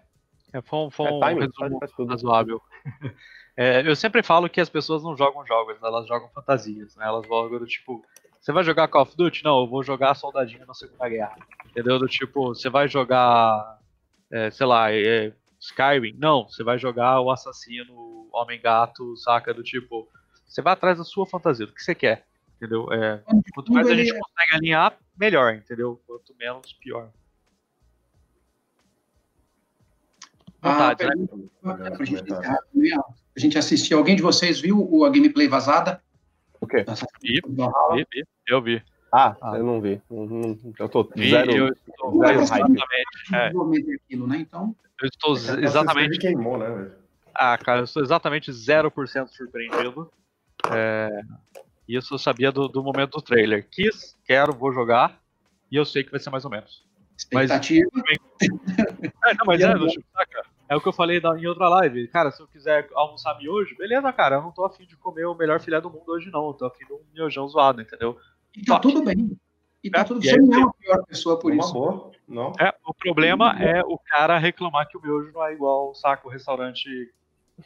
é 0.52 0.62
foi, 0.62 0.90
foi 0.90 1.06
É, 1.06 1.12
um 1.12 1.20
timing, 1.20 1.40
resumo 1.40 1.78
faz 1.78 1.92
tudo. 1.92 2.10
razoável. 2.10 2.62
É, 3.58 3.88
eu 3.88 3.96
sempre 3.96 4.22
falo 4.22 4.50
que 4.50 4.60
as 4.60 4.68
pessoas 4.68 5.02
não 5.02 5.16
jogam 5.16 5.46
jogos, 5.46 5.78
elas 5.82 6.06
jogam 6.06 6.28
fantasias, 6.28 6.94
né? 6.94 7.06
Elas 7.06 7.26
jogam 7.26 7.58
do 7.58 7.66
tipo, 7.66 8.04
você 8.38 8.52
vai 8.52 8.62
jogar 8.62 8.86
Call 8.86 9.00
of 9.00 9.16
Duty? 9.16 9.42
Não, 9.42 9.60
eu 9.60 9.66
vou 9.66 9.82
jogar 9.82 10.14
Soldadinho 10.14 10.66
na 10.66 10.74
Segunda 10.74 11.08
Guerra. 11.08 11.38
Entendeu? 11.70 11.98
Do 11.98 12.06
tipo, 12.06 12.48
você 12.48 12.68
vai 12.68 12.86
jogar, 12.86 13.78
é, 14.30 14.50
sei 14.50 14.66
lá, 14.66 14.92
é, 14.92 15.32
Skyrim? 15.66 16.14
Não, 16.18 16.44
você 16.48 16.62
vai 16.64 16.78
jogar 16.78 17.20
o 17.20 17.30
assassino, 17.30 18.28
Homem-Gato, 18.32 19.16
saca? 19.16 19.52
Do 19.54 19.62
tipo, 19.62 20.08
você 20.46 20.60
vai 20.62 20.72
atrás 20.72 20.98
da 20.98 21.04
sua 21.04 21.26
fantasia, 21.26 21.66
do 21.66 21.72
que 21.72 21.82
você 21.82 21.94
quer. 21.94 22.26
Entendeu? 22.56 22.90
É, 22.92 23.22
quanto 23.54 23.72
mais 23.72 23.86
a 23.86 23.90
Ele- 23.90 24.04
gente 24.06 24.18
consegue 24.18 24.54
alinhar, 24.54 24.96
melhor, 25.18 25.54
entendeu? 25.54 26.00
Quanto 26.06 26.34
menos, 26.38 26.72
pior. 26.74 27.10
Ah, 30.62 30.88
né? 30.88 31.90
pra 31.90 32.04
gente. 32.04 32.24
A 32.32 33.38
gente 33.40 33.58
assistiu. 33.58 33.98
Alguém 33.98 34.16
de 34.16 34.22
vocês 34.22 34.58
viu 34.58 35.04
a 35.04 35.10
gameplay 35.10 35.46
vazada? 35.46 36.02
O 36.60 36.66
quê? 36.66 36.84
Vi, 37.22 37.40
vi, 37.46 38.06
vi, 38.12 38.24
eu 38.48 38.62
vi. 38.62 38.82
Ah, 39.12 39.36
Ah. 39.40 39.56
eu 39.56 39.64
não 39.64 39.80
vi. 39.80 40.00
Eu 40.78 40.88
tô 40.88 41.04
Vi, 41.14 41.30
zero. 41.30 41.52
eu 41.52 41.68
estou 41.68 42.18
zero 42.24 42.40
exatamente, 42.40 42.82
é, 43.32 43.50
daquilo, 43.52 44.26
né? 44.26 44.38
Então, 44.38 44.74
eu 45.02 45.08
estou 45.08 45.36
É 45.36 45.64
exatamente 45.64 46.18
queimou, 46.18 46.58
né, 46.58 46.68
velho? 46.68 46.92
Ah, 47.34 47.58
cara, 47.58 47.80
eu 47.80 47.84
estou 47.84 48.02
exatamente 48.02 48.50
0% 48.50 49.28
surpreendido. 49.28 50.10
É, 50.72 51.20
Isso 51.86 52.14
eu 52.14 52.18
sabia 52.18 52.50
do, 52.50 52.66
do 52.66 52.82
momento 52.82 53.12
do 53.12 53.22
trailer. 53.22 53.68
Quis, 53.70 54.16
quero, 54.24 54.52
vou 54.52 54.72
jogar. 54.72 55.20
E 55.70 55.76
eu 55.76 55.84
sei 55.84 56.02
que 56.02 56.10
vai 56.10 56.20
ser 56.20 56.30
mais 56.30 56.44
ou 56.44 56.50
menos. 56.50 56.84
expectativa. 57.16 57.88
É, 59.24 59.34
não, 59.34 59.46
mas 59.46 59.60
é, 59.60 59.74
do 59.74 59.88
tipo, 59.88 60.06
saca? 60.12 60.42
É 60.68 60.76
o 60.76 60.80
que 60.80 60.88
eu 60.88 60.92
falei 60.92 61.18
em 61.18 61.46
outra 61.46 61.68
live. 61.68 62.06
Cara, 62.08 62.30
se 62.30 62.40
eu 62.40 62.46
quiser 62.46 62.88
almoçar 62.94 63.36
miojo, 63.38 63.76
beleza, 63.76 64.12
cara. 64.12 64.36
Eu 64.36 64.42
não 64.42 64.52
tô 64.52 64.64
afim 64.64 64.84
de 64.86 64.96
comer 64.96 65.24
o 65.26 65.34
melhor 65.34 65.60
filé 65.60 65.80
do 65.80 65.90
mundo 65.90 66.04
hoje, 66.08 66.30
não. 66.30 66.46
Eu 66.48 66.54
tô 66.54 66.66
afim 66.66 66.84
de 66.84 66.92
um 66.92 67.00
miojão 67.12 67.48
zoado, 67.48 67.80
entendeu? 67.82 68.16
E 68.56 68.64
tá 68.64 68.78
Toque. 68.78 68.94
tudo 68.94 69.04
bem. 69.04 69.36
E 69.86 69.90
tá 69.90 70.00
É, 70.00 70.04
tudo 70.04 70.20
e 70.24 70.28
Você 70.28 70.30
aí 70.34 70.38
não 70.38 70.54
é 70.54 70.58
uma 70.58 70.72
pior 70.74 71.04
pessoa 71.06 71.38
por 71.38 71.52
Uma 71.52 71.62
isso. 71.64 71.72
boa, 71.72 72.10
não. 72.28 72.52
É, 72.58 72.74
o 72.84 72.92
problema 72.92 73.56
é 73.62 73.82
o 73.84 73.98
cara 73.98 74.36
reclamar 74.38 74.88
que 74.88 74.98
o 74.98 75.00
miojo 75.02 75.30
não 75.32 75.44
é 75.46 75.52
igual, 75.52 75.94
saca? 75.94 76.26
O 76.26 76.30
restaurante 76.30 76.88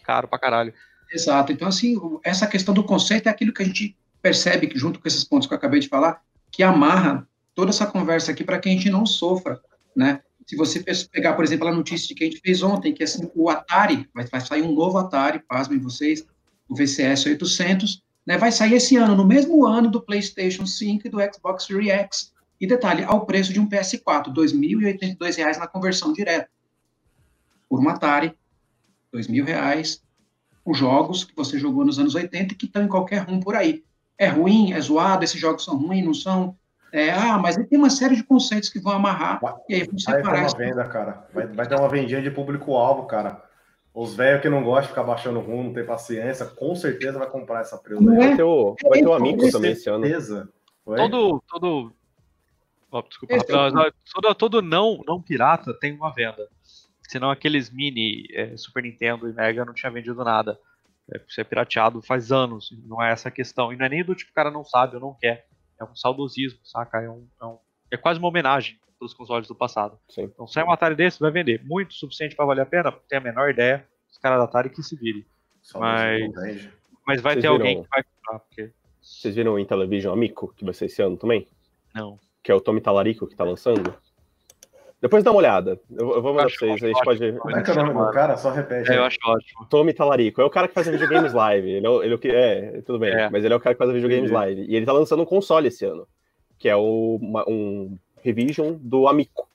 caro 0.05 0.29
pra 0.29 0.39
caralho. 0.39 0.75
Exato. 1.13 1.51
Então, 1.53 1.67
assim, 1.69 1.97
essa 2.25 2.47
questão 2.47 2.73
do 2.75 2.85
conceito 2.85 3.27
é 3.29 3.31
aquilo 3.31 3.53
que 3.53 3.63
a 3.63 3.67
gente 3.67 3.97
percebe, 4.23 4.67
que 4.67 4.79
junto 4.79 5.01
com 5.01 5.09
esses 5.09 5.25
pontos 5.25 5.49
que 5.49 5.55
eu 5.55 5.59
acabei 5.59 5.81
de 5.81 5.89
falar, 5.89 6.23
que 6.53 6.63
amarra 6.63 7.27
toda 7.55 7.71
essa 7.71 7.87
conversa 7.87 8.31
aqui 8.33 8.45
para 8.45 8.59
que 8.59 8.69
a 8.69 8.73
gente 8.73 8.91
não 8.91 9.05
sofra, 9.07 9.61
né? 9.97 10.23
Se 10.47 10.57
você 10.57 10.81
pe- 10.83 10.93
pegar, 11.11 11.33
por 11.35 11.45
exemplo, 11.45 11.67
a 11.69 11.73
notícia 11.73 12.07
de 12.09 12.15
que 12.15 12.25
a 12.25 12.27
gente 12.27 12.41
fez 12.41 12.63
ontem, 12.63 12.93
que 12.93 13.03
assim, 13.03 13.31
o 13.35 13.49
Atari, 13.49 14.09
vai, 14.15 14.27
vai 14.27 14.41
sair 14.41 14.63
um 14.63 14.73
novo 14.73 14.99
Atari, 14.99 15.39
pasmem 15.41 15.79
vocês, 15.79 16.25
o 16.69 16.75
VCS 16.77 17.27
800, 17.29 18.03
né, 18.27 18.37
vai 18.39 18.53
sair 18.53 18.75
esse 18.75 18.97
ano, 18.97 19.15
no 19.17 19.25
mesmo 19.27 19.65
ano 19.67 19.91
do 19.91 20.01
PlayStation 20.01 20.67
5 20.67 21.07
e 21.07 21.11
do 21.11 21.19
Xbox 21.33 21.65
Series 21.65 21.91
X. 21.91 22.33
E 22.61 22.67
detalhe, 22.67 23.03
ao 23.05 23.25
preço 23.25 23.53
de 23.53 23.59
um 23.61 23.69
PS4, 23.69 24.33
2.082 24.35 25.37
reais 25.37 25.59
na 25.59 25.67
conversão 25.67 26.13
direta. 26.13 26.49
Por 27.69 27.81
um 27.81 27.89
Atari, 27.89 28.35
2.000 29.15 29.45
reais, 29.45 30.03
os 30.65 30.77
jogos 30.77 31.25
que 31.25 31.35
você 31.35 31.59
jogou 31.59 31.85
nos 31.85 31.99
anos 31.99 32.15
80 32.15 32.53
e 32.53 32.57
que 32.57 32.67
estão 32.67 32.83
em 32.83 32.89
qualquer 32.89 33.19
rum 33.23 33.41
por 33.41 33.57
aí. 33.57 33.83
É 34.19 34.29
ruim, 34.29 34.73
é 34.73 34.81
zoado, 34.81 35.25
esses 35.25 35.41
jogos 35.41 35.65
são 35.65 35.77
ruins, 35.77 36.05
não 36.05 36.13
são. 36.13 36.55
É, 36.93 37.11
ah, 37.11 37.39
mas 37.39 37.57
tem 37.57 37.79
uma 37.79 37.89
série 37.89 38.17
de 38.17 38.25
conceitos 38.25 38.69
que 38.69 38.81
vão 38.81 38.93
amarrar 38.93 39.41
Vai- 39.41 39.55
e 39.69 39.75
aí 39.77 39.85
vão 39.85 39.95
Vai 40.05 40.17
ter 40.17 40.23
separar. 40.23 40.43
uma 40.43 40.59
venda, 40.59 40.85
cara. 40.89 41.29
Vai, 41.33 41.47
vai 41.47 41.67
ter 41.69 41.77
uma 41.77 41.89
vendinha 41.89 42.21
de 42.21 42.31
público-alvo, 42.31 43.07
cara. 43.07 43.43
Os 43.93 44.15
velhos 44.15 44.41
que 44.41 44.49
não 44.49 44.63
gostam 44.63 44.83
de 44.83 44.89
ficar 44.89 45.03
baixando 45.03 45.41
rumo, 45.41 45.65
não 45.65 45.73
tem 45.75 45.85
paciência, 45.85 46.47
com 46.47 46.75
certeza 46.77 47.19
vai 47.19 47.29
comprar 47.29 47.61
essa 47.61 47.77
presa 47.77 48.01
Não 48.01 48.15
é? 48.15 48.29
Vai 48.29 48.37
ter 48.37 48.43
o, 48.45 48.77
vai 48.85 49.01
ter 49.01 49.07
o 49.09 49.13
Amico 49.13 49.51
também 49.51 49.73
esse 49.73 49.91
ano. 49.91 50.05
Certeza. 50.05 50.49
Foi? 50.85 50.97
Todo. 50.97 51.43
todo 51.49 51.93
ó, 52.93 53.03
desculpa, 53.03 53.35
ó, 53.53 53.91
todo, 54.15 54.35
todo 54.35 54.63
não, 54.63 55.03
não 55.07 55.21
pirata 55.21 55.75
tem 55.75 55.93
uma 55.93 56.13
venda. 56.13 56.49
Senão 57.09 57.31
aqueles 57.31 57.69
mini 57.71 58.27
é, 58.33 58.57
Super 58.57 58.85
Nintendo 58.85 59.29
e 59.29 59.33
Mega 59.33 59.65
não 59.65 59.75
tinha 59.75 59.91
vendido 59.91 60.23
nada. 60.23 60.59
É, 61.13 61.21
isso 61.29 61.41
é 61.41 61.45
pirateado 61.45 62.01
faz 62.01 62.31
anos, 62.31 62.71
não 62.87 63.03
é 63.03 63.11
essa 63.11 63.29
a 63.29 63.33
questão. 63.33 63.73
E 63.73 63.77
não 63.77 63.87
é 63.87 63.89
nem 63.89 64.05
do 64.05 64.15
tipo, 64.15 64.31
o 64.31 64.35
cara 64.35 64.51
não 64.53 64.65
sabe 64.65 64.95
ou 64.95 65.01
não 65.01 65.15
quer. 65.15 65.47
É 65.81 65.85
um 65.85 65.97
saudosismo, 65.97 66.61
saca? 66.63 67.01
É, 67.01 67.11
um, 67.11 67.27
é, 67.43 67.45
um- 67.45 67.59
é 67.91 67.97
quase 67.97 68.21
uma 68.21 68.29
homenagem 68.29 68.79
pelos 69.01 69.15
consoles 69.15 69.49
do 69.49 69.55
passado. 69.55 69.99
Sim. 70.09 70.25
Então, 70.25 70.47
sai 70.47 70.63
um 70.63 70.71
Atari 70.71 70.95
desse, 70.95 71.19
vai 71.19 71.31
vender. 71.33 71.63
Muito 71.65 71.95
suficiente 71.95 72.37
pra 72.37 72.45
valer 72.45 72.61
a 72.61 72.67
pena? 72.67 72.93
Tem 73.09 73.19
a 73.19 73.23
menor 73.23 73.51
ideia. 73.51 73.85
Os 74.09 74.19
caras 74.19 74.39
da 74.39 74.45
Atari 74.45 74.71
que 74.71 74.83
se 74.83 74.95
virem. 74.95 75.25
Só 75.63 75.81
mas-. 75.81 76.69
Mas 77.07 77.21
vai 77.21 77.33
Vocês 77.35 77.43
ter 77.43 77.49
alguém 77.49 77.77
viram- 77.79 77.83
que 77.85 77.89
vai 77.91 78.03
comprar, 78.05 78.39
porque. 78.41 78.71
Vocês 79.01 79.35
viram 79.35 79.55
o 79.55 79.59
Intellivision 79.59 80.13
Amico, 80.13 80.53
que 80.55 80.65
vai 80.65 80.75
ser 80.75 80.85
esse 80.85 81.01
ano 81.03 81.17
também? 81.17 81.49
Não. 81.95 82.19
Que 82.43 82.53
é 82.53 82.55
o 82.55 82.61
Tommy 82.61 82.81
Talarico 82.81 83.27
que 83.27 83.35
tá 83.35 83.43
lançando? 83.45 83.93
Depois 85.01 85.25
dá 85.25 85.31
uma 85.31 85.39
olhada. 85.39 85.81
Eu, 85.91 86.13
eu 86.17 86.23
vou 86.23 86.35
mandar 86.35 86.49
pra 86.49 86.55
vocês, 86.59 86.73
a 86.83 86.87
gente 86.87 86.97
ótimo. 86.97 87.05
pode... 87.05 87.33
Como 87.39 87.57
é 87.57 87.63
que 87.63 87.71
é 87.71 87.73
o 87.73 87.77
nome 87.77 88.07
do 88.07 88.13
cara? 88.13 88.37
Só 88.37 88.51
repete. 88.51 88.93
É, 88.93 88.99
eu 88.99 89.05
acho 89.05 89.17
ótimo. 89.25 89.67
Tommy 89.71 89.95
Talarico. 89.95 90.43
É 90.43 90.45
o 90.45 90.51
cara 90.51 90.69
que 90.69 90.75
faz 90.75 90.87
videogames 90.89 91.33
live. 91.33 91.71
Ele 91.71 91.87
é, 91.87 91.89
o- 91.89 92.03
ele 92.03 92.13
é 92.13 92.17
o 92.17 92.19
que. 92.19 92.29
É, 92.29 92.83
tudo 92.83 92.99
bem. 92.99 93.11
É. 93.15 93.31
Mas 93.31 93.43
ele 93.43 93.55
é 93.55 93.57
o 93.57 93.61
cara 93.61 93.75
que 93.75 93.79
faz 93.79 93.91
videogames 93.91 94.31
live. 94.31 94.67
E 94.69 94.77
ele 94.77 94.85
tá 94.85 94.93
lançando 94.93 95.23
um 95.23 95.27
console 95.27 95.69
esse 95.69 95.87
ano. 95.87 96.07
Que 96.59 96.69
é 96.69 96.77
o, 96.77 97.19
uma- 97.23 97.49
um 97.49 97.97
revision 98.23 98.75
do 98.81 99.07
Amico. 99.09 99.49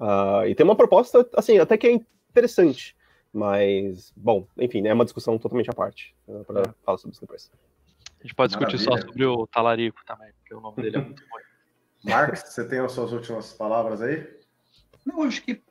Ah, 0.00 0.42
e 0.46 0.54
tem 0.54 0.64
uma 0.64 0.76
proposta, 0.76 1.28
assim, 1.36 1.58
até 1.58 1.76
que 1.76 1.86
é 1.86 1.92
interessante. 2.30 2.96
Mas, 3.32 4.12
bom, 4.16 4.46
enfim, 4.58 4.86
é 4.86 4.92
uma 4.92 5.04
discussão 5.04 5.38
totalmente 5.38 5.70
à 5.70 5.72
parte. 5.72 6.14
Uh, 6.28 6.44
pra 6.44 6.60
É. 6.60 6.64
falar 6.84 6.98
sobre 6.98 7.12
isso 7.12 7.20
depois. 7.22 7.50
A 8.20 8.22
gente 8.22 8.34
pode 8.34 8.50
discutir 8.50 8.78
só 8.78 8.90
Maravilha. 8.90 9.08
sobre 9.10 9.24
o 9.24 9.46
Talarico 9.46 10.04
também, 10.04 10.30
porque 10.38 10.54
o 10.54 10.60
nome 10.60 10.76
dele 10.82 10.96
é 10.96 11.00
muito 11.00 11.22
ruim. 11.30 11.42
Marcos, 12.04 12.40
você 12.40 12.68
tem 12.68 12.78
as 12.80 12.92
suas 12.92 13.12
últimas 13.12 13.52
palavras 13.52 14.02
aí? 14.02 14.28
Não, 15.06 15.22
acho 15.22 15.42
que 15.42 15.62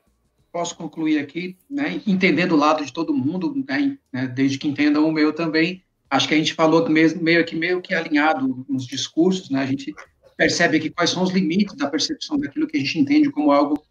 posso 0.51 0.75
concluir 0.75 1.19
aqui, 1.19 1.57
né, 1.69 2.01
entender 2.05 2.45
do 2.45 2.55
lado 2.57 2.83
de 2.85 2.91
todo 2.91 3.13
mundo, 3.13 3.53
né, 3.67 3.97
né, 4.11 4.27
desde 4.27 4.57
que 4.57 4.67
entendam 4.67 5.07
o 5.07 5.11
meu 5.11 5.31
também. 5.33 5.83
Acho 6.09 6.27
que 6.27 6.33
a 6.33 6.37
gente 6.37 6.53
falou 6.53 6.87
mesmo, 6.89 7.21
meio 7.21 7.45
que 7.45 7.55
meio 7.55 7.81
que 7.81 7.93
alinhado 7.93 8.65
nos 8.67 8.85
discursos, 8.85 9.49
né? 9.49 9.61
A 9.61 9.65
gente 9.65 9.93
percebe 10.37 10.77
aqui 10.77 10.89
quais 10.89 11.09
são 11.09 11.23
os 11.23 11.31
limites 11.31 11.75
da 11.75 11.87
percepção 11.87 12.37
daquilo 12.37 12.67
que 12.67 12.77
a 12.77 12.79
gente 12.79 12.99
entende 12.99 13.29
como 13.29 13.51
algo 13.51 13.83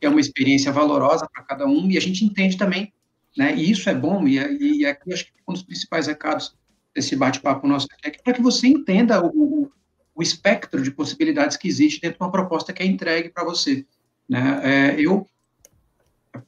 que 0.00 0.06
é 0.06 0.08
uma 0.08 0.20
experiência 0.20 0.72
valorosa 0.72 1.28
para 1.32 1.42
cada 1.44 1.66
um, 1.66 1.90
e 1.90 1.96
a 1.96 2.00
gente 2.00 2.24
entende 2.24 2.56
também, 2.56 2.92
né? 3.36 3.54
E 3.54 3.70
isso 3.70 3.88
é 3.88 3.94
bom, 3.94 4.26
e, 4.26 4.36
e 4.80 4.86
aqui 4.86 5.12
acho 5.12 5.26
que 5.26 5.32
um 5.48 5.52
dos 5.52 5.62
principais 5.62 6.06
recados 6.06 6.54
desse 6.94 7.16
bate-papo 7.16 7.66
nosso 7.66 7.88
aqui 7.92 8.08
é 8.08 8.10
que 8.10 8.22
para 8.22 8.34
que 8.34 8.42
você 8.42 8.66
entenda 8.66 9.24
o, 9.24 9.28
o, 9.28 9.72
o 10.14 10.22
espectro 10.22 10.82
de 10.82 10.90
possibilidades 10.90 11.56
que 11.56 11.68
existe 11.68 12.00
dentro 12.00 12.18
de 12.18 12.24
uma 12.24 12.30
proposta 12.30 12.72
que 12.72 12.82
é 12.82 12.86
entregue 12.86 13.30
para 13.30 13.44
você. 13.44 13.84
Né? 14.28 14.60
É, 14.62 15.00
eu 15.00 15.26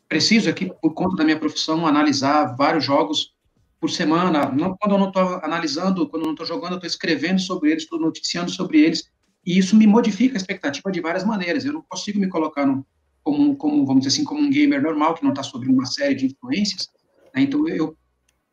preciso 0.08 0.48
aqui, 0.48 0.70
por 0.80 0.94
conta 0.94 1.16
da 1.16 1.24
minha 1.24 1.38
profissão, 1.38 1.86
analisar 1.86 2.56
vários 2.56 2.84
jogos 2.84 3.34
por 3.80 3.90
semana. 3.90 4.50
Não, 4.50 4.76
quando 4.76 4.92
eu 4.92 4.98
não 4.98 5.08
estou 5.08 5.40
analisando, 5.42 6.08
quando 6.08 6.22
eu 6.22 6.26
não 6.26 6.34
estou 6.34 6.46
jogando, 6.46 6.72
eu 6.72 6.76
estou 6.76 6.88
escrevendo 6.88 7.40
sobre 7.40 7.70
eles, 7.70 7.82
estou 7.82 7.98
noticiando 7.98 8.50
sobre 8.50 8.80
eles, 8.80 9.10
e 9.46 9.56
isso 9.56 9.76
me 9.76 9.86
modifica 9.86 10.34
a 10.34 10.38
expectativa 10.38 10.90
de 10.90 11.00
várias 11.00 11.24
maneiras. 11.24 11.64
Eu 11.64 11.72
não 11.72 11.82
consigo 11.82 12.18
me 12.18 12.28
colocar 12.28 12.66
no, 12.66 12.84
como, 13.22 13.56
como, 13.56 13.86
vamos 13.86 14.04
dizer 14.04 14.16
assim, 14.16 14.24
como 14.24 14.40
um 14.40 14.50
gamer 14.50 14.82
normal, 14.82 15.14
que 15.14 15.22
não 15.22 15.30
está 15.30 15.42
sobre 15.42 15.68
uma 15.68 15.86
série 15.86 16.16
de 16.16 16.26
influências. 16.26 16.88
Né? 17.34 17.42
Então, 17.42 17.68
eu, 17.68 17.96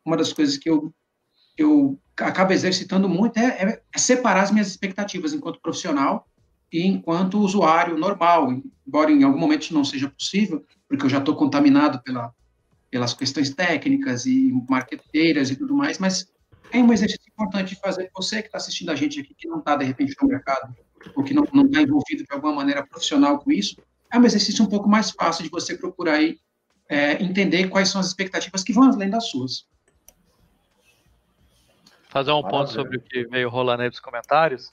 uma 0.04 0.16
das 0.16 0.32
coisas 0.32 0.56
que 0.56 0.70
eu, 0.70 0.94
eu 1.58 1.98
acabo 2.16 2.52
exercitando 2.52 3.08
muito 3.08 3.38
é, 3.38 3.44
é, 3.44 3.82
é 3.92 3.98
separar 3.98 4.42
as 4.42 4.52
minhas 4.52 4.68
expectativas 4.68 5.32
enquanto 5.32 5.60
profissional 5.60 6.28
e 6.72 6.86
enquanto 6.86 7.38
usuário 7.38 7.98
normal, 7.98 8.52
embora 8.86 9.10
em 9.10 9.22
algum 9.22 9.38
momento 9.38 9.62
isso 9.62 9.74
não 9.74 9.84
seja 9.84 10.08
possível, 10.08 10.64
porque 10.88 11.04
eu 11.06 11.10
já 11.10 11.18
estou 11.18 11.34
contaminado 11.34 12.02
pela, 12.02 12.32
pelas 12.90 13.14
questões 13.14 13.50
técnicas 13.50 14.26
e 14.26 14.52
marqueteiras 14.68 15.50
e 15.50 15.56
tudo 15.56 15.74
mais, 15.74 15.98
mas 15.98 16.28
é 16.74 16.82
um 16.82 16.92
exercício 16.92 17.30
importante 17.30 17.74
de 17.74 17.80
fazer. 17.80 18.10
Você 18.14 18.42
que 18.42 18.48
está 18.48 18.58
assistindo 18.58 18.90
a 18.90 18.96
gente 18.96 19.20
aqui, 19.20 19.34
que 19.34 19.48
não 19.48 19.60
está, 19.60 19.76
de 19.76 19.84
repente, 19.84 20.14
no 20.20 20.28
mercado, 20.28 20.74
ou 21.14 21.22
que 21.22 21.32
não 21.32 21.44
está 21.44 21.80
envolvido 21.80 22.24
de 22.24 22.32
alguma 22.32 22.52
maneira 22.52 22.84
profissional 22.84 23.38
com 23.38 23.52
isso, 23.52 23.80
é 24.12 24.18
um 24.18 24.24
exercício 24.24 24.64
um 24.64 24.68
pouco 24.68 24.88
mais 24.88 25.10
fácil 25.12 25.44
de 25.44 25.50
você 25.50 25.76
procurar 25.78 26.14
aí, 26.14 26.38
é, 26.88 27.22
entender 27.22 27.68
quais 27.68 27.88
são 27.88 28.00
as 28.00 28.08
expectativas 28.08 28.64
que 28.64 28.72
vão 28.72 28.90
além 28.90 29.08
das 29.08 29.28
suas. 29.28 29.66
Fazer 32.08 32.32
um 32.32 32.42
ponto 32.42 32.52
Maravilha. 32.52 32.74
sobre 32.74 32.96
o 32.96 33.00
que 33.00 33.24
veio 33.26 33.48
rolando 33.48 33.82
aí 33.82 33.90
dos 33.90 34.00
comentários. 34.00 34.70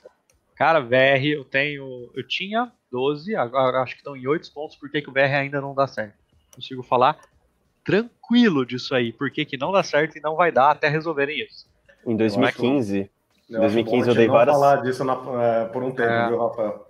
Cara, 0.56 0.80
VR, 0.80 1.26
eu 1.26 1.44
tenho. 1.44 2.12
Eu 2.14 2.28
tinha 2.28 2.72
12, 2.92 3.36
agora 3.36 3.82
acho 3.82 3.94
que 3.94 4.02
estão 4.02 4.16
em 4.16 4.28
8 4.28 4.52
pontos, 4.54 4.76
por 4.76 4.90
que 4.90 5.02
que 5.02 5.10
o 5.10 5.14
VR 5.14 5.36
ainda 5.40 5.62
não 5.62 5.74
dá 5.74 5.88
certo? 5.88 6.16
Consigo 6.54 6.84
falar 6.84 7.20
tranquilo 7.84 8.66
disso 8.66 8.94
aí, 8.94 9.12
por 9.12 9.32
que 9.32 9.46
que 9.46 9.58
não 9.58 9.72
dá 9.72 9.82
certo 9.82 10.18
e 10.18 10.22
não 10.22 10.36
vai 10.36 10.52
dar 10.52 10.72
até 10.72 10.88
resolverem 10.88 11.40
isso. 11.44 11.71
Em 12.06 12.16
2015, 12.16 13.10
Em 13.50 13.60
2015 13.60 14.10
eu 14.10 14.16
dei 14.16 14.28
várias. 14.28 14.56
falar 14.56 14.78
disso 14.78 15.04
na, 15.04 15.14
é, 15.44 15.66
por 15.66 15.84
um 15.84 15.92
tempo, 15.92 16.10
é. 16.10 16.28
viu, 16.28 16.40
Rafael? 16.40 16.88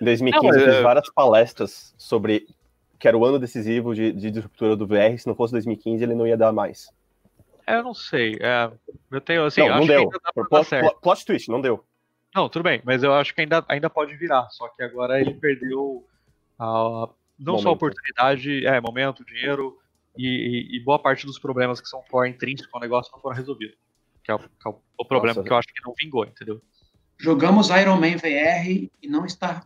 Em 0.00 0.04
2015 0.04 0.46
não, 0.46 0.64
eu 0.64 0.72
fiz 0.72 0.82
várias 0.82 1.10
palestras 1.10 1.94
sobre 1.98 2.46
que 2.98 3.08
era 3.08 3.16
o 3.16 3.24
ano 3.24 3.38
decisivo 3.38 3.94
de, 3.94 4.12
de 4.12 4.30
disruptura 4.30 4.76
do 4.76 4.86
VR. 4.86 5.18
Se 5.18 5.26
não 5.26 5.34
fosse 5.34 5.52
2015, 5.52 6.04
ele 6.04 6.14
não 6.14 6.26
ia 6.26 6.36
dar 6.36 6.52
mais. 6.52 6.92
É, 7.66 7.76
eu 7.76 7.82
não 7.82 7.94
sei. 7.94 8.36
É, 8.40 8.70
eu 9.10 9.20
tenho 9.20 9.44
assim. 9.44 9.62
Não, 9.62 9.78
não 9.78 9.86
deu. 9.86 10.10
Plot, 10.48 10.68
plot 11.00 11.24
twist, 11.24 11.48
não 11.48 11.60
deu. 11.60 11.84
Não, 12.34 12.48
tudo 12.48 12.62
bem, 12.62 12.80
mas 12.84 13.02
eu 13.02 13.12
acho 13.12 13.34
que 13.34 13.40
ainda, 13.40 13.64
ainda 13.68 13.90
pode 13.90 14.14
virar. 14.16 14.48
Só 14.50 14.68
que 14.68 14.82
agora 14.82 15.20
ele 15.20 15.34
perdeu 15.34 16.04
a, 16.58 17.08
não 17.38 17.54
momento. 17.54 17.62
só 17.62 17.68
a 17.70 17.72
oportunidade, 17.72 18.66
é, 18.66 18.80
momento, 18.80 19.24
dinheiro 19.24 19.78
e, 20.16 20.26
e, 20.26 20.76
e, 20.76 20.80
boa 20.84 20.98
parte 20.98 21.24
dos 21.24 21.38
problemas 21.38 21.80
que 21.80 21.88
são 21.88 22.02
for 22.02 22.26
intrínsecos 22.26 22.72
ao 22.74 22.80
negócio 22.80 23.10
não 23.12 23.20
foram 23.20 23.36
resolvidos. 23.36 23.76
Que 24.38 24.68
é 24.68 24.70
o, 24.70 24.74
que 24.74 24.80
é 24.80 24.80
o 24.98 25.04
problema 25.04 25.34
Nossa, 25.34 25.46
que 25.46 25.52
eu 25.52 25.56
acho 25.56 25.68
que 25.68 25.84
não 25.84 25.94
vingou, 25.98 26.24
entendeu? 26.24 26.60
Jogamos 27.18 27.68
Iron 27.70 27.96
Man 27.96 28.16
VR 28.16 28.68
e 29.02 29.08
não 29.08 29.24
está 29.24 29.64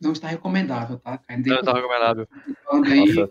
não 0.00 0.12
está 0.12 0.28
recomendável, 0.28 0.98
tá? 0.98 1.20
Ainda 1.28 1.50
não 1.50 1.60
está 1.60 1.72
recomendável. 1.74 2.26
Aí, 2.86 3.30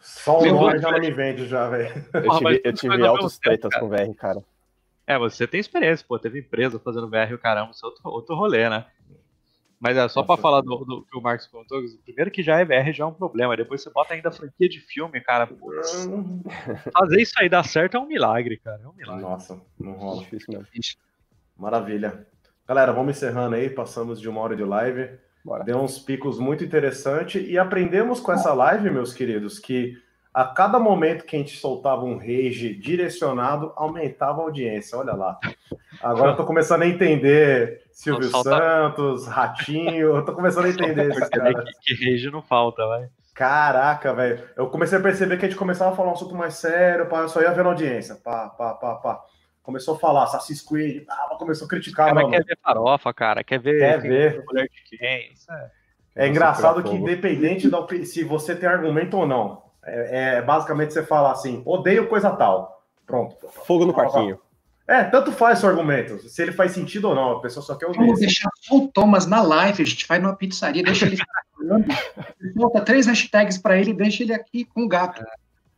só 0.00 0.40
o 0.40 0.46
nome 0.46 0.78
já 0.78 0.90
não 0.90 0.98
me 0.98 1.10
vende 1.10 1.46
já, 1.46 1.68
velho. 1.68 1.94
Eu 2.12 2.38
tive, 2.38 2.60
eu 2.64 2.72
tive 2.72 3.06
altos 3.06 3.38
tretas 3.38 3.74
com 3.78 3.88
VR, 3.88 4.12
cara. 4.16 4.42
É, 5.06 5.18
você 5.18 5.46
tem 5.46 5.60
experiência, 5.60 6.04
pô, 6.06 6.18
teve 6.18 6.40
empresa 6.40 6.78
fazendo 6.78 7.08
VR 7.08 7.32
o 7.32 7.38
caramba, 7.38 7.70
isso 7.70 7.84
é 7.84 7.88
outro, 7.88 8.08
outro 8.10 8.36
rolê, 8.36 8.68
né? 8.68 8.84
Mas 9.80 9.96
é 9.96 10.08
só 10.08 10.24
para 10.24 10.40
falar 10.40 10.60
do, 10.60 10.84
do, 10.84 11.02
que 11.04 11.16
o 11.16 11.20
Marcos 11.20 11.46
contou, 11.46 11.80
primeiro 12.04 12.30
que 12.30 12.42
já 12.42 12.58
é 12.58 12.64
VR 12.64 12.92
já 12.92 13.04
é 13.04 13.06
um 13.06 13.14
problema, 13.14 13.56
depois 13.56 13.80
você 13.80 13.90
bota 13.90 14.12
ainda 14.12 14.30
franquia 14.32 14.68
de 14.68 14.80
filme, 14.80 15.20
cara. 15.20 15.46
Putz, 15.46 16.08
fazer 16.92 17.20
isso 17.20 17.34
aí 17.38 17.48
dar 17.48 17.64
certo 17.64 17.96
é 17.96 18.00
um 18.00 18.06
milagre, 18.06 18.56
cara. 18.58 18.80
É 18.82 18.88
um 18.88 18.92
milagre. 18.92 19.22
Nossa, 19.22 19.60
não 19.78 19.92
rola. 19.92 20.22
Difícil 20.22 20.52
mesmo. 20.54 20.66
Maravilha. 21.56 22.26
Galera, 22.66 22.92
vamos 22.92 23.16
encerrando 23.16 23.54
aí, 23.54 23.70
passamos 23.70 24.20
de 24.20 24.28
uma 24.28 24.40
hora 24.40 24.56
de 24.56 24.64
live. 24.64 25.10
Bora. 25.44 25.64
Deu 25.64 25.78
uns 25.78 25.98
picos 25.98 26.38
muito 26.38 26.64
interessantes 26.64 27.48
e 27.48 27.56
aprendemos 27.56 28.20
com 28.20 28.32
essa 28.32 28.52
live, 28.52 28.90
meus 28.90 29.14
queridos, 29.14 29.58
que 29.58 29.96
a 30.32 30.44
cada 30.44 30.78
momento 30.78 31.24
que 31.24 31.36
a 31.36 31.38
gente 31.38 31.56
soltava 31.56 32.04
um 32.04 32.16
rage 32.16 32.74
direcionado, 32.74 33.72
aumentava 33.76 34.40
a 34.40 34.44
audiência. 34.44 34.98
Olha 34.98 35.14
lá. 35.14 35.38
Agora 36.00 36.32
eu 36.32 36.36
tô 36.36 36.44
começando 36.44 36.82
a 36.82 36.86
entender 36.86 37.82
Silvio 37.90 38.28
Santos, 38.28 39.26
Ratinho, 39.26 40.16
eu 40.16 40.24
tô 40.24 40.32
começando 40.32 40.66
a 40.66 40.70
entender 40.70 41.10
esses 41.10 41.28
caras. 41.28 41.64
Que, 41.82 41.96
que 41.96 42.10
rage 42.10 42.30
não 42.30 42.42
falta, 42.42 42.86
vai. 42.86 43.08
Caraca, 43.34 44.12
velho. 44.14 44.42
Eu 44.56 44.68
comecei 44.68 44.98
a 44.98 45.00
perceber 45.00 45.36
que 45.36 45.46
a 45.46 45.48
gente 45.48 45.58
começava 45.58 45.92
a 45.92 45.96
falar 45.96 46.10
um 46.10 46.14
assunto 46.14 46.34
mais 46.34 46.54
sério, 46.54 47.06
pá, 47.06 47.20
eu 47.20 47.28
só 47.28 47.40
ia 47.40 47.52
vendo 47.52 47.68
audiência. 47.68 48.16
Pá, 48.16 48.48
pá, 48.48 48.74
pá, 48.74 48.94
pá. 48.96 49.24
Começou 49.62 49.94
a 49.94 49.98
falar 49.98 50.24
Assassin's 50.24 50.60
Creed, 50.60 51.04
pá, 51.04 51.36
começou 51.38 51.66
a 51.66 51.68
criticar. 51.68 52.12
Cara, 52.12 52.28
quer 52.28 52.44
ver 52.44 52.58
farofa, 52.62 53.14
cara. 53.14 53.44
Quer 53.44 53.60
ver. 53.60 53.78
Quer 53.78 54.00
ver. 54.00 54.44
Mulher 54.44 54.68
de 54.68 54.96
quem. 54.96 55.32
Isso 55.32 55.52
é. 55.52 55.70
É 56.16 56.26
engraçado 56.26 56.82
que, 56.82 56.96
independente 56.96 57.70
da, 57.70 57.86
se 58.04 58.24
você 58.24 58.56
tem 58.56 58.68
argumento 58.68 59.16
ou 59.16 59.24
não, 59.24 59.62
é, 59.84 60.36
é, 60.36 60.42
basicamente 60.42 60.92
você 60.92 61.02
falar 61.02 61.32
assim: 61.32 61.62
odeio 61.64 62.08
coisa 62.08 62.30
tal. 62.30 62.84
Pronto. 63.06 63.36
Fogo 63.66 63.86
no 63.86 63.94
parquinho. 63.94 64.38
É, 64.86 65.04
tanto 65.04 65.30
faz 65.32 65.62
o 65.62 65.66
argumento, 65.66 66.18
se 66.18 66.40
ele 66.40 66.50
faz 66.50 66.72
sentido 66.72 67.10
ou 67.10 67.14
não, 67.14 67.32
a 67.32 67.40
pessoa 67.42 67.62
só 67.62 67.74
quer 67.74 67.84
ouvir. 67.84 67.98
Vamos 67.98 68.20
deixar 68.20 68.48
o 68.70 68.88
Thomas 68.88 69.26
na 69.26 69.42
live, 69.42 69.82
a 69.82 69.86
gente 69.86 70.08
vai 70.08 70.18
numa 70.18 70.34
pizzaria, 70.34 70.82
deixa 70.82 71.04
ele 71.04 71.18
falando, 71.54 71.86
volta 72.56 72.80
três 72.80 73.06
hashtags 73.06 73.58
para 73.58 73.76
ele, 73.76 73.92
deixa 73.92 74.22
ele 74.22 74.32
aqui 74.32 74.64
com 74.64 74.84
o 74.84 74.88
gato. 74.88 75.22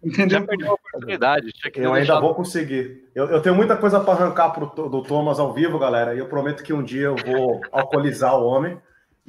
Entendeu? 0.03 0.39
Já 0.39 0.47
perdeu 0.47 0.71
a 0.71 0.75
oportunidade. 0.75 1.53
eu 1.75 1.93
ainda 1.93 2.21
vou 2.21 2.37
conseguir. 2.37 3.11
Eu, 3.13 3.27
eu 3.27 3.43
tenho 3.43 3.55
muita 3.55 3.77
coisa 3.77 3.99
para 3.99 4.15
arrancar 4.15 4.51
pro, 4.51 4.67
do 4.67 5.03
Thomas 5.03 5.41
ao 5.41 5.53
vivo, 5.53 5.77
galera, 5.77 6.15
e 6.15 6.21
eu 6.21 6.27
prometo 6.27 6.63
que 6.63 6.73
um 6.73 6.83
dia 6.83 7.07
eu 7.07 7.17
vou 7.17 7.61
alcoolizar 7.73 8.39
o 8.39 8.47
homem. 8.47 8.79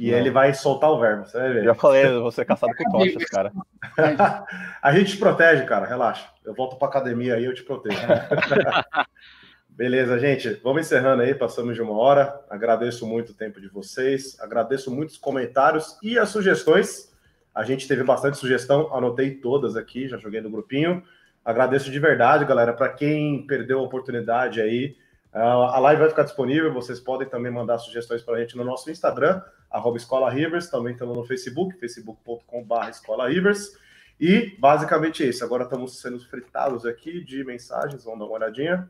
E 0.02 0.10
não. 0.10 0.18
ele 0.18 0.32
vai 0.32 0.52
soltar 0.52 0.90
o 0.90 1.00
verbo, 1.00 1.28
você 1.28 1.38
vai 1.38 1.54
ver. 1.54 1.64
Já 1.64 1.76
falei, 1.76 2.08
você 2.22 2.42
é 2.42 2.46
caçado 2.46 2.74
com 2.76 2.90
tochas, 2.90 3.24
cara. 3.26 3.54
a 4.82 4.92
gente 4.94 5.12
te 5.12 5.18
protege, 5.18 5.64
cara, 5.66 5.86
relaxa. 5.86 6.28
Eu 6.44 6.56
volto 6.56 6.76
pra 6.76 6.88
academia 6.88 7.36
aí, 7.36 7.46
eu 7.46 7.54
te 7.54 7.62
protejo. 7.62 8.00
Beleza, 9.70 10.18
gente. 10.18 10.60
Vamos 10.64 10.88
encerrando 10.88 11.22
aí, 11.22 11.36
passamos 11.36 11.76
de 11.76 11.84
uma 11.84 11.96
hora. 11.96 12.44
Agradeço 12.50 13.06
muito 13.06 13.30
o 13.30 13.36
tempo 13.36 13.62
de 13.62 13.68
vocês, 13.68 14.40
agradeço 14.40 14.90
muito 14.90 15.12
os 15.12 15.18
comentários 15.20 16.00
e 16.02 16.18
as 16.18 16.30
sugestões. 16.30 17.14
A 17.54 17.64
gente 17.64 17.88
teve 17.88 18.04
bastante 18.04 18.38
sugestão, 18.38 18.92
anotei 18.96 19.36
todas 19.36 19.76
aqui, 19.76 20.08
já 20.08 20.18
joguei 20.18 20.42
no 20.42 20.50
grupinho. 20.50 21.04
Agradeço 21.46 21.92
de 21.92 22.00
verdade, 22.00 22.44
galera. 22.44 22.74
Para 22.74 22.90
quem 22.90 23.46
perdeu 23.46 23.78
a 23.78 23.84
oportunidade 23.84 24.62
aí, 24.62 24.96
a 25.40 25.80
live 25.80 26.02
vai 26.02 26.10
ficar 26.10 26.24
disponível. 26.24 26.74
Vocês 26.74 27.00
podem 27.00 27.28
também 27.28 27.52
mandar 27.52 27.78
sugestões 27.78 28.22
para 28.22 28.36
a 28.36 28.40
gente 28.42 28.58
no 28.58 28.64
nosso 28.64 28.90
Instagram, 28.92 29.42
arroba 29.70 29.98
Escola 29.98 30.30
Rivers, 30.30 30.70
também 30.70 30.94
estamos 30.94 31.16
no 31.16 31.24
Facebook, 31.26 31.78
facebook.com.br 31.78 32.90
Escola 32.90 33.30
Rivers. 33.30 33.72
E 34.20 34.56
basicamente 34.60 35.24
é 35.24 35.28
isso. 35.28 35.44
Agora 35.44 35.64
estamos 35.64 36.00
sendo 36.00 36.20
fritados 36.20 36.86
aqui 36.86 37.24
de 37.24 37.44
mensagens, 37.44 38.04
vamos 38.04 38.20
dar 38.20 38.26
uma 38.26 38.36
olhadinha. 38.36 38.90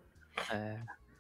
É. 0.52 0.80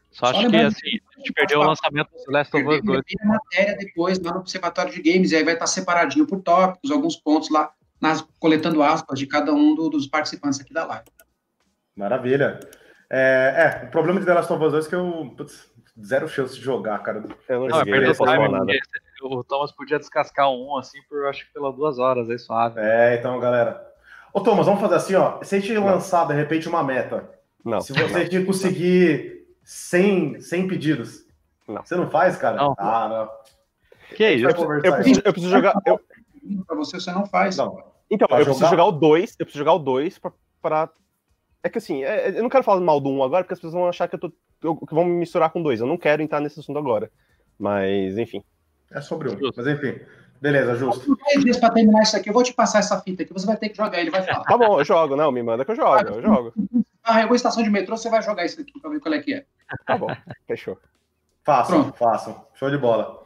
Só, 0.09 0.25
acho 0.25 0.49
que 0.49 0.55
assim, 0.57 0.99
a 1.15 1.19
gente 1.19 1.33
perdeu 1.33 1.59
o 1.61 1.63
lançamento 1.63 2.09
do 2.11 2.31
Last 2.31 2.53
of 2.57 2.67
Us 2.67 2.83
2. 2.83 3.01
a 3.21 3.25
matéria 3.25 3.77
depois 3.77 4.19
lá 4.19 4.33
no 4.33 4.39
Observatório 4.39 4.91
de 4.91 5.01
Games, 5.01 5.31
e 5.31 5.37
aí 5.37 5.43
vai 5.43 5.53
estar 5.53 5.67
separadinho 5.67 6.27
por 6.27 6.41
tópicos, 6.41 6.91
alguns 6.91 7.15
pontos 7.15 7.49
lá, 7.49 7.71
nas, 8.01 8.21
coletando 8.37 8.83
aspas 8.83 9.17
de 9.17 9.25
cada 9.25 9.53
um 9.53 9.73
do, 9.73 9.89
dos 9.89 10.07
participantes 10.07 10.59
aqui 10.59 10.73
da 10.73 10.85
live. 10.85 11.05
Maravilha. 11.95 12.59
É, 13.13 13.81
é, 13.83 13.85
o 13.87 13.91
problema 13.91 14.21
de 14.21 14.25
The 14.25 14.33
Last 14.33 14.53
of 14.53 14.63
Us 14.63 14.71
2 14.71 14.85
é 14.85 14.89
que 14.89 14.95
eu. 14.95 15.33
Putz, 15.35 15.69
zero 16.01 16.29
chance 16.29 16.55
de 16.55 16.61
jogar, 16.61 16.97
cara. 17.03 17.23
Eu 17.49 17.59
não, 17.59 17.67
não 17.67 17.79
joguei, 17.79 18.07
eu 18.07 18.13
time, 18.13 18.49
nada 18.49 18.73
o 19.21 19.43
Thomas 19.43 19.71
podia 19.71 19.99
descascar 19.99 20.49
um 20.49 20.77
assim 20.77 20.99
por 21.07 21.25
acho 21.27 21.45
que 21.45 21.53
pelas 21.53 21.75
duas 21.75 21.99
horas, 21.99 22.29
aí 22.29 22.39
suave. 22.39 22.79
É, 22.79 23.15
então, 23.15 23.39
galera. 23.39 23.85
Ô, 24.33 24.39
Thomas, 24.39 24.65
vamos 24.65 24.81
fazer 24.81 24.95
assim, 24.95 25.15
ó. 25.15 25.43
Se 25.43 25.55
a 25.55 25.59
gente 25.59 25.77
lançar, 25.77 26.25
de 26.27 26.33
repente, 26.33 26.67
uma 26.67 26.83
meta. 26.83 27.29
Não. 27.63 27.81
Se 27.81 27.93
você 27.93 28.39
não. 28.39 28.45
conseguir 28.45 29.45
100, 29.63 30.39
100 30.39 30.67
pedidos. 30.67 31.25
Não. 31.67 31.83
Você 31.83 31.95
não 31.95 32.09
faz, 32.09 32.37
cara? 32.37 32.57
Não. 32.57 32.75
Ah, 32.77 33.07
não. 33.09 34.15
Que 34.15 34.29
isso? 34.31 34.45
Eu, 34.45 34.83
eu, 34.83 34.93
preciso, 34.95 35.21
eu 35.23 35.33
preciso 35.33 35.51
jogar. 35.51 35.73
Eu... 35.85 35.99
Pra 36.65 36.75
você, 36.75 36.99
você 36.99 37.11
não 37.11 37.25
faz. 37.25 37.57
Não. 37.57 37.83
Então, 38.09 38.27
pra 38.27 38.39
eu 38.39 38.45
jogar... 38.45 38.57
preciso 38.57 38.69
jogar 38.71 38.85
o 38.85 38.91
2. 38.91 39.35
Eu 39.37 39.45
preciso 39.45 39.59
jogar 39.59 39.73
o 39.73 39.79
2 39.79 40.19
pra, 40.19 40.31
pra. 40.61 40.89
É 41.63 41.69
que 41.69 41.77
assim, 41.77 42.03
é, 42.03 42.29
eu 42.29 42.43
não 42.43 42.49
quero 42.49 42.63
falar 42.63 42.79
mal 42.81 42.99
do 42.99 43.09
1 43.09 43.17
um 43.17 43.23
agora, 43.23 43.43
porque 43.43 43.53
as 43.53 43.59
pessoas 43.59 43.73
vão 43.73 43.87
achar 43.87 44.07
que 44.07 44.15
eu 44.15 44.19
tô. 44.19 44.29
que 44.29 44.93
vão 44.95 45.05
me 45.05 45.13
misturar 45.13 45.51
com 45.51 45.61
dois. 45.61 45.79
Eu 45.79 45.87
não 45.87 45.97
quero 45.97 46.21
entrar 46.21 46.39
nesse 46.39 46.59
assunto 46.59 46.79
agora. 46.79 47.11
Mas, 47.57 48.17
enfim. 48.17 48.43
É 48.91 48.99
sobre 49.01 49.29
um. 49.29 49.37
Mas 49.55 49.67
enfim. 49.67 49.99
Beleza, 50.41 50.75
justo. 50.75 51.15
Três 51.17 51.43
dias 51.43 51.57
para 51.59 51.71
terminar 51.71 52.01
isso 52.01 52.17
aqui, 52.17 52.29
eu 52.29 52.33
vou 52.33 52.41
te 52.41 52.51
passar 52.51 52.79
essa 52.79 52.99
fita 52.99 53.21
aqui, 53.21 53.31
você 53.31 53.45
vai 53.45 53.55
ter 53.55 53.69
que 53.69 53.77
jogar, 53.77 53.99
ele 53.99 54.09
vai 54.09 54.23
falar. 54.23 54.43
Tá 54.43 54.57
bom, 54.57 54.79
eu 54.79 54.83
jogo, 54.83 55.15
não, 55.15 55.31
me 55.31 55.43
manda 55.43 55.63
que 55.63 55.69
eu 55.69 55.75
jogo, 55.75 56.09
eu 56.09 56.21
jogo. 56.21 56.53
Ah, 57.03 57.21
eu 57.21 57.27
vou 57.27 57.35
estação 57.35 57.61
de 57.61 57.69
metrô, 57.69 57.95
você 57.95 58.09
vai 58.09 58.23
jogar 58.23 58.43
isso 58.43 58.59
aqui 58.59 58.73
para 58.81 58.89
ver 58.89 58.99
qual 58.99 59.13
é 59.13 59.21
que 59.21 59.35
é. 59.35 59.45
Tá 59.85 59.95
bom, 59.95 60.07
fechou. 60.47 60.79
Façam, 61.43 61.93
façam. 61.93 62.45
Show 62.55 62.71
de 62.71 62.77
bola. 62.77 63.23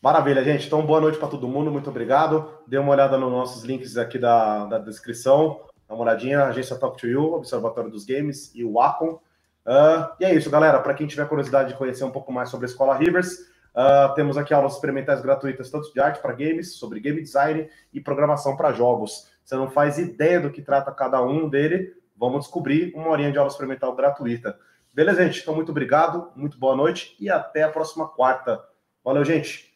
Maravilha, 0.00 0.44
gente. 0.44 0.66
Então, 0.66 0.84
boa 0.84 1.00
noite 1.00 1.18
para 1.18 1.28
todo 1.28 1.48
mundo, 1.48 1.70
muito 1.70 1.90
obrigado. 1.90 2.50
Dê 2.66 2.78
uma 2.78 2.92
olhada 2.92 3.18
nos 3.18 3.30
nossos 3.30 3.64
links 3.64 3.96
aqui 3.96 4.18
da, 4.18 4.64
da 4.66 4.78
descrição. 4.78 5.60
Dá 5.88 5.94
uma 5.94 6.10
Agência 6.10 6.76
Talk 6.76 6.98
to 6.98 7.06
You, 7.06 7.34
Observatório 7.34 7.90
dos 7.90 8.04
Games 8.04 8.52
e 8.54 8.64
o 8.64 8.80
Acom. 8.80 9.20
Uh, 9.64 10.08
e 10.20 10.24
é 10.24 10.34
isso, 10.34 10.50
galera. 10.50 10.80
Para 10.80 10.94
quem 10.94 11.06
tiver 11.06 11.28
curiosidade 11.28 11.70
de 11.70 11.78
conhecer 11.78 12.04
um 12.04 12.10
pouco 12.10 12.32
mais 12.32 12.48
sobre 12.48 12.66
a 12.66 12.68
Escola 12.68 12.96
Rivers, 12.96 13.46
Uh, 13.76 14.14
temos 14.14 14.38
aqui 14.38 14.54
aulas 14.54 14.72
experimentais 14.72 15.20
gratuitas, 15.20 15.68
tanto 15.68 15.92
de 15.92 16.00
arte 16.00 16.22
para 16.22 16.32
games, 16.32 16.76
sobre 16.76 16.98
game 16.98 17.20
design 17.20 17.68
e 17.92 18.00
programação 18.00 18.56
para 18.56 18.72
jogos. 18.72 19.30
Você 19.44 19.54
não 19.54 19.68
faz 19.68 19.98
ideia 19.98 20.40
do 20.40 20.50
que 20.50 20.62
trata 20.62 20.90
cada 20.90 21.22
um 21.22 21.46
dele, 21.46 21.94
vamos 22.16 22.44
descobrir 22.44 22.94
uma 22.96 23.10
horinha 23.10 23.30
de 23.30 23.36
aula 23.36 23.50
experimental 23.50 23.94
gratuita. 23.94 24.58
Beleza, 24.94 25.22
gente? 25.22 25.42
Então, 25.42 25.54
muito 25.54 25.72
obrigado, 25.72 26.32
muito 26.34 26.58
boa 26.58 26.74
noite 26.74 27.14
e 27.20 27.28
até 27.28 27.64
a 27.64 27.68
próxima 27.68 28.08
quarta. 28.08 28.64
Valeu, 29.04 29.22
gente! 29.22 29.75